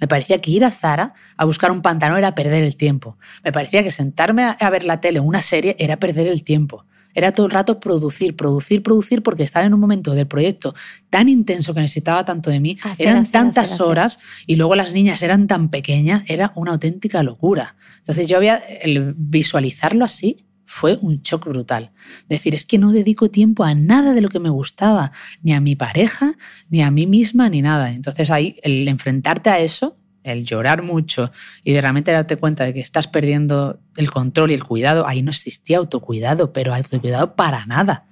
Me 0.00 0.08
parecía 0.08 0.40
que 0.40 0.50
ir 0.50 0.64
a 0.64 0.70
Zara 0.70 1.14
a 1.36 1.44
buscar 1.44 1.70
un 1.70 1.82
pantalón 1.82 2.18
era 2.18 2.34
perder 2.34 2.62
el 2.62 2.76
tiempo. 2.76 3.18
Me 3.44 3.52
parecía 3.52 3.82
que 3.82 3.90
sentarme 3.90 4.44
a 4.58 4.70
ver 4.70 4.84
la 4.84 5.00
tele 5.00 5.18
o 5.18 5.22
una 5.22 5.42
serie 5.42 5.76
era 5.78 5.98
perder 5.98 6.26
el 6.26 6.42
tiempo. 6.42 6.84
Era 7.14 7.32
todo 7.32 7.46
el 7.46 7.52
rato 7.52 7.80
producir, 7.80 8.36
producir, 8.36 8.82
producir, 8.82 9.22
porque 9.22 9.42
estaba 9.42 9.66
en 9.66 9.74
un 9.74 9.80
momento 9.80 10.14
del 10.14 10.28
proyecto 10.28 10.74
tan 11.10 11.28
intenso 11.28 11.74
que 11.74 11.80
necesitaba 11.80 12.24
tanto 12.24 12.50
de 12.50 12.60
mí. 12.60 12.78
eran 12.98 13.26
tantas 13.26 13.80
horas 13.80 14.20
y 14.46 14.56
luego 14.56 14.76
las 14.76 14.92
niñas 14.92 15.22
eran 15.22 15.46
tan 15.46 15.68
pequeñas, 15.68 16.22
era 16.28 16.52
una 16.54 16.72
auténtica 16.72 17.22
locura. 17.22 17.76
Entonces 17.98 18.28
yo 18.28 18.36
había, 18.36 18.56
el 18.56 19.14
visualizarlo 19.16 20.04
así, 20.04 20.36
fue 20.68 20.98
un 21.00 21.22
shock 21.22 21.46
brutal. 21.46 21.92
Decir, 22.28 22.54
es 22.54 22.66
que 22.66 22.78
no 22.78 22.92
dedico 22.92 23.30
tiempo 23.30 23.64
a 23.64 23.74
nada 23.74 24.12
de 24.12 24.20
lo 24.20 24.28
que 24.28 24.38
me 24.38 24.50
gustaba, 24.50 25.12
ni 25.42 25.54
a 25.54 25.60
mi 25.60 25.74
pareja, 25.74 26.36
ni 26.68 26.82
a 26.82 26.90
mí 26.90 27.06
misma, 27.06 27.48
ni 27.48 27.62
nada. 27.62 27.90
Entonces 27.90 28.30
ahí 28.30 28.56
el 28.62 28.86
enfrentarte 28.86 29.48
a 29.48 29.58
eso, 29.60 29.98
el 30.24 30.44
llorar 30.44 30.82
mucho 30.82 31.32
y 31.64 31.72
de 31.72 31.80
realmente 31.80 32.12
darte 32.12 32.36
cuenta 32.36 32.64
de 32.64 32.74
que 32.74 32.80
estás 32.80 33.08
perdiendo 33.08 33.80
el 33.96 34.10
control 34.10 34.50
y 34.50 34.54
el 34.54 34.62
cuidado, 34.62 35.08
ahí 35.08 35.22
no 35.22 35.30
existía 35.30 35.78
autocuidado, 35.78 36.52
pero 36.52 36.74
autocuidado 36.74 37.34
para 37.34 37.64
nada. 37.64 38.06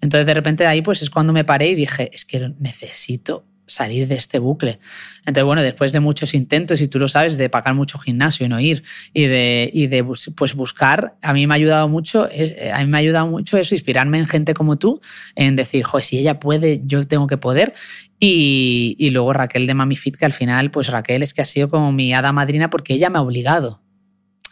Entonces 0.00 0.26
de 0.26 0.34
repente 0.34 0.66
ahí 0.66 0.82
pues 0.82 1.00
es 1.00 1.10
cuando 1.10 1.32
me 1.32 1.44
paré 1.44 1.68
y 1.68 1.74
dije, 1.76 2.10
es 2.12 2.24
que 2.24 2.52
necesito 2.58 3.46
salir 3.66 4.06
de 4.06 4.16
este 4.16 4.38
bucle. 4.38 4.78
Entonces, 5.20 5.44
bueno, 5.44 5.62
después 5.62 5.92
de 5.92 6.00
muchos 6.00 6.34
intentos, 6.34 6.80
y 6.80 6.88
tú 6.88 6.98
lo 6.98 7.08
sabes, 7.08 7.36
de 7.36 7.48
pagar 7.48 7.74
mucho 7.74 7.98
gimnasio 7.98 8.46
y 8.46 8.48
no 8.48 8.60
ir, 8.60 8.82
y 9.12 9.24
de, 9.24 9.70
y 9.72 9.86
de 9.86 10.04
pues 10.04 10.54
buscar, 10.54 11.16
a 11.22 11.32
mí 11.32 11.46
me 11.46 11.54
ha 11.54 11.56
ayudado 11.56 11.88
mucho, 11.88 12.28
eh, 12.30 12.70
a 12.72 12.80
mí 12.80 12.86
me 12.90 12.98
ha 12.98 13.00
ayudado 13.00 13.26
mucho 13.26 13.56
eso, 13.56 13.74
inspirarme 13.74 14.18
en 14.18 14.26
gente 14.26 14.54
como 14.54 14.76
tú, 14.76 15.00
en 15.34 15.56
decir, 15.56 15.84
joder, 15.84 16.04
si 16.04 16.18
ella 16.18 16.40
puede, 16.40 16.82
yo 16.84 17.06
tengo 17.06 17.26
que 17.26 17.36
poder. 17.36 17.74
Y, 18.20 18.96
y 18.98 19.10
luego 19.10 19.32
Raquel 19.32 19.66
de 19.66 19.74
Mami 19.74 19.96
Fit, 19.96 20.16
que 20.16 20.24
al 20.24 20.32
final, 20.32 20.70
pues 20.70 20.88
Raquel 20.88 21.22
es 21.22 21.34
que 21.34 21.42
ha 21.42 21.44
sido 21.44 21.68
como 21.68 21.92
mi 21.92 22.14
hada 22.14 22.32
madrina 22.32 22.70
porque 22.70 22.94
ella 22.94 23.10
me 23.10 23.18
ha 23.18 23.22
obligado. 23.22 23.82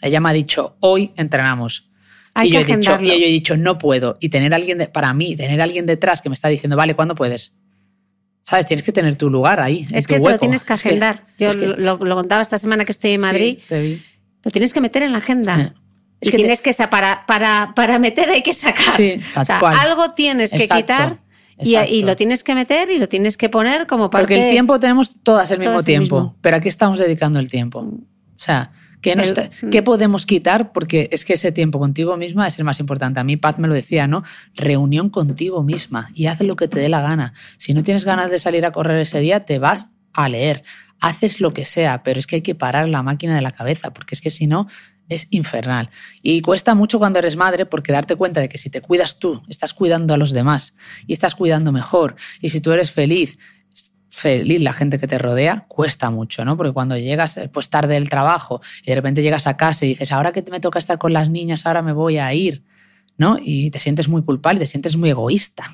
Ella 0.03 0.21
me 0.21 0.31
ha 0.31 0.33
dicho, 0.33 0.77
hoy 0.81 1.13
entrenamos. 1.17 1.91
y, 2.43 2.51
yo 2.51 2.61
he 2.61 2.65
dicho, 2.65 2.99
y 3.01 3.07
yo 3.07 3.13
he 3.13 3.31
dicho, 3.31 3.57
no 3.57 3.79
puedo. 3.79 4.19
Y 4.21 4.29
tener 4.29 4.53
alguien, 4.53 4.79
de, 4.79 4.89
para 4.89 5.15
mí, 5.15 5.37
tener 5.37 5.61
alguien 5.61 5.87
detrás 5.87 6.21
que 6.21 6.29
me 6.29 6.35
está 6.35 6.49
diciendo, 6.49 6.77
vale, 6.77 6.95
¿cuándo 6.95 7.15
puedes? 7.15 7.55
¿Sabes? 8.43 8.67
Tienes 8.67 8.85
que 8.85 8.93
tener 8.93 9.17
tu 9.17 9.31
lugar 9.31 9.61
ahí. 9.61 9.87
Es 9.93 10.07
que 10.07 10.21
te 10.21 10.31
lo 10.31 10.39
tienes 10.39 10.65
que 10.65 10.73
agendar. 10.73 11.25
Yo 11.39 11.53
lo, 11.55 11.99
contaba 11.99 12.43
esta 12.43 12.59
semana 12.59 12.85
que 12.85 12.93
estoy 12.93 13.13
en 13.13 13.21
Madrid. 13.21 13.59
Lo 14.43 14.51
tienes 14.51 14.73
que 14.73 14.81
meter 14.81 15.03
en 15.03 15.13
la 15.13 15.19
agenda. 15.19 15.75
y 16.21 16.31
tienes 16.31 16.61
que 16.61 16.75
para, 16.91 17.25
para, 17.27 17.73
para 17.75 17.99
meter 17.99 18.31
hay 18.31 18.43
que 18.43 18.55
sacar. 18.55 19.01
algo 19.61 20.11
tienes 20.13 20.51
que 20.51 20.69
quitar 20.69 21.21
y, 21.59 22.03
lo 22.03 22.17
tienes 22.17 22.43
que 22.45 22.55
meter 22.55 22.91
y 22.91 22.99
lo 22.99 23.09
tienes 23.09 23.37
que 23.37 23.49
poner 23.49 23.87
como 23.87 24.11
parte. 24.11 24.25
Porque 24.25 24.47
el 24.47 24.51
tiempo 24.51 24.79
tenemos 24.81 25.23
todas 25.23 25.51
el 25.51 25.59
mismo 25.59 25.83
tiempo, 25.83 26.35
pero 26.41 26.57
aquí 26.57 26.69
estamos 26.69 26.99
dedicando 26.99 27.39
el 27.39 27.49
tiempo. 27.51 27.81
O 27.81 28.45
sea, 28.45 28.73
¿Qué, 29.03 29.51
¿Qué, 29.71 29.83
podemos 29.83 30.27
quitar? 30.27 30.73
Porque 30.73 31.09
es 31.11 31.25
que 31.25 31.35
ese 31.35 31.51
tiempo 31.51 31.81
contigo 31.81 32.17
misma 32.17 32.47
es 32.47 32.59
el 32.59 32.65
más 32.65 32.79
importante. 32.79 33.19
A 33.19 33.25
mí 33.25 33.37
Paz 33.37 33.59
me 33.59 33.67
lo 33.67 33.75
decía, 33.75 34.07
¿no? 34.07 34.23
Reunión 34.55 35.11
contigo 35.11 35.65
misma 35.65 36.09
y 36.15 36.27
haz 36.27 36.41
lo 36.41 36.55
que 36.55 36.69
te 36.69 36.79
dé 36.79 36.89
la 36.89 37.03
gana. 37.03 37.35
Si 37.57 37.75
no 37.75 37.83
tienes 37.83 38.05
ganas 38.05 38.31
de 38.31 38.39
salir 38.39 38.65
a 38.65 38.71
correr 38.71 38.99
ese 38.99 39.19
día, 39.19 39.45
te 39.45 39.59
vas 39.59 39.89
a 40.13 40.29
leer. 40.29 40.63
Haces 41.01 41.41
lo 41.41 41.53
que 41.53 41.65
sea, 41.65 42.05
pero 42.05 42.21
es 42.21 42.29
que 42.29 42.37
hay 42.37 42.43
que 42.43 42.55
parar 42.55 42.89
la 42.89 43.03
máquina 43.03 43.35
de 43.35 43.43
la 43.43 43.51
cabeza, 43.51 43.93
porque 43.93 44.15
es 44.15 44.21
que 44.21 44.31
si 44.31 44.47
no, 44.47 44.69
es 45.09 45.27
infernal. 45.31 45.91
Y 46.23 46.41
cuesta 46.41 46.75
mucho 46.75 46.99
cuando 46.99 47.19
eres 47.19 47.37
madre 47.37 47.67
porque 47.67 47.93
darte 47.93 48.15
cuenta 48.17 48.41
de 48.41 48.49
que 48.49 48.59
si 48.59 48.71
te 48.71 48.81
cuidas 48.81 49.19
tú, 49.19 49.43
estás 49.49 49.75
cuidando 49.75 50.15
a 50.15 50.17
los 50.17 50.31
demás 50.31 50.75
y 51.09 51.13
estás 51.13 51.35
cuidando 51.35 51.73
mejor. 51.73 52.15
Y 52.41 52.51
si 52.51 52.61
tú 52.61 52.73
eres 52.73 52.93
feliz, 52.93 53.37
feliz 54.15 54.61
la 54.61 54.75
gente 54.75 54.99
que 54.99 55.07
te 55.07 55.19
rodea, 55.19 55.65
cuesta 55.69 56.11
mucho, 56.11 56.45
¿no? 56.45 56.55
Porque 56.55 56.73
cuando 56.73 56.99
llegas 56.99 57.41
pues 57.51 57.71
tarde 57.71 57.95
del 57.95 58.11
trabajo 58.11 58.61
y 58.83 58.91
de 58.91 58.95
repente 58.95 59.23
llegas 59.23 59.47
a 59.47 59.57
casa 59.57 59.87
y 59.87 59.89
dices, 59.89 60.13
ahora 60.13 60.33
que 60.33 60.45
me 60.51 60.61
toca 60.61 60.79
estar 60.79 60.99
con 60.99 61.15
las 61.15 61.31
niñas, 61.31 61.65
ahora 61.65 61.81
me 61.81 61.95
voy 61.95 62.19
a 62.19 62.33
ir, 62.35 62.63
¿no? 63.17 63.39
Y 63.41 63.71
te 63.71 63.79
sientes 63.79 64.09
muy 64.09 64.23
culpable, 64.23 64.61
te 64.61 64.67
sientes 64.67 64.99
muy 64.99 65.09
egoísta. 65.09 65.65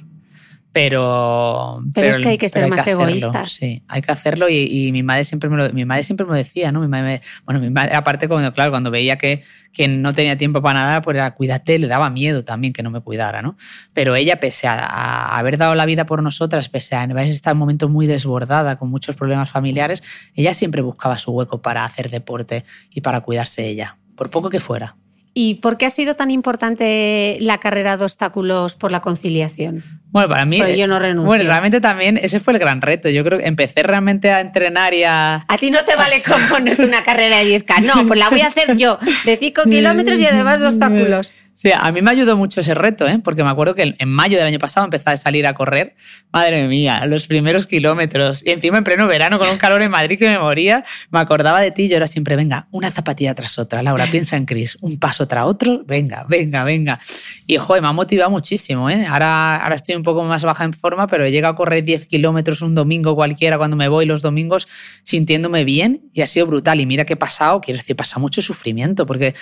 Pero, 0.80 1.82
pero, 1.92 2.10
es 2.10 2.18
que 2.18 2.28
hay 2.28 2.38
que 2.38 2.48
ser 2.48 2.68
más 2.68 2.86
egoístas. 2.86 3.50
Sí, 3.50 3.82
hay 3.88 4.00
que 4.00 4.12
hacerlo 4.12 4.48
y, 4.48 4.92
mi 4.92 5.02
madre 5.02 5.24
siempre 5.24 5.50
me 5.50 5.56
lo, 5.56 5.72
mi 5.72 5.84
madre 5.84 6.04
siempre 6.04 6.24
me 6.24 6.36
decía, 6.36 6.70
¿no? 6.70 6.78
Mi 6.78 6.86
madre, 6.86 7.20
bueno, 7.44 7.58
mi 7.58 7.68
madre, 7.68 7.96
aparte, 7.96 8.28
cuando, 8.28 8.54
claro, 8.54 8.70
cuando 8.70 8.92
veía 8.92 9.18
que, 9.18 9.42
que 9.72 9.88
no 9.88 10.14
tenía 10.14 10.38
tiempo 10.38 10.62
para 10.62 10.78
nada, 10.78 11.02
pues 11.02 11.16
era 11.16 11.34
cuídate, 11.34 11.80
le 11.80 11.88
daba 11.88 12.10
miedo 12.10 12.44
también 12.44 12.72
que 12.72 12.84
no 12.84 12.92
me 12.92 13.00
cuidara, 13.00 13.42
¿no? 13.42 13.56
Pero 13.92 14.14
ella, 14.14 14.38
pese 14.38 14.68
a, 14.68 15.36
haber 15.36 15.58
dado 15.58 15.74
la 15.74 15.84
vida 15.84 16.06
por 16.06 16.22
nosotras, 16.22 16.68
pese 16.68 16.94
a 16.94 17.02
haber 17.02 17.26
estado 17.26 17.54
en 17.54 17.56
un 17.56 17.60
momento 17.60 17.88
muy 17.88 18.06
desbordada, 18.06 18.78
con 18.78 18.88
muchos 18.88 19.16
problemas 19.16 19.50
familiares, 19.50 20.04
ella 20.36 20.54
siempre 20.54 20.80
buscaba 20.80 21.18
su 21.18 21.32
hueco 21.32 21.60
para 21.60 21.84
hacer 21.84 22.08
deporte 22.08 22.64
y 22.94 23.00
para 23.00 23.22
cuidarse 23.22 23.66
ella, 23.66 23.98
por 24.14 24.30
poco 24.30 24.48
que 24.48 24.60
fuera. 24.60 24.94
¿Y 25.40 25.54
por 25.54 25.76
qué 25.76 25.86
ha 25.86 25.90
sido 25.90 26.16
tan 26.16 26.32
importante 26.32 27.38
la 27.40 27.58
carrera 27.58 27.96
de 27.96 28.02
obstáculos 28.02 28.74
por 28.74 28.90
la 28.90 29.00
conciliación? 29.00 29.84
Bueno, 30.10 30.28
para 30.30 30.44
mí. 30.44 30.58
Pues 30.58 30.76
yo 30.76 30.88
no 30.88 30.98
renuncio. 30.98 31.28
Bueno, 31.28 31.44
realmente 31.44 31.80
también 31.80 32.18
ese 32.20 32.40
fue 32.40 32.54
el 32.54 32.58
gran 32.58 32.82
reto. 32.82 33.08
Yo 33.08 33.22
creo 33.22 33.38
que 33.38 33.46
empecé 33.46 33.84
realmente 33.84 34.32
a 34.32 34.40
entrenar 34.40 34.94
y 34.94 35.04
a. 35.04 35.44
A 35.46 35.56
ti 35.56 35.70
no 35.70 35.84
te 35.84 35.94
vale 35.94 36.20
con 36.28 36.42
ponerte 36.48 36.84
una 36.84 37.04
carrera 37.04 37.36
de 37.38 37.56
10K. 37.64 37.82
No, 37.82 38.04
pues 38.08 38.18
la 38.18 38.30
voy 38.30 38.40
a 38.40 38.48
hacer 38.48 38.76
yo, 38.76 38.98
de 39.24 39.36
5 39.36 39.62
kilómetros 39.70 40.20
y 40.20 40.26
además 40.26 40.58
de 40.58 40.66
obstáculos. 40.66 41.30
Sí, 41.60 41.72
a 41.74 41.90
mí 41.90 42.02
me 42.02 42.12
ayudó 42.12 42.36
mucho 42.36 42.60
ese 42.60 42.72
reto, 42.72 43.08
¿eh? 43.08 43.18
porque 43.18 43.42
me 43.42 43.50
acuerdo 43.50 43.74
que 43.74 43.96
en 43.98 44.08
mayo 44.08 44.38
del 44.38 44.46
año 44.46 44.60
pasado 44.60 44.84
empecé 44.84 45.10
a 45.10 45.16
salir 45.16 45.44
a 45.44 45.54
correr. 45.54 45.96
Madre 46.32 46.68
mía, 46.68 47.04
los 47.04 47.26
primeros 47.26 47.66
kilómetros. 47.66 48.46
Y 48.46 48.50
encima 48.50 48.78
en 48.78 48.84
pleno 48.84 49.08
verano 49.08 49.40
con 49.40 49.48
un 49.48 49.56
calor 49.56 49.82
en 49.82 49.90
Madrid 49.90 50.20
que 50.20 50.28
me 50.28 50.38
moría, 50.38 50.84
me 51.10 51.18
acordaba 51.18 51.60
de 51.60 51.72
ti. 51.72 51.88
Yo 51.88 51.96
era 51.96 52.06
siempre, 52.06 52.36
venga, 52.36 52.68
una 52.70 52.92
zapatilla 52.92 53.34
tras 53.34 53.58
otra. 53.58 53.82
Laura, 53.82 54.06
piensa 54.06 54.36
en 54.36 54.44
Chris, 54.44 54.78
un 54.82 55.00
paso 55.00 55.26
tras 55.26 55.46
otro, 55.46 55.82
venga, 55.84 56.24
venga, 56.28 56.62
venga. 56.62 57.00
Y 57.48 57.56
joder, 57.56 57.82
me 57.82 57.88
ha 57.88 57.92
motivado 57.92 58.30
muchísimo. 58.30 58.88
¿eh? 58.88 59.04
Ahora, 59.08 59.56
ahora 59.56 59.74
estoy 59.74 59.96
un 59.96 60.04
poco 60.04 60.22
más 60.22 60.44
baja 60.44 60.62
en 60.62 60.72
forma, 60.72 61.08
pero 61.08 61.24
he 61.24 61.32
llegado 61.32 61.54
a 61.54 61.56
correr 61.56 61.82
10 61.82 62.06
kilómetros 62.06 62.62
un 62.62 62.76
domingo 62.76 63.16
cualquiera 63.16 63.58
cuando 63.58 63.76
me 63.76 63.88
voy 63.88 64.06
los 64.06 64.22
domingos 64.22 64.68
sintiéndome 65.02 65.64
bien 65.64 66.08
y 66.14 66.20
ha 66.20 66.28
sido 66.28 66.46
brutal. 66.46 66.78
Y 66.78 66.86
mira 66.86 67.04
qué 67.04 67.14
he 67.14 67.16
pasado, 67.16 67.60
quiero 67.60 67.78
decir, 67.78 67.96
pasa 67.96 68.20
mucho 68.20 68.42
sufrimiento, 68.42 69.06
porque 69.06 69.34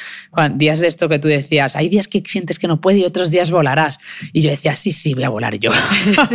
días 0.55 0.81
de 0.81 0.87
esto 0.89 1.11
que 1.11 1.19
tú 1.19 1.29
decías, 1.29 1.77
hay 1.77 1.91
días 1.91 2.06
que 2.09 2.23
sientes 2.25 2.59
que 2.59 2.69
no 2.69 2.81
puede 2.81 2.99
y 2.99 3.05
otros 3.05 3.31
días 3.31 3.51
volarás. 3.51 3.99
Y 4.33 4.43
yo 4.43 4.51
decía, 4.51 4.75
sí, 4.77 4.93
sí, 4.93 5.15
voy 5.15 5.25
a 5.25 5.29
volar 5.29 5.59
yo. 5.59 5.71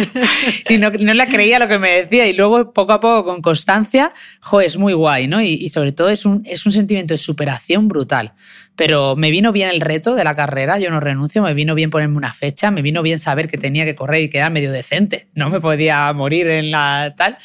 y 0.69 0.77
no, 0.77 0.91
no 0.91 1.13
le 1.13 1.27
creía 1.27 1.59
lo 1.59 1.67
que 1.67 1.79
me 1.79 1.89
decía. 1.89 2.27
Y 2.27 2.33
luego, 2.33 2.73
poco 2.73 2.93
a 2.93 2.99
poco, 2.99 3.25
con 3.25 3.41
constancia, 3.41 4.13
jo, 4.41 4.61
es 4.61 4.77
muy 4.77 4.93
guay, 4.93 5.27
¿no? 5.27 5.41
Y, 5.41 5.69
sobre 5.69 5.91
todo 5.91 6.09
es 6.09 6.25
un, 6.25 6.43
es 6.45 6.65
un 6.65 6.71
sentimiento 6.71 7.13
de 7.13 7.17
superación 7.17 7.87
brutal. 7.87 8.33
Pero 8.75 9.15
me 9.15 9.31
vino 9.31 9.51
bien 9.51 9.69
el 9.69 9.81
reto 9.81 10.15
de 10.15 10.23
la 10.23 10.35
carrera, 10.35 10.79
yo 10.79 10.89
no 10.89 10.99
renuncio, 10.99 11.41
me 11.43 11.53
vino 11.53 11.75
bien 11.75 11.89
ponerme 11.89 12.17
una 12.17 12.33
fecha, 12.33 12.71
me 12.71 12.81
vino 12.81 13.01
bien 13.01 13.19
saber 13.19 13.47
que 13.47 13.57
tenía 13.57 13.85
que 13.85 13.95
correr 13.95 14.23
y 14.23 14.29
quedar 14.29 14.51
medio 14.51 14.71
decente, 14.71 15.27
no 15.33 15.49
me 15.49 15.59
podía 15.59 16.11
morir 16.13 16.47
en 16.47 16.71
la 16.71 17.13
tal. 17.17 17.37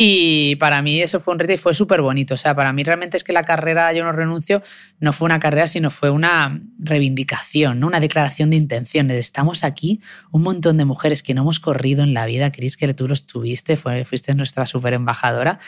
Y 0.00 0.54
para 0.56 0.80
mí 0.80 1.02
eso 1.02 1.18
fue 1.18 1.34
un 1.34 1.40
reto 1.40 1.54
y 1.54 1.56
fue 1.56 1.74
súper 1.74 2.02
bonito. 2.02 2.34
O 2.34 2.36
sea, 2.36 2.54
para 2.54 2.72
mí 2.72 2.84
realmente 2.84 3.16
es 3.16 3.24
que 3.24 3.32
la 3.32 3.44
carrera 3.44 3.92
Yo 3.92 4.04
no 4.04 4.12
renuncio 4.12 4.62
no 5.00 5.12
fue 5.12 5.26
una 5.26 5.40
carrera, 5.40 5.66
sino 5.66 5.90
fue 5.90 6.10
una 6.10 6.62
reivindicación, 6.78 7.80
¿no? 7.80 7.88
una 7.88 7.98
declaración 7.98 8.50
de 8.50 8.56
intenciones. 8.56 9.18
Estamos 9.18 9.64
aquí, 9.64 10.00
un 10.30 10.42
montón 10.42 10.76
de 10.76 10.84
mujeres 10.84 11.24
que 11.24 11.34
no 11.34 11.42
hemos 11.42 11.58
corrido 11.58 12.04
en 12.04 12.14
la 12.14 12.26
vida. 12.26 12.52
Cris, 12.52 12.76
que 12.76 12.94
tú 12.94 13.08
los 13.08 13.26
tuviste, 13.26 13.76
fuiste 13.76 14.36
nuestra 14.36 14.66
súper 14.66 14.92
embajadora. 14.92 15.58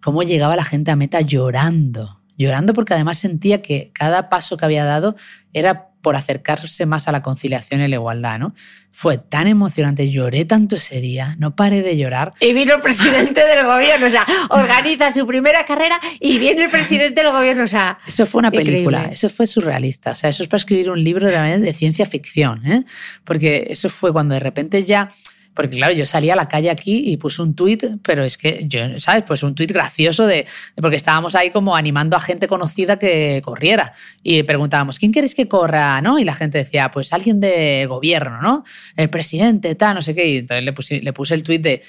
¿Cómo 0.00 0.22
llegaba 0.22 0.54
la 0.54 0.64
gente 0.64 0.92
a 0.92 0.96
meta 0.96 1.20
llorando? 1.20 2.20
Llorando 2.38 2.74
porque 2.74 2.94
además 2.94 3.18
sentía 3.18 3.62
que 3.62 3.90
cada 3.92 4.28
paso 4.28 4.56
que 4.56 4.64
había 4.64 4.84
dado 4.84 5.16
era 5.52 5.91
por 6.02 6.16
acercarse 6.16 6.84
más 6.84 7.08
a 7.08 7.12
la 7.12 7.22
conciliación 7.22 7.80
y 7.80 7.88
la 7.88 7.96
igualdad, 7.96 8.38
¿no? 8.38 8.54
Fue 8.90 9.16
tan 9.16 9.46
emocionante, 9.46 10.10
lloré 10.10 10.44
tanto 10.44 10.76
ese 10.76 11.00
día, 11.00 11.34
no 11.38 11.56
paré 11.56 11.80
de 11.82 11.96
llorar. 11.96 12.34
Y 12.40 12.52
vino 12.52 12.74
el 12.74 12.80
presidente 12.80 13.46
del 13.46 13.64
gobierno, 13.64 14.06
o 14.06 14.10
sea, 14.10 14.26
organiza 14.50 15.10
su 15.10 15.26
primera 15.26 15.64
carrera 15.64 15.98
y 16.20 16.38
viene 16.38 16.64
el 16.64 16.70
presidente 16.70 17.22
del 17.22 17.32
gobierno, 17.32 17.64
o 17.64 17.68
sea. 17.68 17.98
Eso 18.06 18.26
fue 18.26 18.40
una 18.40 18.50
película, 18.50 19.04
eso 19.04 19.30
fue 19.30 19.46
surrealista, 19.46 20.10
o 20.10 20.14
sea, 20.14 20.28
eso 20.28 20.42
es 20.42 20.48
para 20.48 20.58
escribir 20.58 20.90
un 20.90 21.02
libro 21.02 21.28
de, 21.28 21.58
de 21.58 21.72
ciencia 21.72 22.04
ficción, 22.04 22.66
¿eh? 22.66 22.84
Porque 23.24 23.68
eso 23.70 23.88
fue 23.88 24.12
cuando 24.12 24.34
de 24.34 24.40
repente 24.40 24.84
ya 24.84 25.08
Porque 25.54 25.76
claro, 25.76 25.92
yo 25.92 26.06
salí 26.06 26.30
a 26.30 26.36
la 26.36 26.48
calle 26.48 26.70
aquí 26.70 27.02
y 27.04 27.16
puse 27.18 27.42
un 27.42 27.54
tuit, 27.54 27.84
pero 28.02 28.24
es 28.24 28.38
que 28.38 28.66
yo, 28.68 28.80
¿sabes? 28.98 29.22
Pues 29.26 29.42
un 29.42 29.54
tuit 29.54 29.70
gracioso 29.70 30.26
de, 30.26 30.46
porque 30.76 30.96
estábamos 30.96 31.34
ahí 31.34 31.50
como 31.50 31.76
animando 31.76 32.16
a 32.16 32.20
gente 32.20 32.48
conocida 32.48 32.98
que 32.98 33.42
corriera. 33.44 33.92
Y 34.22 34.42
preguntábamos, 34.44 34.98
¿quién 34.98 35.12
quieres 35.12 35.34
que 35.34 35.48
corra? 35.48 36.00
¿No? 36.00 36.18
Y 36.18 36.24
la 36.24 36.34
gente 36.34 36.58
decía, 36.58 36.90
pues 36.90 37.12
alguien 37.12 37.40
de 37.40 37.86
gobierno, 37.86 38.40
¿no? 38.40 38.64
El 38.96 39.10
presidente, 39.10 39.74
tal, 39.74 39.96
no 39.96 40.02
sé 40.02 40.14
qué. 40.14 40.26
Y 40.28 40.36
entonces 40.38 40.64
le 40.64 40.72
puse, 40.72 41.00
le 41.02 41.12
puse 41.12 41.34
el 41.34 41.42
tuit 41.42 41.60
de, 41.60 41.82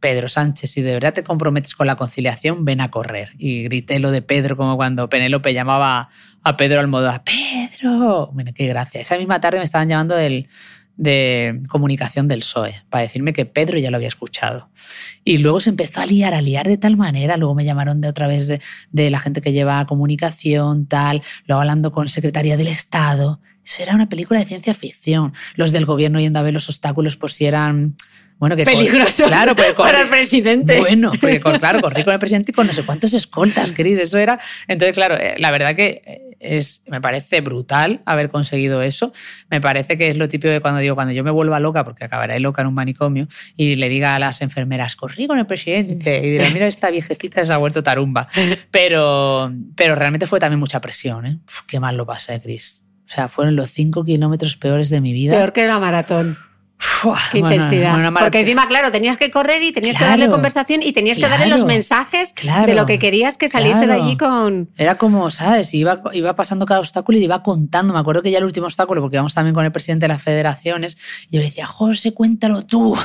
Pedro 0.00 0.28
Sánchez, 0.28 0.70
si 0.70 0.82
de 0.82 0.92
verdad 0.92 1.12
te 1.12 1.24
comprometes 1.24 1.74
con 1.74 1.86
la 1.86 1.96
conciliación, 1.96 2.64
ven 2.64 2.80
a 2.80 2.90
correr. 2.90 3.32
Y 3.38 3.64
grité 3.64 3.98
lo 3.98 4.10
de 4.10 4.22
Pedro, 4.22 4.56
como 4.56 4.76
cuando 4.76 5.08
Penélope 5.08 5.52
llamaba 5.52 6.08
a 6.44 6.56
Pedro 6.56 6.80
Almodóvar. 6.80 7.24
¡Pedro! 7.24 8.30
Bueno, 8.32 8.52
qué 8.54 8.68
gracia. 8.68 9.00
Esa 9.00 9.18
misma 9.18 9.40
tarde 9.40 9.58
me 9.58 9.64
estaban 9.64 9.88
llamando 9.88 10.14
del, 10.14 10.48
de 10.98 11.62
comunicación 11.68 12.28
del 12.28 12.40
PSOE 12.40 12.82
para 12.90 13.02
decirme 13.02 13.32
que 13.32 13.46
Pedro 13.46 13.78
ya 13.78 13.90
lo 13.90 13.96
había 13.96 14.08
escuchado. 14.08 14.68
Y 15.24 15.38
luego 15.38 15.60
se 15.60 15.70
empezó 15.70 16.00
a 16.00 16.06
liar, 16.06 16.34
a 16.34 16.42
liar 16.42 16.66
de 16.66 16.76
tal 16.76 16.96
manera. 16.96 17.36
Luego 17.36 17.54
me 17.54 17.64
llamaron 17.64 18.00
de 18.02 18.08
otra 18.08 18.26
vez 18.26 18.48
de, 18.48 18.60
de 18.90 19.10
la 19.10 19.20
gente 19.20 19.40
que 19.40 19.52
lleva 19.52 19.86
comunicación, 19.86 20.86
tal. 20.86 21.22
Luego 21.46 21.60
hablando 21.60 21.92
con 21.92 22.08
Secretaría 22.08 22.56
del 22.56 22.66
Estado. 22.66 23.40
Eso 23.64 23.82
era 23.82 23.94
una 23.94 24.08
película 24.08 24.40
de 24.40 24.46
ciencia 24.46 24.74
ficción. 24.74 25.34
Los 25.54 25.72
del 25.72 25.86
gobierno 25.86 26.20
yendo 26.20 26.40
a 26.40 26.42
ver 26.42 26.52
los 26.52 26.68
obstáculos 26.68 27.16
por 27.16 27.30
si 27.30 27.46
eran 27.46 27.96
bueno, 28.38 28.54
que 28.54 28.64
Peligroso 28.64 29.26
claro, 29.26 29.56
para 29.76 30.02
el 30.02 30.08
presidente. 30.08 30.78
Bueno, 30.78 31.10
porque 31.20 31.40
claro, 31.40 31.80
corrí 31.80 32.04
con 32.04 32.12
el 32.12 32.20
presidente 32.20 32.52
y 32.52 32.54
con 32.54 32.68
no 32.68 32.72
sé 32.72 32.84
cuántos 32.84 33.12
escoltas, 33.14 33.72
Cris, 33.72 33.98
eso 33.98 34.18
era. 34.18 34.38
Entonces, 34.68 34.94
claro, 34.94 35.16
eh, 35.16 35.34
la 35.38 35.50
verdad 35.50 35.74
que 35.74 36.02
eh, 36.06 36.28
es, 36.38 36.82
me 36.86 37.00
parece 37.00 37.40
brutal 37.40 38.00
haber 38.06 38.30
conseguido 38.30 38.80
eso. 38.82 39.12
Me 39.50 39.60
parece 39.60 39.98
que 39.98 40.10
es 40.10 40.16
lo 40.16 40.28
típico 40.28 40.52
de 40.52 40.60
cuando 40.60 40.80
digo, 40.80 40.94
cuando 40.94 41.12
yo 41.12 41.24
me 41.24 41.32
vuelva 41.32 41.58
loca, 41.58 41.84
porque 41.84 42.04
acabaré 42.04 42.38
loca 42.38 42.62
en 42.62 42.68
un 42.68 42.74
manicomio, 42.74 43.26
y 43.56 43.74
le 43.74 43.88
diga 43.88 44.14
a 44.14 44.18
las 44.20 44.40
enfermeras, 44.40 44.94
corrí 44.94 45.26
con 45.26 45.40
el 45.40 45.46
presidente, 45.46 46.20
y 46.24 46.30
dirá, 46.30 46.48
mira, 46.50 46.68
esta 46.68 46.90
viejecita 46.90 47.44
se 47.44 47.52
ha 47.52 47.56
vuelto 47.56 47.82
tarumba. 47.82 48.28
Pero, 48.70 49.52
pero 49.74 49.96
realmente 49.96 50.28
fue 50.28 50.38
también 50.38 50.60
mucha 50.60 50.80
presión, 50.80 51.26
¿eh? 51.26 51.38
qué 51.66 51.80
mal 51.80 51.96
lo 51.96 52.06
pasé, 52.06 52.40
Cris. 52.40 52.82
O 53.04 53.10
sea, 53.10 53.28
fueron 53.28 53.56
los 53.56 53.70
cinco 53.70 54.04
kilómetros 54.04 54.56
peores 54.56 54.90
de 54.90 55.00
mi 55.00 55.12
vida. 55.12 55.34
Peor 55.34 55.52
que 55.52 55.66
la 55.66 55.78
maratón. 55.78 56.36
Qué 57.32 57.38
intensidad. 57.38 58.12
Porque 58.18 58.40
encima, 58.40 58.68
claro, 58.68 58.92
tenías 58.92 59.16
que 59.16 59.30
correr 59.30 59.62
y 59.62 59.72
tenías 59.72 59.96
que 59.96 60.04
darle 60.04 60.28
conversación 60.28 60.82
y 60.82 60.92
tenías 60.92 61.16
que 61.16 61.28
darle 61.28 61.48
los 61.48 61.64
mensajes 61.64 62.34
de 62.34 62.74
lo 62.74 62.86
que 62.86 62.98
querías 62.98 63.36
que 63.36 63.48
saliese 63.48 63.86
de 63.86 63.94
allí 63.94 64.16
con. 64.16 64.70
Era 64.76 64.96
como, 64.96 65.30
¿sabes? 65.30 65.74
Iba, 65.74 66.02
iba 66.12 66.36
pasando 66.36 66.66
cada 66.66 66.80
obstáculo 66.80 67.18
y 67.18 67.24
iba 67.24 67.42
contando. 67.42 67.92
Me 67.92 68.00
acuerdo 68.00 68.22
que 68.22 68.30
ya 68.30 68.38
el 68.38 68.44
último 68.44 68.66
obstáculo, 68.66 69.00
porque 69.00 69.16
íbamos 69.16 69.34
también 69.34 69.54
con 69.54 69.64
el 69.64 69.72
presidente 69.72 70.04
de 70.04 70.08
las 70.08 70.22
federaciones, 70.22 70.96
yo 71.30 71.40
le 71.40 71.46
decía, 71.46 71.66
José, 71.66 72.12
cuéntalo 72.12 72.64
tú. 72.64 72.96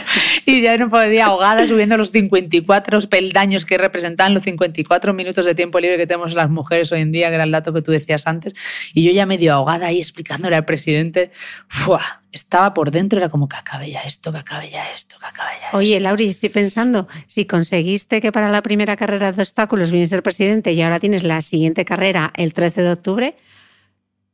y 0.46 0.62
ya 0.62 0.76
no 0.76 0.90
podía 0.90 1.26
ahogada 1.26 1.66
subiendo 1.66 1.96
los 1.96 2.10
54 2.10 3.00
peldaños 3.08 3.64
que 3.64 3.78
representaban 3.78 4.34
los 4.34 4.42
54 4.42 5.14
minutos 5.14 5.44
de 5.44 5.54
tiempo 5.54 5.78
libre 5.78 5.96
que 5.96 6.06
tenemos 6.06 6.34
las 6.34 6.50
mujeres 6.50 6.90
hoy 6.92 7.00
en 7.00 7.12
día, 7.12 7.28
que 7.28 7.36
era 7.36 7.44
el 7.44 7.52
dato 7.52 7.72
que 7.72 7.82
tú 7.82 7.92
decías 7.92 8.26
antes. 8.26 8.54
Y 8.92 9.04
yo 9.04 9.12
ya 9.12 9.26
medio 9.26 9.54
ahogada 9.54 9.86
ahí 9.86 10.00
explicándole 10.00 10.56
al 10.56 10.64
presidente, 10.64 11.30
¡fua! 11.68 12.19
Estaba 12.32 12.74
por 12.74 12.90
dentro, 12.90 13.18
era 13.18 13.28
como 13.28 13.48
que 13.48 13.56
acabe 13.56 13.90
ya 13.90 14.02
esto, 14.02 14.32
que 14.32 14.38
acabe 14.38 14.70
ya 14.70 14.84
esto, 14.94 15.16
que 15.18 15.26
acabe 15.26 15.50
ya 15.60 15.76
Oye, 15.76 15.98
Lauri, 16.00 16.28
estoy 16.28 16.48
pensando, 16.48 17.08
si 17.26 17.44
conseguiste 17.44 18.20
que 18.20 18.32
para 18.32 18.50
la 18.50 18.62
primera 18.62 18.96
carrera 18.96 19.32
de 19.32 19.42
obstáculos 19.42 19.90
vienes 19.90 20.10
ser 20.10 20.22
presidente 20.22 20.72
y 20.72 20.82
ahora 20.82 21.00
tienes 21.00 21.24
la 21.24 21.42
siguiente 21.42 21.84
carrera 21.84 22.32
el 22.36 22.52
13 22.52 22.82
de 22.82 22.92
octubre, 22.92 23.36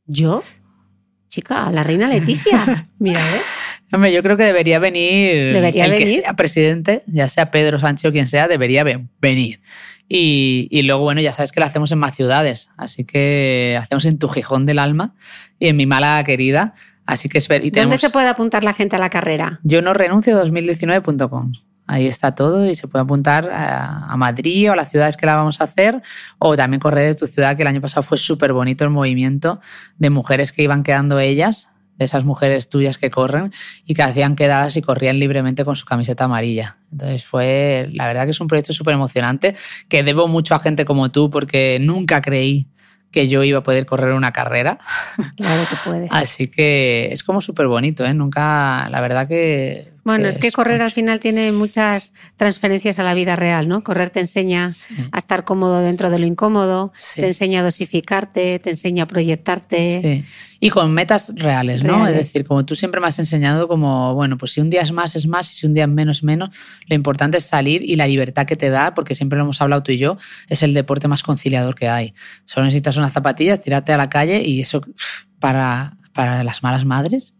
yo, 0.05 0.43
chica, 1.27 1.71
la 1.71 1.83
reina 1.83 2.07
Leticia, 2.07 2.87
mira, 2.99 3.21
¿eh? 3.35 3.41
Hombre, 3.91 4.11
yo 4.11 4.21
creo 4.21 4.35
que 4.35 4.43
debería 4.43 4.79
venir 4.79 5.53
¿Debería 5.53 5.85
el 5.85 5.91
venir? 5.91 6.07
que 6.07 6.21
sea 6.21 6.33
presidente, 6.33 7.03
ya 7.07 7.29
sea 7.29 7.51
Pedro 7.51 7.79
Sánchez 7.79 8.09
o 8.09 8.11
quien 8.11 8.27
sea, 8.27 8.49
debería 8.49 8.83
venir. 8.83 9.61
Y, 10.09 10.67
y, 10.71 10.83
luego, 10.83 11.03
bueno, 11.03 11.21
ya 11.21 11.33
sabes 11.33 11.51
que 11.51 11.59
lo 11.59 11.65
hacemos 11.65 11.91
en 11.91 11.99
más 11.99 12.15
ciudades, 12.15 12.69
así 12.77 13.05
que 13.05 13.77
hacemos 13.79 14.05
en 14.05 14.19
tu 14.19 14.29
Gijón 14.29 14.65
del 14.65 14.79
Alma 14.79 15.15
y 15.59 15.67
en 15.67 15.77
mi 15.77 15.85
mala 15.85 16.21
querida. 16.25 16.73
Así 17.07 17.29
que 17.29 17.37
y 17.37 17.41
tenemos, 17.41 17.73
¿Dónde 17.73 17.97
se 17.97 18.09
puede 18.09 18.27
apuntar 18.27 18.65
la 18.65 18.73
gente 18.73 18.97
a 18.97 18.99
la 18.99 19.09
carrera? 19.09 19.61
Yo 19.63 19.81
no 19.81 19.93
renuncio 19.93 20.37
2019.com. 20.37 21.53
Ahí 21.87 22.05
está 22.05 22.35
todo 22.35 22.65
y 22.69 22.75
se 22.75 22.89
puede 22.89 23.03
apuntar 23.03 23.49
a, 23.49 24.13
Madrid 24.17 24.69
o 24.69 24.73
a 24.73 24.75
las 24.75 24.91
ciudades 24.91 25.15
que 25.15 25.25
la 25.25 25.37
vamos 25.37 25.61
a 25.61 25.63
hacer 25.63 26.01
o 26.37 26.57
también 26.57 26.81
correr 26.81 27.07
de 27.07 27.15
tu 27.15 27.25
ciudad, 27.25 27.55
que 27.55 27.61
el 27.61 27.69
año 27.69 27.79
pasado 27.79 28.03
fue 28.03 28.17
súper 28.17 28.51
bonito 28.51 28.83
el 28.83 28.89
movimiento 28.89 29.61
de 29.97 30.09
mujeres 30.09 30.51
que 30.51 30.63
iban 30.63 30.83
quedando 30.83 31.17
ellas, 31.17 31.69
de 31.95 32.03
esas 32.03 32.25
mujeres 32.25 32.67
tuyas 32.67 32.97
que 32.97 33.09
corren 33.09 33.53
y 33.85 33.93
que 33.93 34.03
hacían 34.03 34.35
quedadas 34.35 34.75
y 34.75 34.81
corrían 34.81 35.17
libremente 35.17 35.63
con 35.63 35.77
su 35.77 35.85
camiseta 35.85 36.25
amarilla. 36.25 36.77
Entonces 36.91 37.23
fue, 37.23 37.89
la 37.93 38.05
verdad 38.05 38.25
que 38.25 38.31
es 38.31 38.41
un 38.41 38.47
proyecto 38.47 38.73
súper 38.73 38.93
emocionante 38.93 39.55
que 39.87 40.03
debo 40.03 40.27
mucho 40.27 40.55
a 40.55 40.59
gente 40.59 40.83
como 40.83 41.09
tú 41.09 41.29
porque 41.29 41.77
nunca 41.79 42.21
creí 42.21 42.67
que 43.11 43.27
yo 43.27 43.43
iba 43.43 43.59
a 43.59 43.63
poder 43.63 43.85
correr 43.85 44.13
una 44.13 44.31
carrera. 44.31 44.79
Claro 45.35 45.67
que 45.69 45.75
puede. 45.83 46.07
Así 46.11 46.47
que 46.47 47.09
es 47.11 47.23
como 47.23 47.41
súper 47.41 47.67
bonito, 47.67 48.05
¿eh? 48.05 48.13
Nunca, 48.13 48.89
la 48.89 49.01
verdad 49.01 49.27
que... 49.27 49.93
Bueno, 50.07 50.29
es, 50.29 50.37
que 50.37 50.53
correr 50.53 50.81
al 50.81 50.91
final 50.91 51.19
tiene 51.19 51.51
muchas 51.51 52.13
transferencias 52.37 52.97
a 52.97 53.03
la 53.03 53.13
vida 53.13 53.35
real, 53.35 53.67
¿no? 53.67 53.83
Correr 53.83 54.09
te 54.09 54.21
enseña 54.21 54.71
a 55.11 55.17
estar 55.17 55.43
cómodo 55.43 55.81
dentro 55.81 56.09
de 56.09 56.17
lo 56.17 56.25
incómodo, 56.25 56.93
te 57.15 57.27
enseña 57.27 57.59
a 57.59 57.63
dosificarte, 57.63 58.57
te 58.59 58.69
enseña 58.69 59.03
a 59.03 59.07
proyectarte. 59.07 60.01
Sí. 60.01 60.25
Y 60.61 60.69
con 60.69 60.93
metas 60.93 61.33
reales, 61.35 61.83
¿no? 61.83 61.97
Reales. 61.97 62.21
Es 62.21 62.25
decir, 62.27 62.45
como 62.45 62.63
tú 62.63 62.73
siempre 62.73 63.01
me 63.01 63.07
has 63.07 63.19
enseñado, 63.19 63.67
como, 63.67 64.13
bueno, 64.13 64.37
pues 64.37 64.53
si 64.53 64.61
un 64.61 64.69
día 64.69 64.81
es 64.81 64.93
más, 64.93 65.17
es 65.17 65.27
más, 65.27 65.51
y 65.51 65.57
si 65.57 65.67
un 65.67 65.73
día 65.73 65.83
es 65.83 65.89
menos, 65.89 66.23
menos, 66.23 66.51
lo 66.87 66.95
importante 66.95 67.39
es 67.39 67.43
salir 67.43 67.83
y 67.83 67.97
la 67.97 68.07
libertad 68.07 68.45
que 68.45 68.55
te 68.55 68.69
da, 68.69 68.93
porque 68.93 69.13
siempre 69.13 69.35
lo 69.35 69.43
hemos 69.43 69.61
hablado 69.61 69.83
tú 69.83 69.91
y 69.91 69.97
yo, 69.97 70.17
es 70.47 70.63
el 70.63 70.73
deporte 70.73 71.09
más 71.09 71.21
conciliador 71.21 71.75
que 71.75 71.89
hay. 71.89 72.13
Solo 72.45 72.65
necesitas 72.65 72.95
unas 72.95 73.11
zapatillas, 73.11 73.61
tirarte 73.61 73.91
a 73.91 73.97
la 73.97 74.09
calle 74.09 74.41
y 74.41 74.61
eso 74.61 74.79
para, 75.41 75.97
para 76.13 76.45
las 76.45 76.63
malas 76.63 76.85
madres 76.85 77.33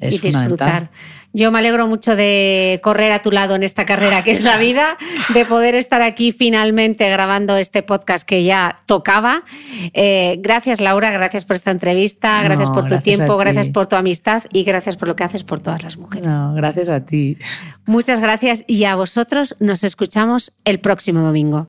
es 0.00 0.14
y 0.14 0.18
disfrutar. 0.18 0.90
Yo 1.32 1.52
me 1.52 1.60
alegro 1.60 1.86
mucho 1.86 2.16
de 2.16 2.80
correr 2.82 3.12
a 3.12 3.22
tu 3.22 3.30
lado 3.30 3.54
en 3.54 3.62
esta 3.62 3.86
carrera 3.86 4.24
que 4.24 4.32
es 4.32 4.42
la 4.42 4.56
vida, 4.58 4.98
de 5.32 5.44
poder 5.44 5.76
estar 5.76 6.02
aquí 6.02 6.32
finalmente 6.32 7.08
grabando 7.08 7.56
este 7.56 7.84
podcast 7.84 8.26
que 8.26 8.42
ya 8.42 8.76
tocaba. 8.86 9.44
Eh, 9.94 10.38
gracias 10.40 10.80
Laura, 10.80 11.12
gracias 11.12 11.44
por 11.44 11.54
esta 11.54 11.70
entrevista, 11.70 12.42
gracias 12.42 12.68
No, 12.68 12.74
por 12.74 12.82
tu 12.82 12.94
gracias 12.94 13.16
tiempo, 13.16 13.36
gracias 13.36 13.68
por 13.68 13.86
tu 13.86 13.94
amistad 13.94 14.42
y 14.52 14.64
gracias 14.64 14.96
por 14.96 15.06
lo 15.06 15.14
que 15.14 15.22
haces 15.22 15.44
por 15.44 15.60
todas 15.60 15.84
las 15.84 15.96
mujeres. 15.98 16.26
No, 16.26 16.52
gracias 16.54 16.88
a 16.88 17.04
ti. 17.04 17.38
Muchas 17.86 18.20
gracias 18.20 18.64
y 18.66 18.84
a 18.84 18.96
vosotros 18.96 19.54
nos 19.60 19.84
escuchamos 19.84 20.52
el 20.64 20.80
próximo 20.80 21.20
domingo. 21.20 21.68